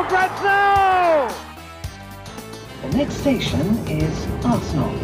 for 0.00 0.08
grabs 0.08 0.42
now! 0.42 1.28
The 2.82 2.96
next 2.96 3.20
station 3.20 3.66
is 3.88 4.16
Arsenal. 4.44 4.94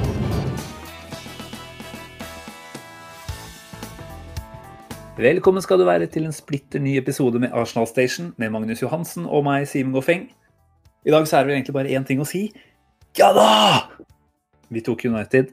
Velkommen 5.17 5.63
skal 5.63 5.81
du 5.81 5.85
være 5.85 6.07
til 6.13 6.25
en 6.29 6.33
splitter 6.33 6.81
ny 6.81 6.97
episode 7.01 7.41
med 7.41 7.53
Arsenal 7.53 7.87
Station 7.89 8.33
med 8.37 8.51
Magnus 8.51 8.83
Johansen 8.83 9.27
og 9.27 9.45
meg, 9.45 9.69
Simen 9.69 9.93
Goffeng. 9.93 10.31
I 11.05 11.13
dag 11.13 11.29
så 11.29 11.37
er 11.37 11.45
det 11.45 11.51
vel 11.51 11.59
egentlig 11.59 11.77
bare 11.77 11.93
én 11.93 12.09
ting 12.09 12.21
å 12.21 12.29
si. 12.29 12.47
Ja 13.19 13.33
da! 13.37 13.53
Vi 14.73 14.85
tok 14.85 15.05
United. 15.09 15.53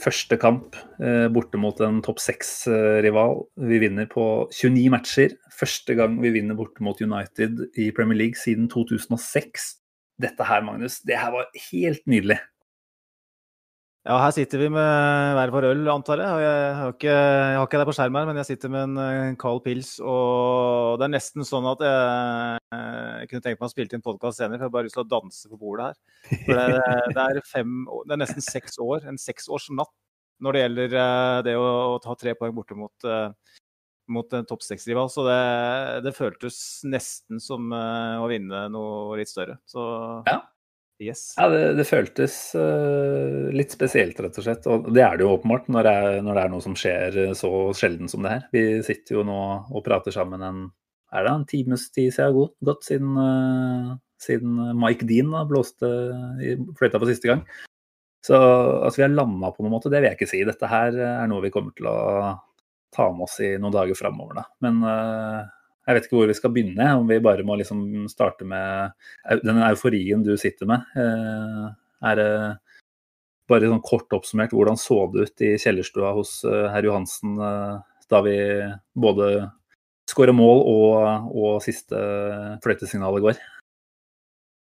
Første 0.00 0.36
kamp 0.40 0.76
eh, 1.00 1.28
borte 1.32 1.60
mot 1.60 1.80
en 1.84 2.00
topp 2.04 2.20
seks-rival. 2.22 3.42
Vi 3.60 3.80
vinner 3.82 4.08
på 4.08 4.26
29 4.48 4.88
matcher. 4.92 5.36
Første 5.60 5.96
gang 5.98 6.16
vi 6.22 6.32
vinner 6.32 6.56
borte 6.56 6.84
mot 6.84 7.00
United 7.00 7.66
i 7.78 7.90
Premier 7.96 8.16
League 8.16 8.40
siden 8.40 8.70
2006. 8.72 9.74
Dette 10.20 10.46
her, 10.48 10.64
Magnus, 10.64 11.00
det 11.04 11.18
her 11.20 11.34
var 11.34 11.50
helt 11.70 12.06
nydelig. 12.08 12.38
Ja, 14.08 14.16
her 14.22 14.32
sitter 14.32 14.62
vi 14.62 14.70
med 14.72 15.34
hver 15.36 15.50
vår 15.52 15.66
øl, 15.74 15.82
antar 15.92 16.22
jeg. 16.22 16.40
Jeg 16.40 16.76
har 16.78 16.92
ikke, 16.94 17.12
jeg 17.12 17.56
har 17.58 17.66
ikke 17.66 17.80
det 17.82 17.86
på 17.90 17.94
skjermen, 17.98 18.16
her, 18.22 18.28
men 18.30 18.38
jeg 18.40 18.48
sitter 18.48 18.72
med 18.72 18.86
en 18.86 19.00
eh, 19.02 19.34
kald 19.40 19.60
pils. 19.66 19.90
Og 20.00 20.96
det 20.96 21.04
er 21.04 21.12
nesten 21.12 21.44
sånn 21.44 21.68
at 21.68 21.84
jeg, 21.84 22.62
jeg 22.80 23.28
kunne 23.28 23.44
tenkt 23.44 23.60
meg 23.60 23.68
å 23.68 23.74
spille 23.74 23.98
en 23.98 24.06
podkast 24.06 24.40
senere, 24.40 24.56
for 24.56 24.64
jeg 24.64 24.70
har 24.70 24.76
bare 24.78 24.88
lyst 24.88 24.96
til 24.96 25.04
å 25.04 25.10
danse 25.10 25.52
på 25.52 25.60
bordet 25.60 25.90
her. 25.90 26.00
For 26.46 26.56
det, 26.56 26.96
det, 27.12 27.26
er, 27.26 27.42
fem, 27.50 27.76
det 28.08 28.16
er 28.16 28.22
nesten 28.24 28.46
seks 28.46 28.80
år, 28.80 29.04
en 29.10 29.20
seksårsnatt 29.20 29.92
når 30.40 30.56
det 30.56 30.62
gjelder 30.64 30.96
eh, 31.02 31.38
det 31.50 31.56
å, 31.60 31.68
å 31.92 32.00
ta 32.00 32.16
tre 32.16 32.32
poeng 32.40 32.56
borte 32.56 32.80
mot, 32.80 33.04
eh, 33.04 33.58
mot 34.12 34.32
en 34.36 34.46
topp 34.48 34.64
seks-rival. 34.66 35.10
Så 35.12 35.24
det, 35.26 35.40
det, 36.06 36.14
føltes 36.16 36.56
nesten 36.88 37.42
som 37.42 37.70
å 37.72 38.26
vinne 38.30 38.66
noe 38.72 39.18
litt 39.20 39.30
større. 39.30 39.60
Så 39.68 39.84
Ja. 40.28 40.40
yes. 41.02 41.30
Ja, 41.38 41.48
det, 41.52 41.62
det 41.78 41.86
føltes 41.88 42.36
uh, 42.58 43.48
litt 43.54 43.72
spesielt, 43.74 44.20
rett 44.20 44.36
og 44.36 44.46
slett. 44.46 44.68
Og 44.70 44.90
det 44.94 45.06
er 45.06 45.16
det 45.16 45.26
jo 45.26 45.36
åpenbart 45.36 45.70
når 45.72 45.88
det 45.88 45.94
er, 46.02 46.20
når 46.26 46.36
det 46.36 46.44
er 46.44 46.52
noe 46.56 46.66
som 46.66 46.76
skjer 46.78 47.22
eh, 47.24 47.32
så 47.38 47.52
sjelden 47.76 48.10
som 48.12 48.26
det 48.26 48.34
her. 48.36 48.44
Vi 48.54 48.66
sitter 48.86 49.20
jo 49.20 49.26
nå 49.26 49.40
og 49.70 49.86
prater 49.86 50.14
sammen 50.14 50.44
en 50.46 50.68
er 51.10 51.26
det 51.26 51.30
en 51.32 51.48
times 51.48 51.88
tid 51.90 52.12
siden 52.14 52.36
godt, 52.36 52.52
godt 52.62 52.84
siden, 52.86 53.16
uh, 53.18 53.96
siden 54.22 54.60
Mike 54.78 55.08
Dean 55.08 55.32
da, 55.34 55.42
blåste 55.48 55.88
i 56.38 56.54
fløyta 56.78 57.00
for 57.00 57.10
siste 57.10 57.26
gang. 57.32 57.42
Så 58.24 58.36
at 58.84 58.98
vi 58.98 59.04
har 59.04 59.12
landa 59.12 59.50
på 59.50 59.64
noen 59.64 59.74
måte, 59.74 59.90
det 59.92 60.02
vil 60.02 60.10
jeg 60.10 60.18
ikke 60.18 60.30
si. 60.30 60.42
Dette 60.46 60.68
her 60.68 60.94
er 60.94 61.28
noe 61.30 61.42
vi 61.44 61.52
kommer 61.54 61.72
til 61.76 61.88
å 61.88 61.96
ta 62.94 63.08
med 63.14 63.26
oss 63.26 63.38
i 63.42 63.54
noen 63.58 63.74
dager 63.74 63.98
framover. 63.98 64.40
Da. 64.40 64.44
Men 64.64 64.80
eh, 64.86 65.44
jeg 65.86 65.96
vet 65.96 66.08
ikke 66.08 66.18
hvor 66.18 66.30
vi 66.30 66.38
skal 66.38 66.54
begynne, 66.54 66.88
om 67.00 67.06
vi 67.08 67.20
bare 67.24 67.46
må 67.46 67.56
liksom 67.60 68.08
starte 68.10 68.46
med 68.48 68.92
den 69.44 69.62
euforien 69.66 70.24
du 70.26 70.36
sitter 70.40 70.70
med. 70.70 70.90
Eh, 70.98 71.68
Er 72.00 72.16
det 72.16 72.30
bare 73.50 73.68
sånn 73.68 73.82
kort 73.84 74.12
oppsummert, 74.16 74.54
hvordan 74.56 74.78
så 74.80 75.02
det 75.12 75.26
ut 75.26 75.42
i 75.44 75.54
kjellerstua 75.60 76.14
hos 76.16 76.38
eh, 76.48 76.68
herr 76.72 76.86
Johansen 76.86 77.36
da 78.10 78.20
vi 78.24 78.36
både 78.98 79.50
skåra 80.10 80.32
mål 80.34 80.62
og, 80.66 81.28
og 81.30 81.60
siste 81.62 81.98
fløytesignalet 82.64 83.22
går? 83.26 83.42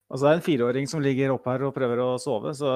Altså, 0.09 0.23
det 0.25 0.31
er 0.31 0.39
en 0.39 0.47
fireåring 0.47 0.89
som 0.89 1.03
ligger 1.05 1.35
oppe 1.35 1.53
her 1.53 1.67
og 1.67 1.75
prøver 1.75 2.01
å 2.01 2.09
sove, 2.19 2.55
så 2.57 2.71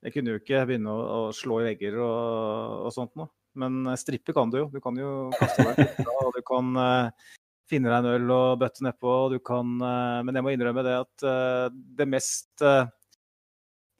jeg 0.00 0.14
kunne 0.14 0.32
jo 0.32 0.40
ikke 0.40 0.64
begynne 0.68 0.92
å, 0.92 1.00
å 1.28 1.34
slå 1.36 1.60
i 1.60 1.70
vegger 1.70 1.98
og, 2.00 2.86
og 2.86 2.94
sånt 2.94 3.12
noe. 3.20 3.32
Men 3.60 3.82
eh, 3.86 3.98
strippe 4.00 4.34
kan 4.36 4.52
du 4.52 4.62
jo. 4.62 4.68
Du 4.72 4.80
kan 4.82 4.96
jo 4.98 5.28
kaste 5.34 5.66
deg 5.66 5.82
ut, 5.82 6.08
og 6.14 6.38
du 6.38 6.40
kan 6.46 6.70
uh, 6.78 7.34
finne 7.70 7.90
deg 7.90 7.98
en 7.98 8.14
øl 8.14 8.32
og 8.34 8.62
bøtte 8.62 8.86
nedpå. 8.86 9.10
og 9.26 9.34
Du 9.34 9.40
kan, 9.44 9.76
uh, 9.82 10.22
men 10.26 10.38
jeg 10.38 10.46
må 10.46 10.54
innrømme 10.54 10.86
det 10.86 10.96
at 11.02 11.26
uh, 11.26 11.66
det 11.70 12.08
mest 12.08 12.64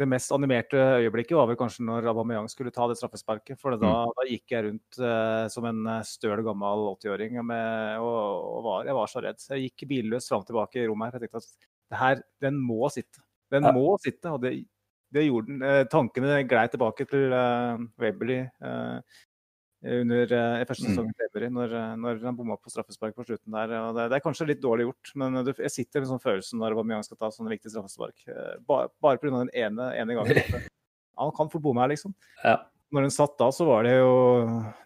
det 0.00 0.06
mest 0.08 0.32
animerte 0.32 0.80
øyeblikket 1.02 1.36
var 1.36 1.48
vel 1.50 1.58
kanskje 1.60 1.84
når 1.84 2.06
Aubameyang 2.08 2.46
skulle 2.48 2.72
ta 2.72 2.86
det 2.88 2.96
straffesparket. 2.96 3.58
For 3.60 3.76
da, 3.76 3.90
da 4.16 4.24
gikk 4.24 4.54
jeg 4.54 4.64
rundt 4.64 5.00
eh, 5.04 5.44
som 5.52 5.66
en 5.68 5.90
støl 6.08 6.40
gammel 6.46 6.86
80-åring 6.94 7.36
og, 7.42 8.06
og 8.06 8.62
var, 8.64 8.86
jeg 8.88 8.96
var 8.96 9.10
så 9.12 9.20
redd. 9.26 9.44
Jeg 9.44 9.66
gikk 9.66 9.84
billøs 9.90 10.30
fram 10.30 10.40
og 10.40 10.48
tilbake 10.48 10.80
i 10.80 10.86
rommet 10.88 11.12
her. 11.12 11.20
Jeg 11.20 11.28
tenkte 11.28 11.42
at 11.44 11.68
det 11.92 12.00
her, 12.00 12.22
den 12.46 12.62
må 12.64 12.88
sitte. 12.88 13.20
Den 13.52 13.68
Ja. 13.68 13.74
må 13.76 13.98
sitte. 14.00 14.32
Og 14.32 14.40
det, 14.40 14.54
det 15.14 15.26
gjorde 15.26 15.50
den. 15.50 15.64
Eh, 15.66 15.82
tankene 15.90 16.40
glei 16.48 16.68
tilbake 16.70 17.06
til 17.10 17.34
uh, 17.34 17.80
Wembley 18.00 18.44
uh, 18.62 19.00
under 19.80 20.34
uh, 20.36 20.64
første 20.68 20.90
sesong 20.90 21.08
i 21.10 21.26
Emery, 21.26 21.48
når, 21.56 21.76
eh, 21.78 21.92
når 22.00 22.18
han 22.26 22.36
bomma 22.36 22.58
på 22.60 22.72
straffespark 22.72 23.16
på 23.16 23.24
slutten 23.26 23.56
der. 23.56 23.72
Det, 23.96 24.08
det 24.12 24.18
er 24.18 24.24
kanskje 24.24 24.50
litt 24.50 24.62
dårlig 24.62 24.90
gjort, 24.90 25.14
men 25.22 25.40
du, 25.46 25.54
jeg 25.56 25.72
sitter 25.74 26.04
med 26.04 26.10
sånn 26.10 26.22
følelsen 26.22 26.60
når 26.60 26.76
Aubameyang 26.76 27.06
skal 27.06 27.20
ta 27.20 27.32
sånne 27.34 27.54
viktige 27.54 27.72
straffespark. 27.74 28.18
Uh, 28.28 28.58
Bare, 28.68 28.92
bare 29.02 29.22
pga. 29.22 29.32
den 29.38 29.54
ene, 29.56 29.94
ene 29.96 30.18
gangen. 30.18 30.68
Han 31.20 31.32
kan 31.36 31.50
fort 31.52 31.64
bomme 31.64 31.82
her, 31.82 31.92
liksom. 31.92 32.14
Ja. 32.44 32.58
Når 32.90 33.06
den 33.06 33.12
satt 33.14 33.36
da, 33.38 33.50
så 33.54 33.66
var 33.68 33.84
det 33.86 33.92
jo 33.94 34.14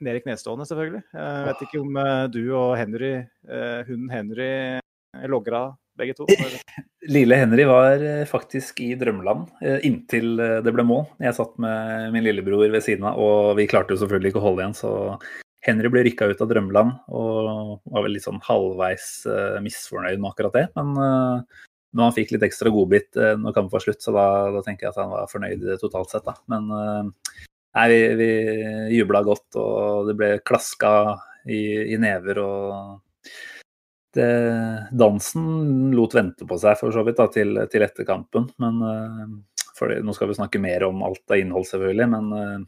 ned 0.05 0.19
i 0.19 0.23
knestående, 0.25 0.67
selvfølgelig. 0.69 1.05
Jeg 1.17 1.45
vet 1.49 1.63
ikke 1.65 1.81
om 1.81 2.01
eh, 2.03 2.25
du 2.35 2.43
og 2.53 2.75
Henry, 2.77 3.15
eh, 3.49 3.79
hunden 3.89 4.11
Henry, 4.13 4.49
eh, 4.77 5.29
logra 5.31 5.71
begge 5.99 6.15
to. 6.19 6.27
Lille 7.15 7.37
Henry 7.37 7.65
var 7.69 8.03
eh, 8.03 8.25
faktisk 8.29 8.81
i 8.81 8.95
drømmeland 8.99 9.49
eh, 9.63 9.81
inntil 9.87 10.39
eh, 10.41 10.61
det 10.65 10.73
ble 10.75 10.85
mål. 10.87 11.07
Jeg 11.23 11.37
satt 11.37 11.57
med 11.63 12.13
min 12.15 12.25
lillebror 12.25 12.67
ved 12.73 12.85
siden 12.85 13.07
av, 13.11 13.21
og 13.21 13.55
vi 13.59 13.69
klarte 13.71 13.95
jo 13.95 14.01
selvfølgelig 14.03 14.33
ikke 14.33 14.43
å 14.43 14.47
holde 14.47 14.65
igjen. 14.65 14.79
Så 14.79 14.93
Henry 15.65 15.91
ble 15.93 16.05
rykka 16.07 16.29
ut 16.31 16.43
av 16.45 16.51
drømmeland 16.51 16.97
og 17.17 17.85
var 17.93 18.05
vel 18.05 18.17
litt 18.17 18.27
sånn 18.27 18.43
halvveis 18.45 19.07
misfornøyd 19.65 20.21
med 20.21 20.35
akkurat 20.35 20.59
det. 20.59 20.65
Men 20.77 20.91
når 21.97 22.03
han 22.03 22.17
fikk 22.19 22.35
litt 22.35 22.45
ekstra 22.45 22.69
godbit 22.75 23.17
når 23.17 23.55
kampen 23.57 23.73
var 23.73 23.85
slutt, 23.87 24.03
så 24.05 24.13
da, 24.13 24.27
da 24.53 24.61
tenker 24.67 24.85
jeg 24.85 24.93
at 24.93 25.01
han 25.01 25.15
var 25.15 25.31
fornøyd 25.31 25.65
totalt 25.81 26.13
sett. 26.13 26.29
da. 26.29 26.37
Men 26.53 26.69
nei, 26.69 27.87
vi, 27.95 28.03
vi 28.21 28.29
jubla 28.99 29.25
godt, 29.25 29.57
og 29.57 30.11
det 30.11 30.19
ble 30.21 30.31
klaska 30.45 30.93
i, 31.49 31.63
i 31.95 32.01
never. 32.03 32.43
og 32.45 33.01
det, 34.17 34.29
dansen 34.97 35.93
lot 35.95 36.15
vente 36.17 36.47
på 36.49 36.59
seg 36.61 36.79
for 36.81 36.95
så 36.95 37.05
vidt 37.07 37.21
da, 37.21 37.29
til, 37.33 37.59
til 37.73 37.85
etter 37.87 38.07
kampen. 38.09 38.49
Men 38.63 38.81
uh, 38.83 39.27
for 39.75 39.91
det, 39.91 40.03
Nå 40.07 40.15
skal 40.17 40.31
vi 40.31 40.39
snakke 40.39 40.63
mer 40.63 40.87
om 40.89 41.03
alt 41.07 41.25
av 41.31 41.41
innhold, 41.41 41.67
selvfølgelig. 41.71 42.09
Men 42.15 42.33
uh, 42.35 42.67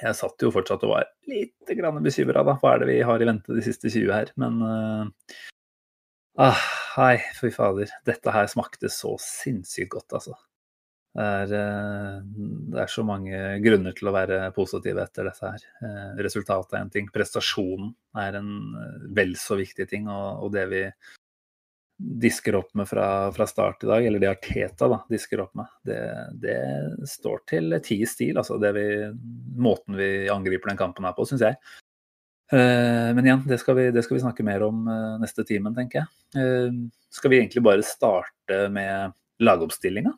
jeg 0.00 0.18
satt 0.18 0.46
jo 0.46 0.52
fortsatt 0.54 0.84
og 0.86 0.94
var 0.94 1.08
litt 1.30 1.54
bekymra. 1.66 2.44
Hva 2.46 2.74
er 2.74 2.82
det 2.82 2.90
vi 2.92 3.00
har 3.06 3.22
i 3.22 3.30
vente 3.30 3.56
de 3.56 3.64
siste 3.66 3.90
20 3.90 4.14
her? 4.14 4.34
Men 4.40 4.60
uh, 4.62 5.38
ah, 6.40 6.68
hei, 6.96 7.16
fy 7.40 7.50
fader. 7.54 7.90
Dette 8.06 8.34
her 8.34 8.50
smakte 8.50 8.92
så 8.92 9.16
sinnssykt 9.22 9.94
godt, 9.96 10.20
altså. 10.20 10.38
Det 11.10 11.24
er, 11.26 11.52
eh, 11.58 12.18
det 12.70 12.82
er 12.84 12.90
så 12.90 13.02
mange 13.02 13.38
grunner 13.64 13.94
til 13.98 14.08
å 14.08 14.14
være 14.14 14.44
positive 14.54 15.02
etter 15.02 15.26
dette 15.26 15.48
her. 15.48 15.64
Eh, 15.82 16.20
Resultatet 16.22 16.76
er 16.76 16.84
en 16.84 16.92
ting, 16.94 17.08
prestasjonen 17.10 17.90
er 18.22 18.38
en 18.38 18.52
eh, 18.78 19.08
vel 19.18 19.34
så 19.38 19.58
viktig 19.58 19.88
ting. 19.90 20.06
Og, 20.06 20.44
og 20.46 20.54
det 20.54 20.68
vi 20.70 20.84
disker 21.98 22.56
opp 22.56 22.70
med 22.78 22.88
fra, 22.88 23.08
fra 23.34 23.48
start 23.50 23.82
i 23.84 23.90
dag, 23.90 24.06
eller 24.06 24.22
det 24.22 24.30
Arteta 24.30 24.88
da, 24.88 25.00
disker 25.10 25.42
opp 25.42 25.58
med, 25.58 25.74
det, 25.84 25.98
det 26.40 26.60
står 27.10 27.42
til 27.50 27.76
ti 27.84 27.98
i 28.04 28.08
stil. 28.08 28.38
Altså 28.40 28.56
vi, 28.62 28.86
måten 29.60 29.98
vi 29.98 30.30
angriper 30.32 30.70
den 30.70 30.80
kampen 30.80 31.10
her 31.10 31.18
på, 31.18 31.26
syns 31.28 31.44
jeg. 31.44 31.58
Men 32.50 33.20
igjen, 33.22 33.44
det 33.46 33.60
skal, 33.60 33.76
vi, 33.78 33.90
det 33.94 34.02
skal 34.02 34.16
vi 34.16 34.22
snakke 34.24 34.42
mer 34.42 34.64
om 34.66 34.88
neste 35.22 35.44
timen, 35.46 35.76
tenker 35.76 36.00
jeg. 36.00 36.72
Skal 37.14 37.30
vi 37.30 37.38
egentlig 37.38 37.62
bare 37.62 37.84
starte 37.86 38.64
med 38.74 39.12
lagoppstillinga? 39.44 40.16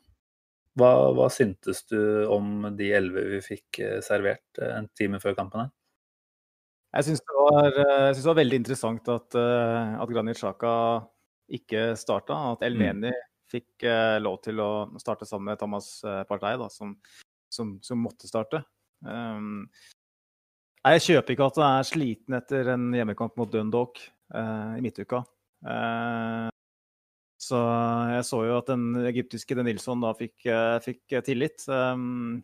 Hva, 0.78 0.90
hva 1.12 1.28
syntes 1.32 1.82
du 1.90 1.98
om 2.32 2.64
de 2.78 2.88
elleve 2.96 3.26
vi 3.34 3.40
fikk 3.44 3.80
eh, 3.84 3.98
servert 4.04 4.60
eh, 4.60 4.72
en 4.78 4.88
time 4.96 5.20
før 5.20 5.36
kampen 5.36 5.66
her? 5.66 5.72
Jeg 6.96 7.08
syns 7.08 7.22
det, 7.24 7.36
var, 7.36 7.68
eh, 7.68 8.06
jeg 8.08 8.16
det 8.18 8.28
var 8.30 8.38
veldig 8.40 8.60
interessant 8.62 9.10
at, 9.12 9.36
at 9.36 10.12
Granit 10.12 10.40
Xhaka 10.40 10.72
ikke 11.52 11.92
starta. 12.00 12.38
At 12.54 12.64
El 12.66 12.80
Mm. 12.80 13.10
Fikk 13.52 13.84
lov 14.24 14.38
til 14.40 14.62
å 14.64 14.68
starte 14.96 15.26
sammen 15.28 15.50
med 15.50 15.58
Thomas-partei 15.60 16.24
Partey, 16.24 16.54
da, 16.56 16.70
som, 16.72 16.94
som, 17.52 17.74
som 17.84 18.00
måtte 18.00 18.24
starte. 18.24 18.62
Um, 19.04 19.66
jeg 20.88 21.02
kjøper 21.04 21.34
ikke 21.34 21.48
at 21.50 21.60
han 21.60 21.82
er 21.82 21.84
sliten 21.84 22.38
etter 22.38 22.70
en 22.72 22.86
hjemmekamp 22.96 23.36
mot 23.36 23.52
Dundalk. 23.52 24.00
uh, 24.32 24.72
i 24.78 24.80
midtuka. 24.80 25.20
Eh, 25.62 26.48
så 27.42 27.58
jeg 28.12 28.26
så 28.28 28.40
jo 28.46 28.56
at 28.60 28.68
den 28.70 29.00
egyptiske 29.08 29.56
Den 29.58 29.66
Nilsson 29.66 30.02
da 30.04 30.12
fikk, 30.14 30.36
eh, 30.46 30.76
fikk 30.84 31.16
tillit. 31.26 31.64
Um, 31.66 32.42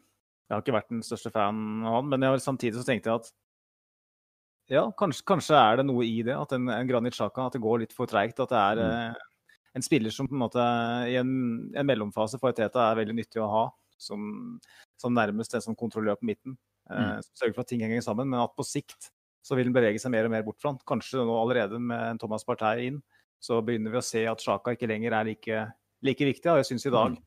jeg 0.49 0.57
har 0.57 0.65
ikke 0.65 0.75
vært 0.75 0.91
den 0.91 1.05
største 1.07 1.31
fan 1.31 1.85
av 1.87 2.01
han, 2.01 2.09
men 2.11 2.25
jeg, 2.25 2.41
samtidig 2.43 2.81
så 2.81 2.87
tenkte 2.89 3.13
jeg 3.13 3.23
at 3.23 3.31
ja, 4.69 4.83
kanskje, 5.01 5.25
kanskje, 5.29 5.57
er 5.57 5.79
det 5.81 5.87
noe 5.89 6.05
i 6.05 6.19
det. 6.27 6.35
At 6.37 6.53
en, 6.57 6.69
en 6.73 6.89
Granit 6.89 7.17
Xhaka 7.17 7.47
at 7.47 7.57
det 7.57 7.63
går 7.65 7.85
litt 7.85 7.95
for 7.97 8.11
treigt. 8.11 8.41
At 8.43 8.53
det 8.53 8.59
er 8.61 8.81
mm. 8.83 8.97
eh, 8.97 9.61
en 9.79 9.85
spiller 9.85 10.13
som 10.13 10.29
på 10.29 10.37
en 10.37 10.43
måte 10.43 10.65
i 11.09 11.15
en, 11.21 11.31
en 11.73 11.89
mellomfase 11.89 12.41
for 12.43 12.57
Teta 12.57 12.91
er 12.91 12.99
veldig 12.99 13.17
nyttig 13.17 13.41
å 13.45 13.49
ha. 13.53 13.63
Som, 13.99 14.59
som 15.01 15.15
nærmest 15.17 15.57
en 15.57 15.65
som 15.65 15.79
kontrollør 15.79 16.19
på 16.21 16.29
midten. 16.29 16.59
Eh, 16.91 16.99
mm. 16.99 17.25
Som 17.25 17.41
sørger 17.41 17.57
for 17.57 17.65
at 17.65 17.73
ting 17.73 17.87
henger 17.87 18.05
sammen. 18.05 18.29
Men 18.29 18.43
at 18.45 18.57
på 18.59 18.67
sikt 18.67 19.09
så 19.47 19.57
vil 19.57 19.71
den 19.71 19.77
bevege 19.77 20.03
seg 20.03 20.13
mer 20.13 20.29
og 20.29 20.35
mer 20.35 20.45
bort 20.45 20.61
fra 20.61 20.75
han. 20.75 20.83
Kanskje 20.89 21.25
nå 21.25 21.39
allerede 21.39 21.81
med 21.81 22.21
Thomas 22.21 22.45
Partey 22.45 22.91
inn, 22.91 23.01
så 23.39 23.61
begynner 23.65 23.95
vi 23.95 24.01
å 24.01 24.05
se 24.05 24.25
at 24.29 24.43
Sjaka 24.43 24.75
ikke 24.75 24.89
lenger 24.91 25.15
er 25.15 25.29
like, 25.31 25.61
like 26.05 26.29
viktig. 26.31 26.51
Og 26.53 26.61
jeg 26.61 26.71
syns 26.73 26.89
i 26.89 26.95
dag 26.95 27.15
mm. 27.15 27.21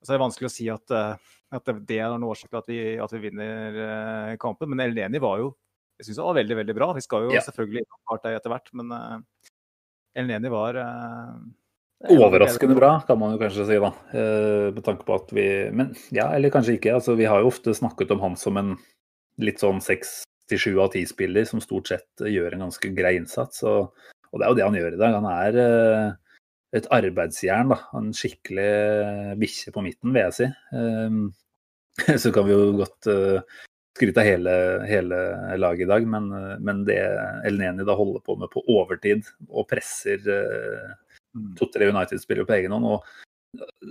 så 0.00 0.12
er 0.12 0.16
det 0.16 0.24
vanskelig 0.24 0.48
å 0.48 0.54
si 0.54 0.70
at, 0.72 0.96
eh, 0.96 1.36
at 1.56 1.70
det 1.88 2.00
er 2.00 2.14
noen 2.14 2.28
årsak 2.30 2.50
til 2.50 2.62
at 2.62 2.72
vi, 2.72 2.80
at 3.04 3.14
vi 3.16 3.22
vinner 3.26 3.78
uh, 3.82 4.32
kampen. 4.42 4.72
Men 4.72 4.86
Elneni 4.88 5.22
var 5.22 5.44
jo 5.44 5.52
jeg 5.96 6.10
synes 6.10 6.18
det 6.18 6.24
var 6.26 6.36
veldig 6.36 6.56
veldig 6.58 6.74
bra. 6.76 6.86
Vi 6.92 7.02
skal 7.04 7.22
jo 7.24 7.30
ja. 7.32 7.40
selvfølgelig 7.44 7.80
innom 7.80 8.00
Partey 8.10 8.34
etter 8.36 8.52
hvert, 8.52 8.66
men 8.76 8.90
uh, 8.92 9.52
Elneni 10.16 10.50
var 10.52 10.76
uh, 10.76 11.38
Overraskende 12.12 12.76
bra, 12.76 12.90
kan 13.08 13.16
man 13.16 13.32
jo 13.32 13.38
kanskje 13.40 13.64
si, 13.70 13.78
da. 13.80 13.88
med 14.12 14.82
tanke 14.84 15.06
på 15.08 15.14
at 15.16 15.30
vi 15.32 15.46
Men 15.72 15.94
ja, 16.12 16.26
eller 16.36 16.52
kanskje 16.52 16.74
ikke. 16.76 16.92
Altså, 16.98 17.14
vi 17.16 17.24
har 17.24 17.40
jo 17.40 17.48
ofte 17.48 17.72
snakket 17.72 18.12
om 18.12 18.20
han 18.20 18.36
som 18.36 18.60
en 18.60 18.74
litt 19.40 19.64
sånn 19.64 19.80
seks 19.80 20.18
til 20.50 20.60
sju 20.60 20.72
av 20.82 20.92
ti-spiller 20.94 21.46
som 21.48 21.62
stort 21.62 21.90
sett 21.90 22.26
gjør 22.28 22.54
en 22.54 22.66
ganske 22.66 22.90
grei 22.94 23.16
innsats. 23.18 23.64
Og, 23.66 23.96
og, 24.36 24.40
det 24.40 24.46
er 24.46 24.52
jo 24.52 24.58
det 24.58 24.66
han 24.66 24.78
gjør 24.78 24.96
i 24.96 25.00
dag. 25.00 25.16
Han 25.16 25.28
er 25.32 25.60
uh, 25.60 26.40
et 26.76 26.88
arbeidsjern. 26.94 27.72
da, 27.72 27.80
En 27.98 28.12
skikkelig 28.16 28.70
bikkje 29.40 29.74
på 29.74 29.84
midten, 29.86 30.12
vil 30.12 30.26
jeg 30.26 30.36
si. 30.36 30.50
Um, 30.76 31.24
så 32.22 32.32
kan 32.34 32.46
vi 32.46 32.54
jo 32.54 32.76
godt 32.82 33.10
uh, 33.10 33.58
skryte 33.96 34.20
av 34.20 34.28
hele, 34.28 34.54
hele, 34.84 35.20
laget 35.56 35.86
i 35.86 35.88
dag, 35.88 36.06
men, 36.12 36.28
men 36.60 36.82
det 36.84 36.98
Elneni 37.48 37.86
da 37.88 37.94
holder 37.96 38.20
på 38.20 38.36
med 38.36 38.52
på 38.52 38.60
overtid 38.68 39.24
og 39.48 39.64
presser 39.70 40.20
uh, 40.28 40.90
to-tre 41.56 41.88
United-spillere 41.88 42.48
på 42.48 42.58
egen 42.58 42.76
hånd. 42.76 42.90
og 42.92 43.06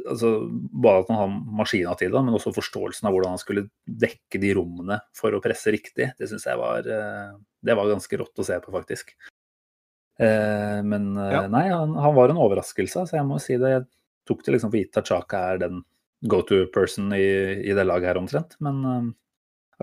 altså, 0.10 0.32
Bare 0.50 1.04
at 1.04 1.12
han 1.12 1.20
har 1.20 1.38
maskina 1.62 1.96
til 2.00 2.14
det, 2.14 2.24
men 2.26 2.38
også 2.38 2.54
forståelsen 2.56 3.08
av 3.08 3.16
hvordan 3.16 3.36
han 3.36 3.42
skulle 3.42 3.68
dekke 3.86 4.42
de 4.42 4.54
rommene 4.58 5.00
for 5.18 5.36
å 5.36 5.42
presse 5.44 5.74
riktig. 5.74 6.12
Det 6.20 6.30
syns 6.30 6.48
jeg 6.48 6.60
var, 6.62 6.86
eh, 6.86 7.32
det 7.66 7.78
var 7.78 7.92
ganske 7.92 8.22
rått 8.22 8.42
å 8.42 8.48
se 8.48 8.60
på, 8.62 8.74
faktisk. 8.76 9.16
Eh, 10.20 10.80
men 10.84 11.18
eh, 11.18 11.34
ja. 11.34 11.44
nei, 11.52 11.68
han, 11.72 11.96
han, 12.00 12.16
var 12.16 12.32
en 12.32 12.40
overraskelse, 12.42 13.06
så 13.08 13.18
jeg 13.18 13.28
må 13.28 13.40
si 13.44 13.58
det. 13.62 13.74
Jeg 13.74 13.86
tok 14.30 14.46
det 14.46 14.56
liksom 14.56 14.72
for 14.72 14.80
gitt 14.80 15.02
at 15.02 15.12
Chaka 15.12 15.42
er 15.52 15.62
den 15.66 15.84
go 16.26 16.40
to 16.48 16.64
person 16.74 17.12
i, 17.14 17.26
i, 17.62 17.74
det 17.76 17.86
laget 17.86 18.14
her 18.14 18.22
omtrent. 18.22 18.56
Men 18.64 18.80
uh, 18.88 19.10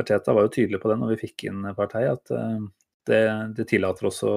Arteta 0.00 0.34
var 0.34 0.49
jo 0.49 0.55
tydelig 0.55 0.81
på 0.82 0.90
det 0.90 0.96
når 0.99 1.12
vi 1.12 1.20
fikk 1.26 1.46
inn 1.50 1.69
Partei, 1.76 2.06
at 2.11 2.32
det, 3.06 3.20
det, 3.58 3.67
tillater 3.70 4.08
oss 4.08 4.23
å 4.26 4.34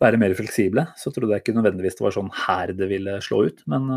være 0.00 0.20
mer 0.20 0.34
fleksible, 0.36 0.84
så 1.00 1.10
trodde 1.12 1.34
jeg 1.34 1.42
ikke 1.42 1.56
nødvendigvis 1.56 1.96
det 1.98 2.04
var 2.04 2.14
sånn 2.14 2.30
her 2.44 2.72
det 2.76 2.88
ville 2.92 3.16
slå 3.24 3.40
ut. 3.48 3.64
Men 3.72 3.88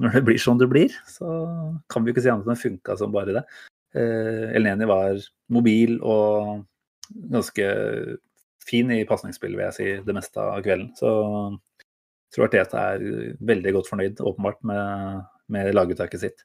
når 0.00 0.18
det 0.18 0.24
blir 0.26 0.42
sånn 0.42 0.60
det 0.60 0.68
blir, 0.70 0.94
så 1.08 1.30
kan 1.90 2.04
vi 2.04 2.12
ikke 2.12 2.24
si 2.24 2.32
annet 2.32 2.48
enn 2.48 2.58
det 2.58 2.64
funka 2.64 2.98
som 2.98 3.14
bare 3.14 3.38
det. 3.38 3.44
Uh, 3.94 4.50
Eleni 4.58 4.90
var 4.90 5.22
mobil 5.54 5.96
og 6.02 6.66
ganske 7.30 7.70
fin 8.70 8.94
i 8.94 9.02
pasningsspill, 9.08 9.56
vil 9.58 9.66
jeg 9.68 9.76
si, 9.76 9.88
det 10.06 10.16
meste 10.16 10.40
av 10.42 10.62
kvelden. 10.64 10.92
Så 10.98 11.10
jeg 11.10 12.36
tror 12.36 12.46
Arteta 12.46 12.86
er 12.94 13.34
veldig 13.42 13.74
godt 13.74 13.90
fornøyd, 13.90 14.22
åpenbart, 14.22 14.62
med, 14.70 15.24
med 15.50 15.74
laguttaket 15.74 16.22
sitt. 16.22 16.44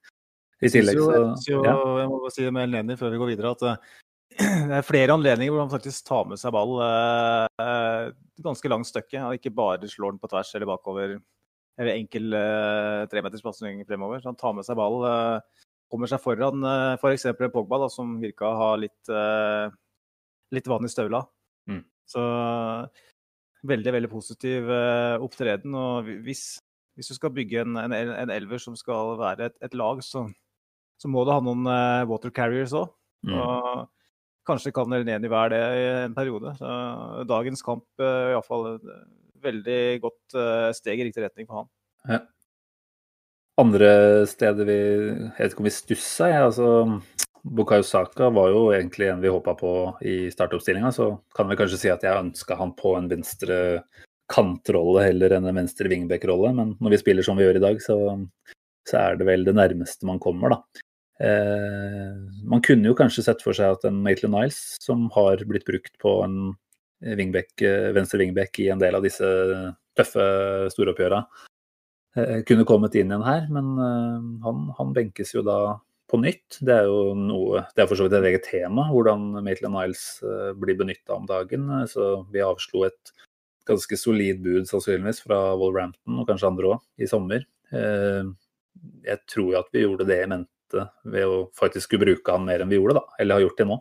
I 0.63 0.71
tillegg 0.71 0.97
så 0.97 1.51
ja. 1.51 1.75
Jeg 1.99 2.09
må 2.09 2.19
bare 2.23 2.33
si 2.33 2.45
med 2.47 2.69
Elneni 2.69 2.95
før 2.97 3.11
vi 3.13 3.19
går 3.21 3.31
videre, 3.33 3.51
at 3.53 3.65
eh, 3.69 3.95
det 4.69 4.77
er 4.79 4.87
flere 4.87 5.15
anledninger 5.15 5.53
hvor 5.53 5.65
han 5.65 5.73
faktisk 5.73 6.07
tar 6.07 6.25
med 6.29 6.39
seg 6.41 6.53
ball 6.55 6.77
eh, 6.81 8.13
ganske 8.43 8.71
langt 8.71 8.89
stykke, 8.89 9.21
og 9.21 9.37
ikke 9.37 9.53
bare 9.55 9.91
slår 9.91 10.15
den 10.15 10.21
på 10.23 10.31
tvers 10.31 10.53
eller 10.55 10.69
bakover. 10.69 11.17
Eller 11.75 11.99
enkel 11.99 12.33
eh, 12.39 13.03
tremeterspasning 13.11 13.83
fremover. 13.87 14.21
Så 14.23 14.31
han 14.31 14.39
tar 14.39 14.55
med 14.55 14.67
seg 14.67 14.79
ball, 14.79 15.01
eh, 15.09 15.65
kommer 15.91 16.11
seg 16.11 16.23
foran 16.23 16.63
eh, 16.63 16.95
f.eks. 16.95 17.27
For 17.35 17.51
Pogba, 17.53 17.83
da, 17.83 17.91
som 17.91 18.15
virka 18.21 18.47
å 18.47 18.59
ha 18.61 18.69
litt, 18.79 19.11
eh, 19.11 19.67
litt 20.55 20.71
vann 20.71 20.87
i 20.87 20.91
støvla. 20.91 21.25
Så 22.09 22.21
veldig, 23.65 23.93
veldig 23.97 24.11
positiv 24.11 24.69
eh, 24.71 25.15
opptreden. 25.23 25.75
Og 25.77 26.11
hvis, 26.25 26.45
hvis, 26.97 27.09
du 27.11 27.17
skal 27.17 27.33
bygge 27.35 27.63
en, 27.63 27.79
en, 27.81 27.95
en, 27.95 28.33
elver 28.33 28.61
som 28.61 28.77
skal 28.79 29.15
være 29.21 29.49
et, 29.49 29.57
et 29.65 29.77
lag, 29.77 30.03
så, 30.05 30.25
så, 31.01 31.11
må 31.11 31.25
du 31.25 31.33
ha 31.33 31.41
noen 31.43 31.65
eh, 31.71 32.05
water 32.09 32.33
carriers 32.35 32.75
òg. 32.77 32.93
Mm. 33.25 33.35
Og 33.41 33.91
Kanskje 34.45 34.69
kan 34.69 34.93
Elneni 34.93 35.25
være 35.25 35.55
det 35.55 35.59
i 35.73 35.85
en 36.03 36.13
periode. 36.13 36.51
Så 36.59 36.67
dagens 37.25 37.63
kamp 37.65 37.81
uh, 37.97 38.29
iallfall 38.29 38.75
veldig 39.41 39.79
godt 40.03 40.35
steg 40.77 41.01
i 41.01 41.07
riktig 41.07 41.23
retning 41.23 41.47
for 41.49 41.63
han. 41.63 41.69
Ja. 42.11 42.19
Andre 43.57 43.89
steder 44.29 44.67
vi 44.67 44.75
Jeg 44.75 45.31
vet 45.39 45.55
ikke 45.55 45.63
om 45.63 45.69
vi 45.69 45.73
stussa, 45.73 46.29
jeg. 46.29 46.45
Altså, 46.45 46.67
Bukayo 47.45 47.83
var 48.33 48.49
jo 48.49 48.61
egentlig 48.73 49.07
en 49.11 49.21
vi 49.21 49.29
håpa 49.29 49.53
på 49.53 49.71
i 50.01 50.31
startoppstillinga, 50.33 50.91
så 50.91 51.19
kan 51.35 51.47
vi 51.49 51.57
kanskje 51.59 51.77
si 51.77 51.91
at 51.93 52.03
jeg 52.03 52.17
ønska 52.17 52.57
han 52.57 52.73
på 52.73 52.95
en 52.97 53.09
venstre 53.11 53.83
kantrolle 54.33 55.03
heller 55.05 55.35
enn 55.35 55.45
en 55.45 55.59
venstre 55.61 55.89
wingback-rolle. 55.91 56.53
Men 56.57 56.73
når 56.81 56.95
vi 56.95 57.01
spiller 57.03 57.23
som 57.23 57.37
vi 57.37 57.45
gjør 57.45 57.59
i 57.59 57.65
dag, 57.67 57.77
så, 57.83 57.97
så 58.89 58.97
er 58.97 59.19
det 59.19 59.27
vel 59.29 59.45
det 59.45 59.53
nærmeste 59.57 60.09
man 60.09 60.19
kommer, 60.19 60.55
da. 60.55 60.85
Eh, 61.21 62.15
man 62.43 62.61
kunne 62.65 62.89
jo 62.89 62.97
kanskje 62.97 63.23
sett 63.23 63.43
for 63.45 63.55
seg 63.55 63.77
at 63.77 63.85
en 63.87 64.01
Maitland 64.03 64.35
Niles, 64.35 64.59
som 64.83 65.07
har 65.15 65.43
blitt 65.47 65.67
brukt 65.67 65.93
på 66.01 66.17
en 66.25 66.55
wingback, 67.05 67.53
eh, 67.61 67.91
venstre 67.95 68.19
wingback 68.19 68.59
i 68.59 68.69
en 68.73 68.81
del 68.81 68.97
av 68.97 69.05
disse 69.05 69.25
tøffe 69.95 70.25
storoppgjøra, 70.73 71.21
eh, 72.17 72.41
kunne 72.47 72.67
kommet 72.67 72.95
inn 72.99 73.13
igjen 73.13 73.27
her. 73.27 73.47
Men 73.53 73.75
han, 74.43 74.69
han, 74.77 74.95
benkes 74.95 75.35
jo 75.35 75.45
da 75.45 75.59
på 76.11 76.19
nytt. 76.21 76.59
Det 76.61 76.73
er 76.73 76.89
jo 76.89 77.13
noe, 77.17 77.65
det 77.75 77.83
er 77.83 77.89
for 77.89 77.99
så 77.99 78.07
vidt 78.07 78.17
et 78.19 78.27
eget 78.29 78.47
tema, 78.47 78.87
hvordan 78.91 79.27
Maitland 79.45 79.75
Niles 79.77 80.05
blir 80.61 80.77
benytta 80.79 81.17
om 81.17 81.25
dagen. 81.29 81.69
Så 81.91 82.25
vi 82.33 82.43
avslo 82.45 82.85
et 82.87 83.13
ganske 83.65 83.97
solid 83.97 84.43
bud 84.45 84.69
sannsynligvis 84.69 85.23
fra 85.25 85.39
Wolverhampton, 85.57 86.19
og 86.21 86.29
kanskje 86.29 86.51
andre 86.51 86.75
òg, 86.75 86.83
i 87.01 87.09
sommer. 87.09 87.47
Jeg 87.71 89.21
tror 89.31 89.49
jo 89.55 89.59
at 89.59 89.71
vi 89.73 89.85
gjorde 89.85 90.05
det 90.09 90.19
i 90.21 90.29
mente 90.29 90.85
ved 91.09 91.25
å 91.25 91.41
faktisk 91.57 91.89
skulle 91.89 92.05
bruke 92.05 92.35
han 92.35 92.45
mer 92.45 92.61
enn 92.61 92.69
vi 92.69 92.77
gjorde, 92.77 92.99
da. 92.99 93.17
Eller 93.19 93.39
har 93.39 93.47
gjort 93.47 93.61
det 93.61 93.69
nå. 93.69 93.79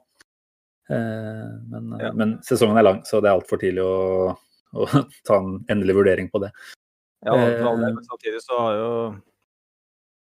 Eh, 0.90 1.50
men, 1.70 2.00
ja. 2.00 2.12
men, 2.12 2.38
sesongen 2.44 2.78
er 2.78 2.84
lang, 2.84 3.04
så 3.08 3.20
det 3.24 3.30
er 3.30 3.38
altfor 3.38 3.60
tidlig 3.60 3.84
å, 3.84 4.34
å, 4.80 4.88
ta 5.26 5.38
en 5.40 5.62
endelig 5.72 5.98
vurdering 6.00 6.28
på 6.32 6.42
det. 6.44 6.52
Ja, 7.24 7.36
men 7.80 8.02
samtidig 8.04 8.42
så 8.44 8.58
har 8.60 8.74
jo 8.76 8.90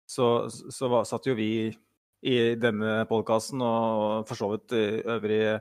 så, 0.06 0.28
så 0.50 0.90
var, 0.92 1.08
satt 1.10 1.26
jo 1.26 1.34
vi 1.34 1.72
i 2.24 2.36
denne 2.56 3.04
podkasten 3.10 3.62
og 3.64 4.28
for 4.30 4.40
så 4.40 4.50
vidt 4.54 4.76
øvrige 4.76 5.58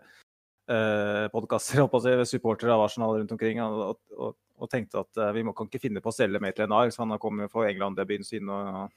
eh, 0.70 1.26
podkaster, 1.32 2.24
supportere 2.28 2.74
av 2.74 2.84
Arsenal 2.86 3.18
rundt 3.18 3.34
omkring, 3.34 3.60
og, 3.64 3.98
og, 4.16 4.36
og 4.62 4.70
tenkte 4.70 5.02
at 5.02 5.20
eh, 5.20 5.32
vi 5.36 5.44
må, 5.46 5.54
kan 5.56 5.70
ikke 5.70 5.82
finne 5.82 6.02
på 6.02 6.12
å 6.12 6.16
selge 6.16 6.42
Maitland 6.42 6.94
så 6.94 7.02
Han 7.02 7.16
har 7.16 7.22
kommet 7.22 7.52
for 7.52 7.66
England-debuten 7.68 8.26
sin 8.26 8.50
og 8.52 8.92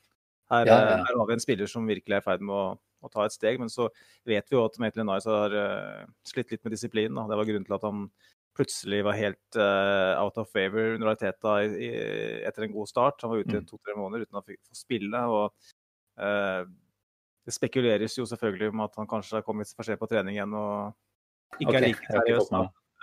her, 0.52 0.68
ja, 0.70 0.76
ja. 0.78 0.98
her, 1.02 1.18
har 1.18 1.28
vi 1.28 1.34
en 1.34 1.42
spiller 1.42 1.70
som 1.70 1.88
virkelig 1.90 2.20
er 2.20 2.22
i 2.22 2.26
ferd 2.26 2.44
med 2.46 2.54
å, 2.54 2.78
å, 2.78 3.10
ta 3.10 3.26
et 3.26 3.34
steg. 3.34 3.58
Men 3.58 3.72
så 3.74 3.88
vet 4.30 4.46
vi 4.46 4.58
jo 4.58 4.66
at 4.66 4.78
Maitland 4.82 5.10
Nice 5.10 5.26
har 5.26 5.56
uh, 5.58 6.06
slitt 6.28 6.54
litt 6.54 6.62
med 6.62 6.76
disiplin. 6.76 7.18
Det 7.18 7.40
var 7.40 7.50
grunnen 7.50 7.66
til 7.66 7.78
at 7.80 7.88
han 7.88 8.04
plutselig 8.56 9.02
var 9.08 9.18
helt 9.18 9.58
uh, 9.58 10.14
out 10.22 10.38
of 10.38 10.52
favor 10.54 10.94
under 10.94 11.16
Arteta 11.16 11.58
etter 11.66 12.68
en 12.68 12.76
god 12.76 12.92
start. 12.92 13.26
Han 13.26 13.34
var 13.34 13.42
ute 13.42 13.58
i 13.58 13.64
mm. 13.64 13.66
to-tre 13.72 13.98
måneder 13.98 14.28
uten 14.28 14.38
å 14.38 14.46
få 14.46 14.78
spille. 14.78 15.24
og 15.34 15.50
uh, 16.22 16.70
Det 17.46 17.54
spekuleres 17.54 18.18
jo 18.18 18.26
selvfølgelig 18.26 18.72
om 18.74 18.82
at 18.88 18.96
han 18.98 19.10
kanskje 19.10 19.40
har 19.40 19.46
kommet 19.46 19.70
for 19.76 19.86
sent 19.86 20.02
på 20.02 20.10
trening 20.10 20.40
igjen 20.40 20.56
og 20.58 21.60
ikke 21.60 21.70
okay, 21.70 21.78
er 21.78 21.88
like 21.92 22.10
seriøs. 22.10 22.50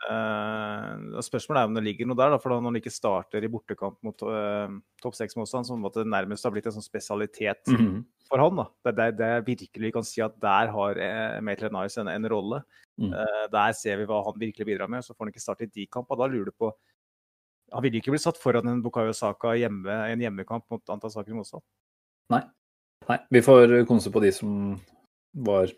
Uh, 0.03 1.21
spørsmålet 1.23 1.61
er 1.61 1.69
om 1.69 1.77
det 1.77 1.83
ligger 1.87 2.09
noe 2.11 2.19
der, 2.19 2.33
da, 2.35 2.39
for 2.43 2.51
da 2.51 2.57
når 2.59 2.73
han 2.73 2.79
ikke 2.81 2.91
starter 2.91 3.45
i 3.47 3.51
bortekamp 3.51 4.01
mot 4.03 4.25
uh, 4.27 4.73
topp 5.03 5.15
seks-motstand, 5.15 5.69
som 5.69 5.85
det 5.95 6.05
nærmest 6.11 6.43
har 6.43 6.55
blitt 6.55 6.67
en 6.67 6.75
sånn 6.75 6.85
spesialitet 6.85 7.71
mm 7.71 7.77
-hmm. 7.77 8.01
for 8.27 8.43
han. 8.43 8.57
da. 8.59 8.67
Det, 8.85 8.93
det, 8.99 9.07
det 9.21 9.31
virkelig 9.47 9.87
vi 9.87 9.93
kan 9.95 10.05
si 10.05 10.21
at 10.21 10.35
der 10.43 10.73
har 10.75 10.99
uh, 10.99 11.41
Maitland 11.41 11.77
Nice 11.79 12.01
en, 12.01 12.09
en 12.09 12.29
rolle. 12.29 12.65
Mm. 12.99 13.13
Uh, 13.15 13.47
der 13.53 13.73
ser 13.73 13.97
vi 13.97 14.09
hva 14.11 14.25
han 14.25 14.41
virkelig 14.41 14.67
bidrar 14.67 14.89
med. 14.89 15.05
Så 15.05 15.15
får 15.15 15.25
han 15.25 15.33
ikke 15.33 15.47
starte 15.47 15.65
i 15.65 15.71
de 15.71 15.87
kampene. 15.87 16.19
da 16.19 16.27
lurer 16.27 16.51
du 16.51 16.53
på 16.53 16.75
Han 17.73 17.83
ville 17.83 17.97
ikke 17.97 18.11
blitt 18.11 18.23
satt 18.23 18.37
foran 18.37 18.69
en 18.69 18.83
Bukayo 18.83 19.13
Saka 19.13 19.55
hjemme, 19.57 19.89
en 19.89 20.21
hjemmekamp 20.21 20.65
mot 20.71 20.91
antall 20.91 21.11
saker 21.11 21.31
i 21.31 21.35
motstand. 21.35 21.63
Nei. 22.29 22.43
Nei. 23.09 23.19
Vi 23.35 23.43
får 23.43 23.85
konse 23.89 24.11
på 24.13 24.21
de 24.23 24.31
som 24.35 24.59
var 25.33 25.71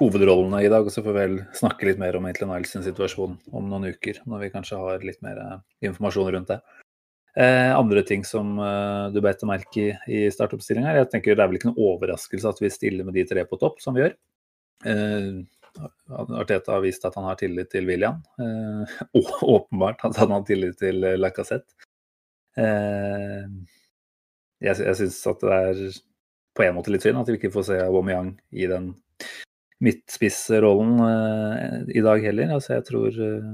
hovedrollene 0.00 0.62
i 0.64 0.70
dag. 0.72 0.86
Og 0.86 0.94
så 0.94 1.02
får 1.04 1.14
vi 1.14 1.24
vel 1.24 1.38
snakke 1.56 1.88
litt 1.88 2.00
mer 2.02 2.16
om 2.18 2.28
Aitlen 2.28 2.50
Niles 2.52 2.72
sin 2.74 2.84
situasjon 2.86 3.36
om 3.52 3.70
noen 3.70 3.90
uker, 3.92 4.22
når 4.28 4.46
vi 4.46 4.52
kanskje 4.54 4.80
har 4.80 5.06
litt 5.06 5.20
mer 5.24 5.40
eh, 5.42 5.58
informasjon 5.88 6.30
rundt 6.36 6.52
det. 6.52 6.60
Eh, 7.32 7.70
andre 7.72 8.02
ting 8.04 8.26
som 8.28 8.58
eh, 8.60 9.06
du 9.14 9.22
beit 9.24 9.40
merke 9.48 9.86
i 9.86 10.20
i 10.26 10.26
startoppstillinga, 10.32 10.92
jeg 10.98 11.08
tenker 11.14 11.36
det 11.36 11.44
er 11.44 11.48
vel 11.48 11.56
ikke 11.56 11.70
noen 11.70 11.94
overraskelse 11.94 12.50
at 12.50 12.60
vi 12.60 12.68
stiller 12.72 13.08
med 13.08 13.16
de 13.16 13.24
tre 13.28 13.44
på 13.48 13.58
topp, 13.60 13.80
som 13.84 13.96
vi 13.96 14.04
gjør. 14.04 14.16
Eh, 14.92 15.42
Arteta 16.12 16.74
har 16.74 16.82
vist 16.84 17.04
at 17.08 17.14
han 17.16 17.24
har 17.24 17.38
tillit 17.40 17.70
til 17.72 17.88
William. 17.88 18.20
Eh, 18.40 18.96
åpenbart 19.56 20.04
at 20.08 20.20
han 20.20 20.34
har 20.34 20.44
tillit 20.48 20.76
til 20.80 21.04
Lacassette. 21.20 21.88
Eh, 22.60 23.48
jeg 24.62 24.78
jeg 24.78 24.96
syns 24.98 25.16
at 25.26 25.40
det 25.42 25.54
er 25.56 25.78
på 26.56 26.66
en 26.66 26.76
måte 26.76 26.92
litt 26.92 27.04
synd 27.04 27.20
at 27.20 27.30
vi 27.30 27.38
ikke 27.38 27.52
får 27.54 27.68
se 27.70 27.80
Aubameyang 27.80 28.34
i 28.52 28.68
den 28.70 28.92
midtspissrollen 29.82 31.00
uh, 31.00 31.82
i 31.90 32.02
dag 32.04 32.22
heller. 32.22 32.54
Altså 32.56 32.76
jeg 32.76 32.86
tror 32.88 33.18
uh, 33.18 33.52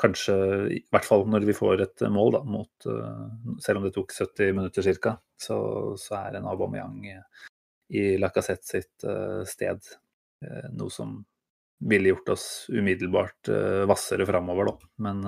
kanskje, 0.00 0.36
i 0.78 0.80
hvert 0.92 1.08
fall 1.08 1.26
når 1.32 1.46
vi 1.48 1.56
får 1.56 1.84
et 1.84 2.06
mål, 2.12 2.38
da, 2.38 2.42
mot, 2.48 2.88
uh, 2.88 3.58
selv 3.62 3.80
om 3.80 3.86
det 3.86 3.94
tok 3.96 4.14
70 4.16 4.56
minutter 4.56 4.90
ca., 5.02 5.16
så, 5.40 5.58
så 6.00 6.18
er 6.22 6.38
en 6.38 6.48
Aubameyang 6.48 7.02
i 7.96 8.04
Lacassette 8.18 8.66
sitt 8.66 9.04
sted 9.46 9.84
noe 10.74 10.90
som 10.90 11.12
ville 11.86 12.08
gjort 12.10 12.32
oss 12.32 12.46
umiddelbart 12.72 13.50
hvassere 13.86 14.24
framover, 14.26 14.72
da. 14.72 14.88
Men, 15.04 15.20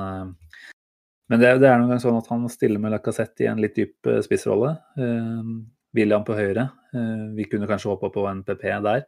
men 1.28 1.42
det, 1.42 1.52
det 1.60 1.68
er 1.68 1.76
noen 1.78 1.92
gang 1.92 2.00
sånn 2.02 2.18
at 2.18 2.30
han 2.32 2.48
stiller 2.50 2.80
med 2.82 2.94
Lacassette 2.96 3.44
i 3.44 3.50
en 3.52 3.60
litt 3.60 3.76
dyp 3.76 4.10
spissrolle. 4.24 4.72
Eh, 4.96 5.52
William 5.96 6.24
på 6.26 6.36
høyre. 6.36 6.68
Eh, 6.94 7.24
vi 7.36 7.46
kunne 7.48 7.68
kanskje 7.68 7.92
håpa 7.92 8.10
på 8.12 8.24
en 8.28 8.44
PP 8.46 8.64
der. 8.84 9.04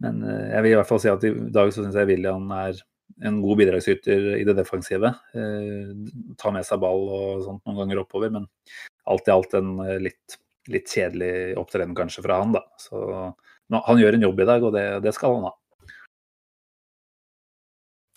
Men 0.00 0.22
eh, 0.22 0.50
jeg 0.54 0.64
vil 0.64 0.74
i 0.74 0.78
hvert 0.78 0.90
fall 0.90 1.02
si 1.02 1.12
at 1.12 1.24
i 1.26 1.32
dag 1.54 1.72
så 1.72 1.84
syns 1.84 1.98
jeg 1.98 2.10
William 2.12 2.50
er 2.56 2.78
en 3.24 3.40
god 3.44 3.60
bidragsyter 3.60 4.30
i 4.38 4.44
det 4.46 4.56
defensive. 4.58 5.12
Eh, 5.36 5.90
tar 6.40 6.54
med 6.54 6.66
seg 6.66 6.80
ball 6.82 7.04
og 7.08 7.44
sånt 7.46 7.64
noen 7.66 7.82
ganger 7.82 8.04
oppover, 8.04 8.32
men 8.34 8.48
alt 9.10 9.28
i 9.28 9.34
alt 9.34 9.58
en 9.58 9.76
litt, 10.02 10.38
litt 10.72 10.88
kjedelig 10.88 11.58
opptreden 11.60 11.96
kanskje 11.96 12.24
fra 12.24 12.40
han, 12.40 12.54
da. 12.56 12.64
Så 12.80 13.02
han 13.74 14.00
gjør 14.00 14.16
en 14.16 14.26
jobb 14.26 14.40
i 14.40 14.48
dag, 14.48 14.64
og 14.64 14.72
det, 14.76 14.86
det 15.04 15.12
skal 15.16 15.36
han 15.36 15.50
ha. 15.50 15.54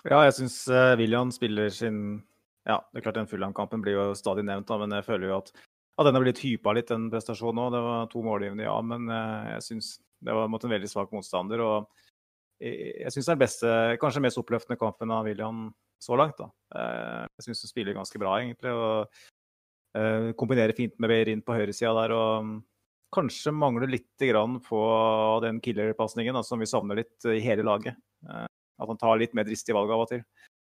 Ja, 0.07 0.21
jeg 0.23 0.37
syns 0.37 0.61
William 0.95 1.33
spiller 1.35 1.71
sin 1.73 2.21
Ja, 2.67 2.77
det 2.93 3.01
er 3.01 3.03
klart 3.09 3.17
den 3.19 3.27
Fulham-kampen 3.27 3.83
blir 3.83 3.97
jo 3.97 4.05
stadig 4.15 4.45
nevnt, 4.47 4.69
da, 4.69 4.77
men 4.79 4.95
jeg 4.95 5.03
føler 5.07 5.31
jo 5.31 5.39
at, 5.41 5.51
at 5.97 6.05
den 6.05 6.17
har 6.17 6.23
blitt 6.23 6.41
hypa 6.43 6.73
litt, 6.77 6.91
den 6.91 7.07
prestasjonen 7.13 7.63
òg. 7.63 7.71
Det 7.73 7.81
var 7.85 8.11
to 8.11 8.21
målgivende, 8.25 8.67
ja, 8.67 8.75
men 8.85 9.09
uh, 9.09 9.55
jeg 9.55 9.65
syns 9.65 9.95
det 10.25 10.33
var 10.33 10.49
mot 10.49 10.63
en 10.65 10.73
veldig 10.73 10.89
svak 10.89 11.11
motstander. 11.13 11.61
og 11.61 12.05
Jeg, 12.61 13.11
syns 13.13 13.25
det 13.25 13.31
er 13.31 13.35
den 13.35 13.43
beste, 13.43 13.73
kanskje 14.01 14.23
mest 14.25 14.41
oppløftende 14.41 14.79
kampen 14.81 15.13
av 15.13 15.25
William 15.29 15.67
så 16.01 16.17
langt. 16.17 16.37
da. 16.37 16.49
Uh, 16.73 17.25
jeg 17.37 17.47
syns 17.47 17.65
han 17.65 17.73
spiller 17.73 17.97
ganske 17.97 18.21
bra, 18.21 18.37
egentlig. 18.41 18.73
og 18.73 19.09
uh, 19.97 20.31
Kombinerer 20.37 20.77
fint 20.77 20.97
med 21.01 21.13
Beirin 21.13 21.45
på 21.45 21.57
høyresida 21.57 21.93
der. 21.97 22.13
og 22.17 22.57
Kanskje 23.13 23.53
mangler 23.55 23.89
litt 23.89 24.27
grann 24.29 24.59
på 24.61 24.81
den 25.45 25.61
killer-pasningen 25.63 26.37
som 26.43 26.61
vi 26.61 26.69
savner 26.69 26.99
litt 26.99 27.25
i 27.31 27.39
hele 27.41 27.63
laget. 27.65 27.95
At 28.27 28.89
han 28.91 28.99
tar 28.99 29.17
litt 29.17 29.33
mer 29.37 29.47
dristige 29.47 29.77
valg 29.77 29.93
av 29.95 30.03
og 30.03 30.09
til. 30.11 30.25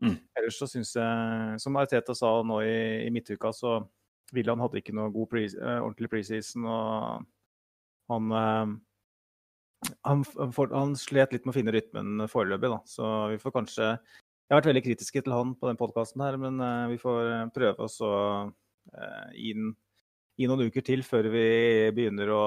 Mm. 0.05 0.19
Ellers 0.37 0.59
så 0.61 0.69
syns 0.69 0.93
jeg, 0.99 1.61
som 1.63 1.79
Ariteta 1.81 2.15
sa 2.15 2.35
nå 2.45 2.61
i, 2.61 3.07
i 3.07 3.13
midtuka, 3.15 3.55
så 3.57 3.79
William 4.35 4.63
hadde 4.63 4.81
ikke 4.81 4.95
noe 4.97 5.13
god 5.15 5.31
pre 5.31 5.45
uh, 5.55 5.79
ordentlig 5.85 6.11
preseason. 6.13 6.67
Og 6.67 8.13
han, 8.13 8.35
uh, 8.35 9.93
han, 10.07 10.27
han, 10.75 10.95
slet 10.99 11.35
litt 11.35 11.47
med 11.47 11.55
å 11.55 11.57
finne 11.57 11.75
rytmen 11.75 12.27
foreløpig, 12.33 12.73
da. 12.75 12.81
Så 12.91 13.11
vi 13.35 13.41
får 13.43 13.59
kanskje 13.61 13.91
Jeg 13.91 14.55
har 14.55 14.61
vært 14.61 14.71
veldig 14.71 14.85
kritiske 14.85 15.25
til 15.27 15.35
han 15.35 15.57
på 15.59 15.67
den 15.71 15.79
podkasten 15.81 16.23
her, 16.23 16.39
men 16.39 16.63
uh, 16.63 16.87
vi 16.93 17.01
får 17.03 17.51
prøve 17.55 17.89
oss 17.89 17.99
å 18.05 18.15
gi 19.35 19.51
den 19.57 19.73
i 20.39 20.47
noen 20.47 20.69
uker 20.69 20.85
til 20.85 21.01
før 21.03 21.27
vi 21.33 21.47
begynner 21.97 22.31
å 22.31 22.45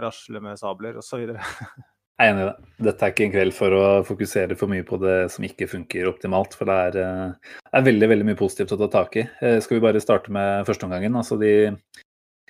rasle 0.00 0.40
med 0.40 0.56
sabler 0.60 0.96
osv. 1.02 1.34
Jeg 2.16 2.30
er 2.30 2.32
enig 2.32 2.44
i 2.44 2.48
det. 2.48 2.66
Dette 2.86 3.04
er 3.04 3.12
ikke 3.12 3.24
en 3.26 3.32
kveld 3.32 3.54
for 3.56 3.74
å 3.76 3.84
fokusere 4.04 4.56
for 4.56 4.72
mye 4.72 4.84
på 4.88 4.96
det 5.00 5.16
som 5.32 5.44
ikke 5.44 5.68
funker 5.68 6.08
optimalt. 6.08 6.54
For 6.56 6.68
det 6.68 6.76
er, 6.88 7.32
er 7.76 7.84
veldig 7.84 8.08
veldig 8.08 8.26
mye 8.30 8.38
positivt 8.40 8.72
å 8.72 8.78
ta 8.80 8.88
tak 8.92 9.18
i. 9.20 9.24
Skal 9.64 9.76
vi 9.76 9.84
bare 9.84 10.00
starte 10.00 10.32
med 10.32 10.64
førsteomgangen? 10.68 11.16
Altså 11.20 11.36
de, 11.40 11.50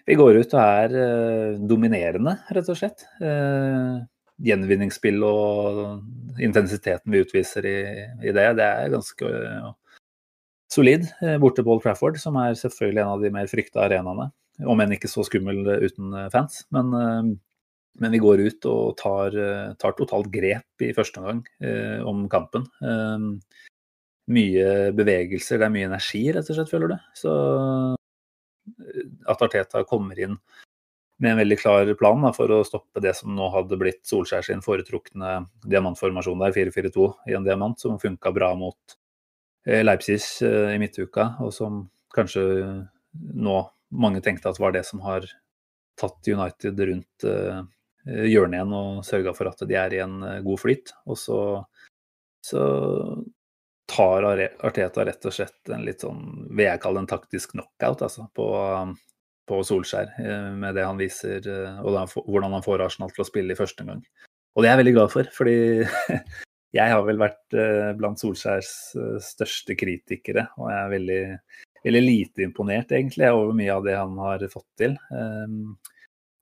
vi 0.06 0.18
går 0.18 0.38
ut 0.38 0.54
og 0.54 0.60
er 0.62 1.56
dominerende, 1.66 2.36
rett 2.54 2.70
og 2.70 2.78
slett. 2.78 3.02
Gjenvinningsspill 4.46 5.26
og 5.26 5.80
intensiteten 6.42 7.14
vi 7.14 7.24
utviser 7.24 7.66
i, 7.66 7.78
i 8.22 8.34
det, 8.34 8.46
det 8.58 8.66
er 8.66 8.92
ganske 8.94 9.32
solid. 10.70 11.08
Borte 11.42 11.66
på 11.66 11.74
Old 11.74 11.82
Trafford, 11.82 12.20
som 12.22 12.38
er 12.42 12.54
selvfølgelig 12.58 13.02
en 13.02 13.14
av 13.16 13.26
de 13.26 13.34
mer 13.34 13.50
frykta 13.50 13.86
arenaene. 13.88 14.30
Om 14.62 14.82
enn 14.82 14.94
ikke 14.94 15.10
så 15.10 15.26
skummel 15.26 15.66
uten 15.82 16.14
fans. 16.30 16.62
Men 16.74 17.34
men 18.00 18.12
vi 18.12 18.20
går 18.20 18.42
ut 18.44 18.68
og 18.68 18.96
tar, 19.00 19.36
tar 19.80 19.94
totalt 19.96 20.28
grep 20.32 20.84
i 20.84 20.92
første 20.96 21.20
omgang 21.20 21.42
eh, 21.64 22.02
om 22.04 22.26
kampen. 22.32 22.66
Eh, 22.84 23.26
mye 24.36 24.68
bevegelser, 24.96 25.60
det 25.60 25.68
er 25.68 25.74
mye 25.74 25.88
energi, 25.88 26.24
rett 26.34 26.50
og 26.50 26.58
slett, 26.58 26.72
føler 26.72 26.92
du. 26.92 26.96
Så 27.16 27.32
at 29.30 29.42
Arteta 29.46 29.84
kommer 29.86 30.18
inn 30.18 30.34
med 31.22 31.32
en 31.32 31.40
veldig 31.40 31.56
klar 31.60 31.92
plan 31.96 32.24
da, 32.26 32.32
for 32.36 32.50
å 32.52 32.64
stoppe 32.66 33.00
det 33.00 33.14
som 33.16 33.32
nå 33.36 33.46
hadde 33.54 33.78
blitt 33.80 34.02
Solskjær 34.08 34.44
sin 34.44 34.64
foretrukne 34.64 35.38
diamantformasjon 35.64 36.42
der, 36.42 36.56
4-4-2 36.56 37.06
i 37.30 37.36
en 37.38 37.46
diamant, 37.46 37.78
som 37.80 38.00
funka 38.02 38.34
bra 38.36 38.50
mot 38.58 38.98
Leipzig 39.66 40.20
i 40.44 40.76
midtuka, 40.78 41.30
og 41.42 41.54
som 41.54 41.86
kanskje 42.14 42.42
nå 43.16 43.56
mange 43.96 44.20
tenkte 44.22 44.50
at 44.50 44.60
var 44.60 44.74
det 44.76 44.84
som 44.86 45.00
har 45.06 45.24
tatt 45.96 46.28
United 46.28 46.82
rundt 46.90 47.26
hjørnet 48.06 48.60
igjen 48.60 48.74
og 48.76 49.00
sørga 49.06 49.34
for 49.36 49.50
at 49.50 49.64
de 49.66 49.76
er 49.78 49.96
i 49.96 50.02
en 50.04 50.20
god 50.46 50.60
flyt. 50.62 50.92
Og 51.10 51.18
så, 51.20 51.40
så 52.44 52.62
tar 53.90 54.26
Arteta 54.26 55.04
rett 55.06 55.26
og 55.26 55.34
slett 55.34 55.72
en 55.72 55.84
litt 55.86 56.02
sånn, 56.04 56.22
vil 56.50 56.68
jeg 56.68 56.82
kalle 56.82 57.02
en 57.02 57.10
taktisk 57.10 57.54
knockout, 57.54 58.02
altså, 58.06 58.26
på, 58.34 58.48
på 59.46 59.60
Solskjær. 59.66 60.16
Med 60.58 60.78
det 60.78 60.86
han 60.86 61.00
viser, 61.00 61.46
og 61.82 62.18
hvordan 62.26 62.58
han 62.58 62.66
får 62.66 62.86
Arsenal 62.88 63.14
til 63.14 63.24
å 63.24 63.28
spille 63.28 63.54
i 63.54 63.58
første 63.58 63.86
omgang. 63.86 64.02
Og 64.56 64.64
det 64.64 64.70
er 64.70 64.76
jeg 64.76 64.84
veldig 64.84 64.96
glad 64.96 65.12
for, 65.12 65.32
fordi 65.36 65.56
jeg 66.78 66.92
har 66.94 67.06
vel 67.06 67.20
vært 67.20 67.58
blant 67.98 68.22
Solskjærs 68.22 68.72
største 69.26 69.78
kritikere. 69.78 70.48
Og 70.58 70.70
jeg 70.72 70.78
er 70.80 70.94
veldig, 70.94 71.20
veldig 71.86 72.06
lite 72.06 72.46
imponert, 72.46 72.94
egentlig, 72.96 73.30
over 73.30 73.54
mye 73.58 73.74
av 73.74 73.86
det 73.86 73.98
han 73.98 74.16
har 74.24 74.48
fått 74.52 74.70
til 74.82 74.98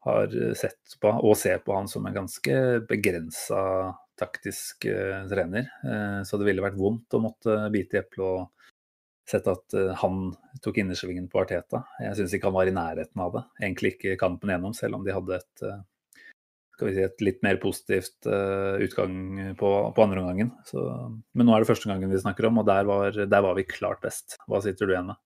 har 0.05 0.33
sett 0.59 0.97
på 1.01 1.13
og 1.15 1.37
ser 1.41 1.63
på 1.65 1.75
han 1.77 1.89
som 1.91 2.07
en 2.07 2.17
ganske 2.17 2.57
begrensa 2.89 3.63
taktisk 4.19 4.87
uh, 4.87 5.25
trener. 5.31 5.71
Uh, 5.85 6.23
så 6.27 6.39
det 6.39 6.49
ville 6.49 6.65
vært 6.65 6.79
vondt 6.79 7.17
å 7.17 7.23
måtte 7.23 7.57
bite 7.75 7.99
i 7.99 8.03
eplet 8.03 8.27
og 8.27 8.69
sett 9.29 9.49
at 9.51 9.77
uh, 9.79 9.95
han 10.03 10.29
tok 10.65 10.83
innersvingen 10.83 11.27
på 11.33 11.43
Arteta. 11.43 11.85
Jeg 12.03 12.19
syns 12.21 12.37
ikke 12.37 12.51
han 12.51 12.59
var 12.59 12.71
i 12.71 12.77
nærheten 12.77 13.25
av 13.25 13.35
det. 13.35 13.45
Egentlig 13.63 13.95
ikke 13.97 14.21
kampen 14.21 14.55
gjennom, 14.55 14.77
selv 14.77 15.01
om 15.01 15.07
de 15.07 15.17
hadde 15.17 15.41
et, 15.41 15.67
si, 16.79 16.95
et 17.07 17.27
litt 17.27 17.43
mer 17.47 17.59
positivt 17.63 18.29
utgang 18.29 19.55
på, 19.59 19.73
på 19.97 20.05
andre 20.05 20.23
omgangen. 20.23 20.53
Men 21.33 21.49
nå 21.49 21.55
er 21.55 21.65
det 21.65 21.71
første 21.71 21.91
gangen 21.91 22.13
vi 22.13 22.23
snakker 22.23 22.51
om, 22.51 22.61
og 22.61 22.69
der 22.69 22.89
var, 22.91 23.17
der 23.17 23.47
var 23.47 23.59
vi 23.59 23.67
klart 23.69 24.05
best. 24.05 24.39
Hva 24.51 24.61
sitter 24.65 24.87
du 24.87 24.97
igjen 24.97 25.13
med? 25.13 25.21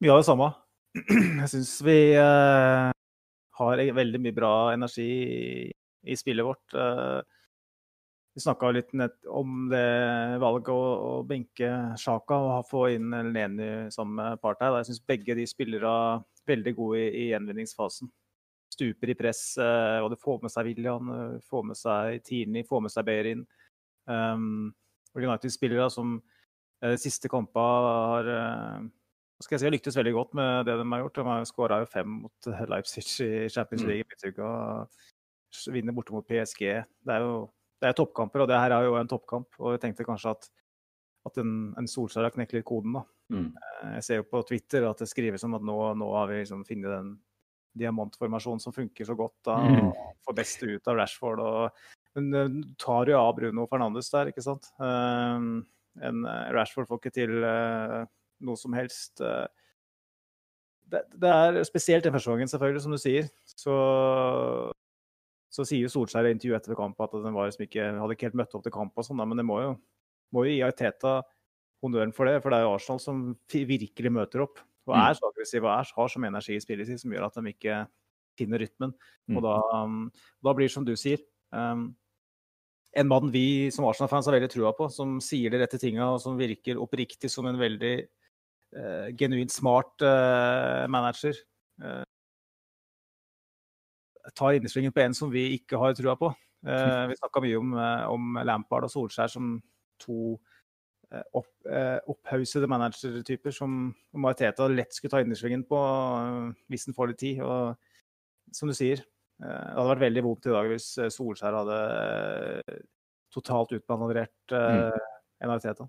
Vi 0.00 0.12
har 0.12 0.20
det 0.20 0.28
samme. 0.28 0.52
Jeg 1.42 1.50
syns 1.52 1.78
vi 1.84 1.98
har 3.58 3.82
veldig 3.96 4.20
mye 4.22 4.36
bra 4.36 4.52
energi 4.74 5.06
i, 5.06 5.72
i 6.06 6.16
spillet 6.18 6.46
vårt. 6.46 6.76
Uh, 6.76 7.20
vi 8.36 8.42
snakka 8.44 8.68
litt 8.76 8.92
om 9.32 9.70
det 9.70 9.86
valget 10.42 10.68
å, 10.74 10.80
å 11.08 11.12
benke 11.24 11.70
Sjaka 11.96 12.36
og 12.36 12.66
få 12.68 12.82
inn 12.92 13.14
Elneni 13.16 13.88
som 13.94 14.18
partner. 14.42 14.82
Jeg 14.82 14.90
syns 14.90 15.06
begge 15.08 15.38
de 15.38 15.46
spillere 15.48 15.88
er 15.88 16.24
veldig 16.52 16.74
gode 16.76 17.00
i, 17.00 17.06
i 17.22 17.28
gjenvinningsfasen. 17.30 18.12
Stuper 18.76 19.14
i 19.14 19.16
press, 19.16 19.42
uh, 19.56 20.04
og 20.04 20.10
det 20.12 20.20
får 20.20 20.42
med 20.44 20.52
seg 20.52 20.68
William, 20.68 21.12
får 21.48 21.64
med 21.70 21.80
seg 21.80 22.20
Tini, 22.28 22.66
får 22.68 22.84
med 22.84 22.92
seg 22.92 23.08
Behrin. 23.08 23.46
Um, 24.04 24.74
United-spillere 25.16 25.88
som 25.90 26.18
de 26.84 26.98
siste 27.00 27.30
kampene 27.32 27.94
har 28.12 28.26
skal 29.44 29.56
jeg 29.56 29.60
si, 29.60 29.66
har 29.68 29.74
lyktes 29.74 29.98
veldig 29.98 30.14
godt 30.16 30.38
med 30.38 30.68
det 30.68 30.78
de 30.80 30.86
har 30.92 31.02
gjort. 31.02 31.18
De 31.18 31.26
har 31.28 31.48
skåra 31.48 31.80
fem 31.90 32.14
mot 32.22 32.48
Leipzig 32.72 33.04
i 33.24 33.48
Champions 33.52 33.84
mm. 33.84 33.88
League 33.90 34.06
i 34.06 34.08
midtuka. 34.08 34.52
Vinner 35.74 35.96
borte 35.96 36.14
mot 36.14 36.26
PSG. 36.28 36.62
Det 37.04 37.16
er 37.16 37.24
jo 37.24 37.36
det 37.76 37.90
er 37.90 37.96
toppkamper, 37.96 38.42
og 38.42 38.48
det 38.48 38.56
her 38.56 38.72
er 38.72 38.86
jo 38.86 38.96
en 38.96 39.10
toppkamp. 39.10 39.58
Og 39.60 39.74
jeg 39.74 39.82
tenkte 39.84 40.06
kanskje 40.08 40.32
at, 40.32 40.48
at 41.28 41.38
en, 41.42 41.52
en 41.76 41.88
Solskjær 41.90 42.24
har 42.24 42.34
knekt 42.34 42.56
litt 42.56 42.66
koden, 42.68 42.96
da. 42.96 43.04
Mm. 43.34 43.50
Eh, 43.52 43.92
jeg 43.98 44.06
ser 44.06 44.20
jo 44.20 44.28
på 44.30 44.42
Twitter 44.48 44.86
at 44.88 45.02
det 45.02 45.10
skrives 45.10 45.44
om 45.44 45.56
at 45.58 45.64
nå, 45.66 45.76
nå 45.98 46.10
har 46.14 46.30
vi 46.30 46.40
liksom 46.40 46.62
funnet 46.64 46.92
den 46.92 47.14
diamantformasjonen 47.76 48.62
som 48.62 48.72
funker 48.72 49.08
så 49.08 49.16
godt. 49.18 49.36
da, 49.44 49.58
mm. 49.60 49.90
og 49.90 50.12
Får 50.24 50.38
best 50.38 50.64
ut 50.64 50.88
av 50.88 51.00
Rashford. 51.02 51.42
og 51.44 52.16
Men 52.16 52.32
eh, 52.32 52.52
du 52.54 52.74
tar 52.80 53.12
jo 53.12 53.20
av 53.20 53.34
Bruno 53.36 53.68
Fernandes 53.70 54.08
der, 54.14 54.32
ikke 54.32 54.46
sant. 54.46 54.70
Eh, 54.80 55.48
en 56.06 56.28
eh, 56.32 56.52
Rashford 56.56 56.88
får 56.88 57.02
ikke 57.02 57.16
til 57.18 57.44
eh, 57.44 58.00
noe 58.44 58.56
som 58.60 58.74
helst. 58.76 59.20
eh. 59.20 59.46
Det, 60.86 61.00
det 61.18 61.30
er 61.30 61.64
spesielt 61.66 62.04
den 62.06 62.14
første 62.14 62.30
gangen, 62.30 62.48
selvfølgelig, 62.50 62.82
som 62.84 62.92
du 62.94 62.98
sier. 63.02 63.30
Så, 63.44 63.74
så 65.50 65.64
sier 65.66 65.86
jo 65.86 65.90
Solskjær 65.92 66.28
i 66.28 66.34
intervjuet 66.36 66.60
etter 66.62 66.78
kampen 66.78 67.06
at 67.08 67.16
den 67.24 67.34
var 67.34 67.48
liksom 67.48 67.64
ikke, 67.66 67.88
hadde 67.98 68.14
ikke 68.16 68.28
helt 68.28 68.38
møtt 68.42 68.54
opp 68.54 68.62
til 68.66 68.74
kamp, 68.74 68.94
og 68.94 69.06
sånn, 69.06 69.22
men 69.26 69.40
det 69.40 69.46
må 69.48 69.58
jo, 69.64 69.72
må 70.36 70.44
jo 70.46 70.52
gi 70.54 70.62
Ariteta 70.66 71.16
honnøren 71.82 72.14
for 72.14 72.28
det. 72.30 72.38
For 72.44 72.52
det 72.54 72.60
er 72.60 72.66
jo 72.68 72.74
Arsenal 72.76 73.02
som 73.02 73.26
virkelig 73.52 74.12
møter 74.14 74.44
opp. 74.46 74.62
Og 74.86 74.94
Mm. 74.94 75.00
er 75.02 75.14
så 75.18 75.26
aggressive 75.26 75.66
og 75.66 75.72
er, 75.80 75.88
har 75.96 76.08
så 76.12 76.20
mye 76.22 76.30
energi 76.30 76.54
i 76.54 76.62
spillet 76.62 76.86
sitt 76.86 77.00
som 77.02 77.10
gjør 77.10 77.26
at 77.26 77.34
de 77.40 77.50
ikke 77.50 77.80
finner 78.38 78.60
rytmen. 78.62 78.92
Mm. 79.26 79.36
Og 79.36 79.42
da, 79.42 79.54
da 80.46 80.52
blir 80.54 80.68
det 80.68 80.74
som 80.76 80.84
du 80.86 80.92
sier. 80.94 81.18
Um, 81.50 81.88
en 82.94 83.08
mann 83.10 83.32
vi 83.34 83.68
som 83.74 83.84
Arsenal-fans 83.88 84.28
har 84.30 84.36
veldig 84.38 84.52
trua 84.54 84.70
på, 84.78 84.86
som 84.94 85.18
sier 85.20 85.50
de 85.50 85.58
rette 85.58 85.80
tinga, 85.82 86.12
og 86.14 86.20
som 86.22 86.38
virker 86.38 86.78
oppriktig 86.78 87.28
som 87.32 87.48
en 87.50 87.58
veldig 87.58 87.96
genuint 89.16 89.52
smart 89.52 90.02
eh, 90.04 90.86
manager. 90.90 91.38
Eh, 91.82 92.02
tar 94.36 94.56
innersvingen 94.58 94.92
på 94.92 95.00
en 95.04 95.14
som 95.14 95.30
vi 95.32 95.48
ikke 95.56 95.78
har 95.80 95.94
trua 95.96 96.16
på. 96.18 96.32
Eh, 96.66 97.06
vi 97.10 97.16
snakka 97.18 97.42
mye 97.44 97.58
om, 97.60 97.74
eh, 97.78 98.04
om 98.10 98.38
Lampard 98.44 98.86
og 98.88 98.92
Solskjær 98.92 99.30
som 99.30 99.56
to 100.02 100.38
eh, 101.12 101.22
opp, 101.38 101.50
eh, 101.70 101.98
opphaussede 102.10 102.66
managertyper 102.68 103.54
som 103.54 103.94
Mariteta 104.12 104.66
lett 104.68 104.92
skulle 104.94 105.14
ta 105.14 105.20
innersvingen 105.22 105.62
på 105.68 105.78
eh, 105.78 106.64
hvis 106.72 106.88
den 106.88 106.96
får 106.96 107.12
litt 107.12 107.22
tid. 107.22 107.44
Og 107.46 108.56
som 108.56 108.68
du 108.70 108.74
sier, 108.74 109.04
eh, 109.42 109.46
det 109.46 109.76
hadde 109.76 109.92
vært 109.92 110.06
veldig 110.08 110.26
vondt 110.26 110.50
i 110.50 110.56
dag 110.56 110.72
hvis 110.72 110.88
eh, 110.98 111.12
Solskjær 111.14 111.60
hadde 111.60 111.78
eh, 112.66 112.82
totalt 113.36 113.76
utmanøvrert 113.78 114.56
eh, 114.56 115.06
en 115.44 115.54
Arteta. 115.54 115.86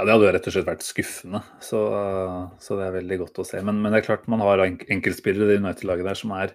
Ja, 0.00 0.04
det 0.08 0.14
hadde 0.14 0.24
jo 0.24 0.32
rett 0.32 0.46
og 0.48 0.52
slett 0.54 0.64
vært 0.64 0.84
skuffende, 0.86 1.38
så, 1.60 1.78
så 2.56 2.76
det 2.78 2.84
er 2.86 2.94
veldig 2.94 3.18
godt 3.20 3.40
å 3.42 3.44
se. 3.44 3.58
Men, 3.60 3.82
men 3.84 3.92
det 3.92 3.98
er 3.98 4.06
klart 4.06 4.30
man 4.32 4.40
har 4.40 4.62
enkeltspillere 4.64 5.44
i 5.44 5.50
det 5.50 5.58
United-laget 5.60 6.08
der 6.08 6.16
som 6.16 6.32
er 6.32 6.54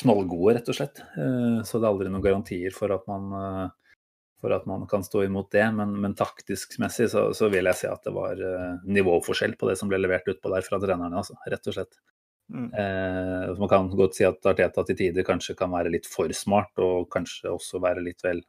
knallgode, 0.00 0.54
rett 0.56 0.70
og 0.72 0.78
slett. 0.78 1.02
Eh, 1.12 1.58
Så 1.68 1.76
det 1.76 1.84
er 1.84 1.90
aldri 1.90 2.08
noen 2.08 2.24
garantier 2.24 2.72
for 2.72 2.94
at 2.96 3.04
man, 3.10 3.28
eh, 3.36 4.00
for 4.40 4.56
at 4.56 4.64
man 4.70 4.88
kan 4.88 5.04
stå 5.04 5.26
imot 5.26 5.50
det. 5.52 5.66
Men, 5.76 5.92
men 6.00 6.16
taktisk-messig 6.16 7.10
så, 7.12 7.26
så 7.36 7.52
vil 7.52 7.68
jeg 7.68 7.82
si 7.82 7.92
at 7.92 8.08
det 8.08 8.16
var 8.16 8.40
eh, 8.40 8.80
nivåforskjell 8.88 9.58
på 9.60 9.68
det 9.68 9.76
som 9.76 9.92
ble 9.92 10.00
levert 10.00 10.32
utpå 10.32 10.56
der 10.56 10.64
fra 10.64 10.80
trenerne, 10.80 11.20
altså, 11.20 11.36
rett 11.52 11.68
og 11.68 11.76
slett. 11.76 12.00
Mm. 12.48 12.70
Eh, 12.80 13.56
man 13.60 13.74
kan 13.74 13.92
godt 13.92 14.16
si 14.16 14.24
at 14.24 14.52
Arteta 14.54 14.88
til 14.88 15.02
tider 15.04 15.28
kanskje 15.28 15.60
kan 15.60 15.76
være 15.76 15.92
litt 15.92 16.08
for 16.08 16.32
smart, 16.32 16.72
og 16.80 17.10
kanskje 17.12 17.52
også 17.52 17.84
være 17.84 18.08
litt 18.08 18.24
vel 18.24 18.40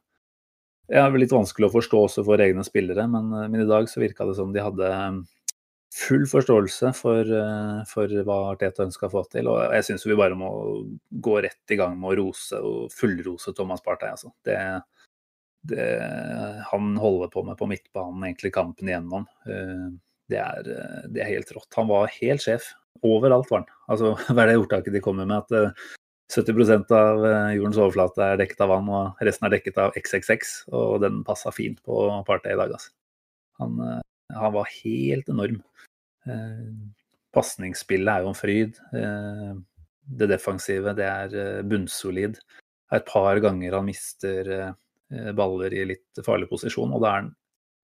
det 0.88 1.00
er 1.00 1.18
litt 1.20 1.34
vanskelig 1.34 1.68
å 1.68 1.74
forstå 1.74 2.04
også 2.06 2.24
for 2.24 2.40
egne 2.40 2.64
spillere, 2.64 3.04
men, 3.10 3.28
eh, 3.36 3.48
men 3.52 3.64
i 3.64 3.68
dag 3.68 3.88
så 3.90 4.00
virka 4.00 4.26
det 4.28 4.38
som 4.38 4.54
de 4.54 4.64
hadde 4.64 4.88
eh, 4.88 5.18
full 5.98 6.24
forståelse 6.30 6.92
for, 6.96 7.28
eh, 7.40 7.82
for 7.90 8.14
hva 8.24 8.38
Arteta 8.54 8.86
ønska 8.86 9.08
å 9.08 9.12
få 9.18 9.24
til. 9.32 9.50
Og 9.52 9.74
jeg 9.76 9.88
syns 9.88 10.06
vi 10.08 10.16
bare 10.18 10.38
må 10.38 10.50
gå 11.12 11.36
rett 11.44 11.74
i 11.74 11.78
gang 11.80 11.98
med 12.00 12.14
å 12.14 12.18
rose 12.22 12.60
og 12.64 12.88
fullrose 12.94 13.52
Thomas 13.56 13.84
Partey. 13.84 14.14
Altså. 14.16 14.32
Det, 14.46 14.56
det 15.68 15.88
han 16.70 16.96
holder 16.96 17.32
på 17.32 17.44
med 17.44 17.60
på 17.60 17.68
midtbanen, 17.68 18.24
egentlig 18.24 18.54
kampen 18.56 18.88
igjennom, 18.88 19.28
det 20.28 20.40
er, 20.40 20.66
det 21.08 21.22
er 21.24 21.32
helt 21.34 21.50
rått. 21.56 21.72
Han 21.76 21.88
var 21.88 22.12
helt 22.18 22.44
sjef. 22.44 22.72
Overalt 23.04 23.48
var 23.50 23.62
han. 23.62 23.72
Altså, 23.92 24.12
hva 24.32 24.44
er 24.44 24.52
det 24.52 24.60
ordtaket 24.60 24.96
de 24.96 25.04
kommer 25.04 25.28
med? 25.28 25.44
At 25.44 25.96
70% 26.28 26.92
av 26.92 27.22
eh, 27.24 27.54
jordens 27.56 27.78
overflate 27.80 28.24
er 28.24 28.40
dekket 28.42 28.60
av 28.64 28.72
vann, 28.74 28.90
og 28.92 29.22
resten 29.24 29.48
er 29.48 29.54
dekket 29.54 29.80
av 29.80 29.96
XXX. 29.96 30.52
Og 30.76 30.98
den 31.04 31.22
passa 31.24 31.52
fint 31.54 31.80
på 31.84 32.02
Partey 32.28 32.52
i 32.52 32.60
dag, 32.60 32.74
altså. 32.76 32.92
Han, 33.62 33.80
eh, 33.84 34.02
han 34.36 34.54
var 34.54 34.68
helt 34.74 35.32
enorm. 35.32 35.62
Eh, 36.28 36.68
Pasningsspillet 37.32 38.12
er 38.12 38.24
jo 38.24 38.32
en 38.32 38.36
fryd. 38.38 38.78
Det 40.18 40.28
defensive, 40.30 40.94
det 40.96 41.04
er 41.04 41.64
bunnsolid. 41.68 42.38
Det 42.38 42.96
er 42.96 43.02
et 43.02 43.10
par 43.10 43.36
ganger 43.44 43.76
han 43.76 43.84
mister 43.84 44.48
baller 45.36 45.76
i 45.76 45.84
litt 45.90 46.22
farlig 46.24 46.48
posisjon, 46.48 46.94
og 46.96 47.04
da 47.04 47.10
er 47.10 47.18
han 47.20 47.28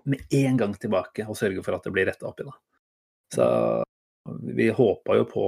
med 0.09 0.35
en 0.41 0.57
gang 0.63 0.73
tilbake 0.81 1.27
og 1.29 1.37
sørger 1.37 1.61
for 1.65 1.77
at 1.77 1.85
det 1.85 1.93
blir 1.93 2.09
retta 2.09 2.27
opp 2.31 2.41
i. 2.41 2.49
Da. 2.49 2.57
Så 3.37 3.47
vi 4.57 4.71
håpa 4.73 5.21
jo 5.21 5.29
på 5.29 5.47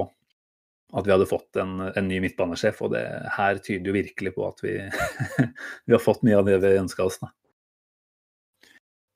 at 0.94 1.06
vi 1.06 1.12
hadde 1.12 1.26
fått 1.26 1.58
en, 1.58 1.80
en 1.88 2.06
ny 2.06 2.20
midtbanesjef, 2.22 2.78
og 2.86 2.92
det 2.94 3.02
her 3.34 3.58
tyder 3.58 3.90
jo 3.90 3.96
virkelig 3.96 4.32
på 4.36 4.46
at 4.46 4.62
vi, 4.62 4.76
vi 5.86 5.96
har 5.96 6.02
fått 6.02 6.22
mye 6.26 6.38
av 6.38 6.46
det 6.46 6.60
vi 6.62 6.76
ønska 6.78 7.06
oss. 7.08 7.18
Da. 7.22 7.32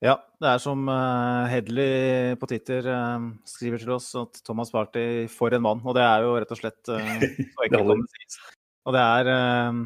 Ja, 0.00 0.14
det 0.40 0.48
er 0.48 0.60
som 0.62 0.86
uh, 0.88 1.44
Hedley 1.52 2.36
på 2.40 2.48
Twitter 2.48 2.86
eh, 2.88 3.24
skriver 3.44 3.82
til 3.82 3.92
oss, 3.98 4.08
at 4.16 4.38
Thomas 4.46 4.72
Party 4.72 5.26
for 5.28 5.52
en 5.52 5.66
mann. 5.66 5.82
Og 5.84 5.96
det 5.98 6.06
er 6.06 6.24
jo 6.24 6.38
rett 6.40 6.54
og 6.56 6.60
slett 6.62 6.92
eh, 6.94 7.10
så 7.52 7.66
enkelt 7.66 7.76
kan 7.76 8.00
det 8.00 8.14
sies. 8.14 8.38
Og 8.88 8.96
det 8.96 9.02
er 9.04 9.30
eh, 9.34 9.80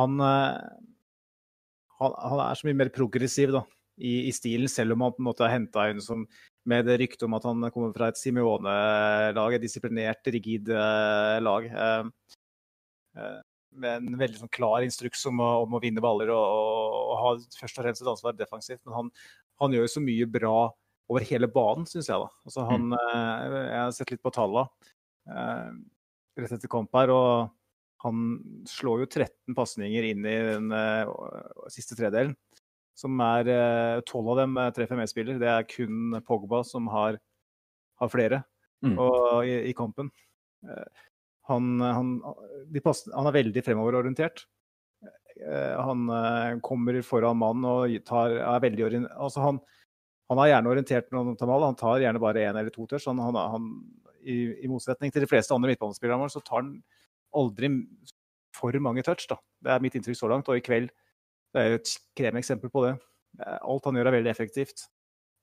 han, 0.00 0.22
eh, 0.24 0.62
han 2.00 2.16
Han 2.24 2.42
er 2.46 2.56
så 2.56 2.70
mye 2.70 2.78
mer 2.80 2.92
progressiv 2.94 3.52
da, 3.52 3.66
i, 4.00 4.30
i 4.30 4.32
stilen, 4.32 4.70
selv 4.72 4.96
om 4.96 5.04
han 5.04 5.12
på 5.12 5.20
en 5.20 5.28
måte 5.28 5.44
er 5.44 5.56
henta 5.58 5.90
inn 5.92 6.00
som 6.00 6.24
med 6.68 6.86
det 6.88 6.98
ryktet 7.02 7.24
om 7.26 7.36
at 7.38 7.46
han 7.48 7.68
kommer 7.74 7.92
fra 7.96 8.10
et 8.10 8.20
Simione-lag, 8.20 9.54
et 9.56 9.64
disiplinert, 9.64 10.26
rigid 10.34 10.70
eh, 10.72 11.36
lag. 11.42 11.68
eh, 11.68 12.34
eh, 13.18 13.38
med 13.78 14.00
en 14.00 14.18
veldig 14.18 14.40
sånn 14.40 14.50
klar 14.50 14.82
instruks 14.82 15.20
om 15.28 15.42
å, 15.44 15.48
om 15.64 15.76
å 15.76 15.80
vinne 15.82 16.02
baller 16.02 16.32
og, 16.34 16.40
og, 16.40 16.96
og 17.12 17.18
ha 17.20 17.32
først 17.60 17.78
og 17.78 17.84
fremst 17.84 18.02
et 18.02 18.10
ansvar 18.10 18.36
defensivt. 18.36 18.80
Men 18.86 18.96
han, 18.96 19.10
han 19.62 19.76
gjør 19.76 19.86
jo 19.86 19.92
så 19.92 20.02
mye 20.02 20.28
bra 20.38 20.56
over 21.08 21.24
hele 21.28 21.50
banen, 21.52 21.86
syns 21.88 22.08
jeg. 22.10 22.18
da. 22.24 22.32
Altså, 22.48 22.64
han, 22.68 22.88
mm. 22.90 23.54
jeg 23.68 23.78
har 23.78 23.94
sett 23.96 24.12
litt 24.12 24.24
på 24.24 24.34
tallene 24.34 24.66
rett 26.38 26.52
etter 26.54 26.70
kamp 26.70 26.92
her, 26.96 27.10
og 27.12 27.48
han 28.04 28.26
slår 28.70 29.02
jo 29.02 29.08
13 29.10 29.56
pasninger 29.58 30.04
inn 30.06 30.26
i 30.28 30.36
den 30.46 30.68
siste 31.74 31.96
tredelen. 31.98 32.36
Som 32.98 33.20
er 33.22 34.02
tolv 34.08 34.32
av 34.34 34.40
dem 34.42 34.56
eh, 34.58 34.70
treffer 34.74 34.98
medspiller. 34.98 35.38
Det 35.38 35.50
er 35.52 35.66
kun 35.70 36.18
Pogba 36.26 36.64
som 36.66 36.90
har, 36.92 37.20
har 38.02 38.14
flere 38.14 38.44
Mm. 38.78 38.92
og, 39.02 39.40
i, 39.42 39.56
i 39.66 39.72
kampen. 39.74 40.06
Eh, 40.62 41.06
han, 41.50 41.80
han, 41.82 42.10
de 42.70 42.78
pass, 42.84 43.00
han 43.10 43.26
er 43.26 43.34
veldig 43.34 43.64
fremoverorientert. 43.66 44.44
Eh, 45.42 45.74
Han 45.82 46.04
eh, 46.14 46.60
kommer 46.62 47.00
foran 47.02 47.40
mann 47.40 47.66
og 47.66 47.96
tar, 48.06 48.36
er 48.38 48.62
veldig 48.62 48.84
orientert, 48.86 49.16
altså 49.18 49.42
han, 49.42 49.58
han 50.30 50.42
er 50.44 50.52
gjerne 50.52 50.70
orientert 50.70 51.10
når 51.10 51.24
han 51.32 51.40
tar 51.40 51.50
mål. 51.50 51.66
Han 51.72 51.80
tar 51.80 52.04
gjerne 52.04 52.22
bare 52.22 52.44
én 52.46 52.54
eller 52.60 52.70
to 52.70 52.86
touch. 52.86 53.08
Han, 53.10 53.18
han, 53.18 53.34
han, 53.34 53.66
i, 54.22 54.38
I 54.62 54.70
motsetning 54.70 55.10
til 55.10 55.26
de 55.26 55.30
fleste 55.30 55.54
andre 55.56 55.72
midtbanespillere 55.72 56.30
så 56.30 56.44
tar 56.46 56.60
han 56.62 56.72
aldri 57.34 57.72
for 58.54 58.78
mange 58.78 59.02
touch. 59.06 59.26
Da. 59.30 59.40
Det 59.58 59.74
er 59.74 59.82
mitt 59.82 59.98
inntrykk 59.98 60.22
så 60.22 60.30
langt. 60.30 60.46
Og 60.46 60.58
i 60.58 60.62
kveld 60.62 60.94
det 61.54 61.60
er 61.62 61.68
jo 61.72 61.78
et 61.80 61.92
kremeksempel 62.18 62.70
på 62.72 62.84
det. 62.86 62.94
Eh, 63.40 63.58
Alt 63.62 63.84
han 63.88 63.96
gjør 63.98 64.10
er 64.10 64.16
veldig 64.18 64.32
effektivt. 64.32 64.78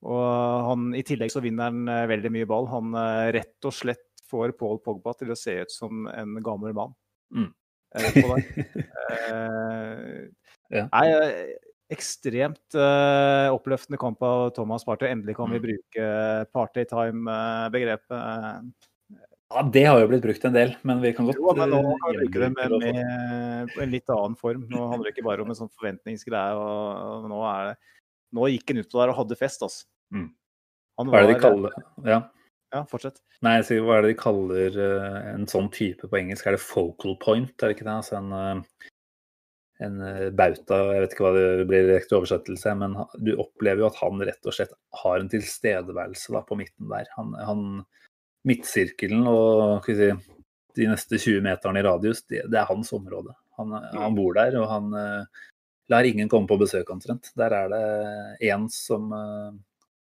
Og 0.06 0.26
han, 0.70 0.90
i 0.94 1.02
tillegg 1.08 1.32
så 1.34 1.42
vinner 1.42 1.72
han 1.72 1.88
eh, 1.90 2.06
veldig 2.12 2.30
mye 2.36 2.46
ball. 2.50 2.68
Han 2.70 2.94
eh, 3.00 3.32
rett 3.40 3.66
og 3.66 3.74
slett 3.74 4.04
får 4.30 4.54
Paul 4.60 4.78
Pogba 4.86 5.16
til 5.18 5.32
å 5.34 5.38
se 5.38 5.54
ut 5.64 5.72
som 5.74 6.06
en 6.12 6.38
gammel 6.46 6.74
mann. 6.78 6.94
Mm. 7.34 7.52
Ja. 10.74 10.88
Nei, 10.90 11.06
ekstremt 11.94 12.74
eh, 12.74 13.48
oppløftende 13.54 14.00
kamp 14.02 14.18
av 14.26 14.48
Thomas 14.58 14.82
Partey. 14.88 15.12
Endelig 15.14 15.36
kan 15.38 15.52
vi 15.54 15.60
Mm. 15.60 15.66
bruke 15.68 16.06
party 16.52 16.84
time-begrepet. 16.90 18.66
Ja, 19.54 19.62
det 19.62 19.84
har 19.86 20.00
jo 20.02 20.08
blitt 20.10 20.24
brukt 20.26 20.46
en 20.48 20.56
del, 20.56 20.72
men 20.88 21.02
vi 21.04 21.12
kan 21.14 21.28
godt 21.28 21.38
Jo, 21.38 21.52
men 21.58 21.70
nå 21.70 21.82
eh, 21.84 21.98
kan 22.02 22.16
vi 22.16 22.22
bruke 22.24 22.42
det 22.42 22.50
med, 22.56 23.76
en 23.84 23.92
litt 23.94 24.10
annen 24.10 24.38
form. 24.40 24.64
Nå 24.72 24.88
handler 24.90 25.10
det 25.10 25.14
ikke 25.16 25.28
bare 25.28 25.46
om 25.46 25.52
en 25.54 25.60
sånn 25.60 25.74
forventningsgreie. 25.76 26.56
Og, 26.58 27.28
nå, 27.30 27.44
er 27.52 27.70
det, 27.70 27.76
nå 28.36 28.50
gikk 28.50 28.74
han 28.74 28.82
ut 28.82 28.98
der 28.98 29.14
og 29.14 29.20
hadde 29.22 29.38
fest, 29.40 29.62
altså. 29.66 29.86
Mm. 30.16 30.32
Hva 30.96 31.20
er 31.20 31.28
det 31.28 31.36
de 31.36 31.44
kaller 31.44 31.78
Ja. 32.08 32.24
Ja, 32.74 32.82
fortsett. 32.90 33.22
Nei, 33.46 33.60
så, 33.64 33.78
hva 33.86 34.00
er 34.00 34.04
det 34.04 34.16
de 34.16 34.20
kaller 34.20 34.78
en 35.32 35.46
sånn 35.48 35.70
type 35.72 36.10
på 36.10 36.18
engelsk? 36.20 36.48
Er 36.50 36.58
det 36.58 36.64
focal 36.64 37.16
point, 37.22 37.54
er 37.62 37.72
det 37.72 37.78
ikke 37.78 37.88
det? 37.88 37.98
Altså 38.02 38.18
en, 38.18 38.34
eh, 38.36 38.90
en 39.86 40.02
eh, 40.04 40.26
bauta, 40.36 40.82
jeg 40.90 41.04
vet 41.06 41.16
ikke 41.16 41.28
hva 41.28 41.34
det 41.38 41.68
blir 41.70 41.88
direkte 41.88 42.18
oversettelse, 42.18 42.74
men 42.82 42.98
du 43.22 43.36
opplever 43.38 43.86
jo 43.86 43.92
at 43.92 44.02
han 44.02 44.26
rett 44.28 44.50
og 44.50 44.58
slett 44.58 44.74
har 45.04 45.22
en 45.22 45.32
tilstedeværelse 45.32 46.36
da, 46.36 46.42
på 46.50 46.58
midten 46.60 46.90
der. 46.92 47.08
Han, 47.16 47.32
han 47.48 47.64
Midtsirkelen 48.46 49.26
og 49.30 49.88
si, 49.88 50.12
de 50.76 50.88
neste 50.92 51.18
20 51.18 51.44
meterne 51.46 51.82
i 51.82 51.86
radius, 51.86 52.24
det, 52.30 52.44
det 52.52 52.60
er 52.60 52.70
hans 52.70 52.92
område. 52.94 53.34
Han, 53.58 53.72
han 53.74 54.18
bor 54.18 54.36
der, 54.36 54.58
og 54.60 54.68
han 54.70 54.90
eh, 55.00 55.46
lar 55.92 56.08
ingen 56.08 56.30
komme 56.32 56.50
på 56.50 56.60
besøk 56.60 56.90
omtrent. 56.92 57.32
Der 57.40 57.56
er 57.56 57.72
det 57.72 57.86
én 58.52 58.68
som, 58.72 59.08
eh, 59.16 59.54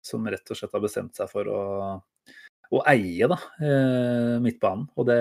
som 0.05 0.29
rett 0.31 0.53
og 0.53 0.57
slett 0.57 0.77
har 0.77 0.83
bestemt 0.83 1.19
seg 1.19 1.31
for 1.31 1.51
å 1.51 1.65
å 2.71 2.79
eie 2.87 3.27
da, 3.27 3.35
eh, 3.59 4.37
midtbanen. 4.39 4.85
Og 4.95 5.07
det, 5.09 5.19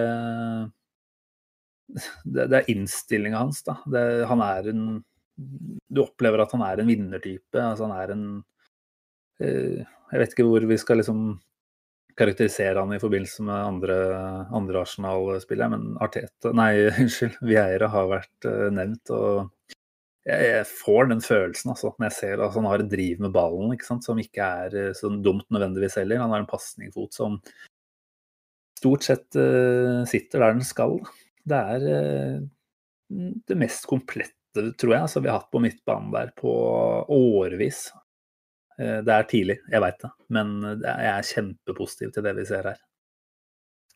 det, 2.22 2.44
det 2.46 2.60
er 2.60 2.70
innstillinga 2.70 3.40
hans. 3.42 3.64
da. 3.66 3.80
Det, 3.90 4.04
han 4.30 4.44
er 4.46 4.70
en 4.70 4.84
Du 5.90 6.02
opplever 6.04 6.42
at 6.44 6.52
han 6.54 6.62
er 6.66 6.82
en 6.82 6.90
vinnertype. 6.90 7.58
Altså 7.58 7.88
han 7.88 7.96
er 7.96 8.14
en 8.14 8.24
Jeg 9.40 10.20
vet 10.20 10.34
ikke 10.34 10.44
hvor 10.44 10.66
vi 10.68 10.76
skal 10.78 11.00
liksom 11.00 11.22
karakterisere 12.20 12.78
han 12.78 12.92
i 12.94 13.00
forbindelse 13.00 13.44
med 13.46 13.56
andre, 13.56 13.96
andre 14.56 14.82
Arsenal-spillere, 14.84 15.72
men 15.72 15.96
Arteta 16.02 16.52
Nei, 16.56 16.72
unnskyld. 17.00 17.40
Vieira 17.46 17.88
har 17.92 18.10
vært 18.10 18.48
uh, 18.48 18.68
nevnt. 18.74 19.12
og 19.14 19.74
jeg, 20.28 20.44
jeg, 20.44 20.68
får 20.82 21.10
den 21.10 21.22
følelsen 21.24 21.72
altså, 21.72 21.94
når 21.96 22.10
jeg 22.10 22.16
ser 22.18 22.44
at 22.44 22.56
han 22.58 22.68
har 22.68 22.84
et 22.84 22.92
driv 22.92 23.22
med 23.24 23.34
ballen 23.34 23.72
ikke 23.74 23.88
sant, 23.88 24.06
som 24.06 24.20
ikke 24.20 24.48
er 24.64 24.78
uh, 24.90 24.92
så 24.96 25.12
dumt 25.24 25.48
nødvendigvis 25.48 25.98
heller. 26.02 26.22
Han 26.22 26.34
har 26.34 26.44
en 26.44 26.50
pasningfot 26.50 27.16
som 27.16 27.40
stort 28.80 29.06
sett 29.06 29.40
uh, 29.40 30.04
sitter 30.08 30.44
der 30.44 30.58
den 30.58 30.66
skal. 30.66 31.00
Det 31.50 31.62
er 31.74 32.44
det 33.10 33.56
mest 33.58 33.88
komplette, 33.90 34.62
tror 34.78 34.92
jeg, 34.94 35.08
som 35.10 35.24
vi 35.24 35.30
har 35.32 35.40
hatt 35.40 35.50
på 35.50 35.62
midtbanen 35.64 36.12
der 36.14 36.28
på 36.36 36.52
årevis. 37.10 37.88
Eh, 38.80 39.00
det 39.04 39.12
er 39.12 39.28
tidlig, 39.28 39.58
jeg 39.68 39.82
veit 39.84 39.98
det, 40.00 40.10
men 40.32 40.54
jeg 40.64 41.10
er 41.10 41.28
kjempepositiv 41.34 42.14
til 42.14 42.24
det 42.24 42.32
vi 42.38 42.46
ser 42.48 42.72
her. 42.72 42.80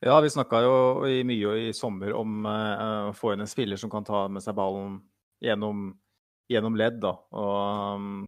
Ja, 0.05 0.19
vi 0.21 0.29
snakka 0.29 0.61
jo 0.61 0.75
i 1.09 1.23
mye 1.25 1.55
i 1.63 1.73
sommer 1.73 2.13
om 2.19 2.45
uh, 2.45 3.09
å 3.09 3.13
få 3.17 3.33
inn 3.33 3.45
en 3.45 3.49
spiller 3.49 3.81
som 3.81 3.89
kan 3.93 4.05
ta 4.05 4.27
med 4.29 4.45
seg 4.45 4.57
ballen 4.59 4.99
gjennom, 5.41 5.87
gjennom 6.53 6.77
ledd. 6.77 6.99
Da. 7.01 7.15
Og 7.33 8.27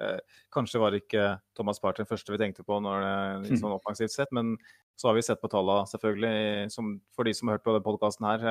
uh, 0.00 0.40
kanskje 0.56 0.82
var 0.82 0.96
ikke 0.98 1.28
Thomas 1.54 1.78
Party 1.78 2.02
den 2.02 2.10
første 2.10 2.34
vi 2.34 2.40
tenkte 2.42 2.66
på 2.66 2.80
når 2.82 3.06
det, 3.44 3.60
sånn 3.60 3.76
offensivt 3.76 4.16
sett, 4.16 4.34
men 4.34 4.56
så 4.98 5.12
har 5.12 5.18
vi 5.20 5.22
sett 5.28 5.38
på 5.44 5.52
tallene, 5.52 5.86
selvfølgelig, 5.92 6.72
som, 6.74 6.96
for 7.14 7.28
de 7.28 7.36
som 7.36 7.48
har 7.48 7.60
hørt 7.60 7.68
på 7.68 7.76
denne 7.76 7.86
podkasten 7.86 8.26
her. 8.26 8.42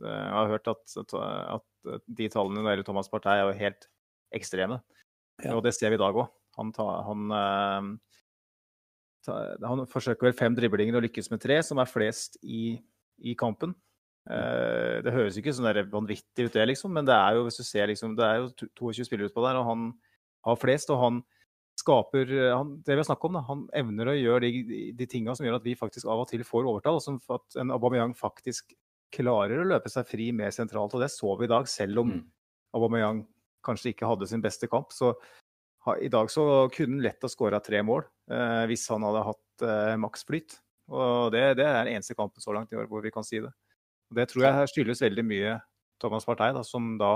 Jeg 0.00 0.34
har 0.34 0.50
hørt 0.50 0.70
at, 0.74 0.96
at 0.98 1.94
de 2.18 2.28
tallene 2.32 2.58
når 2.58 2.66
det 2.66 2.74
gjelder 2.74 2.88
Thomas 2.90 3.12
Partey, 3.12 3.38
er 3.38 3.46
jo 3.46 3.60
helt 3.62 3.88
ekstreme. 4.34 4.82
Ja. 5.44 5.54
Og 5.54 5.62
det 5.66 5.76
ser 5.78 5.94
vi 5.94 6.00
i 6.00 6.02
dag 6.02 6.24
òg. 6.24 6.32
Han, 6.58 6.70
han, 6.76 7.94
ta, 9.26 9.38
han, 9.64 9.84
forsøker 9.90 10.28
vel 10.28 10.36
fem 10.36 10.56
driblinger 10.56 10.98
og 10.98 11.06
lykkes 11.06 11.30
med 11.32 11.42
tre, 11.42 11.60
som 11.66 11.80
er 11.82 11.90
flest 11.90 12.38
i, 12.42 12.76
i 13.24 13.36
kampen. 13.38 13.74
Eh, 14.24 15.02
det 15.04 15.12
høres 15.12 15.36
ikke 15.36 15.52
sånn 15.52 15.68
vanvittig 15.92 16.48
ut, 16.48 16.54
det, 16.54 16.66
liksom, 16.70 16.94
men 16.96 17.08
det 17.08 17.16
er 17.16 17.36
jo 17.36 17.44
hvis 17.48 17.60
du 17.60 17.64
ser, 17.66 17.90
liksom, 17.90 18.16
det 18.16 18.24
er 18.24 18.40
jo 18.40 18.52
22 18.80 19.08
spillere 19.10 19.28
utpå 19.32 19.44
der, 19.44 19.60
og 19.60 19.68
han 19.68 19.88
har 20.48 20.60
flest. 20.60 20.92
og 20.94 21.02
han 21.02 21.22
skaper 21.80 22.30
han, 22.54 22.76
Det 22.86 22.94
vi 22.94 23.02
har 23.02 23.08
snakket 23.08 23.28
om, 23.28 23.36
da, 23.36 23.44
han 23.48 23.66
evner 23.74 24.12
å 24.12 24.16
gjøre 24.16 24.46
de, 24.46 24.90
de, 24.94 25.06
tinga 25.10 25.34
som 25.34 25.46
gjør 25.46 25.58
at 25.58 25.66
vi 25.66 25.76
faktisk 25.78 26.06
av 26.06 26.22
og 26.22 26.28
til 26.30 26.44
får 26.46 26.68
overtall. 26.70 27.00
som 27.02 27.18
at 27.34 27.58
en 27.60 27.74
Aubameyang 27.74 28.14
faktisk 28.16 28.74
klarer 29.14 29.60
å 29.60 29.68
løpe 29.68 29.90
seg 29.90 30.06
fri 30.08 30.30
mer 30.32 30.54
sentralt. 30.54 30.94
Og 30.94 31.02
det 31.02 31.10
så 31.12 31.34
vi 31.38 31.48
i 31.48 31.50
dag, 31.50 31.68
selv 31.70 32.04
om 32.04 32.12
mm. 32.12 32.22
Aubameyang 32.78 33.24
kanskje 33.64 33.92
ikke 33.92 34.08
hadde 34.08 34.28
sin 34.30 34.42
beste 34.44 34.68
kamp. 34.70 34.92
Så 34.92 35.14
i 36.00 36.08
dag 36.12 36.30
så 36.32 36.44
kunne 36.72 36.96
han 36.98 37.04
lett 37.04 37.24
ha 37.24 37.30
skåra 37.30 37.60
tre 37.60 37.82
mål 37.84 38.04
eh, 38.32 38.64
hvis 38.70 38.86
han 38.92 39.04
hadde 39.04 39.24
hatt 39.28 39.64
eh, 39.66 39.96
maksflyt. 40.00 40.58
Og 40.92 41.32
det, 41.32 41.42
det, 41.60 41.64
er 41.64 41.86
den 41.86 41.98
eneste 41.98 42.16
kampen 42.16 42.42
så 42.44 42.54
langt 42.56 42.72
i 42.72 42.78
år 42.78 42.88
hvor 42.90 43.04
vi 43.04 43.12
kan 43.14 43.24
si 43.26 43.40
det. 43.40 43.52
Og 44.10 44.18
det 44.18 44.28
tror 44.30 44.46
jeg 44.46 44.72
skyldes 44.72 45.02
veldig 45.04 45.24
mye 45.26 45.56
Thomas 46.02 46.26
Partey, 46.28 46.52
da, 46.56 46.64
som 46.66 46.94
da 47.00 47.14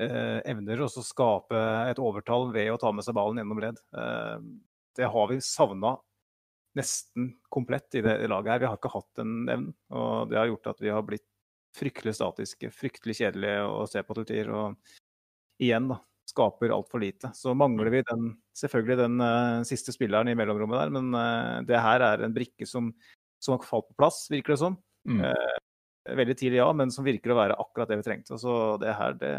eh, 0.00 0.38
evner 0.50 0.84
å 0.84 0.90
skape 0.92 1.62
et 1.90 2.00
overtall 2.02 2.50
ved 2.54 2.70
å 2.72 2.78
ta 2.80 2.92
med 2.94 3.06
seg 3.06 3.16
ballen 3.18 3.42
gjennom 3.42 3.62
ledd. 3.62 3.82
Eh, 3.96 4.36
det 4.98 5.10
har 5.14 5.30
vi 5.30 5.40
savna 5.44 5.96
nesten 6.78 7.34
komplett 7.52 7.98
i 7.98 8.04
det 8.04 8.16
laget 8.30 8.54
her. 8.54 8.62
Vi 8.62 8.70
har 8.70 8.78
ikke 8.78 8.94
hatt 8.94 9.10
den 9.20 9.34
evnen. 9.44 9.74
Og 9.92 10.30
det 10.30 10.40
har 10.40 10.48
gjort 10.48 10.72
at 10.72 10.82
vi 10.84 10.92
har 10.92 11.04
blitt 11.06 11.26
fryktelig 11.76 12.16
statiske, 12.18 12.70
fryktelig 12.74 13.18
kjedelige 13.20 13.66
å 13.68 13.84
se 13.88 14.02
på 14.04 14.16
til 14.18 14.28
tider. 14.28 14.52
Og 14.56 15.62
igjen, 15.62 15.90
da, 15.92 16.00
skaper 16.28 16.72
altfor 16.74 17.02
lite. 17.02 17.30
Så 17.34 17.54
mangler 17.58 17.90
vi 17.92 18.02
den, 18.06 18.32
selvfølgelig 18.56 18.98
den 19.00 19.20
uh, 19.22 19.64
siste 19.68 19.94
spilleren 19.94 20.30
i 20.30 20.36
mellomrommet 20.38 20.78
der, 20.78 20.94
men 20.94 21.10
uh, 21.16 21.60
det 21.68 21.80
her 21.82 22.04
er 22.06 22.24
en 22.24 22.34
brikke 22.34 22.68
som, 22.68 22.92
som, 23.42 23.56
har 23.56 23.66
falt 23.66 23.88
på 23.90 23.98
plass, 24.00 24.24
virker 24.32 24.54
det 24.54 24.62
som. 24.62 24.78
Mm. 25.08 25.24
Uh, 25.26 26.14
veldig 26.18 26.36
tidlig, 26.38 26.60
ja, 26.60 26.68
men 26.76 26.92
som 26.94 27.06
virker 27.06 27.34
å 27.34 27.38
være 27.38 27.58
akkurat 27.62 27.90
det 27.90 28.00
vi 28.00 28.06
trengte. 28.06 28.38
Så 28.40 28.76
det 28.82 28.94
her, 28.98 29.16
det, 29.18 29.32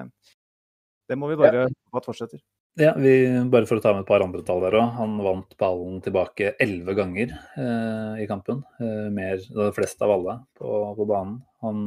det 1.10 1.20
må 1.20 1.32
vi 1.32 1.40
bare 1.40 1.66
ja. 1.66 1.72
at 1.96 2.10
fortsetter. 2.10 2.44
Ja, 2.80 2.96
vi, 2.98 3.12
bare 3.54 3.68
for 3.70 3.78
å 3.78 3.84
ta 3.84 3.92
med 3.94 4.02
et 4.02 4.10
par 4.10 4.24
andre 4.26 4.42
tall 4.46 4.64
der 4.64 4.74
òg. 4.80 4.96
Han 4.98 5.20
vant 5.22 5.52
ballen 5.62 6.00
tilbake 6.02 6.56
elleve 6.64 6.96
ganger 6.98 7.36
i 8.18 8.26
kampen. 8.26 8.64
mer, 9.14 9.44
det 9.46 9.68
fleste 9.78 10.08
av 10.08 10.16
alle 10.16 10.40
på, 10.58 10.72
på 10.98 11.06
banen. 11.06 11.36
Han 11.62 11.84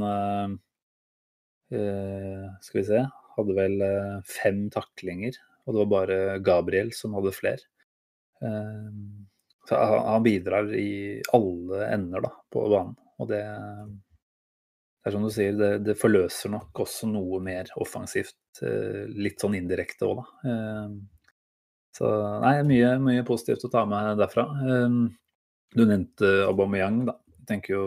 Skal 2.62 2.78
vi 2.78 2.86
se 2.86 3.02
hadde 3.36 3.56
vel 3.56 3.80
eh, 3.84 4.16
fem 4.28 4.66
taklinger, 4.72 5.36
og 5.66 5.74
det 5.74 5.80
var 5.82 5.92
bare 5.92 6.18
Gabriel 6.44 6.92
som 6.96 7.16
hadde 7.18 7.34
flere. 7.36 7.62
Eh, 8.42 8.90
så 9.68 9.78
han 9.80 10.22
bidrar 10.22 10.70
i 10.78 11.20
alle 11.34 11.88
ender 11.90 12.22
da, 12.28 12.32
på 12.52 12.66
banen. 12.70 12.94
Og 13.18 13.30
det, 13.30 13.42
det 15.02 15.10
er 15.10 15.16
som 15.16 15.24
du 15.26 15.32
sier, 15.34 15.56
det, 15.58 15.70
det, 15.88 15.96
forløser 15.98 16.52
nok 16.52 16.84
også 16.84 17.08
noe 17.10 17.40
mer 17.42 17.72
offensivt. 17.82 18.38
Eh, 18.62 19.04
litt 19.10 19.42
sånn 19.42 19.58
indirekte 19.58 20.08
òg, 20.08 20.22
da. 20.22 20.56
Så 21.96 22.08
nei, 22.42 22.58
mye, 22.68 22.88
mye, 23.00 23.22
positivt 23.24 23.64
å 23.64 23.70
ta 23.72 23.86
med 23.88 24.18
derfra. 24.20 24.44
Du 25.72 25.80
nevnte 25.88 26.28
Aubameyang, 26.44 27.06
da. 27.08 27.14
Jeg 27.40 27.46
tenker 27.48 27.72
jo 27.72 27.86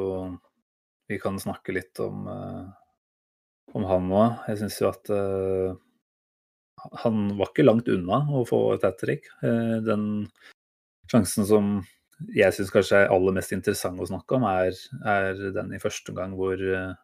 vi 1.09 1.19
kan 1.21 1.38
snakke 1.41 1.75
litt 1.77 2.01
om 2.01 2.25
om 3.77 3.86
han 3.89 4.10
òg. 4.13 4.41
Jeg 4.49 4.62
syns 4.62 4.79
jo 4.82 4.89
at 4.89 5.12
uh, 5.13 5.75
han 7.03 7.27
var 7.39 7.51
ikke 7.51 7.67
langt 7.67 7.89
unna 7.91 8.23
å 8.36 8.45
få 8.47 8.63
et 8.75 8.86
hat 8.88 8.99
trick. 9.01 9.29
Uh, 9.43 9.79
den 9.86 10.05
sjansen 11.12 11.47
som 11.49 11.77
jeg 12.36 12.51
syns 12.55 12.71
kanskje 12.73 13.03
er 13.03 13.13
aller 13.13 13.36
mest 13.38 13.53
interessant 13.55 14.01
å 14.01 14.08
snakke 14.10 14.36
om, 14.36 14.47
er, 14.49 14.75
er 15.08 15.39
den 15.55 15.71
i 15.75 15.82
første 15.82 16.12
omgang 16.13 16.36
hvor 16.39 16.60
uh, 16.60 16.97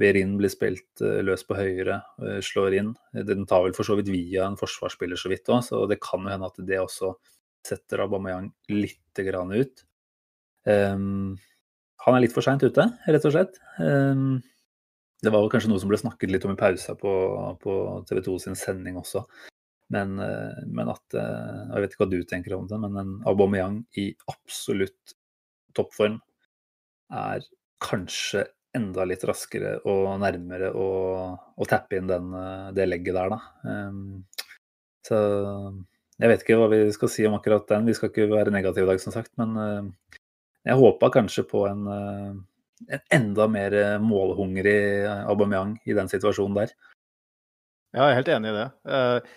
Berin 0.00 0.32
blir 0.40 0.50
spilt 0.50 0.98
løs 0.98 1.44
på 1.46 1.54
høyre, 1.54 2.00
slår 2.42 2.74
inn. 2.80 2.88
Den 3.14 3.44
tar 3.46 3.60
vel 3.62 3.76
for 3.76 3.86
så 3.86 3.94
vidt 3.94 4.08
via 4.10 4.42
en 4.48 4.56
forsvarsspiller 4.58 5.14
så 5.14 5.30
vidt 5.30 5.46
òg, 5.54 5.60
så 5.62 5.84
det 5.86 6.00
kan 6.02 6.24
jo 6.26 6.32
hende 6.32 6.48
at 6.50 6.58
det 6.66 6.80
også 6.82 7.12
setter 7.62 8.02
Aubameyang 8.02 8.48
litt 8.74 9.22
grann 9.22 9.54
ut. 9.54 9.84
Um, 10.66 11.36
han 12.04 12.16
er 12.16 12.24
litt 12.24 12.34
for 12.34 12.44
seint 12.44 12.64
ute, 12.64 12.84
rett 13.06 13.28
og 13.28 13.36
slett. 13.36 13.56
Um, 13.78 14.42
det 15.24 15.32
var 15.32 15.48
kanskje 15.52 15.70
noe 15.72 15.80
som 15.82 15.90
ble 15.90 15.98
snakket 16.00 16.32
litt 16.32 16.44
om 16.46 16.54
i 16.54 16.58
pausa 16.58 16.94
på, 16.98 17.12
på 17.62 17.74
TV 18.08 18.20
2 18.26 18.38
sin 18.46 18.58
sending 18.58 18.98
også. 19.00 19.24
Men, 19.92 20.18
eh, 20.18 20.64
men, 20.66 20.88
at 20.88 21.16
eh, 21.18 21.60
Jeg 21.74 21.82
vet 21.82 21.92
ikke 21.92 22.04
hva 22.04 22.10
du 22.12 22.20
tenker 22.28 22.56
om 22.56 22.68
det, 22.70 22.80
men 22.80 23.00
en 23.00 23.14
Aubameyang 23.28 23.82
i 24.00 24.10
absolutt 24.32 25.16
toppform 25.76 26.20
er 27.14 27.44
kanskje 27.84 28.46
enda 28.74 29.04
litt 29.06 29.22
raskere 29.28 29.76
og 29.86 30.06
nærmere 30.22 30.72
å, 30.74 30.86
å 31.34 31.66
tappe 31.70 31.98
inn 31.98 32.08
den, 32.10 32.32
eh, 32.38 32.70
det 32.74 32.88
legget 32.88 33.18
der, 33.18 33.34
da. 33.34 33.40
Um, 33.68 34.24
så 35.04 35.18
jeg 36.16 36.30
vet 36.30 36.42
ikke 36.42 36.56
hva 36.58 36.70
vi 36.72 36.80
skal 36.94 37.10
si 37.12 37.26
om 37.28 37.36
akkurat 37.36 37.68
den. 37.68 37.86
Vi 37.90 37.94
skal 37.98 38.10
ikke 38.10 38.30
være 38.30 38.54
negative 38.54 38.86
i 38.86 38.90
dag, 38.92 39.02
som 39.02 39.12
sagt. 39.12 39.32
Men 39.36 39.90
jeg 40.64 40.78
håpa 40.78 41.10
kanskje 41.12 41.42
på 41.50 41.64
en 41.68 41.82
en 42.88 43.04
enda 43.12 43.46
mer 43.50 43.74
eh, 43.78 43.96
målhungrig 44.02 44.76
eh, 45.04 45.24
Aubameyang 45.30 45.76
i 45.84 45.96
den 45.96 46.10
situasjonen 46.10 46.58
der. 46.58 46.74
Ja, 47.94 48.08
jeg 48.08 48.12
er 48.12 48.18
helt 48.18 48.32
enig 48.34 48.50
i 48.50 48.56
det. 48.58 48.66
Eh, 48.96 49.34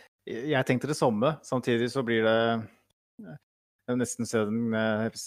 jeg 0.52 0.68
tenkte 0.68 0.90
det 0.90 0.98
samme. 1.00 1.38
Samtidig 1.46 1.92
så 1.94 2.04
blir 2.06 2.26
det 2.26 2.40
jeg 3.88 3.94
har 3.94 4.00
nesten 4.02 4.28
sett 4.28 4.50
den 4.50 4.74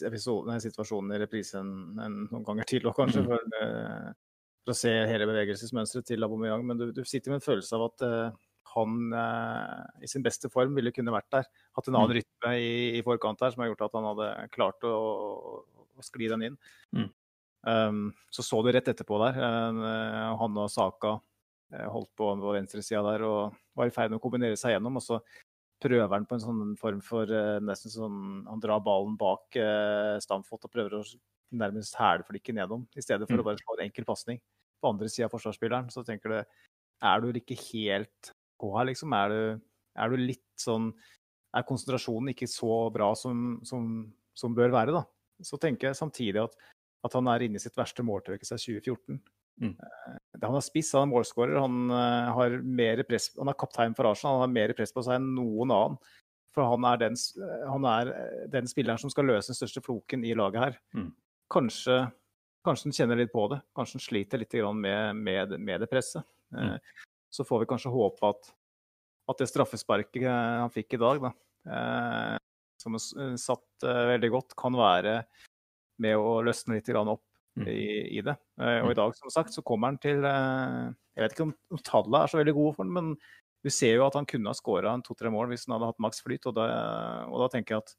episoden, 0.05 0.61
situasjonen 0.61 1.15
i 1.17 1.21
reprisen 1.23 1.69
noen 1.97 2.43
ganger 2.45 2.69
til, 2.69 2.85
òg, 2.91 2.93
kanskje 2.99 3.23
mm. 3.25 3.31
for, 3.31 3.55
for, 4.67 4.75
å 4.75 4.77
se 4.77 4.93
hele 5.09 5.29
bevegelsesmønsteret 5.31 6.11
til 6.11 6.27
Aubameyang. 6.27 6.67
Men 6.69 6.77
du, 6.77 6.91
du, 6.93 7.01
sitter 7.09 7.33
med 7.33 7.41
en 7.41 7.47
følelse 7.47 7.79
av 7.79 7.87
at 7.87 8.05
uh, 8.05 8.51
han 8.75 9.15
uh, 9.17 9.81
i 10.05 10.11
sin 10.13 10.27
beste 10.27 10.51
form 10.53 10.77
ville 10.77 10.93
kunne 10.93 11.15
vært 11.15 11.31
der. 11.33 11.49
Hatt 11.79 11.89
en 11.89 11.97
annen 11.97 12.13
mm. 12.13 12.19
rytme 12.19 12.53
i, 12.61 12.75
i, 12.99 13.03
forkant 13.07 13.41
her 13.41 13.55
som 13.55 13.65
har 13.65 13.73
gjort 13.73 13.87
at 13.89 13.97
han 13.97 14.11
hadde 14.11 14.29
klart 14.53 14.85
å, 14.85 14.93
å, 14.93 15.81
å 15.97 16.05
skli 16.05 16.29
den 16.29 16.51
inn. 16.51 16.61
Mm. 16.93 17.09
Um, 17.67 18.09
så 18.33 18.43
så 18.43 18.63
du 18.65 18.71
rett 18.73 18.89
etterpå 18.89 19.19
der. 19.21 19.37
Uh, 19.37 20.37
han 20.41 20.59
og 20.63 20.71
Saka 20.73 21.17
uh, 21.19 21.89
holdt 21.93 22.13
på 22.17 22.31
på 22.41 22.55
venstresida 22.57 23.03
der 23.05 23.25
og 23.29 23.59
var 23.77 23.91
i 23.91 23.95
ferd 23.95 24.13
med 24.13 24.21
å 24.21 24.25
kombinere 24.25 24.59
seg 24.61 24.77
gjennom. 24.77 24.97
Og 25.01 25.05
så 25.05 25.21
prøver 25.81 26.13
han 26.13 26.29
på 26.29 26.37
en 26.37 26.45
sånn 26.45 26.63
form 26.81 27.03
for 27.05 27.29
uh, 27.29 27.59
nesten 27.65 27.93
sånn 27.93 28.19
Han 28.49 28.63
drar 28.63 28.83
ballen 28.85 29.17
bak 29.21 29.57
Stamfot 30.25 30.67
og 30.69 30.73
prøver 30.73 30.99
å 30.99 31.05
nærmest 31.51 31.97
hælflikke 31.99 32.55
nedom, 32.55 32.85
i 32.95 33.03
stedet 33.03 33.27
for 33.27 33.35
mm. 33.35 33.43
å 33.43 33.47
bare 33.49 33.59
slå 33.59 33.77
en 33.77 33.89
enkel 33.89 34.07
pasning. 34.07 34.39
På 34.81 34.93
andre 34.93 35.09
sida 35.11 35.27
av 35.27 35.35
forsvarsspilleren 35.35 35.91
så 35.93 36.05
tenker 36.07 36.33
du 36.33 36.39
Er 36.41 37.21
du 37.21 37.37
ikke 37.37 37.59
helt 37.73 38.31
på 38.61 38.71
her, 38.77 38.87
liksom? 38.89 39.13
Er 39.17 39.33
du, 39.33 39.41
er 39.97 40.13
du 40.13 40.21
litt 40.21 40.47
sånn 40.61 40.93
Er 41.57 41.67
konsentrasjonen 41.67 42.33
ikke 42.33 42.49
så 42.49 42.87
bra 42.95 43.11
som, 43.19 43.59
som, 43.67 44.07
som 44.33 44.55
bør 44.57 44.73
være, 44.73 44.95
da? 44.95 45.05
Så 45.45 45.59
tenker 45.61 45.91
jeg 45.91 45.99
samtidig 45.99 46.45
at 46.45 46.57
at 47.07 47.17
han 47.17 47.29
er 47.33 47.47
inne 47.47 47.61
i 47.61 47.63
sitt 47.63 47.79
verste 47.79 48.05
måltørke 48.05 48.47
siden 48.47 48.83
2014. 48.83 49.21
Mm. 49.61 49.75
Eh, 49.77 50.17
Han 50.41 50.57
er 50.57 50.65
spiss, 50.65 50.93
han 50.97 51.09
er 51.09 51.13
målskårer, 51.13 51.59
han 51.61 51.93
eh, 51.93 52.31
har 52.37 52.57
mer 52.65 53.03
press, 53.09 53.31
han 53.37 53.51
er 53.53 53.59
kaptein 53.61 53.97
for 53.97 54.09
Arsenal, 54.09 54.39
han 54.39 54.49
har 54.49 54.55
mer 54.55 54.75
press 54.77 54.95
på 54.97 55.05
seg 55.05 55.19
enn 55.19 55.35
noen 55.37 55.75
annen. 55.75 55.99
For 56.57 56.67
han 56.67 56.87
er 56.89 57.03
den, 57.05 57.19
eh, 57.45 57.67
han 57.69 57.89
er 57.89 58.13
den 58.53 58.71
spilleren 58.71 59.01
som 59.01 59.13
skal 59.13 59.29
løse 59.29 59.53
den 59.53 59.59
største 59.59 59.85
floken 59.85 60.25
i 60.27 60.33
laget 60.39 60.65
her. 60.65 60.81
Mm. 60.97 61.11
Kanskje, 61.53 61.99
kanskje 62.67 62.89
han 62.89 62.99
kjenner 63.01 63.21
litt 63.21 63.35
på 63.35 63.47
det. 63.53 63.61
Kanskje 63.77 64.01
han 64.01 64.07
sliter 64.07 64.43
litt 64.43 64.57
med, 64.81 65.21
med, 65.21 65.57
med 65.61 65.85
det 65.85 65.91
presset. 65.91 66.27
Mm. 66.57 66.79
Så 67.31 67.47
får 67.47 67.63
vi 67.63 67.71
kanskje 67.71 67.93
håpe 67.95 68.33
at, 68.33 68.51
at 69.31 69.39
det 69.39 69.51
straffesparket 69.51 70.27
han 70.27 70.73
fikk 70.75 70.97
i 70.97 70.99
dag, 70.99 71.21
da, 71.23 71.31
som 72.81 72.97
satt 72.99 73.85
veldig 73.85 74.31
godt, 74.35 74.57
kan 74.59 74.75
være 74.75 75.21
med 76.01 76.17
å 76.19 76.39
løsne 76.47 76.79
litt 76.79 76.89
opp 76.97 77.23
Mm. 77.59 77.65
i, 77.67 78.19
i 78.19 78.21
det. 78.23 78.37
Eh, 78.63 78.77
og 78.85 78.93
i 78.93 78.95
dag, 78.95 79.11
som 79.19 79.29
sagt, 79.35 79.51
så 79.51 79.61
kommer 79.67 79.91
han 79.91 79.97
til 79.99 80.23
eh, 80.23 80.93
Jeg 81.19 81.25
vet 81.25 81.33
ikke 81.35 81.47
om, 81.49 81.55
tallene 81.83 82.21
er 82.23 82.31
så 82.31 82.39
veldig 82.39 82.53
gode 82.55 82.77
for 82.77 82.85
han, 82.87 82.93
men 82.95 83.09
du 83.67 83.71
ser 83.75 83.97
jo 83.97 84.05
at 84.07 84.15
han 84.15 84.29
kunne 84.31 84.47
ha 84.49 84.55
skåra 84.55 84.93
to-tre 85.03 85.33
mål 85.35 85.51
hvis 85.51 85.67
han 85.67 85.75
hadde 85.75 85.89
hatt 85.91 85.99
maks 86.01 86.23
flyt, 86.23 86.47
og 86.47 86.55
da, 86.55 86.69
og 87.27 87.43
da 87.43 87.49
tenker 87.51 87.75
jeg 87.75 87.83
at 87.83 87.91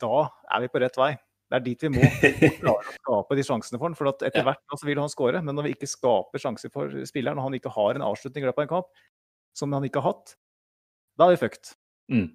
da 0.00 0.22
er 0.56 0.64
vi 0.64 0.70
på 0.72 0.80
rett 0.82 0.96
vei. 0.98 1.10
Det 1.52 1.58
er 1.60 1.64
dit 1.66 1.84
vi 1.84 1.90
må 1.92 2.00
klare 2.64 2.72
å 2.80 2.94
skape 2.96 3.36
de 3.38 3.44
sjansene 3.46 3.78
for 3.78 3.86
han. 3.90 3.98
For 4.00 4.08
at 4.10 4.24
etter 4.24 4.40
Ja. 4.40 4.46
hvert 4.48 4.80
så 4.80 4.88
vil 4.88 5.02
han 5.04 5.12
skåre, 5.12 5.42
men 5.44 5.54
når 5.60 5.68
vi 5.68 5.74
ikke 5.76 5.90
skaper 5.92 6.42
sjanser 6.42 6.72
for 6.72 6.96
spilleren, 7.06 7.38
og 7.38 7.50
han 7.50 7.58
ikke 7.60 7.74
har 7.76 8.00
en 8.00 8.06
avslutning 8.08 8.42
i 8.42 8.48
løpet 8.48 8.64
av 8.64 8.66
en 8.66 8.72
kamp, 8.72 9.04
som 9.54 9.76
han 9.76 9.84
ikke 9.84 10.00
har 10.00 10.14
hatt, 10.16 10.32
da 11.20 11.28
er 11.28 11.36
vi 11.36 11.42
fucked. 11.44 11.74
Mm. 12.10 12.30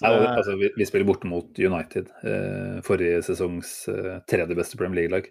Ja, 0.00 0.12
og, 0.12 0.24
altså, 0.26 0.56
vi, 0.60 0.70
vi 0.76 0.86
spiller 0.88 1.08
borte 1.08 1.28
mot 1.30 1.58
United, 1.58 2.10
eh, 2.26 2.78
forrige 2.86 3.22
sesongs 3.26 3.74
eh, 3.92 4.18
tredje 4.30 4.56
beste 4.58 4.78
Premier 4.80 5.02
League-lag. 5.02 5.28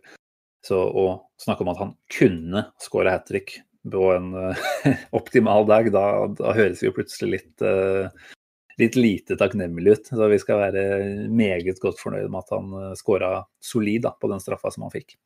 Så 0.66 0.78
å 0.78 1.06
snakke 1.42 1.66
om 1.66 1.72
at 1.74 1.82
han 1.82 1.94
kunne 2.14 2.68
skåre 2.82 3.16
hat 3.16 3.26
trick 3.30 3.58
på 3.92 4.12
en 4.14 4.34
eh, 4.38 4.66
optimal 5.20 5.66
dag, 5.70 5.90
da, 5.94 6.06
da 6.38 6.56
høres 6.58 6.84
vi 6.84 6.90
jo 6.90 6.96
plutselig 6.98 7.32
litt, 7.38 7.66
eh, 7.66 8.34
litt 8.82 8.98
lite 9.00 9.38
takknemlig 9.40 9.96
ut. 9.98 10.12
Så 10.14 10.30
vi 10.32 10.42
skal 10.42 10.62
være 10.68 10.84
meget 11.32 11.82
godt 11.82 12.02
fornøyd 12.02 12.30
med 12.30 12.44
at 12.44 12.54
han 12.56 12.76
uh, 12.76 12.92
skåra 13.00 13.40
solid 13.64 14.06
da, 14.08 14.16
på 14.18 14.30
den 14.32 14.44
straffa 14.44 14.74
som 14.74 14.88
han 14.88 14.94
fikk. 14.94 15.18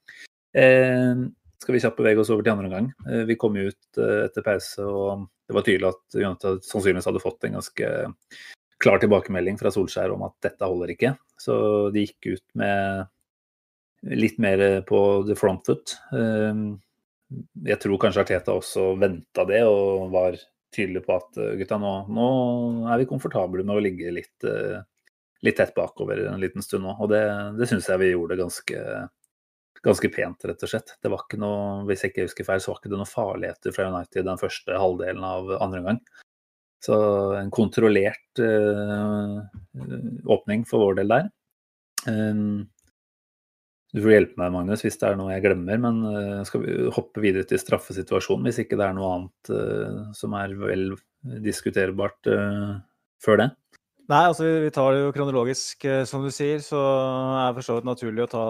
Eh, 0.56 1.26
skal 1.62 1.74
vi 1.74 1.82
kjapt 1.82 1.98
bevege 1.98 2.22
oss 2.22 2.32
over 2.34 2.46
til 2.46 2.54
andre 2.54 2.70
omgang. 2.70 2.92
Eh, 3.10 3.24
vi 3.30 3.38
kom 3.40 3.56
ut 3.58 4.00
eh, 4.00 4.26
etter 4.28 4.46
pause, 4.46 4.86
og 4.86 5.26
det 5.48 5.56
var 5.58 5.66
tydelig 5.66 5.92
at 5.92 6.18
United 6.20 6.64
sannsynligvis 6.68 7.08
hadde 7.10 7.24
fått 7.24 7.48
en 7.48 7.58
ganske 7.58 7.90
klar 8.84 9.02
tilbakemelding 9.02 9.60
fra 9.60 9.72
Solskjær 9.74 10.14
om 10.16 10.26
at 10.28 10.36
dette 10.46 10.68
holder 10.68 10.94
ikke. 10.96 11.14
Så 11.40 11.56
de 11.96 12.06
gikk 12.06 12.36
ut 12.36 12.46
med 12.60 13.06
litt 14.16 14.38
mer 14.42 14.82
på 14.88 15.00
the 15.28 15.36
front 15.38 15.66
foot. 15.66 15.96
Eh, 16.14 16.66
Jeg 17.66 17.80
tror 17.82 17.98
kanskje 17.98 18.22
Arteta 18.22 18.54
også 18.54 18.92
venta 19.02 19.48
det 19.50 19.64
og 19.66 20.12
var 20.14 20.38
tydelig 20.76 21.02
på 21.06 21.16
at 21.16 21.40
eh, 21.42 21.56
gutta, 21.60 21.80
nå, 21.82 21.94
nå 22.12 22.28
er 22.92 23.02
vi 23.02 23.08
komfortable 23.10 23.64
med 23.66 23.76
å 23.76 23.84
ligge 23.84 24.12
litt, 24.14 24.46
eh, 24.46 24.84
litt 25.46 25.58
tett 25.58 25.74
bakover 25.76 26.26
en 26.30 26.42
liten 26.44 26.64
stund 26.66 26.86
nå. 26.86 26.96
Og 27.00 27.10
det, 27.12 27.24
det 27.58 27.70
syns 27.72 27.90
jeg 27.90 28.04
vi 28.04 28.12
gjorde 28.12 28.38
ganske, 28.40 28.84
ganske 29.86 30.12
pent, 30.14 30.46
rett 30.46 30.68
og 30.68 30.72
slett. 30.72 30.96
Det 31.02 31.12
var 31.12 31.26
ikke 31.26 31.42
noe, 31.42 31.82
hvis 31.90 32.06
jeg 32.06 32.14
ikke 32.14 32.28
husker 32.28 32.50
feil, 32.52 32.62
så 32.62 32.74
var 32.74 32.82
ikke 32.82 32.94
det 32.94 33.02
noe 33.02 33.10
farligheter 33.10 33.76
fra 33.76 33.90
United 33.96 34.30
den 34.30 34.42
første 34.42 34.80
halvdelen 34.86 35.26
av 35.26 35.52
andre 35.58 35.82
omgang. 35.82 36.02
Så 36.86 36.96
en 37.40 37.52
kontrollert 37.54 38.42
eh, 38.42 39.36
åpning 40.26 40.66
for 40.70 40.84
vår 40.84 41.00
del 41.00 41.14
der. 41.14 41.30
Um, 42.06 42.66
du 43.96 44.02
får 44.04 44.12
hjelpe 44.12 44.42
meg, 44.42 44.52
Magnus, 44.54 44.84
hvis 44.86 45.00
det 45.02 45.08
er 45.08 45.18
noe 45.18 45.32
jeg 45.34 45.46
glemmer. 45.48 45.82
Men 45.82 46.02
eh, 46.12 46.42
skal 46.48 46.66
vi 46.66 46.78
hoppe 46.94 47.24
videre 47.24 47.48
til 47.50 47.62
straffesituasjonen, 47.62 48.50
hvis 48.50 48.62
ikke 48.66 48.78
det 48.78 48.90
er 48.90 48.98
noe 48.98 49.14
annet 49.16 49.54
eh, 49.56 50.02
som 50.18 50.36
er 50.38 50.54
vel 50.60 50.92
diskuterbart 51.42 52.28
før 53.24 53.40
det? 53.42 53.48
Nei, 54.06 54.20
altså 54.28 54.46
vi 54.62 54.70
tar 54.70 54.92
det 54.94 55.00
jo 55.02 55.14
kronologisk, 55.16 55.88
som 56.06 56.22
du 56.22 56.30
sier. 56.30 56.60
Så 56.62 56.78
er 56.78 57.48
det 57.48 57.56
for 57.58 57.66
så 57.66 57.80
vidt 57.80 57.88
naturlig 57.90 58.28
å 58.28 58.30
ta, 58.30 58.46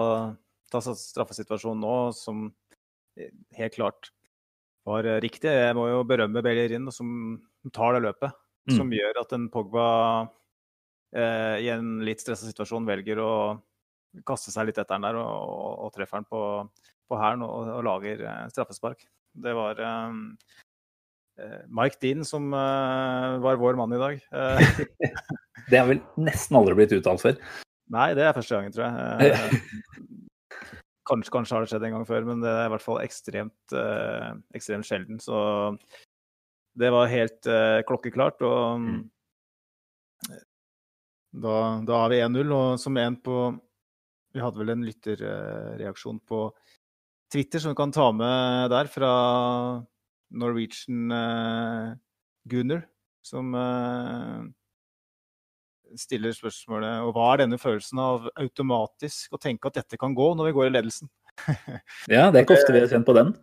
ta 0.74 0.82
straffesituasjonen 0.84 1.80
nå, 1.80 1.94
som 2.12 2.50
helt 3.56 3.78
klart 3.78 4.10
var 4.86 5.06
eh, 5.08 5.20
riktig. 5.24 5.50
Jeg 5.52 5.76
må 5.76 5.88
jo 5.90 6.02
berømme 6.08 6.42
Bellerin, 6.44 6.90
som 6.94 7.38
tar 7.74 7.96
det 7.96 8.04
løpet. 8.06 8.36
Mm. 8.66 8.74
Som 8.78 8.92
gjør 8.94 9.22
at 9.22 9.32
en 9.36 9.48
Pogba 9.52 9.86
eh, 11.14 11.56
i 11.66 11.70
en 11.74 11.98
litt 12.06 12.22
stressa 12.22 12.48
situasjon 12.48 12.86
velger 12.88 13.20
å 13.22 13.32
kaste 14.26 14.52
seg 14.54 14.70
litt 14.70 14.78
etter 14.80 14.96
den 14.96 15.06
der 15.06 15.18
og, 15.20 15.26
og, 15.26 15.72
og 15.86 15.94
treffer 15.94 16.22
den 16.22 16.30
på, 16.30 16.40
på 17.10 17.18
hælen 17.20 17.44
og, 17.46 17.72
og 17.76 17.84
lager 17.86 18.24
eh, 18.24 18.46
straffespark. 18.54 19.04
Det 19.36 19.52
var 19.56 19.82
eh, 19.84 20.16
eh, 21.42 21.60
Mike 21.68 22.00
Dean 22.02 22.24
som 22.26 22.48
eh, 22.54 23.36
var 23.44 23.60
vår 23.60 23.78
mann 23.78 23.94
i 23.94 24.02
dag. 24.02 24.20
Det 25.70 25.80
har 25.80 25.88
vel 25.88 25.98
nesten 26.22 26.54
aldri 26.54 26.76
blitt 26.78 26.92
uttalt 26.94 27.22
før. 27.24 27.38
Nei, 27.90 28.12
det 28.18 28.22
er 28.22 28.34
første 28.34 28.54
gangen, 28.54 28.74
tror 28.74 28.86
jeg. 28.86 29.58
Eh, 31.06 31.12
Kanskje, 31.12 31.30
kanskje 31.30 31.54
har 31.54 31.62
det 31.62 31.70
skjedd 31.70 31.84
en 31.86 31.92
gang 31.96 32.06
før, 32.06 32.24
men 32.26 32.40
det 32.42 32.50
er 32.50 32.66
i 32.66 32.70
hvert 32.72 32.82
fall 32.82 32.98
ekstremt, 32.98 33.72
eh, 33.72 34.32
ekstremt 34.58 34.86
sjelden. 34.88 35.20
Så 35.22 35.78
det 36.76 36.90
var 36.90 37.06
helt 37.08 37.46
eh, 37.46 37.82
klokkeklart. 37.86 38.42
Og 38.42 38.80
Mm. 38.80 39.10
da, 41.32 41.80
da 41.84 41.92
har 42.00 42.08
vi 42.10 42.20
1-0, 42.22 42.50
og 42.52 42.78
som 42.80 42.96
en 42.96 43.16
på 43.16 43.60
Vi 44.34 44.40
hadde 44.40 44.58
vel 44.58 44.68
en 44.70 44.84
lytterreaksjon 44.84 46.18
på 46.28 46.52
Twitter 47.32 47.58
som 47.58 47.70
vi 47.72 47.76
kan 47.78 47.92
ta 47.92 48.10
med 48.12 48.68
der, 48.70 48.84
fra 48.86 49.82
Norwegian 50.30 51.10
eh, 51.12 51.94
Gunner, 52.46 52.82
som 53.24 53.54
eh, 53.54 54.42
stiller 56.00 56.34
spørsmålet 56.34 57.04
og 57.06 57.12
hva 57.16 57.28
er 57.32 57.44
denne 57.44 57.58
følelsen 57.60 58.00
av 58.02 58.26
automatisk 58.34 59.36
å 59.36 59.40
tenke 59.42 59.70
at 59.70 59.78
dette 59.78 60.00
kan 60.00 60.16
gå 60.16 60.32
når 60.36 60.50
vi 60.50 60.56
går 60.58 60.70
i 60.70 60.74
ledelsen? 60.78 61.12
Ja, 62.12 62.30
det 62.30 62.40
er 62.40 62.42
ikke 62.44 62.56
ofte 62.56 62.74
vi 62.74 62.82
har 62.82 62.90
kjent 62.90 63.08
på 63.08 63.14
den. 63.16 63.34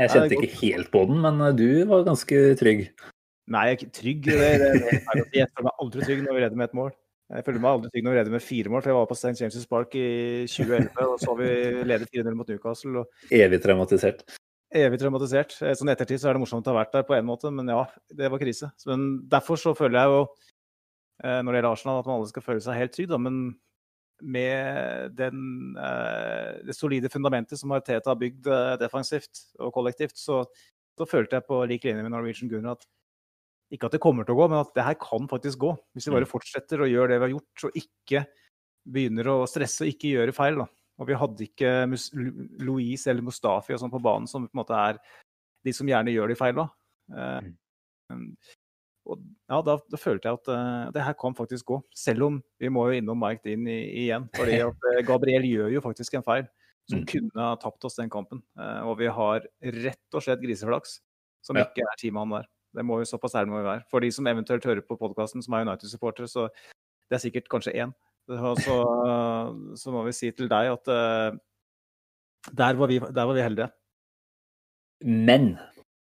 Jeg 0.00 0.12
kjente 0.14 0.38
ikke 0.38 0.60
helt 0.62 0.90
på 0.92 1.04
den, 1.08 1.20
men 1.22 1.40
eh, 1.44 1.54
du 1.56 1.68
var 1.90 2.06
ganske 2.06 2.42
trygg. 2.60 2.86
Nei, 3.52 3.64
jeg 3.68 3.74
er 3.74 3.78
ikke 3.78 3.96
trygg. 3.98 4.28
Det, 4.28 4.50
det, 4.62 4.68
det, 4.80 5.24
jeg 5.36 5.48
føler 5.50 5.66
meg 5.68 5.82
aldri 5.84 6.06
trygg 6.06 6.22
når 6.24 6.36
vi 6.36 6.44
leder 6.44 6.60
med 6.60 6.70
et 6.70 6.76
mål. 6.78 6.92
Jeg 7.32 7.46
føler 7.46 7.64
meg 7.64 7.74
aldri 7.76 7.90
trygg 7.92 8.06
når 8.06 8.14
vi 8.14 8.18
leder 8.20 8.34
med 8.34 8.44
fire 8.44 8.72
mål, 8.72 8.82
for 8.84 8.92
jeg 8.92 8.98
var 8.98 9.10
på 9.10 9.16
St. 9.18 9.34
James' 9.40 9.68
Park 9.68 9.94
i 9.96 10.06
2011 10.52 11.02
og 11.08 11.18
så 11.22 11.34
vi 11.38 11.50
ledet 11.88 12.08
4-0 12.12 12.38
mot 12.38 12.52
Newcastle. 12.52 13.04
og 13.04 13.36
Evig 13.38 13.60
traumatisert. 13.64 14.24
Evig 14.72 15.00
traumatisert. 15.02 15.56
Eh, 15.60 15.74
Sånn 15.76 15.92
ettertid 15.92 16.20
så 16.20 16.30
er 16.30 16.36
det 16.36 16.44
morsomt 16.44 16.68
å 16.68 16.72
ha 16.72 16.80
vært 16.80 16.96
der 16.96 17.06
på 17.08 17.16
en 17.16 17.28
måte, 17.28 17.52
men 17.52 17.68
ja, 17.68 17.84
det 18.16 18.30
var 18.32 18.40
krise. 18.40 18.72
Men 18.88 19.06
derfor 19.32 19.60
så 19.60 19.74
føler 19.76 20.00
jeg 20.00 20.14
jo, 20.14 20.22
eh, 20.24 20.51
når 21.20 21.52
det 21.52 21.58
gjelder 21.58 21.68
Arsenal, 21.68 21.98
at 22.00 22.06
man 22.08 22.16
alle 22.18 22.30
skal 22.30 22.42
føle 22.42 22.62
seg 22.64 22.78
helt 22.80 22.94
trygg, 22.96 23.10
da. 23.12 23.18
Men 23.20 23.36
med 24.22 25.12
den, 25.18 25.76
eh, 25.76 26.62
det 26.66 26.76
solide 26.76 27.10
fundamentet 27.10 27.58
som 27.58 27.72
Mariteta 27.72 28.12
har 28.12 28.18
bygd 28.20 28.46
eh, 28.46 28.74
defensivt 28.80 29.44
og 29.58 29.72
kollektivt, 29.74 30.16
så, 30.18 30.42
så 30.98 31.08
følte 31.08 31.38
jeg 31.38 31.46
på 31.48 31.62
lik 31.68 31.86
linje 31.88 32.04
med 32.04 32.14
Norwegian 32.14 32.50
Gunnar 32.50 32.78
at 32.78 32.86
ikke 33.72 33.88
at 33.88 33.96
det 33.96 34.02
kommer 34.04 34.26
til 34.28 34.36
å 34.36 34.42
gå, 34.42 34.46
men 34.52 34.60
at 34.60 34.72
det 34.76 34.84
her 34.84 34.98
kan 35.00 35.26
faktisk 35.30 35.62
gå. 35.62 35.72
Hvis 35.96 36.06
vi 36.06 36.12
bare 36.12 36.28
fortsetter 36.28 36.82
å 36.84 36.90
gjøre 36.90 37.14
det 37.14 37.18
vi 37.22 37.24
har 37.24 37.32
gjort, 37.32 37.62
og 37.64 37.78
ikke 37.80 38.24
begynner 38.92 39.30
å 39.32 39.36
stresse 39.48 39.86
og 39.86 39.92
ikke 39.94 40.10
gjøre 40.12 40.34
feil. 40.36 40.60
da. 40.60 40.66
Og 41.00 41.08
vi 41.08 41.16
hadde 41.16 41.46
ikke 41.46 41.70
Louise 42.60 43.08
eller 43.08 43.24
Mustafi 43.24 43.72
og 43.72 43.80
sånn 43.80 43.94
på 43.94 44.02
banen, 44.04 44.28
som 44.28 44.44
på 44.44 44.52
en 44.52 44.60
måte 44.60 44.76
er 44.76 45.00
de 45.64 45.72
som 45.72 45.88
gjerne 45.88 46.12
gjør 46.12 46.34
de 46.34 46.36
feila. 46.36 46.66
Eh, 47.16 47.48
og 49.02 49.18
ja, 49.50 49.58
da, 49.66 49.76
da 49.90 49.98
følte 49.98 50.28
jeg 50.30 50.38
at 50.38 50.50
uh, 50.52 50.90
det 50.94 51.02
her 51.02 51.14
kan 51.18 51.34
faktisk 51.34 51.66
gå. 51.72 51.78
Selv 51.96 52.28
om 52.28 52.40
vi 52.62 52.70
må 52.70 52.86
jo 52.88 53.00
innom 53.00 53.18
Mike 53.18 53.42
Dean 53.44 53.66
igjen. 53.66 54.28
fordi 54.36 54.60
at 54.68 54.88
eh, 54.92 55.02
Gabriel 55.06 55.46
gjør 55.48 55.72
jo 55.74 55.82
faktisk 55.84 56.18
en 56.18 56.26
feil 56.26 56.46
som 56.90 56.98
Mm. 56.98 57.06
kunne 57.06 57.44
ha 57.46 57.54
tapt 57.62 57.84
oss 57.86 57.98
den 57.98 58.10
kampen. 58.10 58.42
Uh, 58.58 58.82
og 58.90 58.98
vi 58.98 59.06
har 59.06 59.44
rett 59.62 60.14
og 60.14 60.22
slett 60.22 60.42
griseflaks 60.42 61.00
som 61.42 61.56
Ja. 61.58 61.64
ikke 61.66 61.82
er 61.82 61.98
teamet 61.98 62.22
han 62.22 62.36
der. 62.38 62.48
Det 62.74 62.84
må 62.86 62.98
jo 62.98 63.06
såpass 63.10 63.34
ærlig 63.38 63.52
må 63.52 63.60
vi 63.60 63.68
være. 63.68 63.84
For 63.90 64.00
de 64.00 64.10
som 64.10 64.26
eventuelt 64.26 64.64
hører 64.64 64.82
på 64.86 64.98
podkasten 64.98 65.42
som 65.44 65.54
er 65.54 65.66
United-supportere, 65.66 66.28
så 66.30 66.48
det 67.10 67.18
er 67.18 67.22
sikkert 67.22 67.50
kanskje 67.50 67.74
én. 67.74 67.92
Så, 68.26 68.76
så 69.82 69.92
må 69.92 70.04
vi 70.06 70.12
si 70.16 70.30
til 70.30 70.48
deg 70.48 70.72
at 70.72 70.88
uh, 70.88 71.36
der, 72.50 72.74
var 72.78 72.86
vi, 72.90 72.98
der 72.98 73.26
var 73.26 73.34
vi 73.34 73.42
heldige. 73.44 73.70
Men 75.02 75.56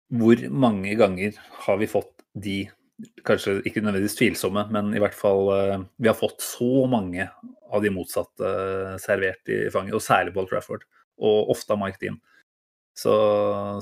hvor 0.10 0.42
mange 0.50 0.96
ganger 0.98 1.38
har 1.66 1.78
vi 1.78 1.88
fått 1.90 2.14
de, 2.38 2.70
kanskje 3.28 3.60
ikke 3.68 3.82
nødvendigvis 3.84 4.18
tvilsomme, 4.18 4.64
men 4.74 4.94
i 4.96 5.02
hvert 5.02 5.16
fall 5.16 5.52
eh, 5.54 5.76
Vi 6.02 6.10
har 6.10 6.18
fått 6.18 6.42
så 6.42 6.88
mange 6.90 7.28
av 7.68 7.84
de 7.84 7.92
motsatte 7.94 8.48
eh, 8.48 8.96
servert 9.02 9.52
i 9.54 9.68
fanget, 9.74 9.98
og 9.98 10.04
særlig 10.04 10.34
Paul 10.36 10.50
Trafford, 10.50 10.88
og 11.18 11.54
ofte 11.54 11.76
av 11.76 11.82
Mike 11.82 12.02
Dean. 12.02 12.18
Så, 12.98 13.14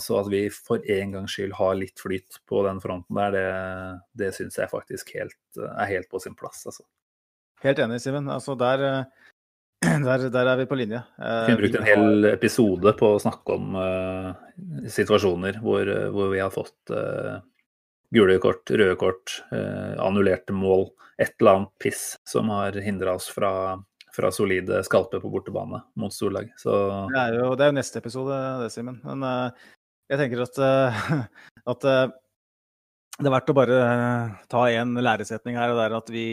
så 0.03 0.17
at 0.19 0.27
vi 0.27 0.49
for 0.51 0.83
en 0.91 1.13
gangs 1.13 1.31
skyld 1.31 1.53
har 1.55 1.77
litt 1.79 2.01
flyt 2.03 2.41
på 2.49 2.65
den 2.65 2.81
fronten 2.83 3.15
der, 3.15 3.31
det, 3.31 3.45
det 4.19 4.33
syns 4.35 4.59
jeg 4.59 4.71
faktisk 4.71 5.13
helt, 5.15 5.39
er 5.55 5.87
helt 5.93 6.09
på 6.11 6.19
sin 6.19 6.35
plass. 6.35 6.65
Altså. 6.67 6.83
Helt 7.63 7.79
enig, 7.79 8.01
Simen. 8.03 8.27
Altså 8.31 8.57
der, 8.59 8.83
eh, 8.89 9.31
Der, 10.05 10.29
der 10.33 10.47
er 10.49 10.57
vi 10.57 10.65
på 10.65 10.75
linje. 10.75 11.01
Vi 11.19 11.45
kunne 11.45 11.61
brukt 11.61 11.75
en 11.77 11.87
hel 11.87 12.27
episode 12.31 12.91
på 12.97 13.09
å 13.13 13.19
snakke 13.21 13.53
om 13.53 13.75
uh, 13.77 14.31
situasjoner 14.89 15.59
hvor, 15.61 15.91
hvor, 16.15 16.31
vi 16.31 16.39
har 16.41 16.49
fått 16.53 16.93
uh, 16.95 17.37
gule 18.15 18.37
kort, 18.43 18.71
røde 18.71 18.95
kort, 18.99 19.39
uh, 19.51 19.95
annullerte 20.03 20.55
mål, 20.55 20.87
et 21.21 21.35
eller 21.39 21.59
annet 21.59 21.73
piss 21.83 22.07
som 22.27 22.49
har 22.51 22.75
hindra 22.83 23.15
oss 23.19 23.29
fra, 23.31 23.51
fra 24.15 24.31
solide 24.35 24.81
skalper 24.87 25.23
på 25.23 25.31
bortebane 25.31 25.83
mot 25.99 26.13
storlag. 26.13 26.49
Så... 26.59 26.73
Det, 27.13 27.21
er 27.21 27.39
jo, 27.39 27.53
det 27.59 27.69
er 27.69 27.75
neste 27.77 28.01
episode, 28.01 28.39
det, 28.63 28.71
Simen. 28.73 28.99
Men 29.05 29.23
jeg 30.11 30.19
tenker 30.19 30.43
at, 30.43 30.59
at 31.75 31.87
det 33.15 33.29
er 33.29 33.31
verdt 33.31 33.53
å 33.53 33.55
bare 33.55 33.79
ta 34.51 34.65
en 34.75 34.97
læresetning 34.99 35.55
her, 35.55 35.71
og 35.71 35.79
det 35.79 35.85
er 35.85 35.97
at 36.01 36.11
vi 36.11 36.25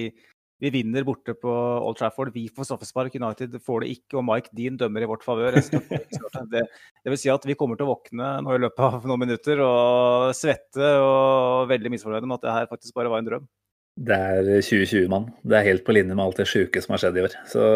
vi 0.63 0.71
vinner 0.71 1.03
borte 1.03 1.35
på 1.35 1.51
Old 1.83 1.97
Trafford. 1.99 2.31
Vi 2.35 2.45
får 2.55 2.69
straffespark. 2.69 3.17
United 3.19 3.57
får 3.67 3.83
det 3.83 3.89
ikke, 3.97 4.21
og 4.21 4.27
Mike 4.29 4.53
Dean 4.55 4.77
dømmer 4.79 5.03
i 5.03 5.09
vårt 5.11 5.25
favør. 5.27 5.57
Det, 5.59 6.61
det, 6.63 7.11
vil 7.11 7.19
si 7.19 7.33
at 7.33 7.43
vi 7.49 7.57
kommer 7.59 7.79
til 7.79 7.89
å 7.89 7.97
våkne 7.97 8.29
nå 8.45 8.55
i 8.55 8.61
løpet 8.63 8.85
av 8.87 9.09
noen 9.09 9.25
minutter 9.25 9.63
og 9.65 10.31
svette 10.39 10.93
og 11.03 11.67
veldig 11.71 11.93
misfornøyde 11.95 12.29
med 12.29 12.39
at 12.39 12.47
det 12.47 12.55
her 12.55 12.71
faktisk 12.71 12.95
bare 12.95 13.11
var 13.11 13.23
en 13.23 13.31
drøm. 13.31 13.49
Det 13.93 14.17
er 14.17 14.47
2020, 14.63 15.09
mann. 15.11 15.27
Det 15.43 15.59
er 15.59 15.67
helt 15.67 15.85
på 15.85 15.97
linje 15.97 16.15
med 16.15 16.25
alt 16.25 16.39
det 16.41 16.47
sjuke 16.49 16.81
som 16.85 16.95
har 16.95 17.03
skjedd 17.03 17.19
i 17.19 17.25
år. 17.27 17.35
Så 17.51 17.67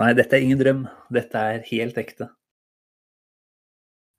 nei, 0.00 0.08
dette 0.16 0.38
er 0.38 0.46
ingen 0.46 0.62
drøm. 0.62 0.82
Dette 1.14 1.44
er 1.52 1.68
helt 1.68 2.00
ekte. 2.00 2.30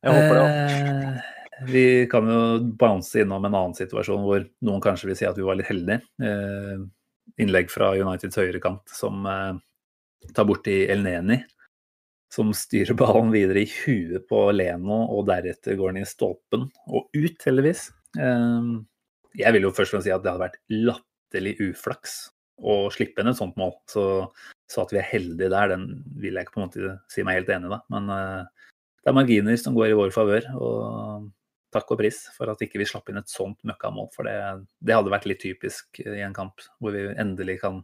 Jeg 0.05 0.15
håper 0.15 0.37
det. 0.37 0.45
Eh, 0.45 1.65
vi 1.73 1.83
kan 2.11 2.29
jo 2.29 2.39
bounce 2.79 3.19
innom 3.25 3.43
en 3.43 3.57
annen 3.57 3.75
situasjon 3.75 4.23
hvor 4.23 4.45
noen 4.69 4.85
kanskje 4.85 5.09
vil 5.09 5.17
si 5.19 5.27
at 5.27 5.41
vi 5.41 5.49
var 5.49 5.57
litt 5.59 5.73
heldige. 5.73 5.99
Eh, 6.23 6.87
innlegg 7.41 7.71
fra 7.71 7.91
Uniteds 7.97 8.39
høyrekant 8.39 8.93
som 8.93 9.25
eh, 9.29 9.55
tar 10.35 10.47
borti 10.49 10.81
El 10.89 11.03
Neni. 11.05 11.39
Som 12.29 12.51
styrer 12.53 12.93
ballen 12.93 13.31
videre 13.33 13.63
i 13.63 13.69
huet 13.69 14.27
på 14.29 14.43
Leno, 14.53 14.99
og 15.15 15.23
deretter 15.31 15.77
går 15.79 15.95
den 15.95 16.03
i 16.03 16.09
stolpen 16.09 16.67
og 16.85 17.07
ut, 17.17 17.39
heldigvis. 17.45 17.87
Eh, 18.21 18.73
jeg 19.39 19.55
vil 19.55 19.65
jo 19.65 19.73
først 19.73 19.93
og 19.93 19.97
fremst 19.97 20.09
si 20.09 20.13
at 20.13 20.25
det 20.25 20.33
hadde 20.33 20.45
vært 20.45 20.59
latterlig 20.73 21.55
uflaks 21.69 22.19
å 22.59 22.75
slippe 22.93 23.23
inn 23.23 23.31
et 23.31 23.39
sånt 23.39 23.57
mål. 23.59 23.73
Så, 23.89 24.03
så, 24.69 24.83
at 24.83 24.93
vi 24.93 25.01
er 25.01 25.09
heldige 25.09 25.51
der, 25.53 25.73
den 25.73 26.03
vil 26.19 26.37
jeg 26.37 26.47
ikke 26.47 26.57
på 26.57 26.61
en 26.61 26.67
måte 26.67 26.95
si 27.11 27.25
meg 27.25 27.41
helt 27.41 27.51
enig 27.55 27.69
i, 27.69 27.73
da. 27.73 27.81
Men 27.93 28.13
eh, 28.13 28.71
det 28.99 29.11
er 29.11 29.17
marginer 29.17 29.59
som 29.59 29.77
går 29.77 29.93
i 29.93 29.99
vår 29.99 30.13
favør. 30.15 30.49
Og 30.59 31.29
takk 31.73 31.91
og 31.93 31.99
pris 32.01 32.21
for 32.35 32.51
at 32.51 32.61
ikke 32.65 32.81
vi 32.81 32.87
slapp 32.89 33.09
inn 33.11 33.19
et 33.21 33.31
sånt 33.31 33.59
møkkamål. 33.67 34.09
For 34.15 34.27
det, 34.27 34.35
det, 34.81 34.95
hadde 34.95 35.13
vært 35.13 35.27
litt 35.29 35.41
typisk 35.43 36.01
i 36.03 36.21
en 36.25 36.35
kamp 36.35 36.63
hvor 36.81 36.95
vi 36.95 37.07
endelig 37.13 37.59
kan 37.63 37.83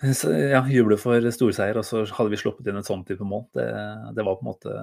ja, 0.00 0.62
juble 0.72 0.96
for 1.00 1.26
storseier, 1.34 1.76
og 1.76 1.84
så 1.84 2.06
hadde 2.16 2.32
vi 2.32 2.40
sluppet 2.40 2.70
inn 2.70 2.80
et 2.80 2.88
sånt 2.88 3.08
type 3.08 3.26
mål. 3.26 3.46
Det, 3.56 3.66
det 4.16 4.26
var 4.26 4.38
på 4.38 4.46
en 4.46 4.52
måte 4.54 4.76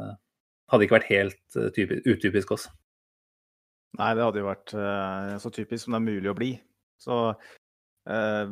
Hadde 0.67 0.83
ikke 0.83 0.97
vært 0.97 1.07
helt 1.07 1.55
eh, 1.55 1.69
typisk, 1.71 2.07
utypisk 2.11 2.49
oss. 2.51 2.65
Nei, 3.95 4.09
det 4.17 4.25
hadde 4.25 4.41
jo 4.41 4.49
vært 4.49 4.73
uh, 4.75 5.37
så 5.39 5.47
typisk 5.55 5.85
som 5.85 5.95
det 5.95 6.01
er 6.01 6.03
mulig 6.03 6.27
å 6.27 6.33
bli. 6.35 6.49
Så 6.99 7.19
uh, 7.31 8.49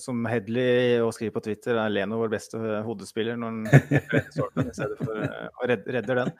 som 0.00 0.26
Hedley 0.28 0.98
og 1.00 1.14
skriver 1.16 1.34
på 1.38 1.42
Twitter, 1.46 1.78
er 1.80 1.92
Leno 1.92 2.18
vår 2.20 2.32
beste 2.34 2.60
hodespiller 2.84 3.38
når 3.40 3.54
han 3.54 4.66
i 4.66 4.74
stedet 4.76 4.98
for 5.00 5.24
å 5.24 5.68
redder 5.70 6.22
den. 6.22 6.32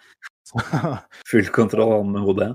Full 1.30 1.48
kontroll 1.54 2.04
med 2.10 2.26
hodet. 2.26 2.50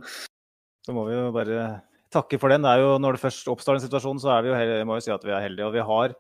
Så 0.85 0.93
må 0.93 1.07
vi 1.09 1.17
jo 1.17 1.31
bare 1.33 1.67
takke 2.13 2.39
for 2.41 2.53
den. 2.53 2.65
Det 2.65 2.75
er 2.75 2.83
jo, 2.83 2.95
når 3.01 3.17
det 3.17 3.23
først 3.23 3.49
oppstår 3.51 3.79
en 3.79 3.85
situasjon, 3.87 4.21
så 4.21 4.35
er 4.35 4.45
vi 4.45 4.51
jo, 4.51 4.57
jeg 4.61 4.87
må 4.87 4.99
jo 4.99 5.05
si 5.07 5.13
at 5.13 5.25
vi 5.25 5.33
er 5.33 5.45
heldige. 5.47 5.67
Og 5.67 5.75
vi 5.75 5.85
har 5.89 6.15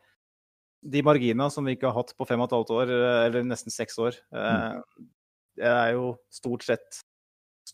de 0.95 1.01
marginene 1.05 1.49
som 1.53 1.65
vi 1.65 1.75
ikke 1.75 1.89
har 1.89 1.99
hatt 1.99 2.15
på 2.17 2.27
fem 2.29 2.41
og 2.41 2.49
et 2.49 2.55
halvt 2.57 2.73
år, 2.75 2.93
eller 3.27 3.45
nesten 3.45 3.73
seks 3.73 3.99
år. 4.01 4.17
Eh, 4.33 4.79
mm. 4.79 5.11
Det 5.61 5.69
er 5.71 5.93
jo 5.95 6.15
stort 6.33 6.65
sett 6.65 7.05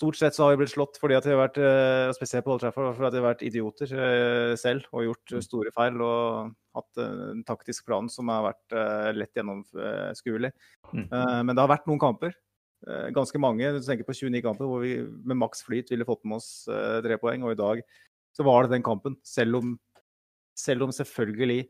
Stort 0.02 0.18
sett 0.18 0.34
så 0.34 0.48
har 0.48 0.56
vi 0.56 0.64
blitt 0.64 0.74
slått 0.74 0.98
fordi 0.98 1.14
at 1.14 1.28
vi 1.28 1.36
har 1.36 1.44
vært 1.44 1.62
eh, 1.62 2.10
spesielt 2.18 2.48
på 2.48 2.56
Old 2.56 2.64
Trafford, 2.64 2.96
fordi 2.98 3.10
at 3.12 3.14
vi 3.14 3.22
har 3.22 3.28
vært 3.28 3.44
idioter 3.46 3.92
eh, 3.94 4.54
selv 4.58 4.88
og 4.92 5.06
gjort 5.06 5.36
mm. 5.38 5.42
store 5.46 5.74
feil 5.76 6.02
og 6.02 6.56
hatt 6.74 7.02
en 7.04 7.44
taktisk 7.46 7.86
plan 7.86 8.08
som 8.10 8.32
har 8.32 8.46
vært 8.48 8.76
lett 9.18 9.36
gjennomskuelig. 9.36 10.54
Mm. 10.96 11.10
Men 11.12 11.52
det 11.52 11.60
har 11.60 11.70
vært 11.74 11.90
noen 11.92 12.00
kamper 12.00 12.32
Eh, 12.90 13.10
ganske 13.14 13.38
mange. 13.42 13.68
Du 13.76 13.84
tenker 13.86 14.08
på 14.08 14.16
29 14.18 14.42
kamper 14.46 14.70
hvor 14.70 14.82
vi 14.82 14.96
med 15.02 15.38
maks 15.38 15.62
flyt 15.68 15.92
ville 15.94 16.08
fått 16.08 16.24
med 16.26 16.40
oss 16.40 16.66
eh, 16.72 16.98
tre 17.06 17.18
poeng. 17.22 17.46
Og 17.46 17.54
i 17.54 17.60
dag 17.60 17.84
så 18.36 18.46
var 18.48 18.66
det 18.66 18.76
den 18.76 18.86
kampen. 18.86 19.18
Selv 19.28 19.60
om, 19.62 19.76
selv 20.58 20.88
om 20.88 20.96
selvfølgelig 20.96 21.62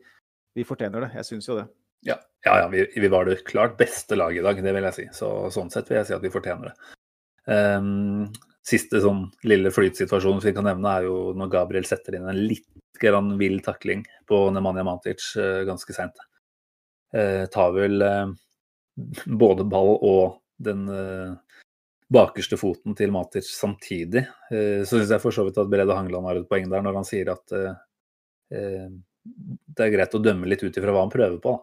vi 0.55 0.67
fortjener 0.67 1.07
det. 1.07 1.13
Jeg 1.19 1.31
syns 1.31 1.49
jo 1.49 1.59
det. 1.59 1.67
Ja, 2.07 2.17
ja, 2.47 2.55
ja 2.63 2.71
vi, 2.71 2.85
vi, 2.95 3.11
var 3.11 3.27
det 3.27 3.43
klart 3.49 3.77
beste 3.79 4.17
laget 4.17 4.41
i 4.41 4.45
dag, 4.47 4.63
det 4.63 4.73
vil 4.75 4.87
jeg 4.89 4.97
si. 4.97 5.07
Så, 5.15 5.29
sånn 5.53 5.69
sett 5.73 5.91
vil 5.91 5.99
jeg 5.99 6.09
si 6.09 6.17
at 6.17 6.23
vi 6.23 6.33
fortjener 6.33 6.71
det. 6.71 6.91
Um, 7.49 8.29
siste 8.67 9.01
sånn 9.01 9.25
lille 9.49 9.71
flytsituasjon 9.73 10.41
vi 10.43 10.53
kan 10.53 10.67
nevne, 10.67 10.91
er 10.93 11.07
jo 11.07 11.31
når 11.37 11.49
Gabriel 11.55 11.87
setter 11.87 12.17
inn 12.17 12.27
en 12.29 12.43
litt 12.45 12.67
grann 13.01 13.33
vill 13.39 13.57
takling 13.65 14.03
på 14.29 14.43
Nemanja 14.53 14.85
Matic 14.85 15.31
uh, 15.39 15.63
ganske 15.67 15.95
seint. 15.95 16.19
Uh, 17.15 17.47
tar 17.51 17.73
vel 17.75 18.05
uh, 18.05 18.27
både 19.25 19.65
ball 19.65 19.95
og 19.97 20.37
den 20.61 20.85
bakerste 22.13 22.57
foten 22.59 22.93
til 22.93 23.09
Matic 23.09 23.47
samtidig. 23.49 24.27
Så 24.51 24.99
syns 24.99 25.09
jeg 25.09 25.21
for 25.23 25.33
så 25.33 25.41
vidt 25.47 25.57
at 25.57 25.71
Brede 25.71 25.95
Hangeland 25.95 26.27
har 26.27 26.37
et 26.37 26.45
poeng 26.51 26.67
der 26.69 26.83
når 26.85 26.99
han 26.99 27.07
sier 27.07 27.31
at 27.33 27.53
det 28.51 29.85
er 29.87 29.93
greit 29.95 30.13
å 30.13 30.21
dømme 30.21 30.45
litt 30.51 30.61
ut 30.61 30.77
ifra 30.77 30.93
hva 30.93 31.01
han 31.01 31.13
prøver 31.15 31.39
på. 31.41 31.55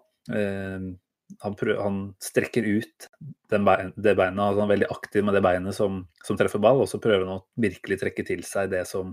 Han, 1.44 1.56
prøver, 1.58 1.80
han, 1.84 1.98
strekker 2.22 2.64
ut 2.66 3.08
bein, 3.52 3.92
det 3.96 4.14
beinet, 4.16 4.40
altså 4.40 4.62
han 4.62 4.66
er 4.66 4.74
veldig 4.74 4.90
aktiv 4.94 5.26
med 5.26 5.36
det 5.36 5.42
beinet 5.44 5.76
som, 5.76 6.02
som, 6.24 6.38
treffer 6.40 6.62
ball, 6.62 6.82
og 6.84 6.88
så 6.90 7.00
prøver 7.02 7.26
han 7.26 7.38
å 7.38 7.44
virkelig 7.60 8.00
trekke 8.00 8.24
til 8.28 8.44
seg 8.48 8.72
det 8.72 8.84
som 8.88 9.12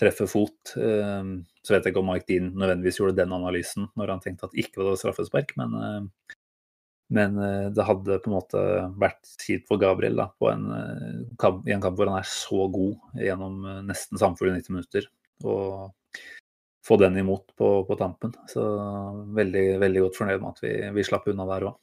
treffer 0.00 0.28
fot. 0.30 0.72
Så 0.72 1.72
vet 1.74 1.84
jeg 1.84 1.92
ikke 1.92 2.00
om 2.00 2.08
Mike 2.08 2.28
Dean 2.28 2.52
nødvendigvis 2.54 3.00
gjorde 3.00 3.18
den 3.18 3.34
analysen 3.36 3.90
når 4.00 4.14
han 4.14 4.22
tenkte 4.24 4.48
at 4.48 4.56
ikke 4.56 4.80
var 4.80 4.94
det 4.94 5.00
straffespark, 5.02 5.52
men 5.60 5.74
men 7.10 7.38
eh, 7.42 7.70
det 7.74 7.86
hadde 7.86 8.20
på 8.22 8.30
en 8.30 8.36
måte 8.36 8.60
vært 9.02 9.32
kjipt 9.42 9.66
for 9.68 9.82
Gabriel 9.82 10.20
da, 10.20 10.28
en, 10.52 10.68
eh, 10.76 11.48
i 11.66 11.74
en 11.74 11.82
kamp 11.82 11.98
hvor 11.98 12.10
han 12.10 12.20
er 12.20 12.28
så 12.30 12.68
god 12.70 13.18
gjennom 13.18 13.64
eh, 13.66 13.80
nesten 13.88 14.20
samfulle 14.20 14.54
90 14.54 14.76
minutter. 14.76 15.08
Og 15.42 15.90
få 16.86 16.96
den 17.00 17.18
imot 17.20 17.52
på, 17.56 17.72
på 17.84 17.96
tampen. 18.00 18.32
Så 18.48 18.64
veldig, 19.36 19.64
veldig 19.82 20.06
godt 20.06 20.20
fornøyd 20.20 20.40
med 20.40 20.50
at 20.54 20.64
vi, 20.64 20.72
vi 20.96 21.06
slapp 21.06 21.28
unna 21.30 21.46
der 21.50 21.68
òg. 21.70 21.76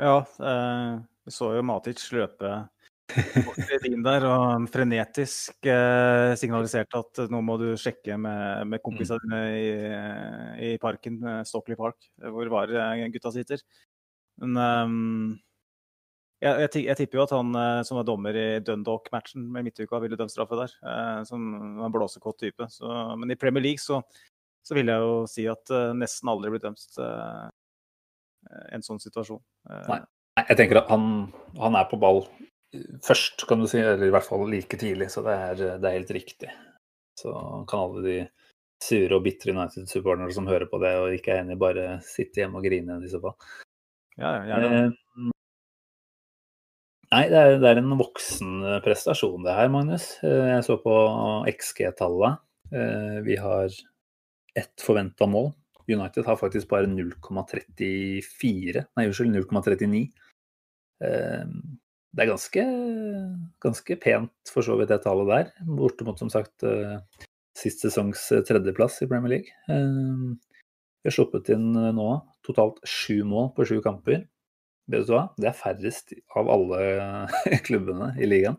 Ja, 0.00 0.16
eh, 0.22 0.94
vi 1.24 1.34
så 1.34 1.52
jo 1.54 1.66
Matic 1.66 2.02
løpe 2.14 2.54
bort 3.44 3.84
inn 3.84 4.02
der 4.02 4.24
og 4.26 4.68
frenetisk 4.72 5.68
eh, 5.68 6.32
signaliserte 6.40 7.02
at 7.02 7.20
nå 7.30 7.42
må 7.44 7.58
du 7.60 7.66
sjekke 7.78 8.16
med, 8.18 8.70
med 8.70 8.82
kompisene 8.82 9.20
dine 9.26 9.42
i, 9.58 9.66
i, 10.70 10.76
parken, 10.82 11.20
Stockley 11.46 11.78
Park, 11.78 12.08
hvor 12.18 12.50
var 12.52 12.72
gutta 13.12 13.34
sitter. 13.34 13.62
Men 14.42 14.56
um, 14.58 15.34
jeg, 16.44 16.84
jeg, 16.84 16.96
tipper 16.98 17.18
jo 17.18 17.24
at 17.24 17.34
han 17.34 17.56
eh, 17.58 17.80
som 17.88 17.98
var 17.98 18.06
dommer 18.08 18.36
i 18.36 18.46
Dundalk-matchen 18.64 19.46
med 19.54 19.68
midtuka, 19.68 20.00
ville 20.02 20.18
dømt 20.20 20.32
straffe 20.32 20.58
der. 20.58 20.74
Eh, 20.84 21.20
som 21.28 21.44
var 21.78 21.88
en 21.88 21.94
blåsekåt 21.94 22.40
type. 22.42 22.68
Så, 22.72 22.90
men 23.20 23.32
i 23.32 23.38
Premier 23.40 23.64
League 23.64 23.82
så, 23.82 24.02
så 24.66 24.76
vil 24.76 24.92
jeg 24.92 25.04
jo 25.04 25.14
si 25.30 25.46
at 25.50 25.72
uh, 25.74 25.92
nesten 25.96 26.30
aldri 26.32 26.54
blir 26.54 26.62
dømt 26.62 27.00
en 28.72 28.84
sånn 28.84 29.00
situasjon. 29.00 29.40
Nei. 29.88 30.02
Jeg 30.42 30.56
tenker 30.58 30.82
at 30.82 30.90
han, 30.92 31.30
han, 31.56 31.76
er 31.78 31.86
på 31.88 31.96
ball 32.00 32.24
først, 33.04 33.46
kan 33.48 33.62
du 33.62 33.68
si. 33.70 33.80
Eller 33.80 34.08
i 34.08 34.12
hvert 34.12 34.26
fall 34.26 34.44
like 34.50 34.78
tidlig, 34.80 35.08
så 35.12 35.24
det 35.24 35.36
er, 35.48 35.62
det 35.80 35.88
er 35.88 35.98
helt 35.98 36.12
riktig. 36.16 36.52
Så 37.20 37.32
kan 37.70 37.86
alle 37.86 38.04
de 38.04 38.16
sure 38.84 39.16
og 39.16 39.24
bitre 39.24 39.54
United-supporterne 39.54 40.32
som 40.34 40.48
hører 40.50 40.68
på 40.70 40.80
det 40.82 40.92
og 41.00 41.14
ikke 41.16 41.34
er 41.34 41.44
enig, 41.44 41.58
bare 41.60 41.98
sitte 42.04 42.42
hjemme 42.42 42.60
og 42.60 42.66
grine 42.66 42.98
i 43.04 43.10
så 43.12 43.20
fall. 43.22 43.36
Ja, 44.18 44.36
gjerne. 44.46 44.82
Eh, 44.84 45.30
nei, 47.14 47.24
det 47.30 47.40
er, 47.40 47.58
det 47.62 47.70
er, 47.70 47.80
en 47.80 47.96
voksen 47.98 48.64
prestasjon 48.84 49.44
det 49.46 49.54
her, 49.56 49.70
Magnus. 49.72 50.08
Eh, 50.26 50.50
jeg 50.50 50.64
så 50.66 50.76
på 50.82 50.94
XG-tallet. 51.50 52.42
Eh, 52.74 53.18
vi 53.26 53.38
har 53.40 53.70
ett 54.58 54.84
forventa 54.84 55.28
mål. 55.30 55.52
United 55.84 56.24
har 56.24 56.40
faktisk 56.40 56.70
bare 56.70 56.88
0,34 56.88 58.84
Nei, 58.96 59.04
unnskyld, 59.04 59.34
0,39. 59.36 60.06
Det 61.04 62.22
er 62.22 62.30
ganske, 62.30 62.62
ganske 63.60 63.96
pent 64.00 64.52
for 64.54 64.64
så 64.64 64.78
vidt 64.78 64.94
det 64.94 65.02
tallet 65.04 65.28
der. 65.28 65.50
Bortimot 65.68 66.22
som 66.22 66.30
sagt 66.32 66.64
sist 67.58 67.84
sesongs 67.84 68.22
tredjeplass 68.48 69.02
i 69.04 69.10
Premier 69.10 69.34
League. 69.34 70.38
Vi 71.04 71.10
har 71.10 71.18
sluppet 71.18 71.50
inn 71.52 71.74
eh, 71.76 71.90
nå 71.92 72.08
totalt 72.46 72.78
sju 72.88 73.18
mål 73.28 73.50
på 73.56 73.66
sju 73.68 73.76
kamper. 73.84 74.22
Vet 74.90 75.06
du 75.08 75.14
hva? 75.14 75.28
Det 75.40 75.48
er 75.48 75.56
færrest 75.56 76.12
av 76.36 76.50
alle 76.52 76.80
klubbene 77.66 78.12
i 78.20 78.28
ligaen. 78.28 78.58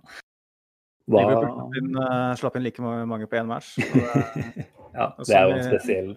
Hva... 1.05 1.21
Liverpool 1.21 1.77
inn, 1.77 1.91
uh, 1.99 2.33
slapp 2.39 2.55
inn 2.57 2.65
like 2.65 2.81
mange 2.81 3.27
på 3.29 3.37
én 3.37 3.49
match. 3.49 3.75
ja, 4.95 5.11
det 5.19 5.35
er 5.35 5.45
jo 5.49 5.57
en 5.59 5.67
spesiell, 5.67 6.15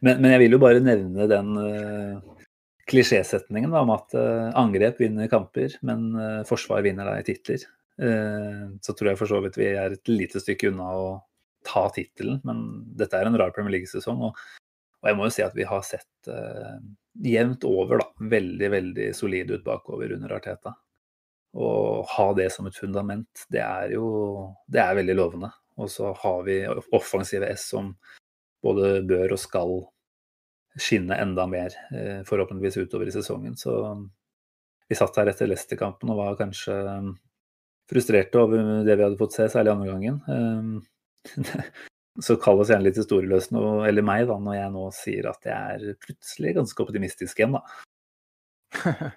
Men, 0.00 0.18
men, 0.18 0.32
jeg 0.34 0.42
vil 0.44 0.56
jo 0.56 0.62
bare 0.62 0.82
nevne 0.82 1.28
den 1.30 1.52
uh, 1.54 2.42
klisjésetningen 2.90 3.74
om 3.78 3.94
at 3.94 4.16
uh, 4.18 4.50
angrep 4.58 4.98
vinner 5.04 5.30
kamper, 5.30 5.78
men 5.86 6.10
uh, 6.18 6.42
forsvar 6.48 6.82
vinner 6.86 7.06
da 7.08 7.18
i 7.20 7.26
titler. 7.26 7.66
så 7.98 8.92
tror 8.94 9.08
jeg 9.10 9.18
for 9.18 9.26
så 9.26 9.40
vidt 9.42 9.56
vi 9.58 9.72
er 9.74 9.96
et 9.96 10.06
lite 10.06 10.38
stykke 10.38 10.68
unna 10.70 10.84
å 10.94 11.06
ta 11.66 11.88
tittelen, 11.90 12.36
men 12.46 12.60
dette 12.94 13.18
er 13.18 13.26
en 13.26 13.34
rar 13.40 13.50
Premier 13.50 13.74
League-sesong. 13.74 14.20
Og, 14.28 14.36
og, 15.00 15.08
jeg 15.10 15.18
må 15.18 15.26
jo 15.26 15.32
si 15.34 15.42
at 15.42 15.56
vi 15.58 15.66
har 15.66 15.82
sett 15.82 16.30
jevnt 17.24 17.64
over 17.66 18.02
da, 18.02 18.06
veldig, 18.30 18.70
veldig 18.70 19.08
solid 19.16 19.50
ut 19.50 19.64
bakover 19.64 20.12
under 20.16 20.36
Arteta. 20.36 20.74
Å 21.58 21.68
ha 22.16 22.26
det 22.36 22.50
som 22.54 22.68
et 22.68 22.76
fundament, 22.76 23.46
det 23.50 23.62
er 23.64 23.94
jo 23.96 24.08
det 24.70 24.82
er 24.82 24.98
veldig 25.00 25.16
lovende. 25.16 25.52
Og 25.78 25.90
så 25.90 26.12
har 26.22 26.42
vi 26.46 26.60
offensive 26.94 27.48
S 27.54 27.68
som 27.72 27.92
både 28.62 28.98
bør 29.06 29.36
og 29.36 29.40
skal 29.40 29.74
skinne 30.78 31.16
enda 31.18 31.46
mer, 31.50 31.74
eh, 31.94 32.22
forhåpentligvis 32.26 32.80
utover 32.84 33.08
i 33.08 33.14
sesongen. 33.14 33.56
Så 33.56 33.72
vi 34.88 34.96
satt 34.98 35.16
her 35.18 35.30
etter 35.30 35.50
Leicester-kampen 35.50 36.10
og 36.12 36.20
var 36.20 36.38
kanskje 36.38 36.74
um, 36.86 37.12
frustrerte 37.90 38.40
over 38.40 38.84
det 38.86 38.96
vi 38.96 39.04
hadde 39.04 39.18
fått 39.20 39.36
se, 39.36 39.48
særlig 39.52 39.74
andre 39.74 39.90
gangen. 39.92 40.20
Så 42.24 42.34
kall 42.42 42.58
oss 42.58 42.72
gjerne 42.72 42.88
litt 42.88 42.98
historieløs 42.98 43.52
nå, 43.54 43.62
eller 43.86 44.02
meg, 44.02 44.24
da, 44.26 44.38
når 44.42 44.56
jeg 44.56 44.72
nå 44.74 44.84
sier 44.96 45.28
at 45.30 45.46
jeg 45.46 45.76
er 45.76 45.98
plutselig 46.02 46.56
ganske 46.56 46.82
optimistisk 46.82 47.38
igjen, 47.38 47.54
da. 47.58 47.62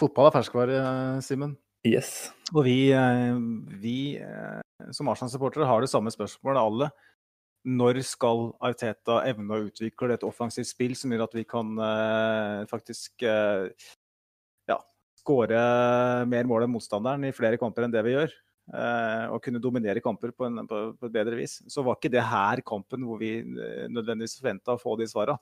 Fotball 0.00 0.30
er 0.30 0.36
ferskvare, 0.38 0.82
Simen. 1.24 1.56
Yes. 1.86 2.30
Og 2.54 2.64
vi, 2.64 2.76
eh, 2.94 3.34
vi 3.82 3.96
eh, 4.22 4.60
som 4.94 5.10
Arsenal-supportere 5.12 5.66
har 5.68 5.82
det 5.82 5.90
samme 5.92 6.12
spørsmålet, 6.14 6.62
alle 6.62 6.90
når 7.62 8.00
skal 8.06 8.48
Arteta 8.64 9.20
evne 9.28 9.54
å 9.54 9.66
utvikle 9.68 10.16
et 10.16 10.24
offensivt 10.26 10.70
spill 10.72 10.96
som 10.98 11.12
gjør 11.12 11.28
at 11.28 11.36
vi 11.36 11.44
kan 11.46 11.68
uh, 11.78 12.64
faktisk 12.66 13.22
ja, 13.22 14.78
skåre 15.20 15.60
mer 16.26 16.48
mål 16.50 16.66
enn 16.66 16.72
motstanderen 16.74 17.28
i 17.28 17.30
flere 17.36 17.60
kamper 17.62 17.86
enn 17.86 17.94
det 17.94 18.02
vi 18.02 18.16
gjør? 18.16 18.34
Og 18.72 19.36
kunne 19.44 19.60
dominere 19.60 20.00
kamper 20.00 20.30
på, 20.32 20.46
en, 20.48 20.62
på, 20.64 20.76
på, 20.96 21.08
et 21.08 21.12
bedre 21.12 21.36
vis. 21.36 21.58
Så 21.68 21.82
var 21.84 21.98
ikke 21.98 22.10
det 22.14 22.22
her 22.24 22.62
kampen 22.64 23.04
hvor 23.04 23.18
vi 23.20 23.34
nødvendigvis 23.44 24.38
forventa 24.38 24.72
å 24.72 24.80
få 24.80 24.94
de 24.96 25.08
svara. 25.10 25.34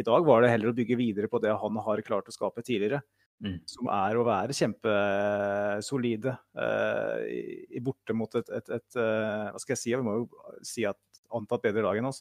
I 0.00 0.04
dag 0.06 0.24
var 0.24 0.40
det 0.40 0.52
heller 0.52 0.70
å 0.70 0.76
bygge 0.76 0.96
videre 0.96 1.28
på 1.28 1.40
det 1.42 1.52
han 1.60 1.80
har 1.84 2.02
klart 2.06 2.30
å 2.30 2.34
skape 2.34 2.64
tidligere. 2.64 3.02
Mm. 3.40 3.56
Som 3.68 3.88
er 3.88 4.18
å 4.20 4.24
være 4.26 4.56
kjempesolide 4.56 6.34
uh, 6.60 7.20
i, 7.24 7.40
i 7.72 7.80
borte 7.84 8.12
mot 8.16 8.34
et, 8.36 8.50
et, 8.52 8.72
et 8.76 8.98
uh, 9.00 9.48
Hva 9.48 9.62
skal 9.62 9.72
jeg 9.72 9.80
si? 9.80 9.94
Vi 9.96 10.04
må 10.04 10.18
jo 10.18 10.26
si 10.66 10.84
at 10.88 11.00
antatt 11.32 11.64
bedre 11.64 11.86
lag 11.86 12.00
enn 12.00 12.10
oss. 12.10 12.20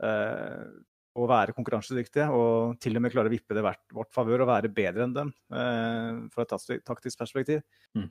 Uh, 0.00 0.64
å 1.18 1.26
være 1.28 1.52
konkurransedyktige 1.56 2.28
og 2.30 2.78
til 2.80 2.96
og 2.96 3.02
med 3.02 3.12
klare 3.12 3.28
å 3.28 3.32
vippe 3.32 3.56
det 3.56 3.64
vårt 3.64 4.12
favør 4.14 4.44
og 4.44 4.50
være 4.52 4.70
bedre 4.70 5.02
enn 5.02 5.14
dem 5.16 5.32
fra 6.30 6.44
et 6.44 6.52
taktisk 6.86 7.18
perspektiv. 7.18 7.64
Mm. 7.98 8.06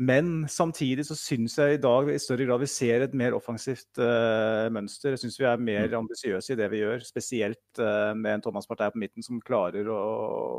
Men 0.00 0.46
samtidig 0.48 1.04
så 1.04 1.14
syns 1.18 1.58
jeg 1.60 1.76
i 1.76 1.80
dag 1.80 2.08
i 2.08 2.20
større 2.22 2.46
grad 2.48 2.62
vi 2.62 2.68
ser 2.72 3.02
et 3.04 3.16
mer 3.16 3.34
offensivt 3.36 4.00
uh, 4.00 4.70
mønster. 4.72 5.12
Jeg 5.12 5.20
syns 5.26 5.36
vi 5.36 5.44
er 5.44 5.60
mer 5.60 5.90
mm. 5.90 5.96
ambisiøse 5.98 6.54
i 6.54 6.56
det 6.56 6.70
vi 6.72 6.80
gjør, 6.80 7.04
spesielt 7.04 7.82
uh, 7.82 8.14
med 8.16 8.38
en 8.38 8.44
Thomas 8.46 8.68
Partey 8.70 8.94
på 8.94 9.02
midten 9.02 9.26
som 9.26 9.42
klarer 9.44 9.90
å, 9.92 10.00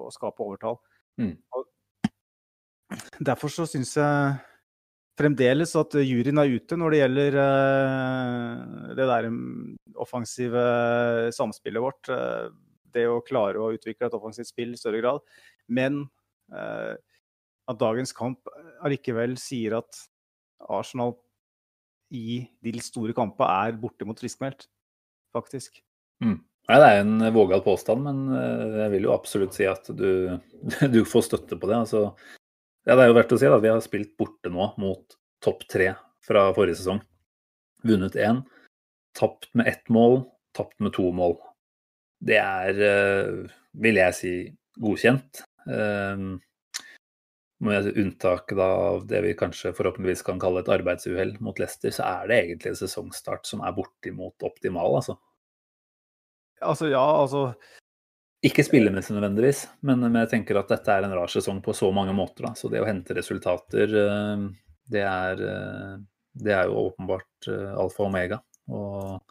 å 0.06 0.14
skape 0.14 0.46
overtall. 0.46 0.78
Mm. 1.20 1.34
derfor 3.20 3.52
så 3.52 3.66
syns 3.68 3.92
jeg 4.00 4.38
fremdeles 5.20 5.74
at 5.76 5.98
juryen 6.00 6.40
er 6.40 6.54
ute 6.56 6.78
når 6.80 6.94
det 6.94 7.02
gjelder 7.02 7.42
uh, 7.42 8.96
det 8.96 9.10
der 9.10 9.28
mm, 9.34 9.76
offensive 10.06 10.66
samspillet 11.34 11.82
vårt. 11.90 12.14
Det 12.94 13.10
å 13.10 13.24
klare 13.26 13.58
å 13.58 13.74
utvikle 13.74 14.06
et 14.06 14.22
offensivt 14.22 14.54
spill 14.54 14.76
i 14.76 14.80
større 14.80 15.02
grad. 15.02 15.26
Men 15.72 16.04
at 17.70 17.80
dagens 17.82 18.14
kamp 18.16 18.50
allikevel 18.82 19.36
sier 19.40 19.78
at 19.82 20.00
Arsenal 20.72 21.16
i 22.12 22.42
de 22.64 22.74
store 22.84 23.16
kampene 23.16 23.68
er 23.68 23.78
bortimot 23.80 24.20
friskmeldt, 24.20 24.68
faktisk. 25.36 25.80
Mm. 26.24 26.40
Nei, 26.70 26.78
Det 26.78 26.88
er 26.88 27.02
en 27.02 27.34
vågal 27.34 27.64
påstand, 27.66 28.04
men 28.06 28.20
eh, 28.38 28.78
jeg 28.84 28.94
vil 28.96 29.08
jo 29.08 29.16
absolutt 29.16 29.56
si 29.58 29.66
at 29.68 29.90
du, 29.98 30.38
du 30.94 31.02
får 31.08 31.28
støtte 31.30 31.58
på 31.60 31.70
det. 31.72 31.80
Altså, 31.86 32.04
ja, 32.86 32.96
det 32.96 33.06
er 33.06 33.12
jo 33.12 33.18
verdt 33.18 33.36
å 33.36 33.40
si 33.42 33.50
at 33.50 33.64
vi 33.64 33.72
har 33.72 33.84
spilt 33.84 34.14
borte 34.20 34.52
nå 34.54 34.72
mot 34.82 35.18
topp 35.44 35.66
tre 35.72 35.94
fra 36.26 36.50
forrige 36.56 36.82
sesong. 36.82 37.02
Vunnet 37.88 38.18
én, 38.20 38.44
tapt 39.18 39.50
med 39.58 39.72
ett 39.72 39.88
mål, 39.90 40.22
tapt 40.58 40.78
med 40.84 40.94
to 40.98 41.08
mål. 41.16 41.40
Det 42.22 42.38
er, 42.38 42.84
eh, 42.86 43.56
vil 43.82 43.98
jeg 43.98 44.18
si, 44.18 44.34
godkjent. 44.82 45.42
Med 47.62 47.92
unntak 47.98 48.52
av 48.58 49.04
det 49.06 49.20
vi 49.22 49.36
kanskje 49.38 49.74
forhåpentligvis 49.78 50.24
kan 50.26 50.40
kalle 50.42 50.64
et 50.64 50.72
arbeidsuhell 50.74 51.36
mot 51.46 51.60
Leicester, 51.62 51.94
så 51.94 52.08
er 52.08 52.32
det 52.32 52.40
egentlig 52.40 52.72
en 52.72 52.80
sesongstart 52.80 53.46
som 53.46 53.62
er 53.62 53.76
bortimot 53.76 54.48
optimal, 54.48 54.96
altså. 54.98 55.18
Altså, 56.62 56.90
ja, 56.92 57.02
altså 57.02 57.52
Ikke 58.46 58.66
spillemessig 58.66 59.14
nødvendigvis, 59.14 59.68
men, 59.86 60.02
men, 60.08 60.24
jeg 60.24 60.32
tenker 60.32 60.58
at 60.58 60.72
dette 60.74 60.94
er 60.94 61.06
en 61.06 61.14
rar 61.14 61.30
sesong 61.30 61.60
på 61.62 61.76
så 61.78 61.92
mange 61.94 62.14
måter. 62.18 62.48
Da. 62.48 62.56
Så 62.58 62.72
det 62.74 62.82
å 62.82 62.88
hente 62.88 63.14
resultater, 63.14 63.94
eh, 64.02 64.46
det 64.90 65.04
er, 65.06 65.44
eh, 65.46 66.00
det 66.42 66.56
er 66.58 66.70
jo 66.70 66.88
åpenbart 66.88 67.50
eh, 67.54 67.76
alfa 67.78 68.02
og 68.02 68.10
omega. 68.10 68.42
Og 68.74 69.22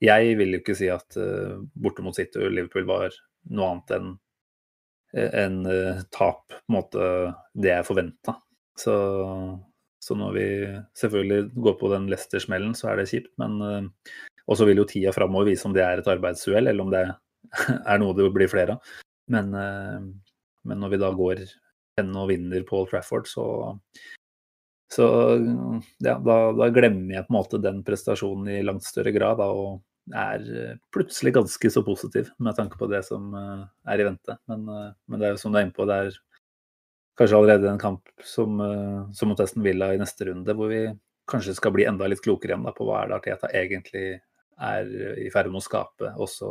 jeg 0.00 0.38
vil 0.40 0.56
jo 0.56 0.62
ikke 0.62 0.76
si 0.78 0.88
at 0.92 1.16
borte 1.76 2.04
mot 2.04 2.16
City 2.16 2.40
og 2.40 2.52
Liverpool 2.52 2.88
var 2.88 3.12
noe 3.52 3.68
annet 3.74 3.94
enn 3.96 4.10
en 5.16 5.56
tap, 6.12 6.44
på 6.52 6.58
en 6.68 6.76
måte 6.76 7.06
det 7.56 7.72
jeg 7.72 7.86
forventa. 7.88 8.36
Så, 8.76 8.94
så, 10.04 10.16
når 10.18 10.34
vi 10.36 10.46
selvfølgelig 11.00 11.50
går 11.64 11.76
på 11.80 11.90
den 11.94 12.10
Leicester-smellen, 12.12 12.74
så 12.76 12.90
er 12.92 13.00
det 13.00 13.08
kjipt. 13.12 13.32
Men 13.40 13.88
og 14.46 14.58
så 14.58 14.66
vil 14.68 14.82
jo 14.82 14.88
tida 14.88 15.14
framover 15.14 15.50
vise 15.50 15.66
om 15.66 15.74
det 15.74 15.82
er 15.82 16.00
et 16.00 16.10
arbeidsuhell, 16.10 16.70
eller 16.70 16.84
om 16.84 16.92
det 16.92 17.04
er 17.90 18.02
noe 18.02 18.16
det 18.16 18.28
blir 18.34 18.50
flere 18.50 18.76
av. 18.76 18.92
Men, 19.32 19.50
eh, 19.58 20.04
men, 20.66 20.82
når 20.82 20.94
vi 20.94 21.00
da 21.02 21.10
går 21.14 21.42
hen 21.98 22.12
og 22.14 22.30
vinner 22.30 22.66
Paul 22.68 22.86
Trafford, 22.90 23.26
så, 23.30 23.46
så 24.92 25.08
ja, 25.98 26.14
da, 26.14 26.36
da, 26.54 26.70
glemmer 26.74 27.16
jeg 27.16 27.26
på 27.26 27.34
en 27.34 27.38
måte 27.38 27.62
den 27.62 27.82
prestasjonen 27.86 28.52
i 28.54 28.62
langt 28.66 28.86
større 28.86 29.14
grad. 29.16 29.42
Da, 29.42 29.50
og 29.50 29.82
er 30.14 30.78
plutselig 30.94 31.32
ganske 31.34 31.70
så 31.72 31.82
positiv 31.86 32.30
med 32.38 32.56
tanke 32.58 32.78
på 32.78 32.86
det 32.90 33.02
som 33.06 33.32
eh, 33.34 33.64
er 33.90 34.02
i 34.02 34.06
vente. 34.06 34.36
Men, 34.50 34.68
eh, 34.70 34.92
men 35.06 35.20
det 35.20 35.28
er 35.28 35.34
jo 35.34 35.42
som 35.42 35.54
du 35.54 35.58
er 35.58 35.66
inne 35.66 35.76
på, 35.76 35.86
det 35.88 35.96
er 35.96 36.20
kanskje 37.18 37.40
allerede 37.40 37.70
en 37.72 37.80
kamp 37.80 38.12
som, 38.20 38.60
som 39.16 39.30
mot 39.32 39.40
Esten 39.40 39.64
Villa 39.64 39.94
i 39.94 40.00
neste 40.00 40.26
runde, 40.28 40.52
hvor 40.52 40.68
vi 40.68 40.82
kanskje 41.30 41.54
skal 41.56 41.72
bli 41.72 41.86
enda 41.88 42.08
litt 42.10 42.20
klokere 42.20 42.52
igjen 42.52 42.66
da, 42.66 42.74
på 42.76 42.84
hva 42.84 43.00
er 43.00 43.08
det 43.08 43.16
Arteta 43.16 43.48
egentlig 43.56 44.04
er 44.60 44.90
i 45.24 45.30
ferd 45.32 45.48
med 45.48 45.62
å 45.62 45.64
skape 45.64 46.12
også 46.22 46.50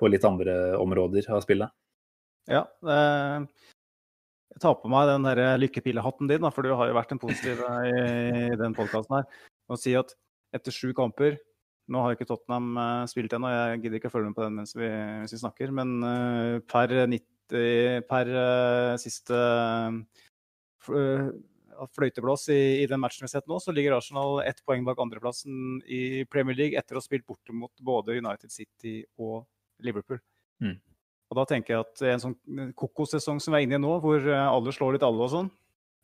på 0.00 0.08
litt 0.10 0.24
andre 0.24 0.78
områder 0.80 1.28
av 1.28 1.44
spillet. 1.44 1.72
Ja. 2.50 2.64
Eh, 2.64 3.44
jeg 4.54 4.62
tar 4.62 4.76
på 4.80 4.90
meg 4.92 5.08
den 5.10 5.26
der 5.26 5.58
lykkepillehatten 5.60 6.30
din, 6.30 6.42
da, 6.44 6.50
for 6.54 6.66
du 6.66 6.74
har 6.74 6.90
jo 6.90 6.96
vært 6.96 7.14
en 7.14 7.20
positiv 7.22 7.62
i, 7.84 7.94
i 8.54 8.58
den 8.58 8.76
podkasten 8.76 9.20
her. 9.20 9.28
Og 9.72 9.80
si 9.80 9.94
at 9.98 10.12
etter 10.54 10.74
sju 10.74 10.92
kamper 10.96 11.38
Nå 11.92 12.00
har 12.00 12.14
ikke 12.14 12.26
Tottenham 12.28 12.78
uh, 12.78 13.04
spilt 13.10 13.32
ennå, 13.36 13.50
jeg 13.52 13.80
gidder 13.82 13.98
ikke 14.00 14.10
å 14.12 14.14
følge 14.14 14.30
med 14.30 14.38
på 14.38 14.44
den 14.46 14.60
mens 14.60 14.72
vi, 14.76 14.88
mens 14.88 15.34
vi 15.34 15.40
snakker. 15.40 15.72
Men 15.76 15.96
uh, 16.00 16.60
per, 16.70 16.94
90, 17.10 18.06
per 18.08 18.30
uh, 18.32 18.94
siste 19.00 19.40
fløyteblås 21.94 22.48
i, 22.52 22.60
i, 22.82 22.88
den 22.88 23.00
matchen 23.02 23.24
vi 23.24 23.28
har 23.28 23.34
sett 23.36 23.50
nå, 23.50 23.58
så 23.60 23.72
ligger 23.74 23.96
Arsenal 23.96 24.40
ett 24.44 24.60
poeng 24.68 24.84
bak 24.86 25.00
andreplassen 25.00 25.80
i 25.84 26.24
Premier 26.30 26.56
League 26.56 26.78
etter 26.78 26.96
å 26.96 27.02
ha 27.02 27.04
spilt 27.04 27.26
bortimot 27.28 27.84
både 27.84 28.18
United 28.20 28.52
City 28.52 29.00
og 29.20 29.44
Liverpool. 29.84 30.20
Mm. 30.62 30.76
Og 31.30 31.38
da 31.40 31.44
tenker 31.50 31.74
jeg 31.74 31.84
at 31.84 32.02
en 32.12 32.22
sånn 32.22 32.72
kokosesong 32.78 33.40
som 33.42 33.54
vi 33.54 33.62
er 33.62 33.66
inne 33.66 33.80
i 33.80 33.82
nå, 33.82 33.96
hvor 34.04 34.22
eh, 34.22 34.46
alle 34.46 34.74
slår 34.74 34.96
litt 34.96 35.06
alle 35.06 35.24
og 35.24 35.32
sånn, 35.32 35.48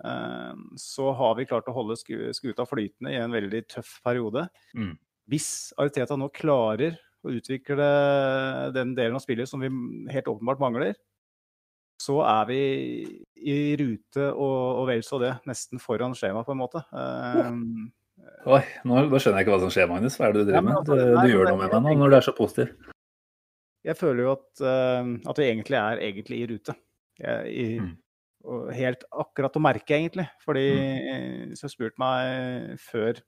eh, 0.03 0.62
så 0.81 1.12
har 1.16 1.37
vi 1.39 1.47
klart 1.51 1.68
å 1.70 1.76
holde 1.76 1.99
skuta 2.01 2.66
flytende 2.68 3.12
i 3.14 3.20
en 3.20 3.37
veldig 3.37 3.62
tøff 3.70 3.99
periode. 4.07 4.49
Mm. 4.74 4.97
Hvis 5.31 5.70
Ariteta 5.78 6.16
nå 6.18 6.26
klarer 6.35 6.99
å 7.22 7.31
utvikle 7.37 7.87
den 8.74 8.97
delen 8.97 9.18
av 9.18 9.22
spillet 9.22 9.49
som 9.49 9.62
vi 9.62 9.70
helt 10.11 10.31
åpenbart 10.33 10.62
mangler, 10.62 10.97
så 12.01 12.16
er 12.24 12.47
vi 12.49 12.61
i 13.37 13.57
rute 13.76 14.31
og, 14.33 14.59
og 14.81 14.87
vel 14.89 15.03
så 15.05 15.20
det. 15.20 15.35
Nesten 15.49 15.83
foran 15.83 16.16
skjema, 16.16 16.43
på 16.47 16.55
en 16.55 16.62
måte. 16.62 16.83
Um, 16.97 17.91
Oi, 18.49 18.62
nå, 18.89 19.03
nå, 19.05 19.20
skjønner 19.20 19.41
jeg 19.41 19.47
ikke 19.47 19.55
hva 19.55 19.62
som 19.66 19.72
skjer, 19.74 19.89
Magnus. 19.91 20.16
Hva 20.16 20.28
er 20.28 20.35
det 20.35 20.45
du 20.45 20.51
driver 20.51 20.66
med? 20.66 20.78
Altså, 20.81 20.97
du, 20.97 21.05
du 21.20 21.35
gjør 21.35 21.51
noe 21.51 21.61
med 21.61 21.74
meg 21.76 21.85
nå 21.85 21.99
når 22.01 22.14
du 22.14 22.18
er 22.18 22.26
så 22.26 22.35
positiv. 22.37 22.72
Jeg 23.87 23.97
føler 23.97 24.24
jo 24.24 24.33
at, 24.35 24.49
uh, 24.64 25.11
at 25.33 25.41
vi 25.41 25.49
egentlig 25.49 25.81
er 25.81 26.05
egentlig 26.09 26.41
i 26.41 26.49
rute. 26.55 26.76
Jeg, 27.20 27.53
i, 27.53 27.66
mm. 27.85 27.93
Helt 28.72 29.05
akkurat 29.12 29.61
å 29.61 29.62
merke, 29.62 29.93
egentlig. 29.99 30.24
Fordi 30.45 30.66
mm. 30.72 31.53
hvis 31.53 31.64
du 31.64 31.72
spurt 31.72 32.01
meg 32.01 32.81
før 32.81 33.20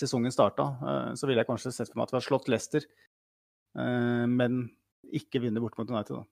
sesongen 0.00 0.34
starta, 0.34 0.70
uh, 0.82 1.10
så 1.16 1.28
ville 1.28 1.42
jeg 1.42 1.48
kanskje 1.48 1.74
sett 1.74 1.90
for 1.90 2.00
meg 2.00 2.08
at 2.08 2.14
vi 2.14 2.20
har 2.20 2.26
slått 2.26 2.48
Leicester 2.52 2.84
eh, 2.84 4.24
men 4.30 4.66
ikke 5.14 5.40
vinner 5.42 5.62
bort 5.62 5.76
mot 5.78 5.90
United, 5.90 6.18
da. 6.18 6.24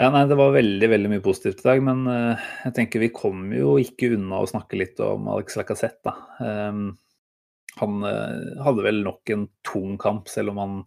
Ja, 0.00 0.08
nei, 0.08 0.22
Det 0.30 0.36
var 0.38 0.54
veldig 0.54 0.88
veldig 0.88 1.10
mye 1.12 1.22
positivt 1.24 1.60
i 1.60 1.68
dag, 1.68 1.82
men 1.84 2.06
uh, 2.08 2.40
jeg 2.64 2.72
tenker 2.78 3.02
vi 3.02 3.10
kommer 3.12 3.58
jo 3.58 3.74
ikke 3.82 4.14
unna 4.16 4.38
å 4.40 4.48
snakke 4.48 4.78
litt 4.80 5.00
om 5.04 5.28
Alex 5.28 5.58
Lacassette. 5.60 6.14
Um, 6.40 6.94
han 7.76 8.06
uh, 8.06 8.62
hadde 8.64 8.86
vel 8.86 9.02
nok 9.04 9.32
en 9.34 9.44
tung 9.66 9.98
kamp, 10.00 10.30
selv 10.32 10.54
om 10.54 10.62
han 10.62 10.78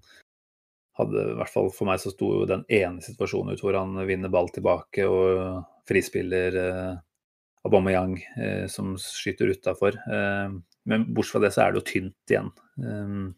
hadde 0.97 1.27
i 1.29 1.37
hvert 1.39 1.49
fall 1.49 1.71
For 1.73 1.89
meg 1.89 2.01
så 2.01 2.11
sto 2.13 2.27
jo 2.35 2.49
den 2.49 2.65
ene 2.69 3.01
situasjonen 3.01 3.55
ut 3.55 3.61
hvor 3.63 3.73
han 3.77 3.95
vinner 4.05 4.29
ball 4.33 4.51
tilbake 4.53 5.05
og 5.09 5.63
frispiller 5.89 6.57
uh, 6.57 6.97
Aubameyang 7.65 8.17
som 8.67 8.97
skyter 8.99 9.53
utafor. 9.53 9.95
Men 10.89 11.05
bortsett 11.15 11.37
fra 11.37 11.43
det 11.45 11.53
så 11.55 11.63
er 11.63 11.71
det 11.71 11.79
jo 11.79 11.89
tynt 11.91 12.31
igjen. 12.33 12.49
Um, 12.81 13.31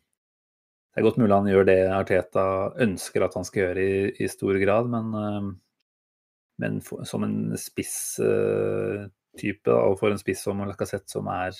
det 0.96 1.02
er 1.02 1.06
godt 1.10 1.20
mulig 1.20 1.36
han 1.36 1.50
gjør 1.52 1.66
det 1.68 1.80
Arteta 1.92 2.46
ønsker 2.86 3.26
at 3.26 3.34
han 3.36 3.46
skal 3.46 3.66
gjøre 3.66 3.84
i, 3.84 3.96
i 4.24 4.28
stor 4.32 4.56
grad, 4.62 4.88
men, 4.88 5.12
men 6.64 6.78
for, 6.86 7.04
som 7.04 7.26
en 7.28 7.52
spisstype, 7.60 9.10
uh, 9.68 9.82
og 9.92 9.98
for 10.00 10.16
en 10.16 10.22
spiss 10.22 10.46
som 10.48 10.64
Lacassette, 10.64 11.12
som 11.12 11.28
er 11.34 11.52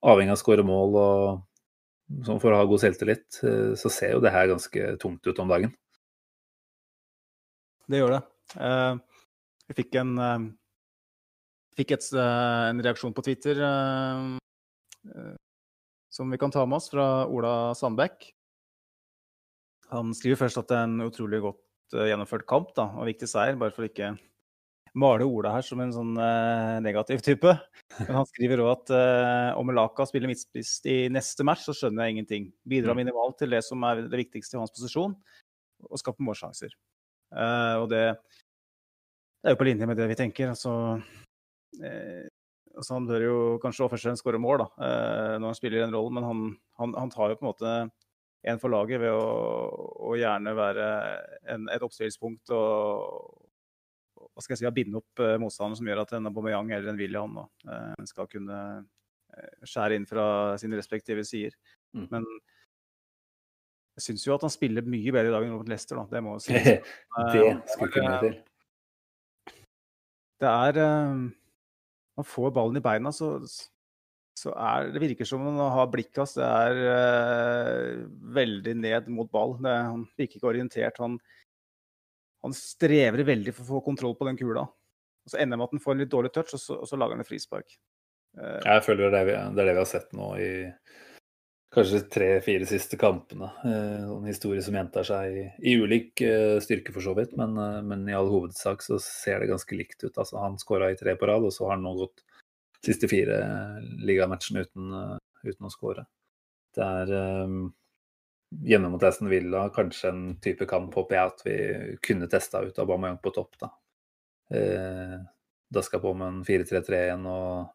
avhengig 0.00 0.32
av 0.32 0.38
å 0.38 0.40
skåre 0.40 0.64
mål 0.64 0.96
og 0.96 2.24
som 2.24 2.40
å 2.40 2.56
ha 2.56 2.64
god 2.72 2.82
selvtillit, 2.86 3.28
uh, 3.44 3.76
så 3.76 3.92
ser 3.92 4.16
jo 4.16 4.24
det 4.24 4.32
her 4.32 4.48
ganske 4.48 4.96
tungt 5.04 5.28
ut 5.28 5.44
om 5.44 5.52
dagen. 5.52 5.76
Det 7.84 8.00
gjør 8.00 8.16
det. 8.16 8.24
Uh, 8.56 8.96
jeg 9.68 9.82
fikk 9.84 10.00
en, 10.00 10.16
fikk 11.78 11.92
et, 11.94 12.12
en 12.16 12.80
reaksjon 12.82 13.12
på 13.14 13.22
Twitter 13.28 13.60
som 16.10 16.30
vi 16.30 16.38
kan 16.38 16.50
ta 16.50 16.66
med 16.66 16.76
oss, 16.76 16.90
fra 16.90 17.26
Ola 17.30 17.74
Sandbekk. 17.78 18.32
Han 19.90 20.14
skriver 20.14 20.38
først 20.44 20.60
at 20.60 20.70
det 20.70 20.78
er 20.78 20.88
en 20.88 21.06
utrolig 21.06 21.40
godt 21.42 21.96
uh, 21.96 22.06
gjennomført 22.06 22.46
kamp 22.50 22.74
da, 22.76 22.90
og 22.98 23.08
viktig 23.08 23.28
seier, 23.30 23.58
bare 23.58 23.74
for 23.74 23.86
å 23.86 23.90
ikke 23.90 24.12
male 24.98 25.26
Ola 25.26 25.52
her 25.54 25.62
som 25.62 25.82
en 25.82 25.92
sånn 25.94 26.16
uh, 26.18 26.78
negativ 26.82 27.22
type. 27.26 27.54
Men 28.00 28.20
han 28.20 28.28
skriver 28.30 28.62
òg 28.64 28.70
at 28.72 28.92
om 29.58 29.66
Melaka 29.66 30.06
spiller 30.06 30.30
midtspiss 30.30 30.76
i 30.90 30.98
neste 31.12 31.46
match, 31.46 31.64
så 31.66 31.74
skjønner 31.76 32.06
jeg 32.06 32.16
ingenting. 32.16 32.50
Bidrar 32.66 32.94
mm. 32.94 33.02
minimalt 33.04 33.38
til 33.38 33.54
det 33.54 33.62
som 33.66 33.82
er 33.86 34.04
det 34.06 34.22
viktigste 34.24 34.56
i 34.56 34.60
hans 34.62 34.74
posisjon, 34.74 35.16
og 35.86 36.02
skaper 36.02 36.26
målsjanser. 36.26 36.74
Og 37.30 37.86
det, 37.90 38.04
det, 38.14 39.50
er 39.50 39.54
jo 39.54 39.60
på 39.60 39.66
linje 39.68 39.90
med 39.90 39.98
det 39.98 40.06
vi 40.10 40.18
tenker. 40.18 40.54
Altså, 40.54 40.72
altså 42.80 42.96
han 42.96 43.08
bør 43.08 43.24
jo 43.26 43.36
kanskje 43.62 43.88
først 43.92 44.06
og 44.06 44.08
fremst 44.08 44.24
skåre 44.24 44.40
mål 44.40 44.62
da, 44.64 44.68
når 45.36 45.50
han 45.50 45.58
spiller 45.58 45.84
en 45.84 45.92
rolle, 45.94 46.14
men 46.16 46.26
han, 46.26 46.40
han, 46.80 46.94
han 46.96 47.12
tar 47.12 47.32
jo 47.32 47.36
på 47.38 47.44
en 47.44 47.50
måte 47.50 47.74
en 48.50 48.60
for 48.60 48.72
laget 48.72 49.02
ved 49.02 49.12
å, 49.12 49.24
å 50.10 50.14
gjerne 50.16 50.54
være 50.56 50.86
en, 51.52 51.66
et 51.72 51.84
oppstillingspunkt 51.84 52.52
og 52.56 53.50
hva 54.30 54.44
skal 54.44 54.56
jeg 54.56 54.62
si, 54.62 54.72
binde 54.76 55.00
opp 55.00 55.20
uh, 55.22 55.36
motstanderen 55.40 55.78
som 55.78 55.88
gjør 55.90 56.02
at 56.04 56.14
en 56.16 56.30
Aubameyang 56.30 56.70
eller 56.72 56.92
en 56.92 57.00
William 57.00 57.36
da, 57.36 57.44
uh, 57.68 58.06
skal 58.08 58.28
kunne 58.30 58.60
skjære 59.68 59.96
inn 59.96 60.06
fra 60.08 60.24
sine 60.58 60.78
respektive 60.78 61.22
sider. 61.24 61.54
Mm. 61.94 62.06
Men 62.10 62.24
jeg 63.98 64.06
syns 64.08 64.24
jo 64.26 64.34
at 64.34 64.42
han 64.46 64.52
spiller 64.52 64.86
mye 64.86 65.12
bedre 65.14 65.30
i 65.30 65.34
dag 65.34 65.46
enn 65.46 65.54
mot 65.54 65.68
Leicester, 65.70 66.00
da. 66.00 66.06
Det 66.10 66.22
må 66.24 66.34
jeg 66.38 66.42
si. 66.46 66.54
det 66.56 67.44
skulle 67.74 67.90
ikke 67.92 68.06
mye 68.06 68.20
til. 68.24 68.38
Det 70.40 70.50
er 70.50 70.80
Man 72.20 72.28
får 72.28 72.52
ballen 72.54 72.78
i 72.78 72.84
beina, 72.84 73.12
så 73.14 73.38
så 74.40 74.52
er, 74.56 74.88
det 74.94 75.02
virker 75.02 75.28
som 75.28 75.42
han 75.44 75.58
har 75.74 75.90
blikket 75.92 76.36
Det 76.38 76.46
er 76.46 76.80
uh, 76.80 78.08
veldig 78.36 78.74
ned 78.78 79.10
mot 79.12 79.30
ball. 79.32 79.56
Det, 79.60 79.74
han 79.74 80.06
virker 80.18 80.38
ikke 80.38 80.50
orientert. 80.52 81.00
Han, 81.02 81.18
han, 82.46 82.56
strever 82.56 83.24
veldig 83.26 83.54
for 83.56 83.66
å 83.66 83.70
få 83.74 83.82
kontroll 83.90 84.16
på 84.18 84.28
den 84.28 84.38
kula. 84.40 84.64
Og 84.64 85.32
Så 85.32 85.36
ender 85.36 85.56
det 85.56 85.60
med 85.60 85.68
at 85.68 85.76
han 85.76 85.84
får 85.84 85.96
en 85.96 86.04
litt 86.04 86.14
dårlig 86.14 86.32
touch, 86.36 86.54
og 86.56 86.62
så, 86.62 86.78
og 86.80 86.88
så 86.88 86.98
lager 87.00 87.18
han 87.18 87.24
et 87.24 87.30
frispark. 87.30 87.76
Uh, 88.38 88.58
jeg 88.64 88.86
føler 88.86 89.12
det 89.12 89.20
er, 89.20 89.30
det, 89.30 89.38
det 89.56 89.64
er 89.64 89.70
det 89.72 89.76
vi 89.76 89.82
har 89.82 89.92
sett 89.92 90.12
nå 90.16 90.32
i 90.40 90.50
kanskje 91.74 92.00
tre-fire 92.10 92.66
siste 92.66 92.98
kampene. 92.98 93.46
En 93.64 94.24
historie 94.26 94.62
som 94.64 94.74
gjentar 94.74 95.06
seg 95.06 95.36
i, 95.36 95.44
i 95.70 95.76
ulik 95.78 96.22
styrke, 96.64 96.90
for 96.94 97.04
så 97.04 97.14
vidt. 97.18 97.36
Men, 97.38 97.54
men, 97.86 98.02
i 98.10 98.16
all 98.16 98.30
hovedsak 98.32 98.82
så 98.82 98.98
ser 99.02 99.38
det 99.42 99.52
ganske 99.52 99.78
likt 99.78 100.02
ut. 100.02 100.16
Altså, 100.16 100.40
han 100.42 100.58
skåra 100.58 100.90
i 100.90 100.98
tre 100.98 101.14
på 101.18 101.30
rad, 101.30 101.46
og 101.46 101.54
så 101.54 101.68
har 101.68 101.76
han 101.76 101.86
nå 101.86 101.94
gått 102.00 102.24
siste 102.84 103.08
fire 103.08 103.40
ligamatchene 103.80 104.64
uten, 104.64 104.92
eh, 104.92 105.16
uten 105.44 105.68
å 105.68 105.72
skåre. 105.72 106.06
Det 106.76 106.86
er 106.86 107.12
um, 107.44 107.72
hjemme 108.66 108.90
mot 108.92 109.02
Aston 109.04 109.30
Villa 109.30 109.66
kanskje 109.74 110.12
en 110.12 110.22
type 110.42 110.66
kamp, 110.70 110.94
håper 110.94 111.16
jeg, 111.16 111.34
at 111.34 111.44
vi 111.46 111.56
kunne 112.06 112.30
testa 112.30 112.62
ut 112.64 112.78
Aubameyang 112.78 113.20
på 113.22 113.34
topp. 113.34 113.58
da. 113.60 113.72
Eh, 114.54 115.18
Daska 115.70 116.00
på 116.02 116.14
med 116.18 116.26
en 116.28 116.40
4-3-3 116.44 117.02
igjen 117.04 117.26
og 117.30 117.68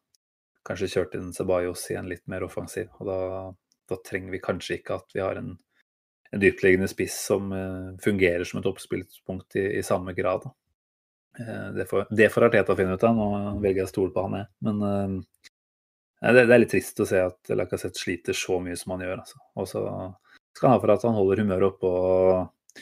kanskje 0.68 0.90
kjørt 0.92 1.14
inn 1.16 1.30
Ceballos 1.36 1.86
i 1.94 1.96
en 1.96 2.10
litt 2.10 2.26
mer 2.28 2.44
offensiv. 2.44 2.90
Og 3.00 3.08
da, 3.08 3.20
da 3.90 3.98
trenger 4.02 4.34
vi 4.34 4.44
kanskje 4.44 4.80
ikke 4.80 5.00
at 5.00 5.16
vi 5.16 5.24
har 5.24 5.40
en, 5.40 5.56
en 6.32 6.42
dyptliggende 6.42 6.90
spiss 6.92 7.18
som 7.30 7.52
uh, 7.54 7.96
fungerer 8.04 8.46
som 8.48 8.62
et 8.62 8.70
oppspillspunkt 8.70 9.58
i, 9.62 9.68
i 9.80 9.84
samme 9.86 10.16
grad. 10.18 10.48
Eh, 11.40 11.68
det 11.76 11.86
får, 11.90 12.08
det 12.10 12.30
får 12.32 12.48
Arteta 12.48 12.76
finne 12.76 12.96
ut 12.96 13.04
av. 13.04 13.16
Nå 13.16 13.30
velger 13.64 13.84
jeg 13.84 13.90
å 13.90 13.94
stole 13.94 14.14
på 14.16 14.26
han, 14.26 14.38
jeg. 14.42 14.52
Men 14.68 14.84
uh, 14.86 15.48
det, 16.34 16.46
er 16.46 16.62
litt 16.62 16.74
trist 16.74 17.02
å 17.04 17.08
se 17.10 17.22
at 17.22 17.56
Lacassette 17.56 18.00
sliter 18.00 18.38
så 18.38 18.60
mye 18.64 18.78
som 18.80 18.96
han 18.96 19.06
gjør. 19.06 19.24
Altså. 19.26 19.42
Og 19.60 19.70
så 19.70 19.86
skal 20.56 20.70
han 20.70 20.78
ha 20.78 20.84
for 20.84 20.96
at 20.96 21.08
han 21.08 21.18
holder 21.18 21.44
humøret 21.44 21.74
oppe 21.74 21.92
og 21.92 22.76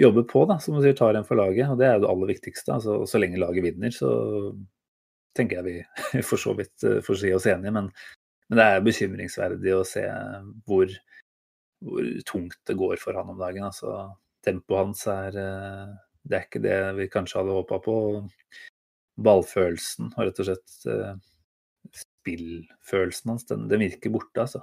jobber 0.00 0.24
på, 0.28 0.44
da, 0.48 0.56
som 0.62 0.76
du 0.76 0.82
sier, 0.82 0.96
tar 0.98 1.18
en 1.18 1.26
for 1.26 1.38
laget. 1.38 1.70
Og 1.70 1.78
det 1.80 1.88
er 1.88 2.00
det 2.02 2.10
aller 2.10 2.32
viktigste. 2.32 2.76
Altså, 2.76 3.00
så 3.08 3.20
lenge 3.20 3.40
laget 3.40 3.66
vinner, 3.66 3.94
så 3.94 4.10
tenker 5.36 5.60
jeg 5.60 5.66
vi 5.68 6.22
for 6.28 6.40
så 6.40 6.56
vidt 6.58 6.86
eh, 6.88 6.98
får 7.04 7.20
si 7.22 7.32
oss 7.36 7.48
enige. 7.50 7.74
Men, 7.76 7.92
men, 8.50 8.58
det 8.58 8.66
er 8.66 8.84
bekymringsverdig 8.84 9.74
å 9.76 9.86
se 9.86 10.04
hvor, 10.66 10.92
hvor, 11.86 12.12
tungt 12.26 12.58
det 12.66 12.78
går 12.78 12.98
for 13.02 13.14
han 13.16 13.30
om 13.30 13.38
dagen. 13.38 13.68
Altså, 13.70 14.10
tempoet 14.44 14.82
hans 14.82 15.04
er 15.10 15.38
det 16.22 16.36
er 16.36 16.46
ikke 16.46 16.62
det 16.64 16.78
vi 16.98 17.08
kanskje 17.12 17.40
hadde 17.40 17.56
håpa 17.56 17.80
på. 17.84 17.96
Ballfølelsen 19.20 20.12
og 20.14 20.26
rett 20.26 20.42
og 20.42 20.48
slett 20.48 20.74
uh, 20.88 21.14
spillfølelsen 21.96 23.32
hans, 23.32 23.46
den, 23.48 23.66
den, 23.70 23.84
virker 23.84 24.12
borte, 24.14 24.44
altså. 24.44 24.62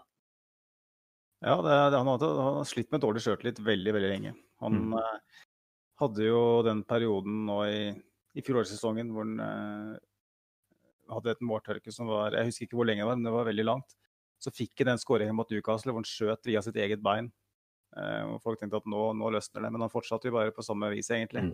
Ja, 1.45 1.57
det, 1.61 1.73
han, 1.93 2.09
hadde, 2.09 2.29
han 2.33 2.59
har 2.61 2.69
slitt 2.69 2.89
med 2.93 3.03
dårlig 3.03 3.21
sjøltillit 3.25 3.61
veldig, 3.61 3.93
veldig 3.93 4.11
lenge. 4.13 4.33
Han 4.63 4.79
mm. 4.89 4.95
uh, 4.97 5.43
hadde 6.01 6.29
jo 6.29 6.43
den 6.65 6.83
perioden 6.89 7.43
nå 7.49 7.59
i, 7.69 7.81
i 8.38 8.45
fjorårssesongen 8.45 9.11
hvor 9.13 9.27
han 9.27 9.97
hadde 11.12 11.34
et 11.34 11.43
måltørke 11.45 11.93
som 11.93 12.10
var 12.12 12.36
Jeg 12.36 12.49
husker 12.49 12.68
ikke 12.68 12.80
hvor 12.80 12.88
lenge 12.89 13.03
det 13.03 13.10
var, 13.10 13.20
men 13.20 13.28
det 13.28 13.36
var 13.36 13.49
veldig 13.49 13.66
langt. 13.68 13.97
Så 14.41 14.53
fikk 14.53 14.84
han 14.84 14.93
den 14.93 15.01
skåringen 15.01 15.38
mot 15.38 15.49
Newcastle 15.49 15.93
hvor 15.93 16.03
han 16.03 16.10
skjøt 16.10 16.49
via 16.49 16.62
sitt 16.66 16.78
eget 16.78 17.01
bein. 17.03 17.32
Eh, 17.97 18.24
og 18.28 18.41
folk 18.43 18.60
tenkte 18.60 18.82
at 18.82 18.89
nå, 18.89 19.10
nå, 19.18 19.32
løsner 19.34 19.66
det, 19.66 19.72
men 19.74 19.86
han 19.86 19.93
fortsatte 19.93 20.30
jo 20.30 20.36
bare 20.36 20.53
på 20.55 20.66
samme 20.66 20.91
vis, 20.93 21.10
egentlig. 21.14 21.47
Mm. 21.47 21.53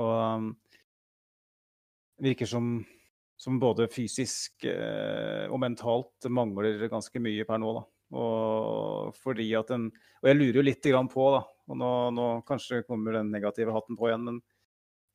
Og 0.00 0.12
um, 0.14 0.48
virker 2.24 2.48
som, 2.50 2.78
som 3.38 3.60
både 3.62 3.86
fysisk 3.92 4.66
eh, 4.70 5.44
og 5.46 5.60
mentalt 5.62 6.28
mangler 6.32 6.88
ganske 6.90 7.22
mye 7.22 7.46
per 7.48 7.60
nå, 7.62 7.74
da. 7.78 7.84
Og 8.14 9.14
fordi 9.16 9.46
at 9.58 9.72
den 9.72 9.88
Og 10.22 10.28
jeg 10.28 10.36
lurer 10.36 10.56
jo 10.60 10.62
litt 10.64 10.86
på, 11.12 11.24
da, 11.34 11.40
og 11.68 11.76
nå, 11.76 11.92
nå 12.16 12.26
kanskje 12.48 12.84
kommer 12.88 13.18
den 13.18 13.32
negative 13.32 13.74
hatten 13.74 13.96
på 13.98 14.08
igjen, 14.08 14.24
men 14.24 14.38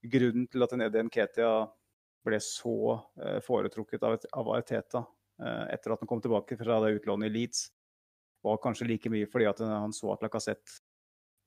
grunnen 0.06 0.46
til 0.48 0.64
at 0.64 0.74
en 0.76 0.84
Eden 0.86 1.10
Ketia 1.10 1.54
ble 2.30 2.40
så 2.44 2.76
eh, 3.22 3.40
foretrukket 3.46 4.06
av, 4.06 4.18
av 4.40 4.52
Arteta 4.56 5.04
eh, 5.42 5.66
etter 5.76 5.94
at 5.94 6.04
han 6.04 6.10
kom 6.10 6.22
tilbake 6.24 6.58
fra 6.60 6.80
det 6.86 6.96
utlånet 7.00 7.30
i 7.30 7.36
Leeds, 7.36 7.68
var 8.46 8.62
kanskje 8.64 8.88
like 8.88 9.12
mye 9.12 9.28
fordi 9.28 9.50
at 9.50 9.62
han 9.66 9.94
så 9.96 10.14
at 10.14 10.24
Lacassette 10.24 10.80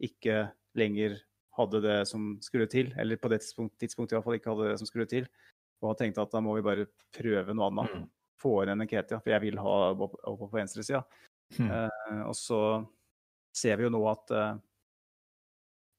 ikke 0.02 0.44
lenger 0.76 1.16
hadde 1.56 1.82
det 1.84 1.98
som 2.08 2.34
skulle 2.44 2.66
til, 2.70 2.92
eller 2.98 3.20
på 3.20 3.28
det 3.32 3.42
tidspunkt, 3.44 3.76
tidspunktet 3.80 4.14
i 4.14 4.18
hvert 4.18 4.26
fall 4.26 4.38
ikke 4.38 4.52
hadde 4.54 4.70
det 4.70 4.78
som 4.80 4.88
skulle 4.88 5.08
til. 5.08 5.28
Og 5.82 5.90
han 5.90 5.98
tenkte 5.98 6.24
at 6.24 6.32
da 6.32 6.40
må 6.44 6.54
vi 6.56 6.64
bare 6.64 6.88
prøve 7.12 7.54
noe 7.56 7.68
annet. 7.68 7.92
Mm. 7.92 8.08
Få 8.40 8.54
inn 8.64 8.72
en 8.72 8.88
Ketia, 8.88 9.20
for 9.20 9.34
jeg 9.34 9.44
vil 9.44 9.60
ha 9.60 9.74
opp 9.92 10.16
på 10.22 10.48
venstresida. 10.54 11.02
Mm. 11.58 11.68
Uh, 11.68 12.22
og 12.30 12.36
så 12.38 12.60
ser 13.52 13.76
vi 13.76 13.84
jo 13.84 13.92
nå 13.92 14.00
at, 14.08 14.30
eh, 14.32 14.54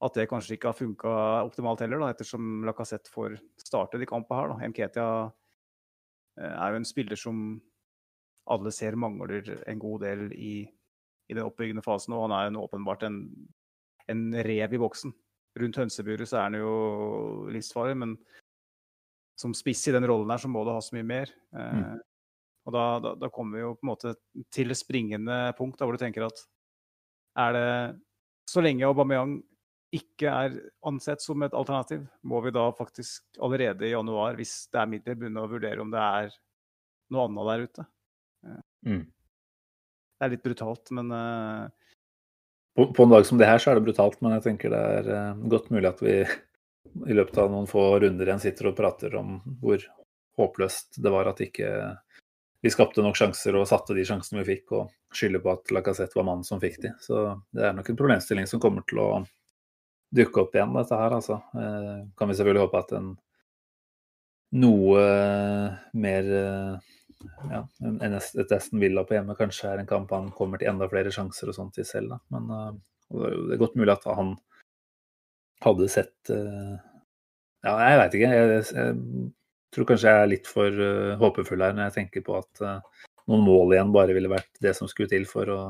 at 0.04 0.18
det 0.20 0.28
kanskje 0.28 0.58
ikke 0.58 0.72
har 0.72 0.78
funka 0.78 1.12
optimalt 1.46 1.84
heller, 1.84 2.02
da, 2.02 2.12
ettersom 2.12 2.66
Lacassette 2.68 3.12
får 3.14 3.38
starte 3.62 4.00
de 4.02 4.08
kampene 4.10 4.42
her. 4.42 4.52
Da. 4.52 4.70
Nketia 4.72 5.08
eh, 6.42 6.54
er 6.54 6.74
jo 6.74 6.82
en 6.82 6.88
spiller 6.88 7.20
som 7.20 7.44
alle 8.54 8.74
ser 8.76 8.98
mangler 9.00 9.54
en 9.72 9.80
god 9.80 10.04
del 10.04 10.26
i 10.36 10.56
i 11.30 11.36
den 11.36 11.46
oppbyggende 11.48 11.84
fasen. 11.86 12.16
Og 12.16 12.28
han 12.28 12.36
er 12.36 12.50
jo 12.50 12.64
åpenbart 12.66 13.06
en, 13.08 13.20
en, 14.12 14.24
rev 14.46 14.74
i 14.76 14.82
boksen. 14.82 15.14
Rundt 15.60 15.80
hønseburet 15.82 16.30
så 16.30 16.40
er 16.40 16.50
han 16.50 16.58
jo 16.58 16.74
livsfarlig, 17.54 17.98
men 18.02 18.16
som 19.40 19.54
spiss 19.58 19.86
i 19.90 19.94
den 19.96 20.06
rollen 20.10 20.32
her, 20.34 20.42
så 20.42 20.50
må 20.50 20.64
du 20.66 20.74
ha 20.74 20.82
så 20.82 20.96
mye 20.98 21.08
mer. 21.08 21.32
Eh, 21.56 21.78
mm. 21.80 22.02
og 22.68 22.76
da, 22.76 22.86
da, 23.04 23.14
da, 23.26 23.32
kommer 23.34 23.58
vi 23.58 23.66
jo 23.66 23.76
på 23.78 23.86
en 23.86 23.92
måte 23.94 24.16
til 24.54 24.74
det 24.74 24.80
springende 24.80 25.38
punkt 25.58 25.80
da, 25.80 25.88
hvor 25.88 25.98
du 25.98 26.04
tenker 26.04 26.28
at 26.28 26.46
er 27.44 27.56
det 27.56 27.70
Så 28.46 28.62
lenge 28.62 28.86
Aubameyang 28.86 29.40
ikke 29.94 30.30
er 30.30 30.56
ansett 30.90 31.22
som 31.22 31.44
et 31.46 31.54
alternativ, 31.54 32.06
må 32.26 32.42
vi 32.42 32.54
da 32.56 32.66
faktisk 32.74 33.38
allerede 33.44 33.86
i 33.86 33.94
januar, 33.94 34.38
hvis 34.40 34.66
det 34.74 34.82
er 34.82 34.90
midler, 34.90 35.18
begynne 35.20 35.44
å 35.44 35.52
vurdere 35.52 35.84
om 35.84 35.92
det 35.94 36.02
er 36.02 36.34
noe 37.14 37.28
annet 37.28 37.50
der 37.50 37.66
ute. 37.68 37.86
Mm. 38.88 39.04
Det 40.18 40.28
er 40.28 40.34
litt 40.34 40.46
brutalt, 40.46 40.94
men 40.98 41.12
uh... 41.14 41.68
på, 42.78 42.88
på, 42.90 43.06
en 43.06 43.14
dag 43.14 43.28
som 43.28 43.42
det 43.42 43.50
her, 43.50 43.62
så 43.62 43.72
er 43.72 43.80
det 43.80 43.86
brutalt, 43.86 44.18
men 44.24 44.38
jeg 44.38 44.48
tenker 44.48 44.74
det 44.74 44.82
er 44.98 45.12
uh, 45.12 45.44
godt 45.52 45.70
mulig 45.74 45.92
at 45.92 46.02
vi 46.04 46.16
i 47.12 47.18
løpet 47.18 47.38
av 47.44 47.54
noen 47.54 47.70
få 47.70 47.86
runder 48.02 48.30
igjen 48.30 48.42
sitter 48.42 48.72
og 48.72 48.78
prater 48.78 49.14
om 49.20 49.38
hvor 49.62 49.86
håpløst 50.38 50.98
det 51.04 51.14
var 51.14 51.30
at 51.30 51.42
ikke 51.46 51.70
vi 52.64 52.72
skapte 52.72 53.04
nok 53.04 53.18
sjanser 53.20 53.58
og 53.60 53.68
satte 53.68 53.94
de 53.94 54.06
sjansene 54.08 54.40
vi 54.40 54.56
fikk, 54.56 54.72
og 54.78 55.16
skylder 55.18 55.42
på 55.44 55.52
at 55.52 55.72
Lacassette 55.76 56.16
var 56.16 56.26
mannen 56.30 56.48
som 56.48 56.62
fikk 56.64 56.78
de. 56.86 56.94
Så 57.04 57.26
det 57.52 57.66
er 57.68 57.74
nok 57.76 57.90
en 57.92 57.98
problemstilling 58.00 58.48
som 58.48 58.62
kommer 58.64 58.86
til 58.88 59.02
å 59.04 59.08
dukke 60.14 60.44
opp 60.44 60.56
igjen, 60.56 60.74
dette 60.78 60.98
her, 61.00 61.16
altså. 61.18 61.40
Eh, 61.58 62.02
kan 62.20 62.30
vi 62.30 62.38
selvfølgelig 62.38 62.66
håpe 62.68 62.82
at 62.84 62.96
en 63.00 63.14
noe 64.54 65.04
mer 65.98 66.28
ja, 67.50 67.62
en, 67.82 68.18
et 68.20 68.52
Aston 68.54 68.82
Villa 68.84 69.02
på 69.08 69.16
hjemme 69.16 69.34
kanskje 69.40 69.72
er 69.72 69.80
en 69.82 69.90
kamp 69.90 70.12
han 70.14 70.28
kommer 70.36 70.62
til 70.62 70.70
enda 70.70 70.86
flere 70.92 71.10
sjanser 71.16 71.50
og 71.50 71.58
sånt 71.58 71.80
i 71.82 71.86
selv, 71.88 72.14
da. 72.14 72.20
Men 72.36 72.78
det 73.10 73.56
er 73.56 73.62
godt 73.64 73.80
mulig 73.80 73.96
at 73.96 74.06
han 74.14 74.36
hadde 75.64 75.88
sett 75.90 76.30
Ja, 76.30 77.74
jeg 77.80 77.98
veit 78.02 78.18
ikke. 78.20 78.30
Jeg, 78.30 78.62
jeg, 78.76 79.32
tror 79.74 79.90
kanskje 79.90 80.14
jeg 80.14 80.22
er 80.22 80.30
litt 80.30 80.52
for 80.52 80.84
håpefull 81.24 81.66
her 81.66 81.74
når 81.74 81.88
jeg 81.88 81.96
tenker 81.98 82.26
på 82.28 82.38
at 82.38 82.62
noen 83.30 83.46
mål 83.48 83.74
igjen 83.74 83.94
bare 83.96 84.14
ville 84.14 84.32
vært 84.32 84.52
det 84.62 84.76
som 84.78 84.90
skulle 84.92 85.10
til 85.10 85.26
for 85.30 85.50
å 85.50 85.62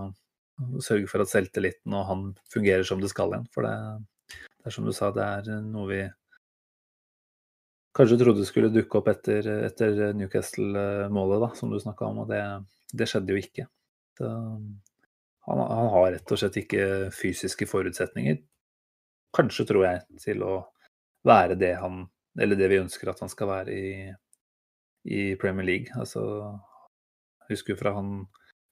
sørge 0.84 1.10
for 1.10 1.24
at 1.24 1.32
selvtilliten 1.32 1.94
og 1.96 2.08
han 2.10 2.26
fungerer 2.54 2.86
som 2.88 3.02
det 3.02 3.12
skal 3.12 3.34
igjen. 3.34 3.48
For 3.54 3.66
det, 3.66 3.76
det 4.64 4.72
er 4.72 4.76
som 4.78 4.86
du 4.88 4.93
sa, 4.95 5.11
det 5.11 5.24
er 5.24 5.64
noe 5.68 5.89
vi 5.89 6.01
kanskje 7.93 8.18
trodde 8.22 8.45
skulle 8.47 8.72
dukke 8.74 9.01
opp 9.01 9.09
etter, 9.11 9.49
etter 9.68 10.16
Newcastle-målet, 10.18 11.43
da, 11.43 11.49
som 11.57 11.70
du 11.70 11.78
snakka 11.82 12.07
om, 12.07 12.24
og 12.24 12.32
det, 12.32 12.39
det, 12.95 13.09
skjedde 13.09 13.36
jo 13.36 13.41
ikke. 13.43 13.68
Så, 14.18 14.30
han, 15.43 15.59
han, 15.59 15.91
har 15.93 16.09
rett 16.16 16.32
og 16.34 16.39
slett 16.39 16.57
ikke 16.64 16.88
fysiske 17.14 17.68
forutsetninger, 17.70 18.39
kanskje 19.36 19.68
tror 19.70 19.86
jeg, 19.89 20.03
til 20.24 20.47
å 20.47 20.55
være 21.28 21.59
det 21.59 21.76
han 21.82 22.05
eller 22.39 22.57
det 22.57 22.70
vi 22.72 22.80
ønsker 22.82 23.11
at 23.11 23.20
han 23.22 23.30
skal 23.30 23.49
være 23.51 23.74
i, 23.76 23.89
i 25.05 25.20
Premier 25.38 25.68
League. 25.68 25.93
Altså, 25.99 26.24
jeg 27.43 27.57
husker 27.57 27.78
fra 27.78 27.93
han 27.99 28.24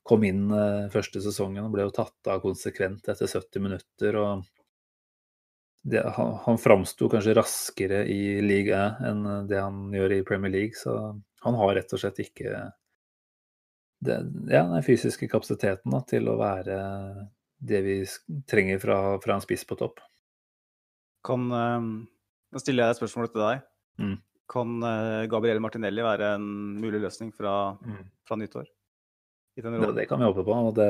kom 0.07 0.23
inn 0.25 0.47
uh, 0.49 0.89
første 0.93 1.21
sesongen 1.21 1.67
og 1.67 1.75
ble 1.75 1.85
jo 1.85 1.93
tatt 1.93 2.31
av 2.31 2.41
konsekvent 2.41 3.05
etter 3.11 3.29
70 3.29 3.67
minutter. 3.67 4.17
og 4.17 4.47
det, 5.81 6.01
Han, 6.17 6.35
han 6.45 6.59
framsto 6.61 7.09
kanskje 7.09 7.33
raskere 7.37 8.03
i 8.09 8.41
liga 8.43 8.83
enn 9.07 9.25
det 9.49 9.59
han 9.61 9.89
gjør 9.93 10.17
i 10.19 10.23
Premier 10.27 10.53
League. 10.53 10.77
Så 10.77 10.93
han 11.41 11.57
har 11.57 11.75
rett 11.77 11.93
og 11.93 12.01
slett 12.01 12.21
ikke 12.21 12.67
den, 14.01 14.31
ja, 14.49 14.63
den 14.65 14.85
fysiske 14.85 15.29
kapasiteten 15.29 15.93
da, 15.93 16.01
til 16.09 16.29
å 16.29 16.37
være 16.39 16.77
det 17.61 17.81
vi 17.85 17.95
trenger 18.49 18.81
fra, 18.81 18.97
fra 19.21 19.37
en 19.37 19.43
spiss 19.43 19.65
på 19.69 19.77
topp. 19.77 20.01
Kan, 21.25 21.49
nå 21.51 22.61
stiller 22.61 22.87
jeg 22.87 22.95
et 22.95 23.01
spørsmål 23.01 23.29
til 23.29 23.43
deg. 23.43 23.65
Mm. 24.01 24.15
Kan 24.51 24.77
uh, 24.83 25.29
Gabriel 25.31 25.61
Martinelli 25.63 26.03
være 26.03 26.33
en 26.39 26.47
mulig 26.81 27.03
løsning 27.03 27.29
fra, 27.35 27.75
mm. 27.77 28.01
fra 28.27 28.37
nyttår? 28.41 28.65
Det, 29.55 29.69
det, 29.95 30.07
kan 30.09 30.19
vi 30.19 30.29
håpe 30.31 30.43
på. 30.47 30.57
Det, 30.75 30.89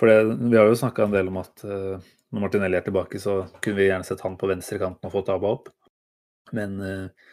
for 0.00 0.10
det, 0.10 0.36
vi 0.50 0.58
har 0.58 0.68
jo 0.68 0.78
snakka 0.78 1.06
en 1.06 1.14
del 1.14 1.30
om 1.30 1.40
at 1.40 1.64
uh, 1.64 1.96
når 2.34 2.44
Martinelli 2.46 2.78
er 2.78 2.84
tilbake, 2.86 3.20
så 3.22 3.38
kunne 3.64 3.78
vi 3.78 3.88
gjerne 3.88 4.06
sett 4.06 4.24
han 4.24 4.38
på 4.40 4.48
venstrekanten 4.50 5.08
og 5.08 5.14
fått 5.14 5.30
Aba 5.32 5.52
opp. 5.56 5.70
Men 6.56 6.76
uh, 6.82 7.30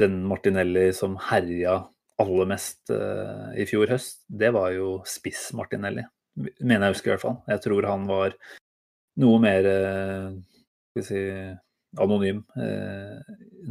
den 0.00 0.20
Martinelli 0.28 0.88
som 0.96 1.18
herja 1.30 1.82
aller 2.20 2.48
mest 2.50 2.90
i 3.56 3.64
fjor 3.64 3.88
høst, 3.88 4.18
det 4.28 4.50
var 4.52 4.74
jo 4.74 4.98
spiss-Martinelli. 5.08 6.02
Mener 6.60 6.90
jeg 6.90 6.94
husker 6.94 7.08
i 7.08 7.12
hvert 7.14 7.22
fall. 7.22 7.38
Jeg 7.48 7.62
tror 7.64 7.86
han 7.88 8.04
var 8.08 8.34
noe 9.24 9.38
mer 9.40 9.64
skal 9.64 11.00
vi 11.00 11.04
si 11.06 11.22
anonym 11.96 12.42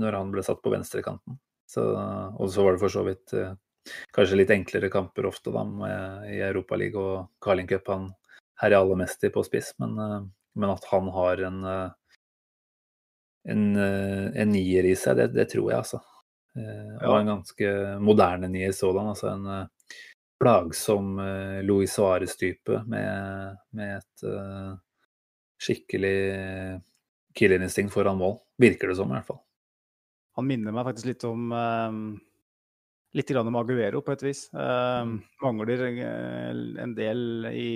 når 0.01 0.17
han 0.17 0.33
ble 0.33 0.41
satt 0.45 0.63
på 0.65 0.73
venstrekanten. 0.73 1.37
Og 1.77 2.49
så 2.49 2.65
var 2.65 2.73
det 2.73 2.81
for 2.81 2.95
så 2.95 3.05
vidt 3.05 3.37
kanskje 4.15 4.41
litt 4.41 4.53
enklere 4.53 4.89
kamper 4.93 5.27
ofte 5.29 5.53
da, 5.53 5.63
med, 5.65 6.27
i 6.33 6.41
Europaligaen 6.45 7.03
og 7.03 7.43
Carling 7.43 7.69
Cup. 7.69 7.87
Han 7.89 8.09
herjer 8.59 8.79
aller 8.79 8.99
mest 8.99 9.25
på 9.33 9.43
spiss, 9.43 9.73
men, 9.77 9.97
eh, 9.97 10.21
men, 10.55 10.69
at 10.69 10.85
han 10.91 11.09
har 11.15 11.41
en, 11.47 11.63
eh, 11.63 11.89
en, 13.49 13.75
eh, 13.75 14.41
en 14.41 14.51
nier 14.51 14.85
i 14.85 14.95
seg, 14.95 15.17
det, 15.17 15.27
det 15.33 15.49
tror 15.53 15.71
jeg, 15.71 15.79
altså. 15.79 16.03
Og 16.59 17.13
en 17.13 17.29
ganske 17.29 17.69
moderne 18.03 18.49
nier 18.51 18.73
sådan. 18.75 19.11
Altså 19.13 19.29
en 19.29 19.67
plagsom 20.41 21.13
Louis 21.63 21.93
Suárez-type 21.93 22.81
med, 22.89 23.59
med, 23.77 24.01
et 24.01 24.23
skikkelig 25.61 26.81
killerinstinkt 27.37 27.93
foran 27.93 28.19
mål. 28.19 28.41
Virker 28.59 28.91
det 28.91 28.97
som, 28.97 29.13
i 29.13 29.15
hvert 29.15 29.29
fall. 29.29 29.39
Han 30.35 30.49
minner 30.49 30.75
meg 30.75 30.89
faktisk 30.89 31.13
litt 31.13 31.23
om 31.29 31.53
Litt 33.17 33.31
grann 33.31 33.49
om 33.49 33.57
Aguero, 33.57 34.03
på 34.05 34.13
et 34.13 34.25
vis. 34.27 34.43
Um, 34.53 35.17
mangler 35.41 35.81
en 35.87 36.93
del 36.97 37.47
i 37.49 37.69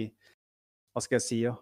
Hva 0.93 1.01
skal 1.01 1.17
jeg 1.17 1.25
si? 1.25 1.39
Ja, 1.41 1.55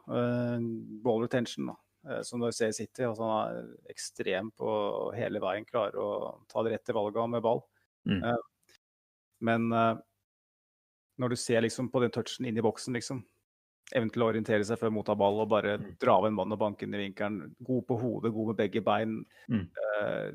ball 1.05 1.23
retention, 1.23 1.71
da. 1.71 1.77
Uh, 2.01 2.19
som 2.27 2.41
du 2.41 2.49
ser 2.51 2.73
i 2.73 2.75
City. 2.75 3.05
Altså, 3.07 3.29
han 3.29 3.61
er 3.61 3.93
ekstrem 3.93 4.51
på 4.59 4.71
hele 5.15 5.39
veien, 5.43 5.67
klarer 5.69 6.01
å 6.03 6.11
ta 6.51 6.65
det 6.65 6.75
rette 6.75 6.95
valget 6.97 7.31
med 7.31 7.45
ball. 7.45 7.63
Mm. 8.09 8.25
Men 9.45 9.67
når 11.21 11.29
du 11.29 11.37
ser 11.37 11.61
liksom 11.61 11.89
på 11.93 12.01
den 12.01 12.11
touchen 12.13 12.47
inn 12.49 12.57
i 12.57 12.65
boksen, 12.65 12.95
liksom, 12.97 13.21
evnen 13.95 14.11
til 14.13 14.23
å 14.23 14.29
orientere 14.31 14.65
seg 14.67 14.79
før 14.79 14.93
motta 14.95 15.15
ball 15.19 15.41
og 15.43 15.49
bare 15.51 15.75
mm. 15.79 15.89
dra 16.01 16.17
av 16.19 16.27
en 16.27 16.37
mann 16.37 16.55
og 16.55 16.61
banke 16.61 16.87
inn 16.87 16.95
i 16.95 17.03
vinkelen. 17.03 17.53
God 17.59 17.85
på 17.89 17.97
hodet, 18.01 18.33
god 18.35 18.51
med 18.51 18.59
begge 18.61 18.83
bein. 18.85 19.19
Mm. 19.51 19.65
Uh, 19.77 20.27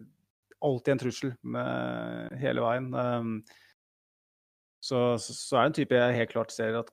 alltid 0.66 0.94
en 0.94 1.00
trussel 1.02 1.32
med 1.46 2.36
hele 2.40 2.64
veien. 2.64 2.90
Um, 2.94 3.32
så, 4.82 5.16
så, 5.18 5.56
er 5.56 5.64
det 5.64 5.70
en 5.70 5.78
type 5.80 5.98
jeg 5.98 6.18
helt 6.20 6.32
klart 6.32 6.54
ser 6.54 6.78
at 6.78 6.92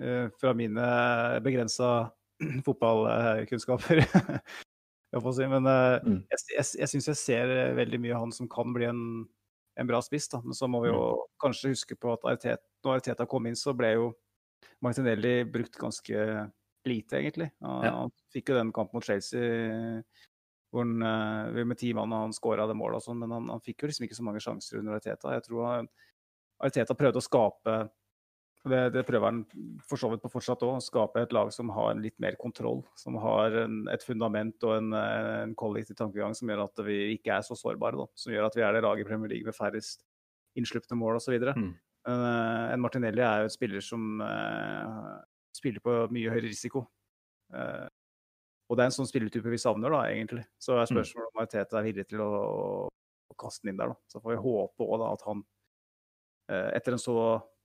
uh, 0.00 0.26
fra 0.40 0.52
mine 0.56 0.88
begrensa 1.44 2.10
fotballkunnskaper 2.66 4.02
jeg 5.14 5.22
si, 5.36 5.46
Men 5.46 5.68
uh, 5.70 6.02
mm. 6.02 6.20
jeg, 6.32 6.42
jeg, 6.56 6.66
jeg 6.82 6.90
syns 6.90 7.08
jeg 7.12 7.20
ser 7.20 7.54
veldig 7.78 8.02
mye 8.02 8.16
av 8.16 8.26
han 8.26 8.34
som 8.34 8.50
kan 8.50 8.74
bli 8.74 8.88
en, 8.90 9.06
en 9.78 9.88
bra 9.88 10.02
spiss. 10.04 10.28
Da. 10.32 10.42
Men 10.44 10.58
så 10.58 10.68
må 10.70 10.82
vi 10.84 10.92
jo 10.92 11.00
mm. 11.14 11.32
kanskje 11.44 11.72
huske 11.72 11.98
på 12.00 12.12
at 12.16 12.28
Arteta, 12.34 12.62
når 12.84 12.98
Ariteta 12.98 13.28
kom 13.30 13.46
inn, 13.48 13.58
så 13.58 13.76
ble 13.76 13.94
jo 13.94 14.12
Martinelli 14.84 15.44
brukt 15.48 15.78
ganske 15.80 16.28
lite, 16.84 17.16
egentlig. 17.16 17.48
Han, 17.64 17.84
ja. 17.86 17.92
han 18.02 18.12
fikk 18.34 18.52
jo 18.52 18.58
den 18.58 18.72
kampen 18.74 18.98
mot 18.98 19.06
Chelsea 19.06 20.02
hvor 20.74 20.82
han, 20.82 20.98
uh, 21.06 21.64
med 21.64 21.78
ti 21.78 21.92
mann 21.96 22.14
han 22.14 22.34
skåra 22.34 22.66
det 22.70 22.76
målet 22.78 22.98
og 22.98 23.06
sånn, 23.06 23.20
men 23.22 23.34
han, 23.34 23.50
han, 23.52 23.62
fikk 23.62 23.84
jo 23.84 23.90
liksom 23.90 24.08
ikke 24.08 24.18
så 24.18 24.26
mange 24.26 24.42
sjanser 24.42 24.80
under 24.80 24.96
Ariteta. 24.96 25.36
Jeg 25.36 25.46
tror 25.46 25.86
Ariteta 26.58 26.96
prøvde 26.98 27.22
å 27.22 27.24
skape 27.24 27.76
det, 28.64 28.80
det, 28.94 29.02
prøver 29.04 29.28
han 29.28 29.42
for 29.84 30.00
så 30.00 30.08
vidt 30.08 30.22
på 30.24 30.30
fortsatt 30.32 30.62
òg. 30.64 30.78
Skape 30.80 31.20
et 31.20 31.34
lag 31.36 31.50
som 31.52 31.68
har 31.76 31.98
litt 32.00 32.16
mer 32.22 32.38
kontroll. 32.40 32.80
Som 32.96 33.18
har 33.20 33.52
en, 33.60 33.82
et 33.92 34.04
fundament 34.04 34.64
og 34.64 34.78
en, 34.78 34.94
en 34.96 35.52
kollektiv 35.58 35.98
tankegang 35.98 36.32
som 36.36 36.48
gjør 36.48 36.64
at 36.64 36.84
vi 36.86 36.96
ikke 37.18 37.34
er 37.36 37.44
så 37.44 37.58
sårbare. 37.60 38.00
Da. 38.00 38.06
Som 38.16 38.32
gjør 38.32 38.48
at 38.48 38.56
vi 38.56 38.64
er 38.64 38.72
det 38.72 38.84
laget 38.86 39.04
i 39.04 39.08
Premier 39.10 39.34
League 39.34 39.44
med 39.44 39.56
færrest 39.56 40.06
innslupne 40.56 40.96
mål 40.96 41.20
osv. 41.20 41.36
Mm. 41.44 41.74
Uh, 42.08 42.72
en 42.72 42.82
Martinelli 42.84 43.24
er 43.24 43.42
jo 43.42 43.50
et 43.50 43.56
spiller 43.56 43.84
som 43.84 44.22
uh, 44.24 45.12
spiller 45.56 45.84
på 45.84 45.98
mye 46.14 46.32
høyere 46.32 46.48
risiko. 46.48 46.86
Uh, 47.52 47.84
og 48.68 48.76
det 48.76 48.84
er 48.84 48.90
en 48.90 48.96
sånn 48.96 49.08
spilletype 49.08 49.50
vi 49.52 49.60
savner, 49.60 49.92
da, 49.92 50.04
egentlig. 50.08 50.44
Så 50.60 50.76
er 50.76 50.86
mm. 50.86 50.92
spørsmålet 50.92 51.32
om 51.32 51.50
Teta 51.52 51.80
er 51.80 51.88
villig 51.88 52.06
til 52.08 52.22
å, 52.24 52.30
å, 52.88 53.36
kaste 53.40 53.66
den 53.66 53.74
inn 53.74 53.80
der, 53.82 53.92
da. 53.92 53.98
Så 54.08 54.22
får 54.22 54.34
vi 54.34 54.44
håpe 54.44 54.86
òg 54.86 55.04
at 55.08 55.26
han 55.28 55.42
etter 56.44 56.92
en 56.92 57.00
så 57.00 57.16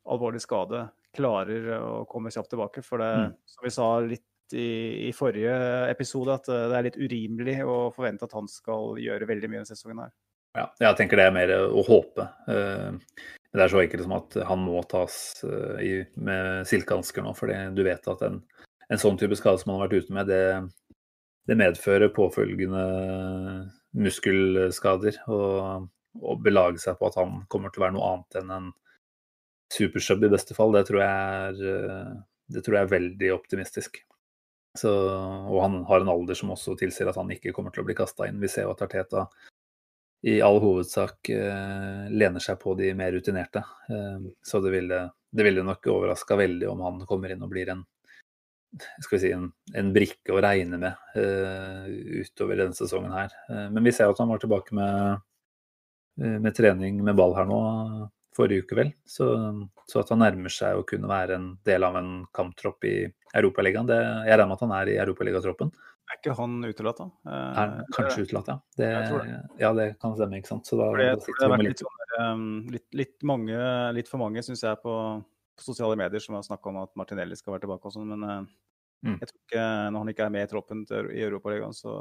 alvorlig 0.08 0.40
skade 0.40 0.86
klarer 1.16 1.72
å 1.80 2.04
komme 2.10 2.32
kjapt 2.34 2.52
tilbake. 2.54 2.84
For 2.86 3.02
det, 3.02 3.10
mm. 3.10 3.34
som 3.54 3.66
vi 3.66 3.74
sa 3.74 3.88
litt 4.06 4.56
i, 4.56 4.70
i, 5.10 5.12
forrige 5.14 5.56
episode, 5.90 6.38
at 6.40 6.48
det 6.50 6.78
er 6.78 6.88
litt 6.88 7.00
urimelig 7.00 7.60
å 7.66 7.80
forvente 7.94 8.26
at 8.26 8.36
han 8.38 8.50
skal 8.50 8.98
gjøre 9.02 9.28
veldig 9.30 9.50
mye 9.50 9.62
denne 9.62 9.70
sesongen 9.70 10.04
her. 10.06 10.16
Ja, 10.58 10.66
jeg 10.82 10.98
tenker 10.98 11.20
det 11.20 11.28
er 11.30 11.36
mer 11.36 11.52
å 11.70 11.84
håpe. 11.86 12.26
Det 12.50 13.62
er 13.64 13.72
så 13.72 13.82
enkelt 13.84 14.06
som 14.06 14.16
at 14.18 14.38
han 14.50 14.64
må 14.66 14.82
tas 14.90 15.16
i, 15.82 16.00
med 16.18 16.66
silkehansker 16.70 17.26
nå. 17.26 17.36
fordi 17.38 17.60
du 17.78 17.84
vet 17.86 18.10
at 18.10 18.24
en, 18.26 18.40
en, 18.90 19.02
sånn 19.02 19.18
type 19.22 19.38
skade 19.38 19.62
som 19.62 19.72
han 19.72 19.80
har 19.80 19.88
vært 19.88 20.06
ute 20.06 20.18
med, 20.18 20.30
det, 20.30 20.42
det 21.50 21.58
medfører 21.58 22.12
påfølgende 22.14 22.84
muskelskader. 23.98 25.22
Og, 25.34 25.88
og 26.20 26.44
belage 26.46 26.82
seg 26.84 26.98
på 27.00 27.10
at 27.10 27.18
han 27.20 27.42
kommer 27.50 27.74
til 27.74 27.82
å 27.82 27.88
være 27.88 27.98
noe 27.98 28.12
annet 28.14 28.40
enn 28.42 28.54
en 28.54 28.70
supersub 29.74 30.24
i 30.26 30.32
beste 30.34 30.56
fall, 30.58 30.74
det 30.74 30.88
tror 30.88 31.04
jeg 31.04 31.10
er, 31.14 32.16
det 32.50 32.64
tror 32.66 32.76
jeg 32.76 32.88
er 32.88 32.94
veldig 32.96 33.30
optimistisk. 33.36 34.00
Så, 34.78 34.90
og 34.90 35.60
han 35.62 35.80
har 35.90 36.02
en 36.02 36.12
alder 36.14 36.38
som 36.38 36.54
også 36.54 36.76
tilsier 36.80 37.10
at 37.10 37.18
han 37.20 37.30
ikke 37.34 37.54
kommer 37.56 37.74
til 37.74 37.84
å 37.84 37.88
bli 37.88 37.98
kasta 37.98 38.28
inn. 38.30 38.42
Vi 38.42 38.50
ser 38.52 38.68
jo 38.68 38.74
at 38.74 38.84
Arteta 38.86 39.26
i 40.22 40.40
all 40.44 40.60
hovedsak 40.60 41.30
eh, 41.32 42.10
lener 42.12 42.44
seg 42.44 42.60
på 42.62 42.76
de 42.80 42.92
mer 42.98 43.14
rutinerte. 43.16 43.64
Eh, 43.90 44.28
så 44.46 44.62
det 44.64 44.74
ville, 44.74 45.00
det 45.32 45.46
ville 45.48 45.64
nok 45.66 45.88
overraska 45.94 46.38
veldig 46.40 46.70
om 46.70 46.84
han 46.86 47.06
kommer 47.10 47.34
inn 47.34 47.46
og 47.46 47.54
blir 47.54 47.72
en, 47.74 47.86
skal 48.78 49.16
vi 49.16 49.22
si, 49.24 49.32
en, 49.34 49.50
en 49.78 49.90
brikke 49.96 50.36
å 50.36 50.42
regne 50.44 50.80
med 50.82 51.18
uh, 51.18 51.90
utover 52.22 52.60
denne 52.62 52.78
sesongen 52.78 53.14
her. 53.16 53.34
Uh, 53.50 53.68
men 53.74 53.84
vi 53.86 53.94
ser 53.96 54.12
at 54.12 54.22
han 54.22 54.30
var 54.30 54.42
tilbake 54.42 54.76
med, 54.78 55.20
uh, 56.22 56.38
med 56.38 56.56
trening 56.58 57.02
med 57.06 57.18
ball 57.18 57.36
her 57.38 57.50
nå 57.50 57.60
forrige 58.38 58.64
uke, 58.64 58.78
vel. 58.78 58.92
Så, 59.10 59.28
så, 59.90 60.02
at 60.02 60.12
han 60.14 60.22
nærmer 60.24 60.54
seg 60.54 60.80
å 60.80 60.86
kunne 60.88 61.10
være 61.10 61.40
en 61.40 61.48
del 61.68 61.86
av 61.88 61.98
en 62.00 62.12
kamptropp 62.36 62.86
i 62.88 62.98
Europaligaen, 63.36 63.90
jeg 63.90 64.38
regner 64.38 64.48
med 64.50 64.56
at 64.56 64.66
han 64.66 64.76
er 64.78 64.92
i 64.94 65.00
europaligatroppen. 65.02 65.74
Er 66.10 66.18
ikke 66.18 66.34
han 66.40 66.56
utelatt, 66.66 67.02
da? 67.02 67.34
Er 67.62 67.74
kanskje 67.94 68.24
utelatt, 68.26 68.48
ja. 68.50 68.56
Det, 68.80 68.88
det. 69.12 69.42
Ja, 69.62 69.74
det 69.78 69.92
kan 70.02 70.16
stemme, 70.18 70.40
ikke 70.40 70.54
sant. 70.56 70.70
Så 70.70 70.80
da, 70.80 70.88
det, 70.98 71.10
da 71.20 71.28
det 71.28 71.44
har 71.44 71.54
vært 71.54 71.68
litt, 71.68 71.84
sånn 71.84 72.48
litt, 72.74 72.88
litt, 72.98 73.18
mange, 73.28 73.60
litt 73.98 74.10
for 74.10 74.22
mange, 74.22 74.42
syns 74.46 74.64
jeg, 74.66 74.80
på, 74.82 74.96
på, 75.60 75.66
sosiale 75.68 75.98
medier 76.00 76.24
som 76.24 76.38
har 76.38 76.46
snakka 76.48 76.72
om 76.72 76.82
at 76.84 76.96
Martinelli 77.00 77.38
skal 77.38 77.56
være 77.56 77.66
tilbake 77.66 77.90
og 77.90 77.96
sånn, 77.96 78.14
men 78.14 78.26
uh, 78.26 78.40
mm. 79.06 79.16
jeg 79.18 79.30
tror 79.30 79.40
ikke, 79.44 79.66
når 79.66 80.04
han 80.04 80.14
ikke 80.14 80.26
er 80.26 80.36
med 80.36 80.48
i 80.48 80.52
troppen 80.52 80.84
til, 80.90 81.12
i 81.16 81.24
Europaligaen, 81.28 81.76
så 81.76 81.94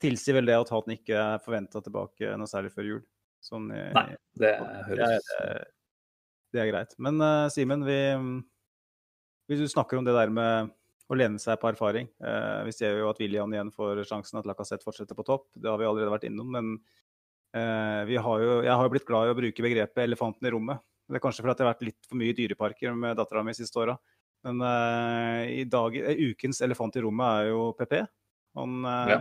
tilsier 0.00 0.38
vel 0.38 0.48
det 0.48 0.56
at 0.60 0.72
han 0.72 0.94
ikke 0.96 1.16
er 1.18 1.44
forventa 1.44 1.82
tilbake 1.84 2.36
noe 2.40 2.48
særlig 2.50 2.72
før 2.76 2.88
jul. 2.88 3.02
Sånn 3.44 3.70
i, 3.72 3.84
Nei, 3.96 4.08
det 4.40 4.54
høres 4.60 5.00
det, 5.00 5.36
det, 5.40 5.60
det, 6.52 6.62
er 6.62 6.70
greit. 6.72 6.92
Men 7.00 7.20
uh, 7.24 7.48
Simen, 7.52 7.86
hvis 9.48 9.64
du 9.64 9.68
snakker 9.72 9.98
om 9.98 10.06
det 10.06 10.16
der 10.16 10.32
med 10.32 10.70
å 11.10 11.18
lene 11.18 11.40
seg 11.42 11.58
på 11.58 11.70
erfaring 11.72 12.06
uh, 12.22 12.62
Vi 12.68 12.74
ser 12.74 13.00
jo 13.00 13.10
at 13.10 13.18
William 13.22 13.50
igjen 13.54 13.72
får 13.74 14.04
sjansen, 14.06 14.38
at 14.40 14.48
Lacassette 14.48 14.86
fortsetter 14.86 15.18
på 15.18 15.26
topp. 15.26 15.48
Det 15.56 15.70
har 15.70 15.80
vi 15.80 15.88
allerede 15.88 16.12
vært 16.12 16.28
innom. 16.28 16.52
Men 16.54 16.76
uh, 17.56 18.06
har 18.06 18.44
jo, 18.44 18.60
jeg 18.66 18.70
har 18.70 18.86
jo 18.86 18.92
blitt 18.94 19.08
glad 19.08 19.26
i 19.26 19.34
å 19.34 19.38
bruke 19.40 19.66
begrepet 19.66 20.04
'elefanten 20.04 20.46
i 20.46 20.54
rommet'. 20.54 20.84
Det 21.10 21.18
er 21.18 21.24
kanskje 21.24 21.42
fordi 21.42 21.58
det 21.58 21.66
har 21.66 21.72
vært 21.72 21.86
litt 21.88 22.06
for 22.06 22.20
mye 22.20 22.36
dyreparker 22.38 22.96
med 22.96 23.18
dattera 23.18 23.42
mi 23.46 23.54
siste 23.56 23.82
åra. 23.82 23.98
Men 24.46 24.62
i 25.52 25.66
dag, 25.68 25.96
ukens 26.30 26.62
elefant 26.64 26.94
i 26.96 27.02
rommet 27.04 27.42
er 27.42 27.50
jo 27.50 27.64
PP. 27.76 27.98
Han 28.56 28.86
ja 28.86 29.18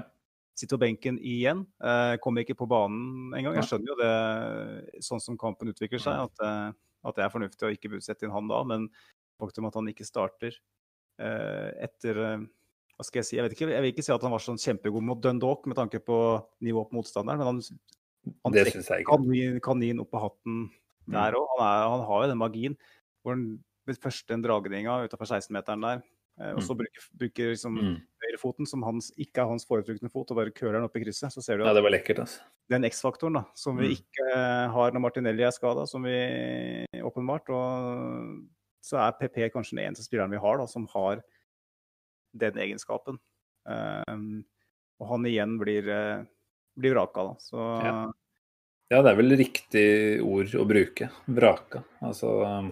sitter 0.60 0.78
på 0.78 0.84
benken 0.84 1.20
igjen. 1.24 1.64
Uh, 1.84 2.18
kommer 2.24 2.44
ikke 2.44 2.58
på 2.60 2.68
banen 2.70 3.34
engang. 3.38 3.58
Jeg 3.60 3.70
skjønner 3.70 3.94
jo 3.94 3.98
det, 4.00 5.04
sånn 5.06 5.24
som 5.24 5.40
kampen 5.40 5.72
utvikler 5.72 6.02
seg, 6.04 6.28
at, 6.28 6.44
eh, 6.46 6.78
at 7.08 7.18
det 7.18 7.26
er 7.26 7.34
fornuftig 7.34 7.68
å 7.68 7.74
ikke 7.74 8.02
sette 8.04 8.28
inn 8.28 8.36
han 8.36 8.50
da. 8.52 8.62
Men 8.68 8.90
faktum 9.40 9.70
at 9.70 9.78
han 9.80 9.88
ikke 9.92 10.08
starter 10.08 10.56
eh, 11.22 11.70
etter 11.88 12.24
eh, 12.26 12.48
hva 13.00 13.06
skal 13.08 13.22
Jeg 13.22 13.30
si, 13.30 13.38
jeg, 13.38 13.46
vet 13.46 13.56
ikke, 13.56 13.70
jeg 13.72 13.84
vil 13.86 13.94
ikke 13.94 14.04
si 14.04 14.12
at 14.12 14.24
han 14.28 14.34
var 14.34 14.44
sånn 14.44 14.60
kjempegod 14.60 15.06
mot 15.08 15.22
Dundalk 15.24 15.64
med 15.72 15.78
tanke 15.80 16.02
på 16.04 16.18
nivå 16.68 16.84
på 16.90 16.98
motstanderen, 16.98 17.40
men 17.40 17.48
han, 17.48 17.62
han 18.44 18.58
trekker 18.58 19.06
kanin, 19.08 19.62
kanin 19.64 20.02
opp 20.04 20.10
på 20.12 20.20
hatten 20.20 20.58
mm. 20.66 20.66
Der 21.16 21.38
òg. 21.40 21.50
Han, 21.58 21.66
han, 21.96 22.06
har 22.10 22.24
jo 22.24 22.32
den 22.32 22.42
magien 22.42 22.80
hvor 23.24 23.36
han 23.36 23.50
den 24.30 24.44
dragninga 24.46 25.00
utafor 25.08 25.26
16-meteren 25.26 25.82
der 25.82 26.04
Eh, 26.40 26.54
og 26.56 26.64
så 26.64 26.74
mm. 26.74 26.80
bruker, 26.80 27.08
bruker 27.20 27.52
liksom 27.54 27.76
mm. 27.76 27.96
høyrefoten, 28.24 28.70
som 28.70 28.84
hans, 28.88 29.10
ikke 29.20 29.44
er 29.44 29.50
hans 29.52 29.68
foretrukne 29.68 30.12
fot, 30.12 30.30
og 30.32 30.40
bare 30.40 30.54
køler 30.56 30.78
den 30.78 30.88
opp 30.88 30.96
i 30.96 31.04
krysset. 31.04 31.34
Så 31.36 31.44
ser 31.44 31.60
du 31.60 31.66
at 31.66 31.72
ja, 31.72 31.76
det 31.78 31.84
var 31.86 31.94
lekkert, 31.94 32.24
altså. 32.24 32.46
den 32.72 32.88
X-faktoren 32.88 33.42
da, 33.42 33.44
som 33.60 33.80
vi 33.80 33.90
mm. 33.90 33.98
ikke 33.98 34.30
har 34.76 34.96
når 34.96 35.04
Martinelli 35.04 35.46
er 35.48 35.56
skada, 35.56 35.86
som 35.90 36.08
vi 36.08 36.16
åpenbart. 37.04 37.52
Og 37.52 38.40
så 38.86 39.02
er 39.04 39.18
PP 39.20 39.50
kanskje 39.54 39.76
den 39.76 39.90
eneste 39.90 40.08
spilleren 40.08 40.34
vi 40.34 40.42
har 40.42 40.62
da, 40.62 40.70
som 40.72 40.88
har 40.94 41.24
den 42.40 42.62
egenskapen. 42.62 43.20
Um, 43.68 44.46
og 45.02 45.10
han 45.12 45.26
igjen 45.28 45.58
blir, 45.60 45.88
uh, 45.92 46.24
blir 46.80 46.96
vraka, 46.96 47.26
da. 47.32 47.44
Så 47.44 47.68
ja. 47.84 47.94
Ja. 48.90 49.02
det 49.02 49.12
er 49.12 49.18
vel 49.22 49.38
riktig 49.40 49.88
ord 50.26 50.54
å 50.58 50.68
bruke. 50.70 51.12
Vraka. 51.26 51.86
Altså 52.06 52.36
um 52.44 52.72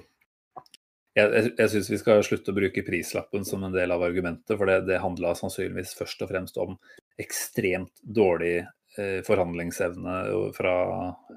jeg, 1.17 1.53
jeg, 1.57 1.69
syns 1.71 1.87
vi 1.89 1.97
skal 1.97 2.23
slutte 2.25 2.53
å 2.53 2.57
bruke 2.57 2.83
prislappen 2.85 3.45
som 3.47 3.63
en 3.65 3.73
del 3.73 3.89
av 3.93 4.03
argumentet, 4.05 4.53
for 4.53 4.69
det, 4.69 4.83
det 4.85 4.99
handla 5.01 5.33
sannsynligvis 5.37 5.95
først 5.97 6.21
og 6.21 6.29
fremst 6.29 6.59
om 6.61 6.75
ekstremt 7.17 8.03
dårlig 8.03 8.59
eh, 8.61 9.23
forhandlingsevne 9.25 10.17
fra 10.57 10.75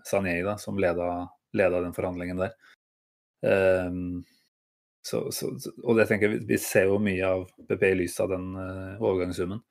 Sanjei, 0.09 0.43
som 0.61 0.81
leda, 0.81 1.09
leda, 1.57 1.81
den 1.81 1.97
forhandlingen 1.97 2.43
der. 2.43 2.53
Um, 3.41 4.21
så, 5.01 5.23
så, 5.33 5.49
og 5.81 5.97
det 5.97 6.05
tenker 6.11 6.29
jeg, 6.29 6.43
Vi 6.45 6.59
ser 6.61 6.91
jo 6.91 6.99
mye 7.01 7.25
av 7.25 7.47
PP 7.71 7.87
i 7.89 7.95
lys 8.03 8.19
av 8.21 8.35
den 8.35 8.51
uh, 8.53 9.01
overgangssummen. 9.01 9.63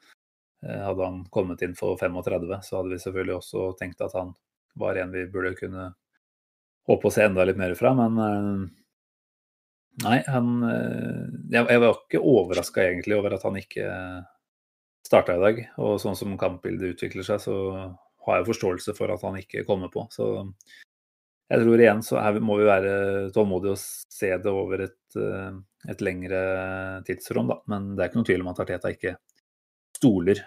Uh, 0.66 0.80
hadde 0.88 1.06
han 1.06 1.22
kommet 1.30 1.62
inn 1.62 1.78
for 1.78 2.02
35, 2.02 2.50
så 2.66 2.80
hadde 2.80 2.96
vi 2.96 3.04
selvfølgelig 3.04 3.38
også 3.38 3.68
tenkt 3.78 4.02
at 4.02 4.18
han 4.18 4.34
var 4.78 5.00
en 5.00 5.14
vi 5.16 5.26
burde 5.32 5.56
kunne 5.58 5.94
håpe 6.90 7.10
å 7.10 7.14
se 7.14 7.26
enda 7.26 7.46
litt 7.46 7.60
mer 7.60 7.76
fra. 7.78 7.94
Men 7.98 8.20
uh, 8.20 8.68
Nei, 10.04 10.20
han 10.28 10.52
eh, 10.64 11.24
Jeg, 11.52 11.80
var 11.82 11.96
ikke 11.96 12.22
overraska 12.24 12.86
egentlig 12.86 13.18
over 13.18 13.36
at 13.36 13.46
han 13.48 13.58
ikke 13.60 13.88
starta 15.06 15.36
i 15.36 15.42
dag. 15.44 15.64
Og 15.82 15.98
sånn 16.02 16.18
som 16.20 16.38
kampbildet 16.40 16.96
utvikler 16.96 17.26
seg, 17.28 17.42
så 17.44 17.56
har 18.28 18.40
jeg 18.40 18.50
forståelse 18.52 18.96
for 18.98 19.12
at 19.14 19.26
han 19.26 19.40
ikke 19.42 19.66
kommer 19.68 19.92
på. 19.92 20.06
Så 20.14 20.30
jeg 21.50 21.64
tror 21.64 21.82
igjen 21.82 22.04
så 22.06 22.20
her 22.22 22.38
må 22.46 22.60
vi 22.60 22.68
være 22.70 22.94
tålmodige 23.36 23.74
og 23.74 23.82
se 23.82 24.30
det 24.38 24.54
over 24.54 24.86
et, 24.86 25.18
eh, 25.18 25.58
et 25.92 26.06
lengre 26.06 26.44
tidsrom, 27.08 27.50
da. 27.52 27.60
Men 27.72 27.96
det 27.96 28.06
er 28.06 28.12
ikke 28.12 28.22
noen 28.22 28.30
tvil 28.30 28.46
om 28.46 28.54
at 28.54 28.64
Arteta 28.66 28.94
ikke 28.94 29.18
stoler 30.00 30.40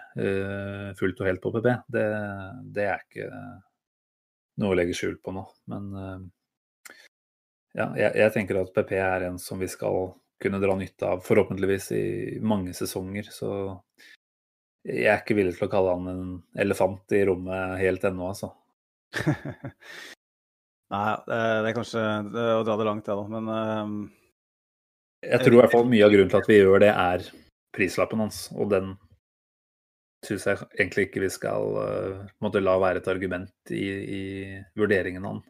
fullt 0.97 1.19
og 1.21 1.27
helt 1.27 1.41
på 1.43 1.51
PP. 1.53 1.67
Det, 1.93 2.05
det, 2.73 2.85
er 2.89 3.03
ikke 3.03 3.27
noe 4.61 4.73
å 4.73 4.77
legge 4.77 4.95
skjul 4.97 5.17
på 5.23 5.33
nå. 5.35 5.43
Men 5.71 5.89
uh, 5.97 6.17
ja, 7.73 7.87
jeg, 7.97 8.11
jeg, 8.21 8.33
tenker 8.35 8.61
at 8.61 8.73
PP 8.75 8.95
er 8.99 9.27
en 9.29 9.39
som 9.41 9.61
vi 9.61 9.69
skal 9.71 10.11
kunne 10.43 10.59
dra 10.61 10.75
nytte 10.77 11.07
av, 11.07 11.21
forhåpentligvis 11.25 11.91
i 11.95 12.05
mange 12.43 12.73
sesonger. 12.77 13.29
Så 13.31 13.49
jeg 14.83 15.07
er 15.07 15.21
ikke 15.21 15.37
villig 15.37 15.55
til 15.57 15.69
å 15.69 15.71
kalle 15.71 15.95
han 15.95 16.11
en 16.11 16.33
elefant 16.59 17.15
i 17.15 17.23
rommet 17.29 17.77
helt 17.79 18.03
ennå, 18.09 18.33
altså. 18.33 18.51
Nei, 20.93 21.13
det 21.25 21.69
er 21.69 21.75
kanskje 21.77 22.01
å 22.03 22.65
dra 22.65 22.75
det 22.77 22.85
langt, 22.85 23.07
det, 23.07 23.15
da. 23.17 23.23
Men 23.31 23.47
um, 23.49 23.95
Jeg 25.23 25.41
tror 25.45 25.55
i 25.55 25.61
hvert 25.61 25.73
fall 25.73 25.87
mye 25.89 26.05
av 26.05 26.13
grunnen 26.13 26.33
til 26.33 26.41
at 26.43 26.51
vi 26.51 26.59
gjør 26.59 26.83
det, 26.83 26.91
er 26.91 27.25
prislappen 27.73 28.21
hans. 28.25 28.45
Og 28.53 28.69
den 28.73 28.93
syns 30.27 30.45
jeg 30.47 30.59
egentlig 30.77 31.07
ikke 31.07 31.23
vi 31.23 31.31
skal 31.33 31.77
uh, 31.77 32.23
måtte 32.43 32.61
la 32.63 32.75
være 32.81 33.01
et 33.01 33.09
argument 33.11 33.73
i, 33.73 33.83
i 33.83 34.23
vurderingen 34.79 35.25
av 35.25 35.35
han. 35.35 35.43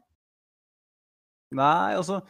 Nei, 1.54 1.94
altså 1.94 2.22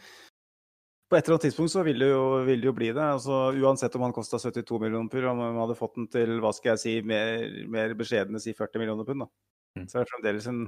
På 1.08 1.16
et 1.16 1.24
eller 1.24 1.36
annet 1.36 1.46
tidspunkt 1.48 1.72
så 1.72 1.84
vil 1.86 2.00
det 2.02 2.10
jo, 2.10 2.22
vil 2.44 2.60
det 2.60 2.68
jo 2.68 2.76
bli 2.76 2.90
det. 2.92 3.04
altså 3.16 3.52
Uansett 3.56 3.96
om 3.96 4.06
han 4.06 4.14
kosta 4.16 4.38
72 4.38 4.80
millioner 4.82 5.10
pund, 5.12 5.26
om 5.30 5.42
han 5.44 5.60
hadde 5.62 5.78
fått 5.78 5.98
den 5.98 6.08
til 6.12 6.38
hva 6.42 6.52
skal 6.56 6.74
jeg 6.74 6.82
si, 6.84 6.94
mer, 7.06 7.44
mer 7.70 7.94
beskjedne 7.98 8.40
si 8.42 8.56
40 8.56 8.82
millioner 8.82 9.08
pund, 9.08 9.24
da. 9.24 9.30
Mm. 9.74 9.88
så 9.90 9.98
er 9.98 10.04
det 10.04 10.12
fremdeles 10.12 10.44
en, 10.46 10.58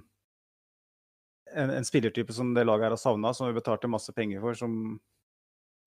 en, 1.54 1.70
en, 1.70 1.84
spillertype 1.86 2.34
som 2.34 2.48
det 2.56 2.64
laget 2.66 2.88
her 2.88 2.96
har 2.96 2.98
savna, 2.98 3.30
som 3.34 3.46
vi 3.46 3.54
betalte 3.54 3.90
masse 3.90 4.10
penger 4.16 4.42
for, 4.42 4.58
som 4.58 4.96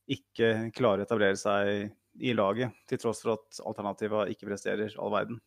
ikke 0.09 0.71
klarer 0.77 1.03
å 1.03 1.07
etablere 1.07 1.37
seg 1.37 1.89
i 2.19 2.33
laget, 2.33 2.73
til 2.89 3.01
tross 3.01 3.21
for 3.23 3.35
at 3.35 3.59
alternativa 3.67 4.25
ikke 4.31 4.47
presterer 4.49 4.95
all 4.97 5.11
verden. 5.13 5.41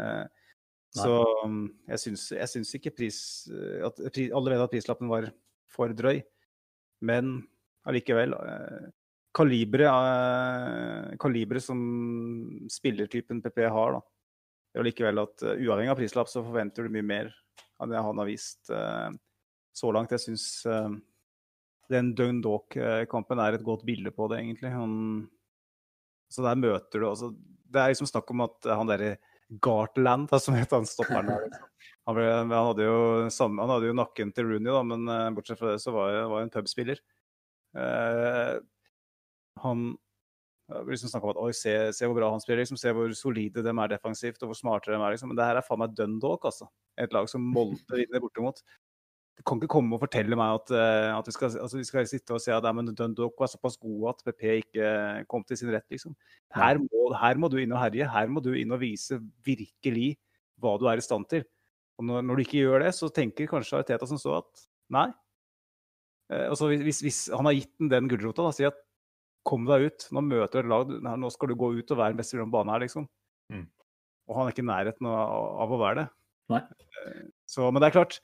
Eh, 0.00 0.24
så 0.92 1.12
um, 1.44 1.64
jeg 1.88 2.02
syns, 2.04 2.74
ikke 2.76 2.92
pris, 2.92 3.18
at, 3.86 4.00
Alle 4.28 4.52
vet 4.52 4.64
at 4.64 4.72
prislappen 4.72 5.10
var 5.10 5.30
for 5.72 5.92
drøy. 5.96 6.20
Men 7.08 7.38
allikevel 7.88 8.36
eh, 8.36 8.90
Kaliberet 9.32 9.88
eh, 9.88 11.14
kalibre 11.20 11.62
som 11.64 11.78
spillertypen 12.70 13.40
PP 13.40 13.62
har, 13.72 13.96
da, 13.96 14.02
gjør 14.76 14.88
likevel 14.90 15.22
at 15.22 15.46
uavhengig 15.54 15.94
av 15.94 15.96
prislapp, 16.02 16.28
så 16.28 16.44
forventer 16.44 16.84
du 16.84 16.92
mye 16.92 17.06
mer 17.06 17.32
av 17.80 17.88
det 17.88 18.02
han 18.04 18.20
har 18.20 18.28
vist 18.28 18.68
så 18.68 19.90
langt. 19.96 20.12
Jeg 20.12 20.22
syns 20.22 20.44
den 21.92 22.12
Dundalk-kampen 22.16 23.40
er 23.42 23.56
et 23.56 23.64
godt 23.66 23.86
bilde 23.88 24.12
på 24.14 24.28
det, 24.30 24.42
egentlig. 24.44 24.70
Han, 24.76 24.94
så 26.32 26.44
der 26.44 26.60
møter 26.60 27.00
du 27.00 27.08
altså, 27.08 27.32
Det 27.32 27.80
er 27.80 27.92
liksom 27.92 28.08
snakk 28.08 28.30
om 28.32 28.44
at 28.44 28.68
han 28.68 28.92
derre 28.92 29.16
Gartland, 29.60 30.30
som 30.40 30.56
het 30.56 30.70
han 30.72 30.86
stopperen. 30.88 31.28
Liksom. 31.28 31.68
Han, 32.08 32.16
ble, 32.16 32.28
han, 32.30 32.52
hadde 32.52 32.86
jo, 32.86 33.00
han, 33.28 33.58
hadde 33.70 33.90
jo, 33.90 33.96
nakken 33.98 34.32
til 34.34 34.48
Rooney, 34.48 34.70
da, 34.72 34.82
men 34.86 35.04
uh, 35.10 35.30
bortsett 35.36 35.60
fra 35.60 35.74
det 35.74 35.82
så 35.82 35.94
var 35.94 36.16
han 36.24 36.46
en 36.46 36.54
pubspiller. 36.54 37.02
Uh, 37.76 38.58
han 39.62 39.92
liksom 40.88 41.08
snakka 41.08 41.26
om 41.26 41.32
at 41.34 41.40
oi, 41.42 41.52
se, 41.56 41.72
se, 41.92 42.06
hvor 42.06 42.16
bra 42.16 42.30
han 42.32 42.40
spiller, 42.42 42.62
liksom, 42.62 42.78
se 42.80 42.92
hvor 42.96 43.12
solide 43.16 43.64
de 43.64 43.72
er 43.72 43.92
defensivt 43.92 44.42
og 44.42 44.52
hvor 44.52 44.58
smarte 44.58 44.92
de 44.92 44.98
er. 44.98 45.14
Liksom. 45.14 45.32
Men 45.32 45.40
det 45.40 45.48
her 45.48 45.60
er 45.60 45.66
faen 45.66 45.82
meg 45.82 45.94
Dundalk, 45.98 46.46
altså. 46.48 46.68
Et 47.00 47.12
lag 47.14 47.28
som 47.30 47.44
Molde 47.54 47.98
vinner 47.98 48.22
bortimot. 48.22 48.62
Du 49.38 49.42
kan 49.48 49.58
ikke 49.58 49.72
komme 49.72 49.96
og 49.96 50.02
fortelle 50.02 50.36
meg 50.36 50.58
at, 50.58 50.72
eh, 50.76 51.08
at 51.14 51.28
vi, 51.28 51.32
skal, 51.34 51.54
altså 51.64 51.78
vi, 51.78 51.86
skal, 51.88 52.08
sitte 52.08 52.34
og 52.36 52.42
si 52.42 52.52
at 52.52 52.66
ja, 52.68 52.72
Dundalk 52.92 53.40
var 53.40 53.48
såpass 53.50 53.78
god 53.80 54.10
at 54.12 54.20
PP 54.26 54.44
ikke 54.58 54.90
kom 55.30 55.44
til 55.48 55.58
sin 55.58 55.72
rett. 55.72 55.86
Liksom. 55.90 56.14
Her, 56.54 56.80
må, 56.82 57.08
her, 57.16 57.40
må, 57.40 57.48
du 57.48 57.56
inn 57.62 57.72
og 57.72 57.80
herje. 57.80 58.08
Her 58.12 58.28
må 58.28 58.44
du 58.44 58.52
inn 58.58 58.74
og 58.74 58.82
vise 58.82 59.18
virkelig 59.46 60.14
hva 60.60 60.76
du 60.78 60.86
er 60.90 61.00
i 61.00 61.04
stand 61.04 61.26
til. 61.32 61.46
Og 61.98 62.06
når, 62.08 62.28
når 62.28 62.38
du 62.38 62.44
ikke 62.44 62.60
gjør 62.60 62.84
det, 62.84 62.94
så 62.96 63.08
tenker 63.12 63.50
kanskje 63.50 63.80
Ariteta 63.80 64.08
som 64.08 64.20
så 64.20 64.38
at 64.42 64.66
nei. 64.92 65.08
Og 66.32 66.56
hvis, 66.70 67.02
hvis, 67.04 67.18
han 67.34 67.44
har 67.44 67.56
gitt 67.56 67.72
den 67.80 67.90
den 67.92 68.08
gulrota, 68.08 68.46
da 68.46 68.54
sier 68.56 68.70
at 68.70 68.78
kom 69.46 69.66
deg 69.68 69.88
ut, 69.90 70.06
nå 70.14 70.22
møter 70.24 70.62
du 70.62 70.68
et 70.68 70.70
lag, 70.70 70.92
nå 71.18 71.30
skal 71.34 71.50
du 71.50 71.58
gå 71.58 71.72
ut 71.76 71.92
og 71.92 71.98
være 71.98 72.16
best 72.16 72.36
i 72.36 72.40
banen 72.40 72.72
her, 72.72 72.84
liksom. 72.84 73.08
Mm. 73.52 73.66
Og 74.30 74.38
han 74.38 74.46
er 74.46 74.54
ikke 74.54 74.64
i 74.64 74.68
nærheten 74.70 75.08
av, 75.10 75.48
av 75.64 75.74
å 75.74 75.80
være 75.80 75.98
det. 75.98 76.06
Nei. 76.52 76.60
Eh, 77.02 77.24
så, 77.48 77.68
men 77.70 77.82
det 77.82 77.90
er 77.90 77.96
klart, 77.98 78.20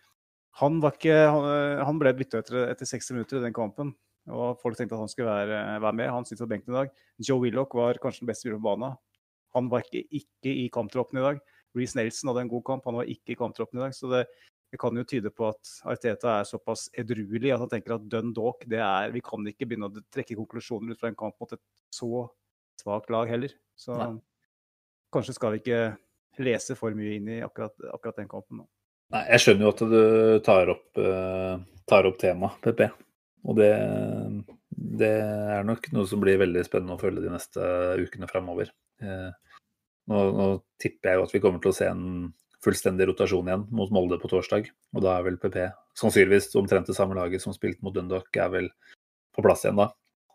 han, 0.58 0.78
ikke, 0.88 1.14
han, 1.30 1.48
han 1.86 1.98
ble 2.00 2.12
bytta 2.18 2.42
etter, 2.42 2.64
etter 2.72 2.88
60 2.88 3.14
minutter 3.16 3.38
i 3.38 3.46
den 3.46 3.56
kampen. 3.56 3.92
Og 4.28 4.58
folk 4.60 4.76
tenkte 4.76 4.96
at 4.96 5.04
han 5.04 5.10
skulle 5.12 5.30
være, 5.30 5.60
være 5.80 5.96
med. 5.96 6.10
Han 6.12 6.26
sitter 6.28 6.44
på 6.44 6.52
benken 6.52 6.74
i 6.74 6.80
dag. 6.82 6.90
Joe 7.24 7.40
Willoch 7.44 7.76
var 7.78 8.00
kanskje 8.02 8.24
den 8.24 8.30
beste 8.32 8.44
spilleren 8.44 8.64
på 8.64 8.72
banen. 8.72 8.98
Han 9.56 9.70
var 9.72 9.86
ikke, 9.86 10.04
ikke 10.20 10.52
i 10.64 10.66
kamptroppen 10.72 11.20
i 11.20 11.24
dag. 11.24 11.40
Reece 11.76 11.98
Nelson 11.98 12.32
hadde 12.32 12.44
en 12.46 12.52
god 12.52 12.64
kamp, 12.66 12.86
han 12.88 12.98
var 12.98 13.08
ikke 13.08 13.34
i 13.34 13.38
kamptroppen 13.38 13.80
i 13.80 13.84
dag. 13.86 13.94
Så 13.96 14.10
det, 14.12 14.24
det 14.72 14.80
kan 14.80 14.96
jo 14.96 15.06
tyde 15.08 15.32
på 15.32 15.48
at 15.48 15.72
Arteta 15.88 16.34
er 16.40 16.48
såpass 16.48 16.88
edruelig 16.98 17.54
at 17.54 17.62
han 17.64 17.72
tenker 17.72 17.96
at 17.96 18.08
Dundalk 18.10 18.66
det 18.68 18.82
er 18.84 19.14
Vi 19.14 19.22
kan 19.24 19.46
ikke 19.48 19.68
begynne 19.68 19.88
å 19.88 20.04
trekke 20.12 20.36
konklusjoner 20.36 20.92
ut 20.92 21.00
fra 21.00 21.12
en 21.12 21.18
kamp 21.18 21.38
mot 21.40 21.54
et 21.56 21.64
så 21.94 22.26
svakt 22.82 23.12
lag 23.14 23.30
heller. 23.30 23.54
Så 23.78 23.96
Nei. 23.96 24.10
kanskje 25.14 25.36
skal 25.38 25.54
vi 25.54 25.62
ikke 25.62 25.80
lese 26.44 26.76
for 26.78 26.94
mye 26.94 27.16
inn 27.16 27.30
i 27.38 27.40
akkurat, 27.42 27.74
akkurat 27.94 28.20
den 28.20 28.30
kampen 28.30 28.62
nå. 28.62 28.68
Nei, 29.14 29.24
jeg 29.32 29.40
skjønner 29.40 29.64
jo 29.64 29.72
at 29.72 29.82
du 29.88 30.00
tar 30.44 30.70
opp, 30.74 30.86
uh, 31.00 31.56
tar 31.88 32.08
opp 32.08 32.18
temaet 32.20 32.58
PP. 32.64 32.82
Og 33.48 33.56
det, 33.56 33.70
det, 34.70 35.12
er 35.54 35.64
nok 35.64 35.88
noe 35.94 36.08
som 36.10 36.20
blir 36.20 36.40
veldig 36.42 36.64
spennende 36.66 36.98
å 36.98 37.00
følge 37.00 37.24
de 37.24 37.32
neste 37.32 37.70
ukene 38.02 38.28
framover. 38.28 38.72
Uh, 39.00 39.30
nå, 40.12 40.20
nå, 40.36 40.48
tipper 40.82 41.12
jeg 41.12 41.20
jo 41.20 41.24
at 41.28 41.32
vi 41.36 41.40
kommer 41.44 41.62
til 41.64 41.72
å 41.72 41.78
se 41.78 41.88
en 41.88 42.04
fullstendig 42.64 43.06
rotasjon 43.08 43.48
igjen 43.48 43.64
mot 43.78 43.92
Molde 43.94 44.18
på 44.20 44.28
torsdag. 44.28 44.68
Og 44.92 45.04
da 45.04 45.16
er 45.16 45.24
vel 45.24 45.40
PP 45.40 45.56
sannsynligvis 45.98 46.50
omtrent 46.60 46.90
det 46.90 46.98
samme 46.98 47.16
laget 47.16 47.44
som 47.44 47.56
spilte 47.56 47.84
mot 47.86 47.94
Dundalk, 47.96 48.28
er 48.36 48.52
vel 48.52 48.70
på 49.34 49.44
plass 49.46 49.64
igjen 49.64 49.80
da. 49.80 49.88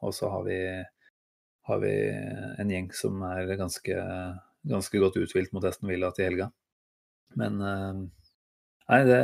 Og 0.04 0.16
så 0.16 0.32
har 0.32 0.48
vi, 0.48 0.58
har 1.70 1.84
vi 1.84 1.94
en 2.64 2.74
gjeng 2.74 2.90
som 2.96 3.22
er 3.28 3.54
ganske, 3.60 4.02
ganske 4.72 5.04
godt 5.06 5.22
uthvilt 5.22 5.54
mot 5.54 5.68
Esten 5.68 5.92
Villa 5.92 6.10
til 6.16 6.32
helga. 6.32 6.50
Men 7.40 7.62
uh, 7.62 8.02
Nei, 8.92 9.00
det, 9.08 9.20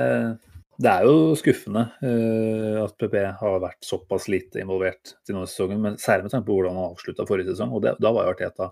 det 0.80 0.92
er 0.92 1.08
jo 1.08 1.34
skuffende 1.40 1.82
uh, 2.00 2.86
at 2.86 2.96
PP 3.00 3.18
har 3.42 3.58
vært 3.60 3.84
såpass 3.84 4.30
lite 4.32 4.62
involvert 4.64 5.16
til 5.18 5.34
denne 5.34 5.50
sesongen, 5.50 5.82
men 5.84 5.98
særlig 6.00 6.28
med 6.28 6.36
tanke 6.36 6.48
på 6.48 6.56
hvordan 6.56 6.78
han 6.80 6.94
avslutta 6.94 7.28
forrige 7.28 7.52
sesong. 7.52 7.74
og 7.76 7.84
det, 7.84 7.98
Da 8.00 8.14
var 8.16 8.28
jo 8.28 8.36
Arteta 8.36 8.70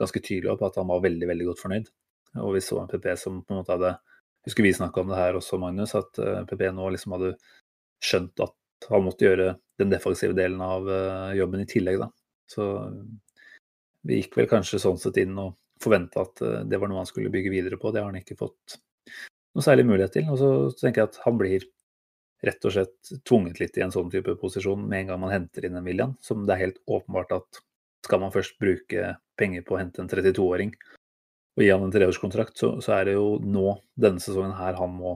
ganske 0.00 0.22
tydelig 0.24 0.56
på 0.58 0.70
at 0.70 0.78
han 0.80 0.88
var 0.88 1.04
veldig 1.04 1.28
veldig 1.28 1.50
godt 1.50 1.60
fornøyd. 1.60 1.90
Og 2.42 2.56
vi 2.56 2.62
så 2.64 2.80
en 2.80 2.88
PP 2.90 3.10
som 3.20 3.42
på 3.44 3.54
en 3.54 3.60
måte 3.62 3.76
hadde 3.76 3.96
Husker 4.44 4.60
vi 4.60 4.74
snakka 4.76 5.00
om 5.00 5.08
det 5.08 5.16
her 5.16 5.36
også, 5.38 5.56
Magnus, 5.56 5.94
at 5.96 6.18
uh, 6.20 6.42
eh, 6.42 6.42
PP 6.44 6.66
nå 6.76 6.88
liksom 6.92 7.14
hadde 7.14 7.30
skjønt 8.04 8.42
at 8.44 8.88
han 8.90 9.06
måtte 9.06 9.24
gjøre 9.24 9.54
den 9.80 9.88
defensive 9.88 10.36
delen 10.36 10.60
av 10.60 10.84
uh, 10.84 11.30
jobben 11.32 11.62
i 11.62 11.68
tillegg, 11.70 12.02
da. 12.02 12.10
Så 12.52 12.66
vi 14.04 14.18
gikk 14.18 14.36
vel 14.36 14.50
kanskje 14.50 14.82
sånn 14.82 15.00
sett 15.00 15.16
inn 15.22 15.32
og 15.40 15.54
forventa 15.80 16.26
at 16.26 16.42
det 16.68 16.76
var 16.76 16.92
noe 16.92 17.00
han 17.00 17.08
skulle 17.08 17.32
bygge 17.32 17.54
videre 17.54 17.80
på. 17.80 17.88
Det 17.88 18.02
har 18.04 18.12
han 18.12 18.20
ikke 18.20 18.36
fått 18.36 18.76
noe 19.54 19.64
særlig 19.64 19.86
mulighet 19.88 20.16
til. 20.18 20.28
Og 20.32 20.40
så 20.40 20.50
tenker 20.80 21.04
jeg 21.04 21.12
at 21.12 21.20
han 21.24 21.38
blir 21.40 21.68
rett 22.44 22.66
og 22.68 22.74
slett 22.74 23.12
tvunget 23.24 23.60
litt 23.62 23.78
i 23.78 23.84
en 23.84 23.94
sånn 23.94 24.10
type 24.12 24.34
posisjon 24.40 24.82
med 24.84 25.04
en 25.04 25.12
gang 25.12 25.22
man 25.22 25.32
henter 25.32 25.64
inn 25.64 25.78
en 25.78 25.86
William, 25.86 26.16
som 26.24 26.44
det 26.44 26.56
er 26.56 26.66
helt 26.66 26.82
åpenbart 26.84 27.32
at 27.38 27.62
skal 28.04 28.20
man 28.20 28.34
først 28.34 28.58
bruke 28.60 29.14
penger 29.40 29.64
på 29.64 29.76
å 29.76 29.80
hente 29.80 30.02
en 30.02 30.10
32-åring 30.10 30.74
og 31.54 31.62
gi 31.62 31.70
han 31.70 31.84
en 31.86 31.92
treårskontrakt, 31.94 32.58
så, 32.58 32.72
så, 32.82 32.96
er 32.96 33.08
det 33.08 33.14
jo 33.14 33.36
nå, 33.38 33.76
denne 34.00 34.22
sesongen 34.22 34.56
her, 34.58 34.74
han 34.78 34.90
må 34.96 35.14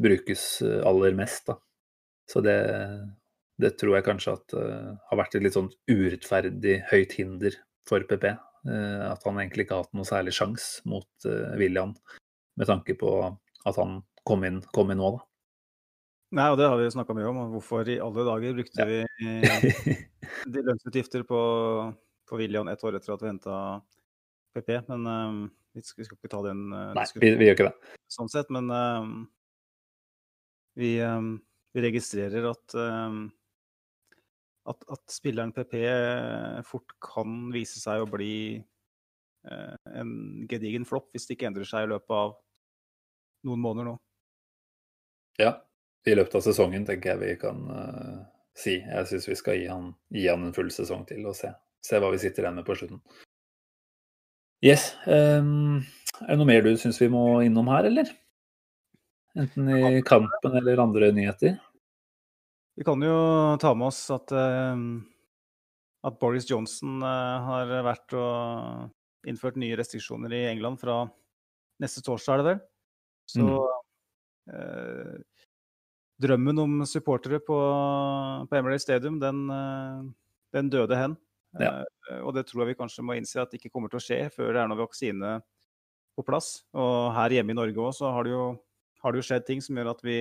brukes 0.00 0.46
eh, 0.64 0.80
aller 0.88 1.16
mest. 1.16 1.44
da. 1.50 1.58
Så 2.30 2.40
det, 2.44 2.56
det 3.60 3.74
tror 3.80 3.98
jeg 3.98 4.06
kanskje 4.06 4.32
at 4.38 4.54
uh, 4.56 4.94
har 5.10 5.18
vært 5.20 5.36
et 5.36 5.44
litt 5.44 5.56
sånn 5.58 5.68
urettferdig 5.92 6.78
høyt 6.88 7.12
hinder 7.18 7.58
for 7.86 8.06
PP. 8.08 8.30
Uh, 8.64 9.10
at 9.10 9.26
han 9.28 9.42
egentlig 9.42 9.66
ikke 9.66 9.76
har 9.76 9.84
hatt 9.84 9.98
noe 9.98 10.08
særlig 10.08 10.32
sjanse 10.32 10.80
mot 10.88 11.28
uh, 11.28 11.52
William, 11.60 11.92
med 12.56 12.70
tanke 12.70 12.96
på 12.96 13.12
at 13.68 13.78
han 13.80 14.00
kom 14.28 14.44
inn, 14.46 14.60
kom 14.74 14.92
inn 14.92 15.00
nå, 15.00 15.14
da. 15.16 15.24
Nei, 16.34 16.48
og 16.50 16.58
det 16.58 16.66
har 16.66 16.80
vi 16.80 16.90
snakka 16.90 17.14
mye 17.14 17.28
om. 17.30 17.40
Hvorfor 17.52 17.88
i 17.90 18.00
alle 18.02 18.24
dager 18.26 18.56
brukte 18.56 18.82
ja. 18.82 18.86
vi 18.90 19.94
de 20.54 20.64
lønnsutgifter 20.66 21.22
på, 21.28 21.40
på 22.26 22.40
William 22.40 22.70
ett 22.72 22.82
år 22.84 22.98
etter 22.98 23.14
at 23.14 23.22
vi 23.22 23.30
henta 23.30 23.58
PP? 24.56 24.72
Men 24.88 25.06
um, 25.06 25.38
vi, 25.76 25.84
skal, 25.84 26.02
vi, 26.02 26.08
skal, 26.08 26.18
ikke 26.18 26.32
ta 26.32 26.42
den 26.48 26.66
uh, 26.74 26.90
Nei, 26.96 27.06
vi, 27.14 27.30
vi, 27.38 27.48
gjør 27.48 27.58
ikke 27.58 27.68
det. 27.68 27.94
Sånn 28.16 28.32
sett, 28.32 28.50
men 28.54 28.72
um, 28.72 29.14
vi, 30.80 30.96
um, 31.06 31.36
vi, 31.76 31.84
registrerer 31.86 32.50
at, 32.50 32.78
at, 34.72 34.86
at 34.96 35.04
spilleren 35.12 35.54
PP 35.54 35.76
fort 36.66 36.96
kan 37.04 37.44
vise 37.54 37.78
seg 37.78 38.02
å 38.02 38.10
bli 38.10 38.34
uh, 39.46 39.76
en 39.94 40.10
gedigen 40.50 40.88
flopp 40.88 41.12
hvis 41.14 41.28
det 41.28 41.38
ikke 41.38 41.52
endrer 41.52 41.68
seg 41.68 41.86
i 41.86 41.94
løpet 41.94 42.16
av 42.16 42.40
noen 43.46 43.62
måneder 43.62 43.92
nå. 43.92 43.98
Ja, 45.40 45.56
i 46.06 46.14
løpet 46.14 46.38
av 46.38 46.44
sesongen 46.44 46.86
tenker 46.86 47.14
jeg 47.14 47.22
vi 47.22 47.36
kan 47.40 47.62
uh, 47.70 48.18
si. 48.56 48.78
Jeg 48.78 49.10
syns 49.10 49.28
vi 49.28 49.38
skal 49.38 49.60
gi 49.60 49.68
han, 49.70 49.92
gi 50.14 50.26
han, 50.28 50.46
en 50.46 50.56
full 50.56 50.70
sesong 50.72 51.04
til 51.08 51.24
og 51.26 51.36
se, 51.38 51.50
se 51.84 52.00
hva 52.00 52.12
vi 52.14 52.20
sitter 52.22 52.44
igjen 52.44 52.60
med 52.60 52.66
på 52.68 52.76
slutten. 52.78 53.00
Yes. 54.64 54.92
Um, 55.04 55.82
er 56.22 56.34
det 56.34 56.40
noe 56.40 56.48
mer 56.48 56.64
du 56.64 56.72
syns 56.80 57.00
vi 57.02 57.10
må 57.12 57.42
innom 57.44 57.68
her, 57.72 57.88
eller? 57.90 58.12
Enten 59.34 59.66
i 59.74 60.02
kampen 60.06 60.54
eller 60.60 60.84
andre 60.84 61.10
nyheter? 61.12 61.56
Vi 62.78 62.86
kan 62.86 63.02
jo 63.02 63.16
ta 63.62 63.72
med 63.74 63.90
oss 63.90 64.04
at, 64.14 64.32
uh, 64.34 64.76
at 66.06 66.20
Boris 66.22 66.46
Johnson 66.50 67.02
uh, 67.02 67.48
har 67.48 67.74
vært 67.86 68.14
og 68.18 69.28
innført 69.28 69.58
nye 69.60 69.76
restriksjoner 69.78 70.32
i 70.36 70.46
England 70.52 70.80
fra 70.82 71.02
neste 71.82 72.04
torsdag, 72.04 72.34
er 72.34 72.42
det 72.42 72.48
vel? 72.52 72.62
Så 73.30 73.44
mm. 73.44 74.54
eh, 74.54 75.44
drømmen 76.24 76.62
om 76.62 76.84
supportere 76.88 77.40
på, 77.42 77.58
på 78.48 78.58
Emirates 78.58 78.86
Stadium, 78.86 79.18
den, 79.22 79.46
eh, 79.50 80.04
den 80.54 80.70
døde 80.72 80.98
hen. 80.98 81.16
Ja. 81.60 81.82
Eh, 82.10 82.20
og 82.22 82.34
det 82.36 82.46
tror 82.48 82.64
jeg 82.64 82.74
vi 82.74 82.78
kanskje 82.80 83.04
må 83.06 83.16
innse 83.18 83.42
at 83.42 83.52
det 83.52 83.60
ikke 83.60 83.74
kommer 83.74 83.92
til 83.92 84.00
å 84.00 84.04
skje 84.04 84.20
før 84.34 84.52
det 84.52 84.62
er 84.62 84.70
noen 84.70 84.84
vaksine 84.84 85.34
på 86.14 86.24
plass. 86.26 86.62
Og 86.76 87.12
her 87.16 87.38
hjemme 87.38 87.54
i 87.54 87.58
Norge 87.58 87.82
òg 87.82 87.92
så 87.96 88.12
har 88.14 88.26
det, 88.26 88.34
jo, 88.34 88.46
har 89.02 89.14
det, 89.14 89.22
jo, 89.22 89.28
skjedd 89.28 89.46
ting 89.48 89.62
som 89.64 89.78
gjør 89.78 89.94
at 89.94 90.02
vi 90.06 90.18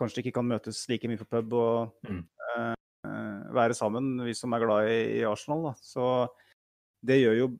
kanskje 0.00 0.24
ikke 0.24 0.38
kan 0.38 0.48
møtes 0.48 0.86
like 0.90 1.08
mye 1.10 1.20
på 1.20 1.28
pub 1.28 1.56
og 1.58 2.06
mm. 2.08 2.22
eh, 2.50 2.76
være 3.54 3.76
sammen, 3.76 4.14
vi 4.24 4.34
som 4.36 4.54
er 4.56 4.64
glad 4.64 4.92
i, 4.92 5.00
i 5.20 5.26
Arsenal. 5.28 5.70
Da. 5.70 5.74
Så 5.84 6.06
det 7.06 7.20
gjør 7.20 7.36
jo 7.38 7.50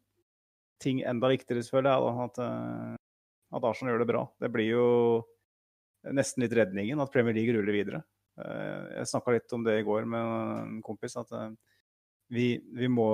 ting 0.80 1.02
enda 1.04 1.28
viktigere, 1.30 1.66
føler 1.68 1.92
jeg. 1.92 2.00
Da, 2.06 2.26
at, 2.26 2.42
eh, 2.46 2.99
at 3.50 3.66
Arsenal 3.66 3.94
gjør 3.94 4.04
det 4.04 4.10
bra. 4.12 4.22
Det 4.40 4.50
blir 4.52 4.70
jo 4.70 4.86
nesten 6.16 6.44
litt 6.44 6.54
redningen 6.56 7.02
at 7.02 7.12
Premier 7.12 7.36
League 7.36 7.54
ruller 7.54 7.76
videre. 7.76 8.02
Eh, 8.40 8.96
jeg 9.00 9.10
snakka 9.10 9.34
litt 9.34 9.52
om 9.56 9.64
det 9.66 9.80
i 9.80 9.86
går 9.86 10.08
med 10.08 10.24
en 10.24 10.80
kompis. 10.86 11.16
at 11.20 11.32
eh, 11.36 11.50
vi, 12.30 12.48
vi, 12.76 12.88
må 12.88 13.10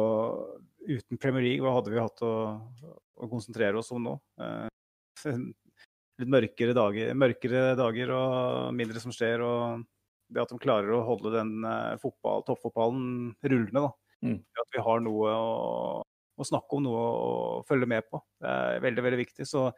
Uten 0.87 1.19
Premier 1.19 1.43
League, 1.43 1.65
hva 1.65 1.75
hadde 1.79 1.93
vi 1.93 2.03
hatt 2.03 2.23
å, 2.23 2.33
å 3.17 3.29
konsentrere 3.31 3.81
oss 3.81 3.91
om 3.97 4.05
nå? 4.07 4.17
Eh, 4.41 5.27
litt 6.21 6.33
mørkere 6.33 6.77
dager, 6.77 7.13
mørkere 7.19 7.69
dager, 7.79 8.13
og 8.15 8.75
mindre 8.77 9.03
som 9.03 9.15
skjer. 9.15 9.45
og 9.45 9.87
det 10.27 10.43
at 10.43 10.51
de 10.51 10.59
klarer 10.59 10.91
å 10.91 11.05
holde 11.07 11.31
den 11.37 11.61
fotball, 12.03 12.41
toppfotballen 12.43 13.37
rullende. 13.47 13.85
da. 13.85 13.91
Mm. 14.27 14.41
At 14.59 14.73
vi 14.75 14.83
har 14.83 15.03
noe 15.05 15.35
å, 15.39 15.51
å, 16.03 16.47
snakke 16.49 16.79
om, 16.79 16.83
noe 16.83 17.03
å 17.05 17.29
følge 17.69 17.87
med 17.87 18.09
på. 18.11 18.19
Det 18.43 18.55
er 18.55 18.83
veldig 18.83 19.05
veldig 19.07 19.21
viktig. 19.21 19.47
Så 19.47 19.69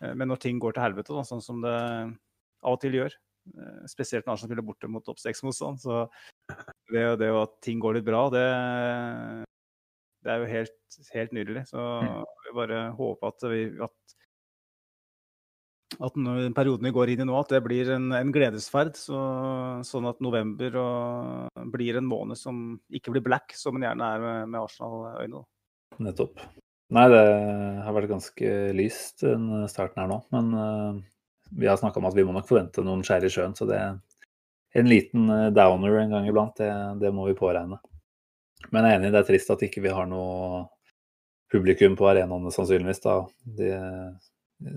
men 0.00 0.30
når 0.30 0.42
ting 0.42 0.60
går 0.62 0.76
til 0.76 0.84
helvete, 0.84 1.14
da, 1.16 1.24
sånn 1.26 1.42
som 1.44 1.62
det 1.64 1.74
av 1.74 2.74
og 2.74 2.80
til 2.82 2.98
gjør, 2.98 3.14
eh, 3.54 3.82
spesielt 3.90 4.26
når 4.26 4.36
Arsenal 4.36 4.52
spiller 4.52 4.66
borte 4.66 4.90
mot 4.90 5.04
topp 5.06 5.20
seks-motstand, 5.22 5.80
så 5.82 6.04
det, 6.92 7.04
det 7.22 7.30
at 7.34 7.58
ting 7.64 7.82
går 7.82 7.98
litt 7.98 8.06
bra, 8.08 8.26
det, 8.34 8.46
det 10.26 10.34
er 10.34 10.42
jo 10.42 10.52
helt, 10.52 11.00
helt 11.14 11.34
nydelig. 11.36 11.66
Så 11.70 11.84
vi 12.02 12.48
jeg 12.48 12.56
bare 12.56 12.84
håper 12.96 13.32
at, 13.32 13.46
vi, 13.52 13.60
at, 13.84 14.14
at 15.98 16.16
den 16.16 16.56
perioden 16.56 16.88
vi 16.88 16.94
går 16.96 17.12
inn 17.12 17.24
i 17.24 17.28
nå, 17.28 17.36
at 17.38 17.52
det 17.52 17.62
blir 17.66 17.90
en, 17.94 18.10
en 18.16 18.32
gledesferd. 18.34 18.96
Så, 18.98 19.18
sånn 19.86 20.08
at 20.10 20.22
november 20.24 20.78
og, 20.80 21.66
blir 21.74 22.00
en 22.00 22.08
måned 22.08 22.40
som 22.40 22.78
ikke 22.88 23.14
blir 23.14 23.26
black, 23.26 23.52
som 23.56 23.76
den 23.76 23.88
gjerne 23.88 24.14
er 24.14 24.24
med, 24.24 24.54
med 24.54 24.62
Arsenal-øyne. 24.62 25.44
Nettopp. 26.04 26.40
Nei, 26.96 27.04
det 27.12 27.22
har 27.84 27.94
vært 27.96 28.10
ganske 28.10 28.52
lyst 28.76 29.24
den 29.26 29.66
starten 29.68 30.00
her 30.00 30.08
nå. 30.10 30.22
Men 30.32 30.52
uh, 30.56 31.00
vi 31.58 31.68
har 31.68 31.76
snakka 31.80 32.00
om 32.00 32.08
at 32.08 32.16
vi 32.16 32.24
må 32.24 32.32
nok 32.36 32.48
forvente 32.48 32.84
noen 32.84 33.04
skjær 33.04 33.26
i 33.28 33.32
sjøen. 33.32 33.56
Så 33.58 33.68
det 33.68 33.80
en 34.72 34.88
liten 34.88 35.30
eh, 35.30 35.46
downer 35.50 35.94
en 35.96 36.10
gang 36.10 36.26
iblant, 36.28 36.56
det, 36.56 36.72
det 37.00 37.12
må 37.14 37.26
vi 37.26 37.36
påregne. 37.38 37.78
Men 38.68 38.84
jeg 38.84 38.92
er 38.92 38.98
enig, 38.98 39.12
det 39.14 39.22
er 39.22 39.28
trist 39.30 39.52
at 39.54 39.62
ikke 39.64 39.80
vi 39.80 39.88
ikke 39.88 40.00
har 40.02 40.10
noe 40.10 40.66
publikum 41.52 41.96
på 41.96 42.08
arenaene, 42.10 42.52
sannsynligvis. 42.52 43.00
da. 43.04 43.14
Det, 43.58 43.72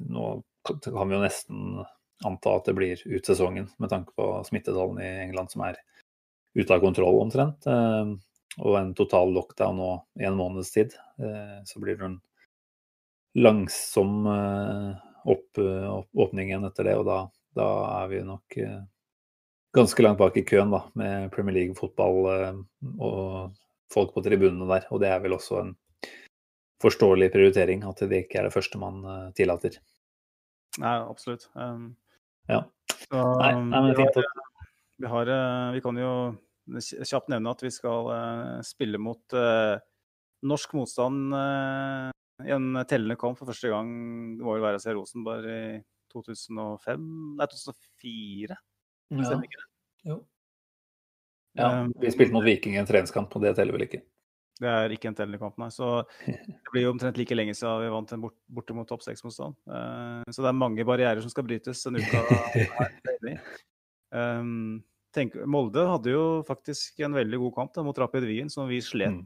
nå 0.07 0.27
kan 0.69 1.09
vi 1.09 1.17
jo 1.17 1.23
nesten 1.23 1.81
anta 2.27 2.55
at 2.55 2.69
det 2.69 2.75
blir 2.77 3.01
ut 3.03 3.27
sesongen, 3.27 3.67
med 3.81 3.91
tanke 3.91 4.13
på 4.15 4.29
smittetallene 4.47 5.03
i 5.03 5.23
England 5.25 5.51
som 5.51 5.65
er 5.67 5.79
ute 6.55 6.71
av 6.75 6.83
kontroll 6.83 7.19
omtrent. 7.23 7.67
Eh, 7.67 8.13
og 8.59 8.75
en 8.79 8.93
total 8.97 9.31
lockdown 9.35 9.77
nå 9.79 9.91
i 10.19 10.27
en 10.27 10.37
måneds 10.37 10.73
tid. 10.73 10.95
Eh, 11.21 11.59
så 11.65 11.79
blir 11.79 11.97
det 11.99 12.07
en 12.07 12.17
langsom 13.39 14.25
eh, 14.27 14.89
opp, 15.31 15.61
åpning 16.11 16.51
igjen 16.51 16.67
etter 16.67 16.89
det, 16.89 16.97
og 16.99 17.05
da, 17.07 17.19
da, 17.55 17.67
er 18.01 18.09
vi 18.11 18.23
nok 18.27 18.57
ganske 19.71 20.03
langt 20.03 20.19
bak 20.19 20.35
i 20.41 20.43
køen 20.47 20.73
da, 20.73 20.81
med 20.99 21.29
Premier 21.31 21.55
League-fotball 21.61 22.25
og 22.99 23.61
folk 23.93 24.11
på 24.15 24.23
tribunene 24.25 24.67
der. 24.67 24.89
Og 24.91 24.99
det 25.03 25.11
er 25.13 25.21
vel 25.23 25.37
også 25.37 25.61
en 25.61 25.71
forståelig 26.81 27.29
prioritering, 27.31 27.85
at 27.87 28.01
det 28.09 28.25
ikke 28.25 28.41
er 28.41 28.49
det 28.49 28.55
første 28.55 28.81
man 28.81 29.05
tillater. 29.37 29.77
Nei, 30.81 30.95
absolutt. 31.05 31.45
Um, 31.53 31.91
ja. 32.49 32.63
Så, 32.89 33.21
nei, 33.43 33.53
nei, 33.69 33.81
men 33.85 33.95
fint. 33.99 34.17
Vi, 34.97 35.07
har, 35.13 35.31
vi 35.75 35.83
kan 35.85 36.01
jo 36.01 36.11
kjapt 36.69 37.31
nevne 37.31 37.53
at 37.53 37.63
vi 37.63 37.71
skal 37.73 38.09
uh, 38.11 38.59
spille 38.65 38.99
mot 39.01 39.37
uh, 39.37 39.77
norsk 40.47 40.75
motstand 40.77 41.33
uh, 41.35 42.09
i 42.45 42.53
en 42.53 42.83
tellende 42.89 43.17
kamp 43.19 43.39
for 43.39 43.49
første 43.49 43.71
gang. 43.71 43.89
Det 44.37 44.45
må 44.45 44.57
jo 44.57 44.65
være 44.65 44.79
å 44.79 44.83
se 44.83 44.95
Rosenborg 44.95 45.49
i 45.49 45.63
2005 46.13 47.09
Nei, 47.39 47.49
2004? 47.51 48.57
Ja. 49.11 49.25
Stemmer 49.27 49.47
ikke 49.47 49.61
det? 49.61 49.67
Jo. 50.11 50.21
Ja, 51.59 51.69
vi 51.99 52.09
spilte 52.13 52.33
mot 52.33 52.45
Viking 52.47 52.77
i 52.77 52.79
en 52.79 52.87
treningskamp, 52.87 53.33
og 53.35 53.43
det 53.43 53.57
teller 53.57 53.75
vel 53.75 53.83
ikke? 53.89 53.99
Det 54.61 54.69
er 54.69 54.93
ikke 54.93 55.09
en 55.09 55.17
tellende 55.17 55.39
kamp, 55.41 55.57
nei. 55.59 55.67
Så 55.73 55.89
det 56.27 56.71
blir 56.71 56.85
jo 56.85 56.93
omtrent 56.93 57.17
like 57.19 57.35
lenge 57.35 57.55
siden 57.57 57.83
vi 57.83 57.91
vant 57.91 58.13
en 58.15 58.23
bort, 58.23 58.37
borte 58.47 58.77
mot 58.77 58.87
topp 58.87 59.03
seks-motstand. 59.03 59.57
Så 60.31 60.45
det 60.45 60.49
er 60.51 60.57
mange 60.57 60.85
barrierer 60.87 61.21
som 61.23 61.33
skal 61.33 61.45
brytes 61.47 61.83
denne 61.87 62.05
uka. 62.05 63.35
um, 64.21 64.79
tenk, 65.15 65.37
Molde 65.49 65.85
hadde 65.89 66.13
jo 66.13 66.25
faktisk 66.47 66.99
en 67.05 67.15
veldig 67.17 67.39
god 67.45 67.55
kamp 67.57 67.73
da, 67.75 67.85
mot 67.85 67.97
Rapid 67.97 68.27
Wien, 68.29 68.51
som 68.51 68.69
vi 68.71 68.81
slet, 68.83 69.21
mm. 69.21 69.25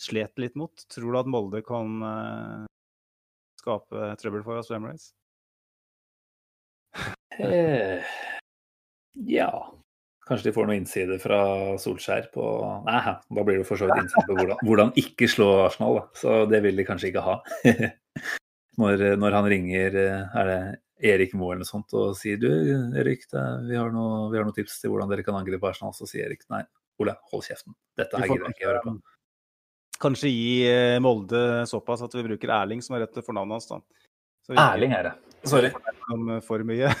slet, 0.00 0.34
litt 0.42 0.56
mot. 0.58 0.86
Tror 0.92 1.12
du 1.12 1.20
at 1.20 1.30
Molde 1.30 1.62
kan 1.66 2.02
uh, 2.02 2.66
skape 3.60 4.12
trøbbel 4.20 4.44
for 4.46 4.60
oss 4.60 4.70
på 4.72 4.78
Emirates? 4.78 5.10
Eh, 7.38 8.00
ja. 9.26 9.50
Kanskje 10.26 10.48
de 10.48 10.54
får 10.56 10.66
noe 10.66 10.78
innside 10.80 11.18
fra 11.22 11.38
Solskjær 11.78 12.30
på 12.34 12.46
Nei, 12.86 12.98
da 13.36 13.44
blir 13.46 13.60
det 13.60 13.66
for 13.68 13.78
så 13.78 13.86
vidt 13.86 14.06
innside 14.06 14.24
på 14.26 14.34
hvordan, 14.34 14.62
hvordan 14.66 14.90
ikke 14.98 15.28
slå 15.30 15.50
Arsenal, 15.68 16.00
da. 16.00 16.06
Så 16.18 16.38
det 16.50 16.62
vil 16.64 16.80
de 16.80 16.86
kanskje 16.88 17.12
ikke 17.12 17.22
ha. 17.22 17.36
når, 18.82 19.04
når, 19.20 19.36
han 19.38 19.48
ringer 19.52 19.98
eh, 20.00 20.40
Er 20.40 20.50
det 20.50 20.58
Erik 21.04 21.34
Moe 21.36 21.52
eller 21.52 21.64
noe 21.64 21.68
sånt 21.68 21.92
og 21.96 22.14
sier 22.16 22.38
du, 22.40 22.48
Erik, 22.96 23.26
det, 23.32 23.42
vi, 23.68 23.76
har 23.76 23.92
noe, 23.92 24.30
vi, 24.32 24.38
har 24.38 24.46
noen 24.46 24.56
tips 24.56 24.78
til 24.80 24.92
hvordan 24.92 25.10
dere 25.12 25.24
kan 25.26 25.36
angripe 25.36 25.68
Arsenal, 25.68 25.92
så 25.96 26.08
sier 26.08 26.28
Erik 26.28 26.46
nei, 26.52 26.62
Ole, 27.02 27.12
hold 27.32 27.44
kjeften. 27.44 27.76
Dette 27.98 28.16
her 28.16 28.30
gidder 28.30 28.48
jeg 28.48 28.56
ikke 28.56 28.70
høre 28.70 28.82
på. 28.86 28.96
Kanskje 30.02 30.30
gi 30.32 30.48
eh, 30.68 30.98
Molde 31.00 31.64
såpass 31.68 32.04
at 32.04 32.16
vi 32.16 32.24
bruker 32.26 32.52
Erling 32.52 32.82
som 32.84 32.96
er 32.96 33.04
rett 33.04 33.14
til 33.16 33.24
fornavnet 33.24 33.58
hans, 33.58 33.68
da. 33.68 33.80
Erling 34.56 34.92
er 34.96 35.10
det. 35.10 35.14
Sorry. 35.48 35.70
For 36.46 36.64
mye. 36.66 36.90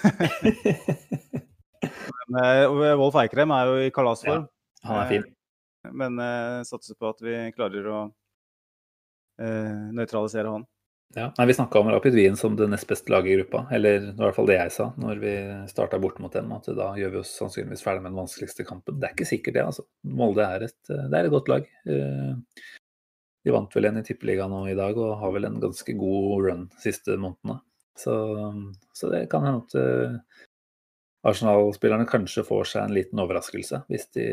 Men 2.32 2.42
uh, 2.42 2.94
Wolf 2.98 3.16
Eikrem 3.20 3.52
er 3.54 3.70
jo 3.70 3.74
i 3.84 3.90
kalasform. 3.94 4.46
Ja, 4.82 4.88
han 4.88 5.00
er 5.00 5.10
fin. 5.10 5.26
Men 5.94 6.18
uh, 6.18 6.64
satser 6.66 6.98
på 6.98 7.10
at 7.12 7.22
vi 7.22 7.36
klarer 7.54 7.86
å 7.90 8.00
uh, 8.10 9.84
nøytralisere 9.94 10.50
han. 10.50 10.66
Ja, 11.14 11.30
nei, 11.38 11.46
Vi 11.46 11.54
snakka 11.54 11.80
om 11.80 11.88
Rapid 11.88 12.14
Wien 12.14 12.36
som 12.36 12.56
det 12.56 12.66
nest 12.68 12.88
beste 12.88 13.12
laget 13.12 13.30
i 13.30 13.36
gruppa. 13.38 13.66
Eller 13.72 14.10
i 14.10 14.14
hvert 14.18 14.36
fall 14.36 14.48
det 14.50 14.58
jeg 14.58 14.72
sa 14.74 14.88
når 15.00 15.20
vi 15.22 15.34
starta 15.70 16.00
bort 16.02 16.18
mot 16.20 16.32
dem. 16.32 16.50
At 16.52 16.68
da 16.76 16.90
gjør 16.98 17.14
vi 17.14 17.20
oss 17.22 17.36
sannsynligvis 17.38 17.84
ferdig 17.84 18.02
med 18.02 18.12
den 18.12 18.20
vanskeligste 18.20 18.66
kampen. 18.68 18.98
Det 19.00 19.08
er 19.08 19.14
ikke 19.16 19.28
sikkert 19.28 19.56
det, 19.56 19.64
altså. 19.70 19.86
Molde 20.04 20.44
er 20.44 20.66
et, 20.68 20.80
det 20.88 21.14
er 21.14 21.28
et 21.28 21.32
godt 21.32 21.52
lag. 21.52 21.70
De 23.46 23.54
vant 23.54 23.78
vel 23.78 23.88
en 23.88 24.00
i 24.00 24.04
Tippeligaen 24.04 24.52
nå 24.52 24.64
i 24.68 24.76
dag 24.76 24.98
og 24.98 25.16
har 25.22 25.32
vel 25.36 25.48
en 25.48 25.60
ganske 25.62 25.94
god 25.96 26.48
run 26.48 26.66
de 26.74 26.82
siste 26.82 27.16
månedene. 27.16 27.60
Så, 27.96 28.16
så 28.92 29.08
det 29.08 29.22
kan 29.32 29.46
hende 29.46 29.62
at 29.64 30.42
Arsenal-spillerne 31.26 32.06
kanskje 32.10 32.44
får 32.46 32.68
seg 32.72 32.84
en 32.84 32.94
liten 32.94 33.22
overraskelse. 33.22 33.86
Hvis 33.90 34.10
de, 34.14 34.26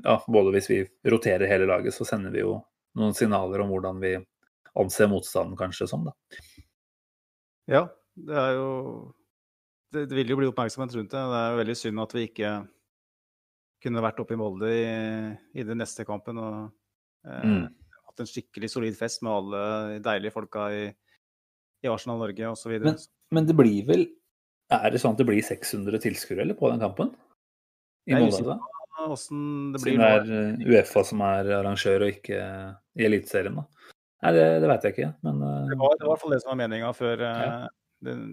ja, 0.00 0.16
både 0.26 0.54
hvis 0.54 0.70
vi 0.70 0.78
roterer 1.12 1.50
hele 1.50 1.68
laget, 1.68 1.94
så 1.94 2.06
sender 2.08 2.32
vi 2.34 2.40
jo 2.42 2.56
noen 2.98 3.14
signaler 3.18 3.62
om 3.62 3.74
hvordan 3.74 4.00
vi 4.02 4.14
anser 4.80 5.10
motstanden 5.10 5.58
kanskje 5.58 5.88
som. 5.90 6.08
Da. 6.08 6.14
Ja, 7.70 7.82
det 8.14 8.38
er 8.40 8.56
jo 8.58 8.70
det, 9.94 10.06
det, 10.10 10.16
vil 10.18 10.32
jo 10.34 10.38
bli 10.40 10.48
oppmerksomhet 10.50 10.96
rundt 10.96 11.12
det. 11.14 11.22
Det 11.30 11.40
er 11.40 11.52
jo 11.52 11.60
veldig 11.62 11.76
synd 11.78 12.02
at 12.02 12.16
vi 12.16 12.26
ikke 12.28 12.54
kunne 13.84 14.02
vært 14.04 14.20
oppe 14.22 14.34
i 14.34 14.40
Molde 14.40 14.72
i, 14.72 14.84
i 15.60 15.64
den 15.66 15.80
neste 15.82 16.06
kampen 16.08 16.40
og 16.40 16.58
eh, 17.28 17.44
mm. 17.44 17.64
hatt 18.08 18.22
en 18.24 18.30
skikkelig 18.30 18.70
solid 18.72 18.96
fest 18.98 19.22
med 19.22 19.34
alle 19.34 19.64
deilige 20.04 20.34
folka 20.34 20.70
i, 20.72 20.84
i 21.84 21.90
Arsenal 21.92 22.22
Norge 22.22 22.52
osv. 22.54 22.78
Men, 22.82 22.96
men 23.34 23.48
det 23.50 23.56
blir 23.58 23.82
vel 23.88 24.06
er 24.72 24.94
det 24.94 25.00
sånn 25.02 25.14
at 25.14 25.20
det 25.20 25.26
blir 25.28 25.44
600 25.44 26.00
tilskuere 26.02 26.56
på 26.56 26.70
den 26.72 26.80
kampen? 26.82 27.12
I 28.08 28.16
Molde? 28.16 28.40
Det 28.40 28.46
blir 28.46 28.60
Siden 29.20 29.74
det 29.74 29.92
er 30.06 30.30
eh, 30.32 30.62
Uefa 30.70 31.02
som 31.04 31.20
er 31.26 31.50
arrangør, 31.58 32.06
og 32.06 32.14
ikke 32.14 32.38
i 32.96 33.04
Eliteserien, 33.04 33.58
da. 33.58 33.93
Nei, 34.24 34.34
det, 34.36 34.44
det 34.64 34.70
vet 34.70 34.86
jeg 34.86 34.96
ikke, 34.96 35.12
men 35.26 35.40
uh... 35.44 35.54
det, 35.68 35.78
var, 35.80 35.96
det 36.00 36.06
var 36.06 36.08
i 36.08 36.12
hvert 36.12 36.22
fall 36.24 36.34
det 36.34 36.40
som 36.42 36.52
var 36.54 36.60
meninga 36.62 36.90
før, 36.96 37.24
ja. 37.24 37.46
uh, 37.66 37.96
den, 38.08 38.24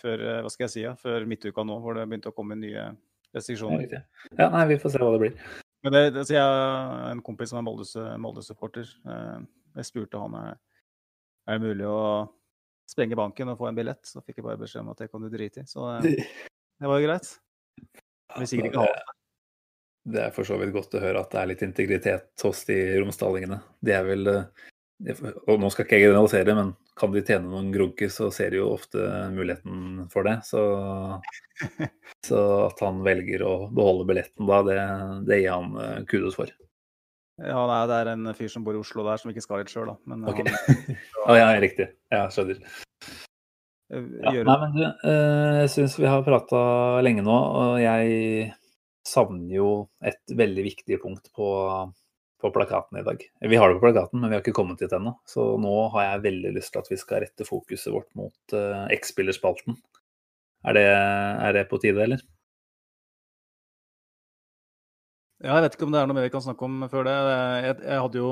før 0.00 0.24
uh, 0.24 0.36
hva 0.46 0.52
skal 0.52 0.66
jeg 0.66 0.74
si, 0.74 0.84
ja, 0.86 0.96
før 0.98 1.28
midtuka 1.28 1.64
nå, 1.66 1.76
hvor 1.84 1.98
det 1.98 2.06
begynte 2.08 2.32
å 2.32 2.36
komme 2.36 2.58
nye 2.58 2.88
restriksjoner. 3.36 3.86
Ja, 3.92 4.02
ja, 4.38 4.48
nei, 4.56 4.64
vi 4.72 4.80
får 4.80 4.96
se 4.96 5.02
hva 5.04 5.12
det 5.14 5.22
blir. 5.22 5.46
Men 5.84 5.96
det, 5.96 6.02
det, 6.16 6.26
så 6.28 6.36
jeg 6.36 6.44
har 6.44 7.06
en 7.12 7.22
kompis 7.24 7.52
som 7.52 7.60
er 7.60 8.18
Molde-supporter. 8.20 8.88
jeg 9.78 9.86
spurte 9.88 10.20
han 10.20 10.34
er, 10.36 10.58
er 11.48 11.60
det 11.60 11.70
mulig 11.70 11.86
å 11.88 12.00
sprenge 12.90 13.18
banken 13.18 13.52
og 13.52 13.60
få 13.60 13.70
en 13.70 13.78
billett. 13.78 14.02
Så 14.06 14.22
fikk 14.24 14.40
jeg 14.40 14.46
bare 14.46 14.60
beskjed 14.60 14.84
om 14.84 14.92
at 14.92 15.02
det 15.02 15.10
kan 15.12 15.22
du 15.22 15.30
drite 15.32 15.64
i. 15.64 15.68
Så 15.70 15.86
eh, 15.96 16.26
det 16.80 16.90
var 16.90 17.00
jo 17.00 17.08
greit. 17.08 17.30
Hvis 18.38 18.54
sikkert 18.54 18.70
ikke 18.70 18.84
ha 18.84 18.92
det. 18.92 19.16
Det 20.10 20.20
er 20.24 20.30
for 20.32 20.48
så 20.48 20.56
vidt 20.56 20.72
godt 20.72 20.94
å 20.96 21.02
høre 21.02 21.20
at 21.20 21.32
det 21.34 21.40
er 21.40 21.48
litt 21.50 21.62
integritet 21.66 22.44
hos 22.46 22.62
de 22.68 22.76
romsdalingene. 23.02 23.58
De 23.84 23.94
er 23.94 24.06
vel 24.06 24.30
eh, 24.32 24.68
Og 25.00 25.60
nå 25.60 25.70
skal 25.72 25.86
ikke 25.86 25.96
jeg 25.96 26.10
generalisere, 26.10 26.54
men 26.58 26.72
kan 26.98 27.12
de 27.14 27.22
tjene 27.24 27.48
noen 27.48 27.70
grunker, 27.72 28.10
så 28.12 28.28
ser 28.34 28.52
de 28.52 28.60
jo 28.60 28.72
ofte 28.74 29.00
muligheten 29.32 30.10
for 30.12 30.28
det. 30.28 30.36
Så, 30.44 30.60
så 32.28 32.42
at 32.66 32.82
han 32.84 33.00
velger 33.06 33.46
å 33.46 33.54
beholde 33.72 34.08
billetten 34.10 34.50
da, 34.50 34.60
det, 34.66 34.80
det 35.30 35.40
gir 35.40 35.56
han 35.56 35.72
eh, 35.80 35.96
kudos 36.10 36.36
for. 36.36 36.52
Ja, 37.40 37.64
nei, 37.64 37.80
det 37.88 37.96
er 38.02 38.12
en 38.12 38.28
fyr 38.36 38.52
som 38.52 38.64
bor 38.66 38.76
i 38.76 38.82
Oslo 38.82 39.06
der, 39.06 39.20
som 39.20 39.32
ikke 39.32 39.44
skal 39.44 39.62
hit 39.62 39.72
sjøl, 39.72 39.88
da. 39.94 39.96
Men, 40.12 40.26
okay. 40.28 40.44
han, 40.84 40.98
oh, 41.24 41.36
ja, 41.38 41.48
riktig. 41.62 41.88
Ja, 42.12 42.26
skjønner. 42.34 42.60
Eh, 43.90 44.10
ja, 44.26 44.34
nei, 44.44 44.58
men 44.66 44.76
du, 44.76 44.84
eh, 44.84 45.60
jeg 45.62 45.72
syns 45.78 45.96
vi 45.96 46.10
har 46.10 46.26
prata 46.26 46.60
lenge 47.04 47.24
nå, 47.24 47.38
og 47.62 47.80
jeg 47.80 48.50
savner 49.08 49.56
jo 49.56 49.70
et 50.04 50.36
veldig 50.36 50.66
viktig 50.66 51.00
punkt 51.00 51.32
på, 51.36 51.48
på 52.40 52.50
plakaten 52.54 52.98
i 53.00 53.04
dag. 53.04 53.22
Vi 53.40 53.56
har 53.56 53.68
det 53.68 53.78
på 53.78 53.84
plakaten, 53.84 54.20
men 54.20 54.30
vi 54.30 54.36
har 54.36 54.42
ikke 54.42 54.56
kommet 54.56 54.80
dit 54.80 54.92
ennå. 54.92 55.12
Så 55.28 55.44
nå 55.60 55.72
har 55.94 56.06
jeg 56.06 56.24
veldig 56.26 56.52
lyst 56.56 56.72
til 56.74 56.82
at 56.82 56.90
vi 56.90 56.98
skal 57.00 57.24
rette 57.24 57.46
fokuset 57.46 57.92
vårt 57.94 58.08
mot 58.18 58.54
uh, 58.56 58.86
X-spillerspalten. 58.96 59.76
Er, 60.70 60.76
er 60.76 61.56
det 61.56 61.66
på 61.70 61.80
tide, 61.80 62.02
eller? 62.04 62.22
Ja, 65.40 65.56
jeg 65.56 65.64
vet 65.64 65.76
ikke 65.76 65.88
om 65.88 65.94
det 65.94 66.00
er 66.02 66.08
noe 66.08 66.16
mer 66.18 66.26
vi 66.26 66.32
kan 66.32 66.44
snakke 66.44 66.66
om 66.68 66.80
før 66.92 67.06
det. 67.08 67.16
Jeg, 67.64 67.76
jeg 67.86 68.04
hadde 68.04 68.20
jo 68.20 68.30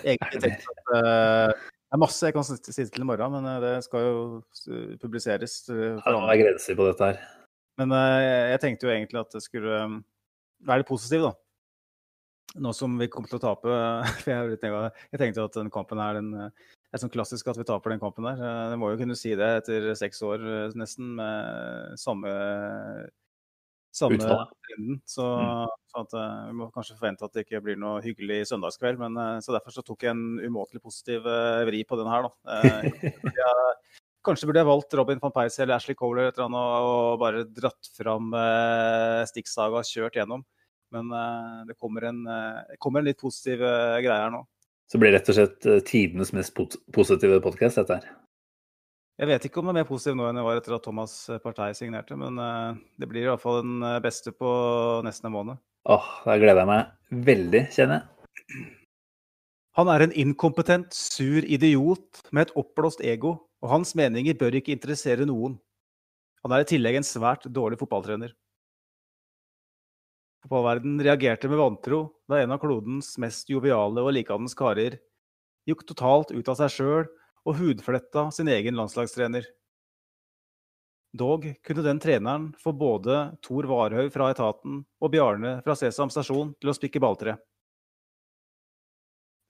egentlig 0.00 0.42
tenkt 0.44 0.68
at 0.72 0.92
uh, 0.92 1.50
Det 1.56 1.96
er 1.98 2.02
masse 2.02 2.28
jeg 2.28 2.36
kan 2.36 2.46
si 2.48 2.76
til 2.90 3.04
i 3.04 3.08
morgen, 3.08 3.36
men 3.36 3.48
eh, 3.52 3.58
det 3.62 3.72
skal 3.86 4.04
jo 4.04 4.20
publiseres. 5.00 5.60
Ja, 5.70 6.00
det 6.02 6.16
er 6.18 6.42
grenser 6.42 6.78
på 6.78 6.88
dette 6.88 7.10
her. 7.12 7.20
Men 7.76 7.92
jeg 7.92 8.60
tenkte 8.62 8.88
jo 8.88 8.92
egentlig 8.94 9.20
at 9.20 9.36
det 9.36 9.42
skulle 9.44 9.82
være 10.64 10.80
litt 10.80 10.88
positivt, 10.88 11.28
da. 11.28 11.45
Nå 12.54 12.72
som 12.76 12.94
vi 13.00 13.08
kommer 13.12 13.30
til 13.30 13.40
å 13.40 13.42
tape. 13.42 13.76
For 14.22 14.32
jeg, 14.32 14.58
tenkte 15.18 15.44
at 15.44 15.58
den 15.58 15.72
kampen 15.74 16.00
er 16.02 16.20
den 16.20 16.32
er 16.46 17.02
sånn 17.02 17.12
klassisk 17.12 17.50
at 17.50 17.58
vi 17.58 17.66
taper 17.66 17.92
den 17.92 18.00
kampen 18.00 18.28
der. 18.28 18.40
Jeg 18.72 18.80
må 18.80 18.92
jo 18.92 19.00
kunne 19.00 19.18
si 19.18 19.34
det 19.36 19.48
etter 19.60 19.90
seks 19.98 20.22
år 20.24 20.44
nesten 20.78 21.16
med 21.18 22.00
samme 22.00 22.32
samme 23.96 24.20
trenden. 24.20 24.98
Så, 25.08 25.24
mm. 25.24 25.74
så 25.88 26.02
at, 26.02 26.14
uh, 26.14 26.46
vi 26.50 26.56
må 26.58 26.68
kanskje 26.72 26.98
forvente 26.98 27.24
at 27.24 27.32
det 27.32 27.46
ikke 27.46 27.62
blir 27.64 27.78
noe 27.80 28.02
hyggelig 28.04 28.42
søndagskveld. 28.50 29.00
Men, 29.00 29.40
så 29.44 29.56
derfor 29.56 29.72
så 29.72 29.84
tok 29.84 30.04
jeg 30.04 30.12
en 30.12 30.40
umåtelig 30.44 30.84
positiv 30.84 31.24
vri 31.68 31.80
på 31.88 31.98
den 32.00 32.10
her, 32.12 32.28
da. 32.28 32.66
Kanskje 34.26 34.48
burde 34.48 34.58
jeg 34.58 34.66
valgt 34.66 34.94
Robin 34.98 35.20
van 35.22 35.34
Persie 35.34 35.62
eller 35.62 35.76
Ashley 35.76 35.94
Cole 35.94 36.18
eller 36.18 36.32
et 36.32 36.38
eller 36.38 36.48
annet, 36.48 36.86
og 36.90 37.18
bare 37.22 37.44
dratt 37.46 37.90
fram 37.94 38.32
eh, 38.34 39.20
stikksaga 39.30 39.82
og 39.82 39.86
kjørt 39.86 40.18
gjennom. 40.18 40.42
Men 40.94 41.10
eh, 41.12 41.64
det 41.68 41.78
kommer 41.78 42.06
en, 42.10 42.20
eh, 42.26 42.76
kommer 42.78 43.02
en 43.02 43.08
litt 43.08 43.20
positiv 43.20 43.64
eh, 43.64 43.98
greie 44.04 44.20
her 44.22 44.32
nå. 44.34 44.44
Så 44.86 45.00
blir 45.02 45.10
det 45.10 45.18
rett 45.20 45.32
og 45.32 45.38
slett 45.38 45.66
tidenes 45.88 46.30
mest 46.36 46.54
positive 46.94 47.40
podkast, 47.42 47.80
dette 47.80 47.98
her. 47.98 48.10
Jeg 49.18 49.30
vet 49.32 49.48
ikke 49.48 49.58
om 49.58 49.66
det 49.66 49.72
er 49.72 49.78
mer 49.80 49.88
positiv 49.88 50.14
nå 50.14 50.28
enn 50.28 50.38
det 50.38 50.44
var 50.46 50.60
etter 50.60 50.76
at 50.76 50.84
Thomas 50.84 51.14
Partei 51.42 51.72
signerte, 51.74 52.14
men 52.20 52.36
det 53.00 53.08
blir 53.10 53.24
i 53.24 53.30
hvert 53.32 53.42
fall 53.42 53.62
den 53.64 53.80
beste 54.04 54.30
på 54.30 54.50
nesten 55.02 55.26
en 55.26 55.34
måned. 55.34 55.62
Åh, 55.90 56.06
da 56.28 56.36
gleder 56.38 56.62
jeg 56.62 56.70
meg 56.70 57.24
veldig, 57.26 57.62
kjenner 57.74 57.98
jeg. 57.98 58.68
Han 59.80 59.90
er 59.90 60.06
en 60.06 60.14
inkompetent, 60.22 60.94
sur 60.94 61.42
idiot 61.42 62.22
med 62.30 62.46
et 62.46 62.54
oppblåst 62.62 63.02
ego, 63.02 63.34
og 63.64 63.72
hans 63.72 63.96
meninger 63.98 64.38
bør 64.38 64.60
ikke 64.60 64.76
interessere 64.76 65.26
noen. 65.26 65.58
Han 66.46 66.54
er 66.54 66.62
i 66.62 66.70
tillegg 66.76 67.00
en 67.00 67.10
svært 67.10 67.48
dårlig 67.50 67.80
fotballtrener. 67.82 68.36
Fotballverden 70.44 71.00
reagerte 71.02 71.48
med 71.48 71.58
vantro 71.58 72.00
da 72.28 72.40
en 72.42 72.52
av 72.54 72.60
klodens 72.62 73.14
mest 73.22 73.48
joviale 73.50 74.04
og 74.04 74.14
likandes 74.14 74.54
karer 74.58 74.98
gikk 75.66 75.82
totalt 75.88 76.32
ut 76.34 76.48
av 76.52 76.58
seg 76.60 76.74
sjøl 76.76 77.06
og 77.46 77.58
hudfletta 77.58 78.28
sin 78.34 78.50
egen 78.52 78.76
landslagstrener. 78.78 79.46
Dog 81.16 81.46
kunne 81.64 81.82
den 81.82 82.00
treneren 82.02 82.50
få 82.60 82.72
både 82.76 83.36
Tor 83.42 83.66
Warhaug 83.70 84.12
fra 84.12 84.30
etaten 84.34 84.82
og 85.00 85.12
Bjarne 85.14 85.58
fra 85.64 85.76
Sesam 85.78 86.12
stasjon 86.12 86.52
til 86.60 86.70
å 86.70 86.76
spikke 86.76 87.00
balltre. 87.02 87.38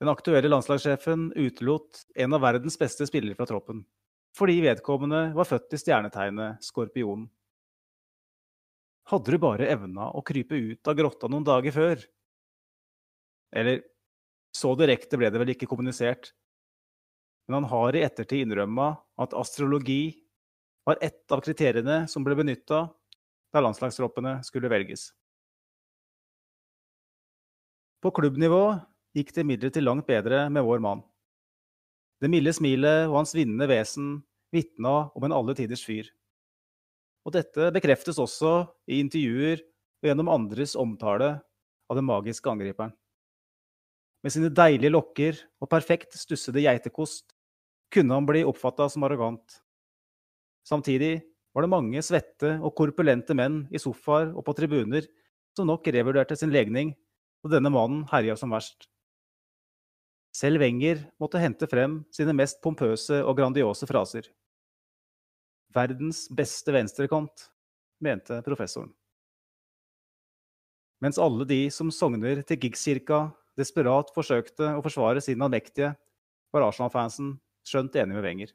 Den 0.00 0.12
aktuelle 0.12 0.50
landslagssjefen 0.52 1.30
utelot 1.34 2.04
en 2.14 2.36
av 2.36 2.44
verdens 2.44 2.76
beste 2.78 3.08
spillere 3.08 3.36
fra 3.38 3.48
troppen, 3.48 3.80
fordi 4.36 4.60
vedkommende 4.62 5.30
var 5.34 5.48
født 5.48 5.72
i 5.72 5.80
stjernetegnet 5.80 6.62
Skorpionen. 6.64 7.30
Hadde 9.06 9.30
du 9.30 9.38
bare 9.38 9.68
evna 9.70 10.08
å 10.18 10.22
krype 10.26 10.58
ut 10.58 10.88
av 10.90 10.96
grotta 10.98 11.28
noen 11.30 11.44
dager 11.46 11.74
før? 11.74 12.00
Eller 13.54 13.84
så 14.56 14.72
direkte 14.78 15.18
ble 15.20 15.30
det 15.30 15.38
vel 15.38 15.52
ikke 15.52 15.68
kommunisert, 15.70 16.32
men 17.46 17.60
han 17.60 17.68
har 17.70 17.94
i 17.94 18.02
ettertid 18.02 18.42
innrømma 18.42 18.88
at 19.22 19.36
astrologi 19.38 20.16
var 20.86 20.98
ett 21.02 21.32
av 21.32 21.42
kriteriene 21.44 22.04
som 22.10 22.26
ble 22.26 22.34
benytta 22.38 22.86
da 23.54 23.62
landslagstroppene 23.62 24.40
skulle 24.46 24.70
velges. 24.70 25.12
På 28.02 28.10
klubbnivå 28.14 28.76
gikk 29.16 29.32
det 29.34 29.46
imidlertid 29.46 29.86
langt 29.86 30.06
bedre 30.06 30.48
med 30.50 30.66
vår 30.66 30.82
mann. 30.82 31.06
Det 32.20 32.30
milde 32.32 32.52
smilet 32.56 33.06
og 33.06 33.20
hans 33.20 33.34
vinnende 33.36 33.68
vesen 33.70 34.16
vitna 34.54 35.12
om 35.14 35.26
en 35.26 35.34
alle 35.36 35.54
tiders 35.58 35.84
fyr. 35.86 36.10
Og 37.26 37.34
dette 37.34 37.72
bekreftes 37.74 38.20
også 38.22 38.68
i 38.86 39.00
intervjuer 39.02 39.58
og 39.58 40.06
gjennom 40.06 40.30
andres 40.30 40.76
omtale 40.78 41.32
av 41.90 41.98
den 41.98 42.06
magiske 42.06 42.50
angriperen. 42.50 42.94
Med 44.22 44.34
sine 44.34 44.50
deilige 44.54 44.92
lokker 44.94 45.38
og 45.62 45.70
perfekt 45.70 46.14
stussede 46.18 46.62
geitekost 46.62 47.34
kunne 47.94 48.14
han 48.14 48.26
bli 48.26 48.44
oppfatta 48.46 48.88
som 48.90 49.04
arrogant. 49.06 49.58
Samtidig 50.66 51.20
var 51.54 51.66
det 51.66 51.72
mange 51.72 52.02
svette 52.02 52.56
og 52.60 52.74
korpulente 52.78 53.34
menn 53.38 53.64
i 53.74 53.80
sofaer 53.82 54.32
og 54.34 54.44
på 54.46 54.54
tribuner 54.58 55.06
som 55.56 55.68
nok 55.70 55.86
revurderte 55.94 56.36
sin 56.38 56.52
legning 56.54 56.92
da 57.42 57.56
denne 57.56 57.72
mannen 57.72 58.04
herja 58.10 58.34
som 58.38 58.54
verst. 58.54 58.88
Selv 60.36 60.60
Wenger 60.60 61.06
måtte 61.22 61.40
hente 61.40 61.68
frem 61.70 62.02
sine 62.12 62.34
mest 62.36 62.58
pompøse 62.64 63.22
og 63.22 63.38
grandiose 63.38 63.88
fraser. 63.88 64.26
Verdens 65.76 66.24
beste 66.32 66.72
venstrekant, 66.72 67.50
mente 68.00 68.38
professoren. 68.46 68.92
Mens 71.04 71.18
alle 71.20 71.44
de 71.44 71.66
som 71.72 71.90
sogner 71.92 72.40
til 72.48 72.60
Giggs-kirka, 72.62 73.26
desperat 73.60 74.12
forsøkte 74.16 74.70
å 74.78 74.84
forsvare 74.84 75.20
sin 75.24 75.42
allmektige, 75.44 75.92
var 76.54 76.64
Arsenal-fansen 76.64 77.34
skjønt 77.66 77.98
enig 78.00 78.16
med 78.16 78.24
Wenger. 78.24 78.54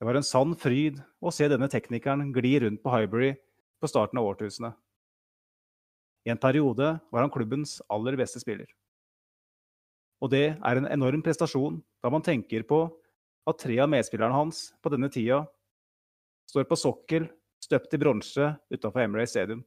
Det 0.00 0.08
var 0.08 0.18
en 0.18 0.26
sann 0.26 0.56
fryd 0.58 0.98
å 1.22 1.30
se 1.32 1.46
denne 1.48 1.68
teknikeren 1.70 2.32
gli 2.34 2.56
rundt 2.64 2.82
på 2.82 2.90
Highbury 2.90 3.34
på 3.80 3.90
starten 3.90 4.18
av 4.18 4.26
årtusenet. 4.32 4.74
I 6.26 6.32
en 6.32 6.40
periode 6.40 6.96
var 7.12 7.22
han 7.22 7.32
klubbens 7.32 7.78
aller 7.92 8.16
beste 8.18 8.40
spiller. 8.42 8.66
Og 10.24 10.32
det 10.32 10.56
er 10.56 10.80
en 10.80 10.88
enorm 10.88 11.22
prestasjon 11.22 11.78
da 12.02 12.10
man 12.10 12.24
tenker 12.24 12.64
på 12.66 12.86
at 13.48 13.60
tre 13.60 13.76
av 13.82 13.90
medspillerne 13.92 14.34
hans 14.36 14.70
på 14.82 14.92
denne 14.92 15.10
tida 15.12 15.42
står 16.48 16.66
på 16.68 16.78
sokkel 16.78 17.28
støpt 17.64 17.96
i 17.96 18.00
bronse 18.00 18.50
utenfor 18.72 19.04
Emirates 19.04 19.34
Stadium. 19.34 19.62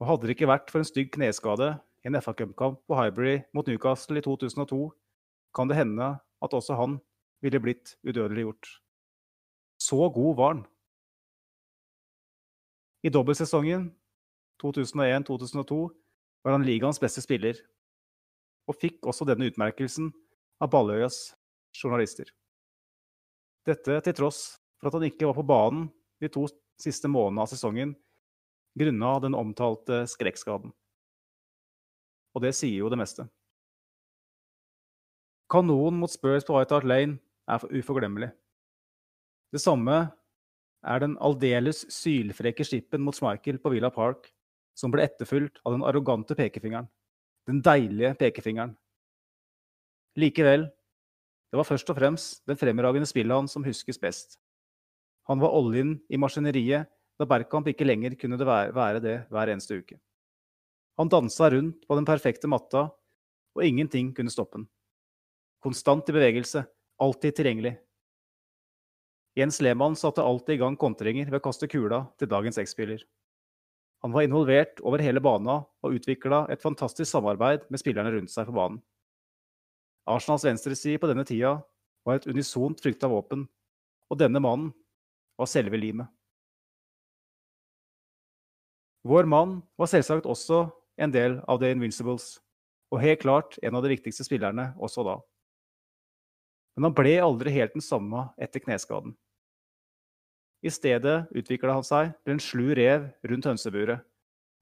Og 0.00 0.08
hadde 0.08 0.28
det 0.28 0.36
ikke 0.36 0.50
vært 0.50 0.70
for 0.72 0.80
en 0.80 0.88
stygg 0.88 1.10
kneskade 1.14 1.74
i 2.04 2.08
en 2.10 2.18
FA 2.22 2.34
Cup-kamp 2.36 2.80
på 2.88 2.96
Highbury 2.96 3.40
mot 3.56 3.66
Newcastle 3.68 4.18
i 4.18 4.24
2002, 4.24 4.88
kan 5.54 5.68
det 5.68 5.78
hende 5.78 6.14
at 6.18 6.54
også 6.56 6.78
han 6.78 6.98
ville 7.44 7.60
blitt 7.60 7.96
udødeliggjort. 8.06 8.68
Så 9.80 10.08
god 10.12 10.36
var 10.36 10.54
han. 10.54 10.62
I 13.04 13.08
dobbeltsesongen 13.08 13.90
2001-2002 14.62 15.80
var 16.44 16.56
han 16.56 16.64
ligaens 16.64 17.00
beste 17.00 17.22
spiller, 17.24 17.56
og 18.68 18.76
fikk 18.80 19.06
også 19.08 19.26
denne 19.28 19.48
utmerkelsen 19.48 20.10
av 20.60 20.70
Balløyas 20.72 21.30
journalister. 21.76 22.30
Dette 23.66 24.00
til 24.04 24.16
tross 24.16 24.58
for 24.80 24.88
at 24.88 24.96
han 24.96 25.08
ikke 25.10 25.28
var 25.28 25.36
på 25.36 25.46
banen 25.46 25.88
de 26.20 26.30
to 26.32 26.46
siste 26.80 27.08
månedene 27.12 27.44
av 27.44 27.50
sesongen 27.52 27.94
grunna 28.78 29.18
den 29.20 29.36
omtalte 29.36 30.04
skrekkskaden. 30.08 30.72
Og 32.34 32.44
det 32.44 32.54
sier 32.56 32.84
jo 32.84 32.90
det 32.92 33.00
meste. 33.00 33.26
Kanonen 35.50 35.98
mot 35.98 36.12
Spurs 36.12 36.46
på 36.46 36.54
White 36.54 36.76
Hart 36.76 36.86
Lane 36.86 37.18
er 37.50 37.64
uforglemmelig. 37.74 38.30
Det 39.50 39.58
samme 39.62 39.96
er 40.86 41.02
den 41.02 41.16
aldeles 41.18 41.82
sylfreke 41.92 42.64
skippen 42.64 43.02
mot 43.02 43.16
Schmeichel 43.16 43.58
på 43.58 43.72
Villa 43.74 43.90
Park, 43.90 44.30
som 44.78 44.94
ble 44.94 45.02
etterfulgt 45.04 45.58
av 45.66 45.74
den 45.74 45.84
arrogante 45.84 46.36
pekefingeren. 46.38 46.86
Den 47.50 47.58
deilige 47.66 48.14
pekefingeren. 48.20 48.76
Likevel, 50.20 50.68
det 51.50 51.58
var 51.58 51.66
først 51.66 51.90
og 51.90 51.98
fremst 51.98 52.42
den 52.46 52.58
fremragende 52.58 53.08
spillet 53.10 53.34
hans 53.34 53.56
som 53.56 53.64
huskes 53.66 53.98
best. 53.98 54.38
Han 55.28 55.42
var 55.42 55.54
oljen 55.54 55.96
i 56.10 56.18
maskineriet 56.18 56.88
da 57.20 57.26
Bergkamp 57.28 57.68
ikke 57.68 57.84
lenger 57.84 58.14
kunne 58.16 58.38
det 58.40 58.46
være, 58.48 59.02
det 59.02 59.16
hver 59.28 59.52
eneste 59.52 59.76
uke. 59.82 59.98
Han 60.98 61.10
dansa 61.10 61.50
rundt 61.52 61.86
på 61.88 61.96
den 61.98 62.06
perfekte 62.08 62.48
matta, 62.48 62.88
og 63.56 63.64
ingenting 63.66 64.14
kunne 64.16 64.32
stoppe 64.32 64.60
han. 64.60 64.66
Konstant 65.60 66.08
i 66.08 66.16
bevegelse, 66.16 66.64
alltid 67.00 67.36
tilgjengelig. 67.36 67.74
Jens 69.36 69.60
Lehmann 69.60 69.96
satte 69.96 70.24
alltid 70.24 70.56
i 70.56 70.62
gang 70.62 70.76
kontringer 70.80 71.28
ved 71.30 71.38
å 71.40 71.44
kaste 71.44 71.68
kula 71.70 72.04
til 72.18 72.30
dagens 72.30 72.58
X-spiller. 72.62 73.02
Han 74.02 74.14
var 74.14 74.24
involvert 74.24 74.80
over 74.80 75.02
hele 75.04 75.20
bana 75.20 75.60
og 75.84 75.98
utvikla 75.98 76.46
et 76.50 76.62
fantastisk 76.62 77.10
samarbeid 77.10 77.66
med 77.68 77.82
spillerne 77.82 78.14
rundt 78.14 78.32
seg 78.32 78.48
på 78.48 78.56
banen. 78.56 78.80
Arsenals 80.08 80.44
venstreside 80.46 81.00
på 81.00 81.10
denne 81.10 81.26
tida 81.28 81.58
var 82.06 82.18
et 82.18 82.28
unisont 82.30 82.80
frykta 82.80 83.10
våpen, 83.10 83.44
og 84.10 84.18
denne 84.18 84.40
mannen 84.42 84.72
var 85.38 85.48
selve 85.50 85.78
limet. 85.80 86.08
Vår 89.06 89.24
mann 89.24 89.60
var 89.80 89.88
selvsagt 89.88 90.28
også 90.28 90.66
en 91.00 91.12
del 91.12 91.38
av 91.48 91.60
The 91.60 91.70
Invincibles, 91.72 92.36
og 92.92 93.00
helt 93.00 93.22
klart 93.22 93.56
en 93.64 93.76
av 93.78 93.84
de 93.84 93.94
viktigste 93.94 94.26
spillerne 94.26 94.72
også 94.76 95.04
da. 95.06 95.16
Men 96.76 96.90
han 96.90 96.96
ble 96.96 97.16
aldri 97.22 97.54
helt 97.54 97.74
den 97.76 97.84
samme 97.84 98.28
etter 98.40 98.62
kneskaden. 98.64 99.14
I 100.60 100.68
stedet 100.72 101.30
utvikla 101.32 101.78
han 101.78 101.86
seg 101.86 102.12
til 102.20 102.34
en 102.34 102.42
slu 102.42 102.66
rev 102.76 103.08
rundt 103.24 103.48
hønseburet, 103.48 104.04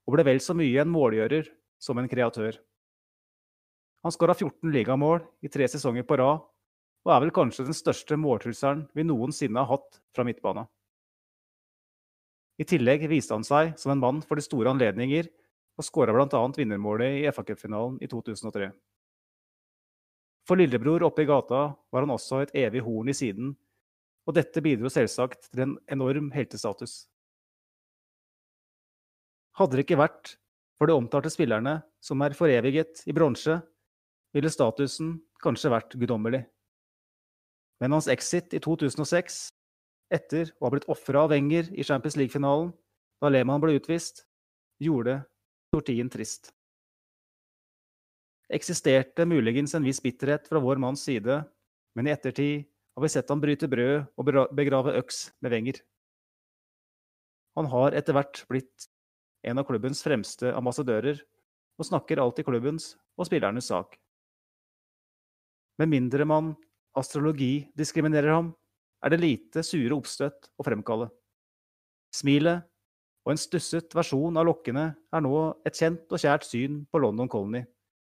og 0.07 0.15
ble 0.15 0.25
vel 0.31 0.41
så 0.43 0.55
mye 0.57 0.85
en 0.85 0.93
målgjører 0.93 1.51
som 1.83 1.99
en 1.99 2.09
kreatør. 2.11 2.55
Han 4.09 4.13
skåra 4.13 4.33
14 4.35 4.71
ligamål 4.73 5.19
i 5.45 5.49
tre 5.53 5.67
sesonger 5.69 6.05
på 6.09 6.17
rad, 6.17 6.39
og 7.05 7.11
er 7.13 7.19
vel 7.21 7.33
kanskje 7.37 7.67
den 7.67 7.77
største 7.77 8.17
måltrusselen 8.17 8.87
vi 8.97 9.05
noensinne 9.05 9.61
har 9.61 9.69
hatt 9.69 9.99
fra 10.17 10.25
midtbana. 10.25 10.63
I 12.57 12.65
tillegg 12.65 13.05
viste 13.13 13.37
han 13.37 13.45
seg 13.45 13.75
som 13.77 13.93
en 13.93 14.01
mann 14.01 14.25
for 14.25 14.41
de 14.41 14.47
store 14.47 14.73
anledninger, 14.73 15.29
og 15.77 15.85
skåra 15.85 16.17
bl.a. 16.17 16.41
vinnermålet 16.57 17.19
i 17.19 17.29
FA-cupfinalen 17.29 18.01
i 18.01 18.09
2003. 18.09 18.73
For 20.49 20.57
lillebror 20.57 21.05
oppe 21.13 21.27
i 21.27 21.29
gata 21.29 21.63
var 21.77 22.09
han 22.09 22.17
også 22.17 22.47
et 22.47 22.57
evig 22.65 22.89
horn 22.89 23.13
i 23.13 23.21
siden, 23.21 23.53
og 24.25 24.41
dette 24.41 24.65
bidro 24.65 24.89
selvsagt 24.89 25.51
til 25.53 25.67
en 25.69 25.81
enorm 25.93 26.33
heltestatus. 26.33 27.03
Hadde 29.61 29.77
det 29.77 29.91
ikke 29.91 30.01
vært 30.01 30.39
for 30.81 30.89
de 30.89 30.97
omtalte 30.97 31.29
spillerne 31.29 31.83
som 32.01 32.25
er 32.25 32.41
foreviget 32.41 33.05
i 33.05 33.13
bronse, 33.13 33.61
ville 34.37 34.51
statusen 34.53 35.17
kanskje 35.43 35.73
vært 35.73 35.97
guddommelig. 35.99 36.43
Men 37.83 37.95
hans 37.95 38.09
exit 38.11 38.55
i 38.57 38.61
2006, 38.63 39.49
etter 40.15 40.51
å 40.59 40.67
ha 40.67 40.73
blitt 40.75 40.89
ofra 40.91 41.25
av 41.25 41.33
Wenger 41.33 41.71
i 41.75 41.85
Champions 41.87 42.17
League-finalen, 42.19 42.73
da 43.23 43.31
Lehmann 43.31 43.63
ble 43.63 43.77
utvist, 43.79 44.25
gjorde 44.83 45.21
tortien 45.75 46.11
trist. 46.11 46.53
Eksisterte 48.55 49.27
muligens 49.29 49.75
en 49.77 49.85
viss 49.85 50.01
bitterhet 50.01 50.49
fra 50.49 50.63
vår 50.65 50.81
manns 50.81 51.05
side, 51.05 51.43
men 51.95 52.09
i 52.09 52.15
ettertid 52.15 52.65
har 52.97 53.05
vi 53.05 53.11
sett 53.13 53.29
han 53.31 53.43
bryte 53.43 53.69
brød 53.71 54.09
og 54.19 54.31
begrave 54.57 54.97
øks 54.99 55.29
med 55.45 55.53
Wenger. 55.53 55.83
Han 57.59 57.69
har 57.71 57.95
etter 57.99 58.17
hvert 58.17 58.45
blitt 58.51 58.89
en 59.47 59.61
av 59.61 59.67
klubbens 59.69 60.01
fremste 60.03 60.51
ambassadører, 60.57 61.21
og 61.79 61.87
snakker 61.87 62.19
alltid 62.19 62.47
klubbens 62.49 62.93
og 63.19 63.29
spillernes 63.29 63.69
sak. 63.71 63.95
Med 65.79 65.93
mindre 65.93 66.27
man 66.27 66.55
astrologi 66.99 67.69
diskriminerer 67.79 68.35
ham, 68.35 68.51
er 69.05 69.15
det 69.15 69.21
lite 69.23 69.63
sure 69.63 69.95
oppstøt 69.95 70.51
å 70.59 70.67
fremkalle. 70.67 71.07
Smilet 72.15 72.65
og 73.25 73.35
en 73.35 73.41
stusset 73.41 73.93
versjon 73.95 74.41
av 74.41 74.47
lokkene 74.49 74.87
er 74.97 75.23
nå 75.23 75.35
et 75.69 75.77
kjent 75.79 76.09
og 76.11 76.23
kjært 76.23 76.47
syn 76.49 76.81
på 76.91 77.01
London 77.03 77.29
Colony, 77.31 77.61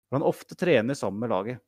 hvor 0.08 0.18
han 0.18 0.26
ofte 0.26 0.58
trener 0.58 0.98
sammen 0.98 1.22
med 1.22 1.32
laget. 1.32 1.62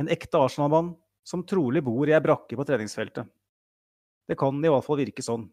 En 0.00 0.08
ekte 0.10 0.40
Arsenal-mann 0.40 0.94
som 1.26 1.44
trolig 1.46 1.82
bor 1.84 2.08
i 2.08 2.14
ei 2.14 2.22
brakke 2.22 2.56
på 2.56 2.66
treningsfeltet. 2.68 3.28
Det 4.28 4.38
kan 4.40 4.56
i 4.64 4.70
hvert 4.72 4.86
fall 4.86 5.00
virke 5.02 5.24
sånn. 5.24 5.44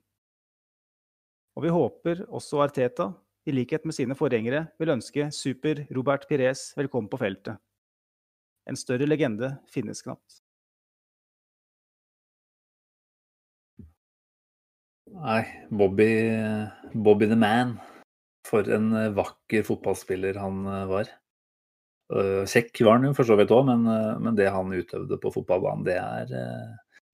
Og 1.57 1.65
vi 1.65 1.73
håper 1.73 2.23
også 2.29 2.61
Arteta, 2.63 3.11
i 3.49 3.51
likhet 3.51 3.87
med 3.89 3.97
sine 3.97 4.15
forgjengere, 4.15 4.67
vil 4.79 4.93
ønske 4.93 5.27
super 5.33 5.81
Robert 5.91 6.27
Pires 6.29 6.69
velkommen 6.77 7.09
på 7.09 7.19
feltet. 7.19 7.57
En 8.69 8.77
større 8.77 9.07
legende 9.09 9.55
finnes 9.71 10.03
knapt. 10.05 10.41
Nei, 15.11 15.41
Bobby, 15.69 16.11
Bobby 16.93 17.27
the 17.27 17.37
Man. 17.39 17.75
For 18.47 18.67
en 18.73 18.93
vakker 19.15 19.65
fotballspiller 19.67 20.39
han 20.41 20.63
var. 20.89 21.09
Kjekk 22.11 22.81
var 22.83 22.97
han 22.97 23.09
jo 23.09 23.15
for 23.15 23.27
så 23.27 23.37
vidt 23.39 23.53
òg, 23.55 23.67
men, 23.69 23.85
men, 24.23 24.35
det 24.35 24.49
han 24.51 24.73
utøvde 24.73 25.19
på 25.21 25.31
fotballbanen, 25.31 25.85
det 25.87 25.95
er, 25.99 26.31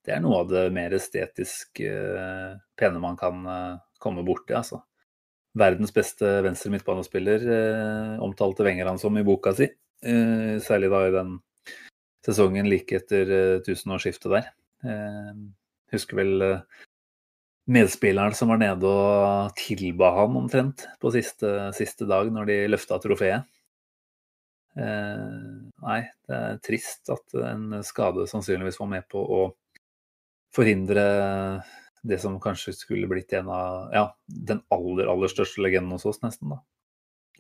det 0.06 0.16
er 0.16 0.24
noe 0.24 0.40
av 0.42 0.50
det 0.50 0.64
mer 0.74 0.96
estetisk 0.98 1.84
pene 1.84 3.04
man 3.04 3.20
kan 3.20 3.44
komme 4.02 4.24
borti, 4.26 4.56
altså. 4.58 4.82
Verdens 5.58 5.94
beste 5.94 6.30
venstre 6.46 6.72
midtbanespiller 6.74 7.46
eh, 7.54 8.16
omtalte 8.24 8.66
Wenger 8.68 8.92
han 8.92 9.00
som 9.02 9.18
i 9.18 9.26
boka 9.26 9.54
si. 9.58 9.70
Eh, 10.06 10.58
særlig 10.62 10.92
da 10.94 11.02
i 11.08 11.14
den 11.16 11.38
sesongen 12.26 12.70
like 12.70 13.00
etter 13.00 13.32
eh, 13.34 13.60
tusenårsskiftet 13.66 14.34
der. 14.34 14.50
Eh, 14.86 15.34
husker 15.94 16.20
vel 16.20 16.48
medspilleren 17.68 18.36
som 18.38 18.52
var 18.52 18.62
nede 18.62 18.88
og 18.88 19.56
tilba 19.60 20.14
han 20.20 20.36
omtrent 20.40 20.86
på 21.02 21.12
siste, 21.16 21.72
siste 21.76 22.08
dag 22.08 22.30
når 22.32 22.50
de 22.50 22.58
løfta 22.72 23.00
trofeet. 23.04 23.48
Nei, 24.78 26.02
det 26.30 26.38
er 26.38 26.60
trist 26.62 27.10
at 27.10 27.34
en 27.50 27.80
skade 27.88 28.28
sannsynligvis 28.30 28.78
var 28.78 28.92
med 28.92 29.08
på 29.10 29.20
å 29.20 29.40
forhindre 30.54 31.06
det 32.08 32.20
som 32.22 32.38
kanskje 32.40 32.76
skulle 32.78 33.10
blitt 33.10 33.34
en 33.34 33.50
av 33.52 33.96
ja, 33.96 34.06
den 34.28 34.62
aller, 34.74 35.10
aller 35.10 35.32
største 35.32 35.64
legenden 35.66 35.96
hos 35.98 36.06
oss, 36.08 36.22
nesten. 36.24 36.54
da. 36.54 36.62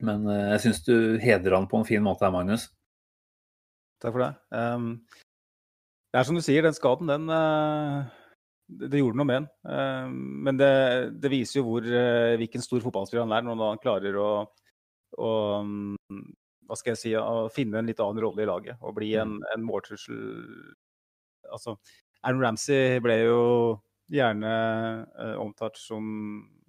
Men 0.05 0.27
uh, 0.29 0.51
jeg 0.53 0.65
syns 0.65 0.83
du 0.85 0.95
hedrer 1.21 1.57
han 1.57 1.69
på 1.69 1.79
en 1.79 1.87
fin 1.87 2.03
måte 2.03 2.25
her, 2.25 2.33
Magnus. 2.35 2.67
Takk 4.03 4.13
for 4.13 4.23
det. 4.25 4.31
Um, 4.53 4.91
det 6.13 6.21
er 6.21 6.27
som 6.27 6.37
du 6.37 6.43
sier, 6.45 6.65
den 6.65 6.75
skaden, 6.77 7.09
den 7.09 7.31
uh, 7.33 8.05
det, 8.67 8.99
gjorde 8.99 9.17
noe 9.17 9.29
med 9.29 9.39
den. 9.39 9.47
Uh, 9.65 10.09
men 10.47 10.59
det, 10.59 10.73
det, 11.17 11.31
viser 11.33 11.61
jo 11.61 11.67
hvor, 11.69 11.87
hvilken 12.41 12.65
stor 12.65 12.83
fotballspiller 12.85 13.25
han 13.25 13.37
er, 13.39 13.47
når 13.47 13.63
han 13.73 13.81
klarer 13.81 14.19
å, 14.21 14.29
å 15.17 15.31
um, 15.63 15.95
hva 16.67 16.77
skal 16.77 16.93
jeg 16.93 17.01
si, 17.01 17.13
å 17.15 17.47
finne 17.53 17.79
en 17.79 17.87
litt 17.89 18.01
annen 18.03 18.21
rolle 18.23 18.43
i 18.43 18.49
laget 18.49 18.83
og 18.83 18.97
bli 18.97 19.13
en, 19.19 19.37
en 19.53 19.65
måltrussel. 19.65 20.19
Altså, 21.53 21.77
Aaron 22.27 22.43
Ramsey 22.43 22.99
ble 23.03 23.21
jo 23.21 23.41
gjerne 24.11 24.51
uh, 25.15 25.35
omtalt 25.41 25.79
som 25.79 26.05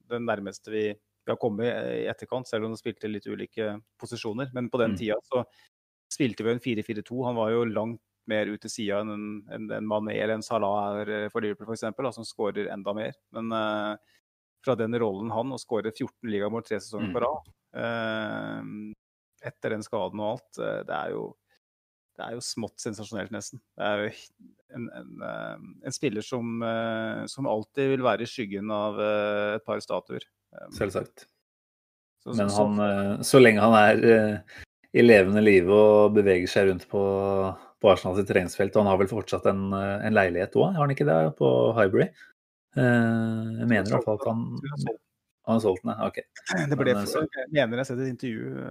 den 0.09 0.27
nærmeste 0.29 0.73
vi, 0.73 0.85
vi, 1.29 1.35
har 1.35 1.41
kommet 1.41 1.69
i 1.93 2.07
etterkant, 2.11 2.49
selv 2.49 2.67
om 2.67 2.75
han 2.75 2.81
spilte 2.81 3.11
litt 3.11 3.27
ulike 3.29 3.77
posisjoner. 4.01 4.51
Men 4.57 4.71
på 4.73 4.81
den 4.83 4.95
mm. 4.95 5.01
tida 5.01 5.19
så 5.29 5.45
spilte 6.13 6.47
vi 6.47 6.55
en 6.55 6.63
4-4-2. 6.65 7.25
Han 7.27 7.39
var 7.39 7.53
jo 7.53 7.65
langt 7.69 8.03
mer 8.29 8.51
ut 8.51 8.61
til 8.61 8.73
sida 8.73 9.01
enn 9.01 9.13
en, 9.15 9.27
en, 9.57 9.67
en 9.79 9.89
Mané 9.89 10.19
eller 10.19 10.37
en 10.37 10.45
Salah 10.45 10.99
er 11.01 11.13
eh, 11.15 11.27
for 11.33 11.45
Liverpool 11.45 11.73
f.eks., 11.73 12.17
som 12.17 12.27
skårer 12.29 12.69
enda 12.75 12.93
mer. 12.97 13.17
Men 13.37 13.53
uh, 13.53 14.19
fra 14.65 14.77
den 14.77 14.97
rollen 15.01 15.33
han, 15.33 15.53
å 15.55 15.61
skåre 15.61 15.95
14 15.95 16.29
ligamål 16.29 16.67
tre 16.67 16.81
sesonger 16.83 17.15
på 17.15 17.23
mm. 17.23 17.25
rad 17.25 17.53
uh, 17.81 18.73
etter 19.49 19.77
den 19.77 19.85
skaden 19.87 20.21
og 20.21 20.35
alt, 20.35 20.61
uh, 20.61 20.81
det 20.89 20.97
er 20.97 21.15
jo 21.17 21.29
det 22.19 22.27
er 22.27 22.35
jo 22.35 22.43
smått 22.43 22.83
sensasjonelt, 22.83 23.31
nesten. 23.31 23.61
Det 23.79 23.87
er 23.87 24.01
jo 24.03 24.09
en, 24.75 24.89
en, 24.91 25.13
eh, 25.23 25.67
en 25.87 25.95
spiller 25.95 26.25
som, 26.25 26.63
eh, 26.67 27.25
som, 27.31 27.47
alltid 27.47 27.93
vil 27.95 28.03
være 28.05 28.27
i 28.27 28.31
skyggen 28.31 28.73
av 28.75 28.99
eh, 29.03 29.55
et 29.59 29.67
par 29.67 29.79
statuer. 29.85 30.27
Selvsagt. 30.77 31.27
Så, 32.25 32.35
Men 32.35 32.51
han, 32.53 33.25
så 33.25 33.41
lenge 33.41 33.62
han 33.62 33.77
er 33.79 34.01
i 34.97 35.05
levende 35.05 35.43
live 35.45 35.73
og 35.73 36.16
beveger 36.16 36.51
seg 36.51 36.70
rundt 36.70 36.87
på, 36.91 37.03
på 37.81 37.95
sitt 38.01 38.29
treningsfelt, 38.29 38.75
og 38.75 38.83
han 38.83 38.91
har 38.91 39.01
vel 39.01 39.11
fortsatt 39.11 39.47
en, 39.51 39.69
en 39.73 40.16
leilighet 40.16 40.57
òg, 40.59 40.73
har 40.75 40.83
han 40.83 40.95
ikke 40.95 41.07
det, 41.09 41.19
på 41.39 41.51
Hybrid? 41.79 42.25
Jeg 42.79 43.69
mener 43.69 43.87
i 43.87 43.95
hvert 43.95 44.09
fall 44.09 44.19
at 44.19 44.27
han 44.29 44.99
han 45.49 45.57
har 45.57 45.61
solgt 45.61 45.83
den, 45.83 45.95
ok. 46.05 46.19
Det 46.69 46.77
ble 46.77 46.93
for, 46.99 47.25
jeg 47.25 47.49
mener 47.57 47.79
jeg 47.79 47.81
har 47.81 47.87
sett 47.89 48.01
et 48.05 48.11
intervju 48.11 48.65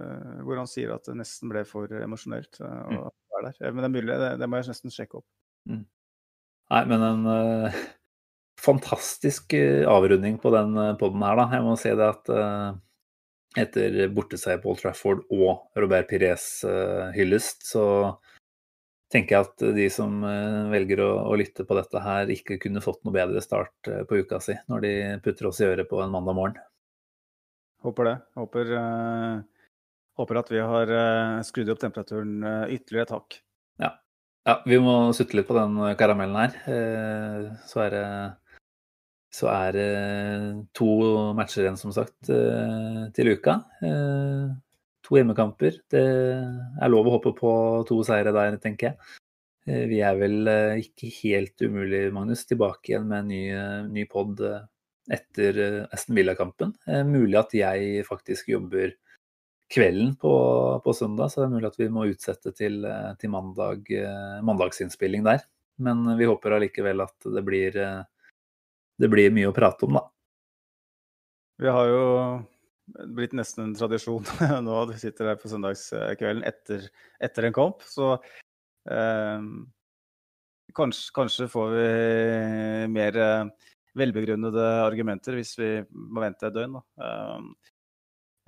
hvor 0.46 0.60
han 0.60 0.68
sier 0.70 0.92
at 0.94 1.08
det 1.08 1.16
nesten 1.18 1.50
ble 1.50 1.64
for 1.66 1.90
emosjonelt. 1.90 2.60
å 2.62 3.08
være 3.34 3.50
der. 3.50 3.72
Men 3.72 3.82
det 3.82 3.88
er 3.88 3.94
mulig, 3.96 4.18
det, 4.22 4.28
det 4.38 4.46
må 4.46 4.60
jeg 4.60 4.68
nesten 4.70 4.94
sjekke 4.94 5.18
opp. 5.18 5.26
Mm. 5.66 5.80
Nei, 6.70 6.82
men 6.92 7.02
en 7.08 7.26
fantastisk 8.58 9.54
uh, 9.54 9.86
avrunding 9.90 10.38
på 10.42 10.52
den 10.54 10.76
uh, 10.78 10.94
poden 11.00 11.24
her, 11.24 11.38
da. 11.38 11.48
Jeg 11.56 11.66
må 11.66 11.74
si 11.80 11.92
det 11.94 12.06
at 12.06 12.32
uh, 12.32 12.70
etter 13.58 14.00
borteseier 14.14 14.60
på 14.62 14.72
Old 14.72 14.82
Trafford 14.82 15.22
og 15.34 15.78
Robert 15.80 16.10
Pires 16.10 16.44
hyllest, 17.16 17.64
så 17.66 17.84
tenker 19.10 19.34
jeg 19.34 19.46
at 19.46 19.64
de 19.74 19.86
som 19.90 20.20
velger 20.70 21.00
å, 21.00 21.08
å, 21.30 21.32
lytte 21.40 21.64
på 21.66 21.78
dette 21.78 22.02
her, 22.04 22.28
ikke 22.30 22.58
kunne 22.60 22.82
fått 22.84 23.00
noe 23.08 23.16
bedre 23.16 23.40
start 23.42 23.88
på 24.06 24.20
uka 24.20 24.38
si 24.44 24.54
når 24.68 24.84
de 24.84 24.92
putter 25.24 25.48
oss 25.48 25.62
i 25.64 25.66
øret 25.66 25.88
på 25.88 26.02
en 26.04 26.12
mandag 26.12 26.36
morgen. 26.36 26.60
Håper 27.82 28.10
det. 28.10 28.14
Håper 28.36 28.74
Håper 30.18 30.40
at 30.40 30.50
vi 30.50 30.58
har 30.58 30.90
uh, 30.90 31.40
skrudd 31.46 31.70
opp 31.70 31.78
temperaturen 31.82 32.42
uh, 32.42 32.66
ytterligere 32.74 33.06
et 33.06 33.14
hakk. 33.14 33.38
Ja. 33.78 33.92
ja. 34.48 34.56
vi 34.66 34.80
må 34.82 34.96
sutte 35.14 35.38
litt 35.38 35.46
på 35.46 35.54
den 35.54 35.78
karamellen 36.00 36.40
her. 36.40 36.56
Uh, 36.66 37.52
så 37.70 37.84
er 37.84 37.94
det 37.94 38.06
så 39.34 39.50
er 39.52 39.76
det 39.76 39.90
to 40.76 40.88
matcher 41.36 41.66
igjen, 41.66 41.78
som 41.80 41.92
sagt, 41.92 42.30
til 43.16 43.30
uka. 43.36 43.58
To 45.04 45.18
hjemmekamper. 45.18 45.82
Det 45.92 46.02
er 46.02 46.90
lov 46.92 47.08
å 47.08 47.16
håpe 47.18 47.34
på 47.36 47.52
to 47.88 48.00
seire 48.08 48.32
der, 48.32 48.56
tenker 48.62 48.90
jeg. 48.90 49.84
Vi 49.92 50.00
er 50.00 50.16
vel 50.16 50.48
ikke 50.80 51.10
helt 51.18 51.60
umulig, 51.60 52.06
Magnus, 52.16 52.46
tilbake 52.48 52.94
igjen 52.94 53.04
med 53.10 53.20
en 53.20 53.28
ny, 53.28 53.42
ny 53.98 54.06
pod 54.08 54.40
etter 55.12 55.60
Aston 55.92 56.16
Villa-kampen. 56.16 56.72
Mulig 57.12 57.36
at 57.42 57.52
jeg 57.58 58.08
faktisk 58.08 58.48
jobber 58.54 58.96
kvelden 59.68 60.14
på, 60.16 60.32
på, 60.84 60.92
søndag, 60.96 61.30
så 61.30 61.42
det 61.42 61.48
er 61.48 61.54
mulig 61.54 61.68
at 61.68 61.78
vi 61.80 61.88
må 61.92 62.06
utsette 62.08 62.52
til, 62.56 62.80
eh, 62.88 63.12
til 63.20 63.32
mandag, 63.32 63.90
eh, 63.92 64.38
mandagsinnspilling 64.44 65.26
der. 65.26 65.44
Men 65.84 66.06
vi 66.18 66.28
håper 66.28 66.56
allikevel 66.56 67.04
at 67.04 67.28
det 67.36 67.44
blir, 67.46 67.76
eh, 67.76 68.02
det 68.98 69.10
blir 69.12 69.34
mye 69.34 69.50
å 69.50 69.56
prate 69.56 69.86
om, 69.86 69.98
da. 69.98 70.04
Vi 71.58 71.70
har 71.74 71.90
jo 71.90 72.04
blitt 73.14 73.34
nesten 73.36 73.66
en 73.66 73.74
tradisjon 73.76 74.26
nå 74.64 74.76
at 74.82 74.92
vi 74.94 75.00
sitter 75.02 75.32
her 75.32 75.40
på 75.40 75.50
søndagskvelden 75.50 76.44
etter, 76.48 76.86
etter 77.22 77.48
en 77.48 77.56
kamp. 77.56 77.82
Så 77.86 78.12
eh, 78.90 79.48
kanskje, 80.78 81.10
kanskje, 81.16 81.48
får 81.52 81.74
vi 81.74 81.88
mer 82.94 83.18
velbegrunnede 83.98 84.68
argumenter 84.84 85.38
hvis 85.38 85.56
vi 85.58 85.72
må 85.90 86.22
vente 86.24 86.48
et 86.48 86.56
døgn. 86.56 86.78
Da. 86.78 87.08
Eh, 87.08 87.74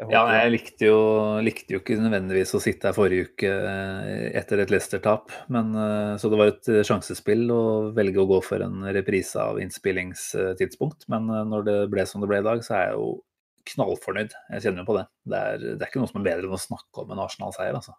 jeg 0.01 0.15
ja, 0.15 0.21
jeg 0.33 0.53
likte 0.55 0.87
jo, 0.87 1.01
likte 1.45 1.75
jo, 1.75 1.79
ikke 1.83 1.99
nødvendigvis 2.01 2.55
å 2.57 2.61
sitte 2.63 2.89
her 2.89 2.97
forrige 2.97 3.27
uke 3.29 3.49
eh, 3.53 4.29
etter 4.39 4.63
et 4.63 4.71
Leicester-tap. 4.73 5.33
Eh, 5.53 6.13
så 6.17 6.29
det 6.33 6.39
var 6.41 6.53
et 6.55 6.69
eh, 6.73 6.85
sjansespill 6.87 7.43
å 7.53 7.65
velge 7.97 8.23
å 8.23 8.29
gå 8.31 8.39
for 8.47 8.65
en 8.65 8.87
reprise 8.97 9.37
av 9.43 9.59
innspillingstidspunkt. 9.61 11.05
Men 11.13 11.29
når 11.51 11.67
det 11.67 11.75
ble 11.93 12.07
som 12.09 12.25
det 12.25 12.31
ble 12.31 12.39
i 12.41 12.47
dag, 12.47 12.63
så 12.65 12.79
er 12.79 12.87
jeg 12.87 12.95
jo 12.97 13.11
knallfornøyd. 13.75 14.37
Jeg 14.55 14.65
kjenner 14.65 14.81
jo 14.81 14.89
på 14.89 14.97
det. 14.97 15.03
Det 15.33 15.41
er, 15.51 15.67
det 15.67 15.85
er 15.85 15.93
ikke 15.93 16.01
noe 16.01 16.13
som 16.13 16.23
er 16.23 16.29
bedre 16.31 16.49
enn 16.49 16.57
å 16.57 16.61
snakke 16.63 17.03
om 17.03 17.13
en 17.13 17.21
Arsenal-seier, 17.27 17.77
altså. 17.77 17.97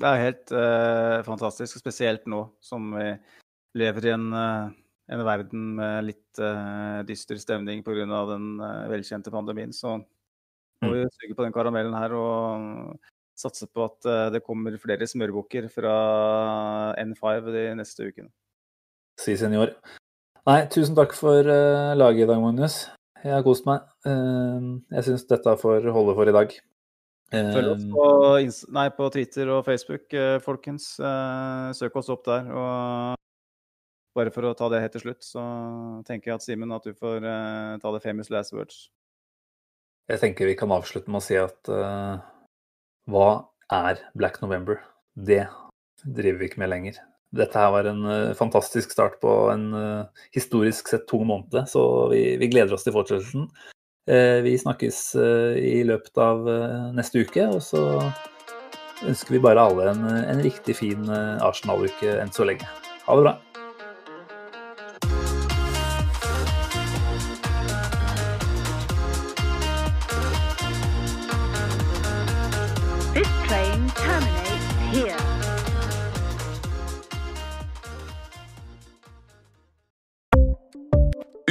Det 0.00 0.08
er 0.08 0.22
helt 0.22 0.54
uh, 0.54 1.18
fantastisk, 1.26 1.76
spesielt 1.76 2.24
nå 2.30 2.38
som 2.64 2.94
vi 2.94 3.10
lever 3.76 4.06
i 4.06 4.12
en, 4.14 4.30
en 4.32 5.24
verden 5.26 5.66
med 5.76 6.06
litt 6.06 6.40
uh, 6.40 7.02
dyster 7.04 7.36
stemning 7.42 7.84
pga. 7.84 8.06
den 8.32 8.48
uh, 8.62 8.88
velkjente 8.88 9.34
pandemien. 9.34 9.76
Så 9.76 9.98
må 10.82 10.92
vi 10.94 11.06
suge 11.16 11.36
på 11.36 11.46
den 11.46 11.54
karamellen 11.54 11.96
her 11.96 12.14
og 12.16 12.94
satse 13.40 13.68
på 13.72 13.86
at 13.86 14.08
det 14.34 14.42
kommer 14.44 14.76
flere 14.80 15.08
smørbukker 15.08 15.68
fra 15.72 15.94
N5 17.00 17.50
de 17.54 17.66
neste 17.78 18.10
ukene. 18.10 18.28
Si 19.20 19.36
senior. 19.40 19.72
Nei, 20.48 20.64
tusen 20.72 20.96
takk 20.96 21.16
for 21.16 21.44
laget 21.96 22.26
i 22.26 22.28
dag, 22.28 22.40
Magnus. 22.40 22.82
Jeg 23.20 23.36
har 23.36 23.44
kost 23.44 23.68
meg. 23.68 23.84
jeg 24.04 25.06
syns 25.08 25.28
dette 25.28 25.56
får 25.60 25.88
holde 25.92 26.16
for 26.16 26.28
i 26.28 26.36
dag. 26.36 26.60
Følg 27.30 27.68
oss 27.70 27.84
på, 27.86 28.04
nei, 28.74 28.88
på, 28.90 29.08
Twitter 29.14 29.50
og 29.54 29.62
Facebook, 29.64 30.08
eh, 30.12 30.40
folkens. 30.42 30.96
Eh, 30.98 31.70
søk 31.78 31.96
oss 31.96 32.10
opp 32.10 32.24
der. 32.26 32.48
Og 32.50 33.14
bare 34.18 34.32
for 34.34 34.48
å 34.48 34.54
ta 34.58 34.68
det 34.68 34.80
helt 34.82 34.96
til 34.98 35.04
slutt, 35.04 35.22
så 35.22 35.42
tenker 36.08 36.32
jeg 36.32 36.40
at 36.40 36.46
Simen, 36.46 36.74
at 36.74 36.82
du 36.82 36.92
får 36.92 37.22
ta 37.80 37.92
det 37.94 38.02
famous 38.02 38.30
last 38.30 38.52
words. 38.52 38.88
Jeg 40.10 40.18
tenker 40.18 40.48
vi 40.48 40.56
kan 40.58 40.72
avslutte 40.74 41.10
med 41.12 41.20
å 41.20 41.24
si 41.24 41.36
at 41.38 41.70
uh, 41.70 42.18
hva 43.10 43.28
er 43.70 44.00
Black 44.18 44.40
November? 44.42 44.80
Det 45.14 45.44
driver 46.02 46.40
vi 46.40 46.48
ikke 46.50 46.62
med 46.62 46.72
lenger. 46.72 46.96
Dette 47.36 47.60
her 47.62 47.70
var 47.70 47.86
en 47.86 48.02
uh, 48.08 48.34
fantastisk 48.34 48.90
start 48.90 49.20
på 49.22 49.34
en 49.52 49.68
historisk 50.34 50.90
sett 50.90 51.06
tung 51.10 51.28
måned, 51.30 51.54
så 51.70 51.84
vi, 52.10 52.24
vi 52.40 52.50
gleder 52.50 52.74
oss 52.74 52.86
til 52.86 52.96
fortsettelsen. 52.96 53.46
Vi 54.10 54.54
snakkes 54.58 54.96
i 55.60 55.84
løpet 55.86 56.18
av 56.18 56.48
neste 56.96 57.20
uke, 57.22 57.44
og 57.52 57.60
så 57.62 57.84
ønsker 59.06 59.36
vi 59.36 59.42
bare 59.44 59.68
alle 59.68 59.92
en, 59.92 60.02
en 60.24 60.42
riktig 60.42 60.74
fin 60.80 61.04
Arsenal-uke 61.12 62.16
enn 62.18 62.34
så 62.34 62.48
lenge. 62.48 62.66
Ha 63.06 63.20
det 63.20 63.28
bra. 63.28 63.36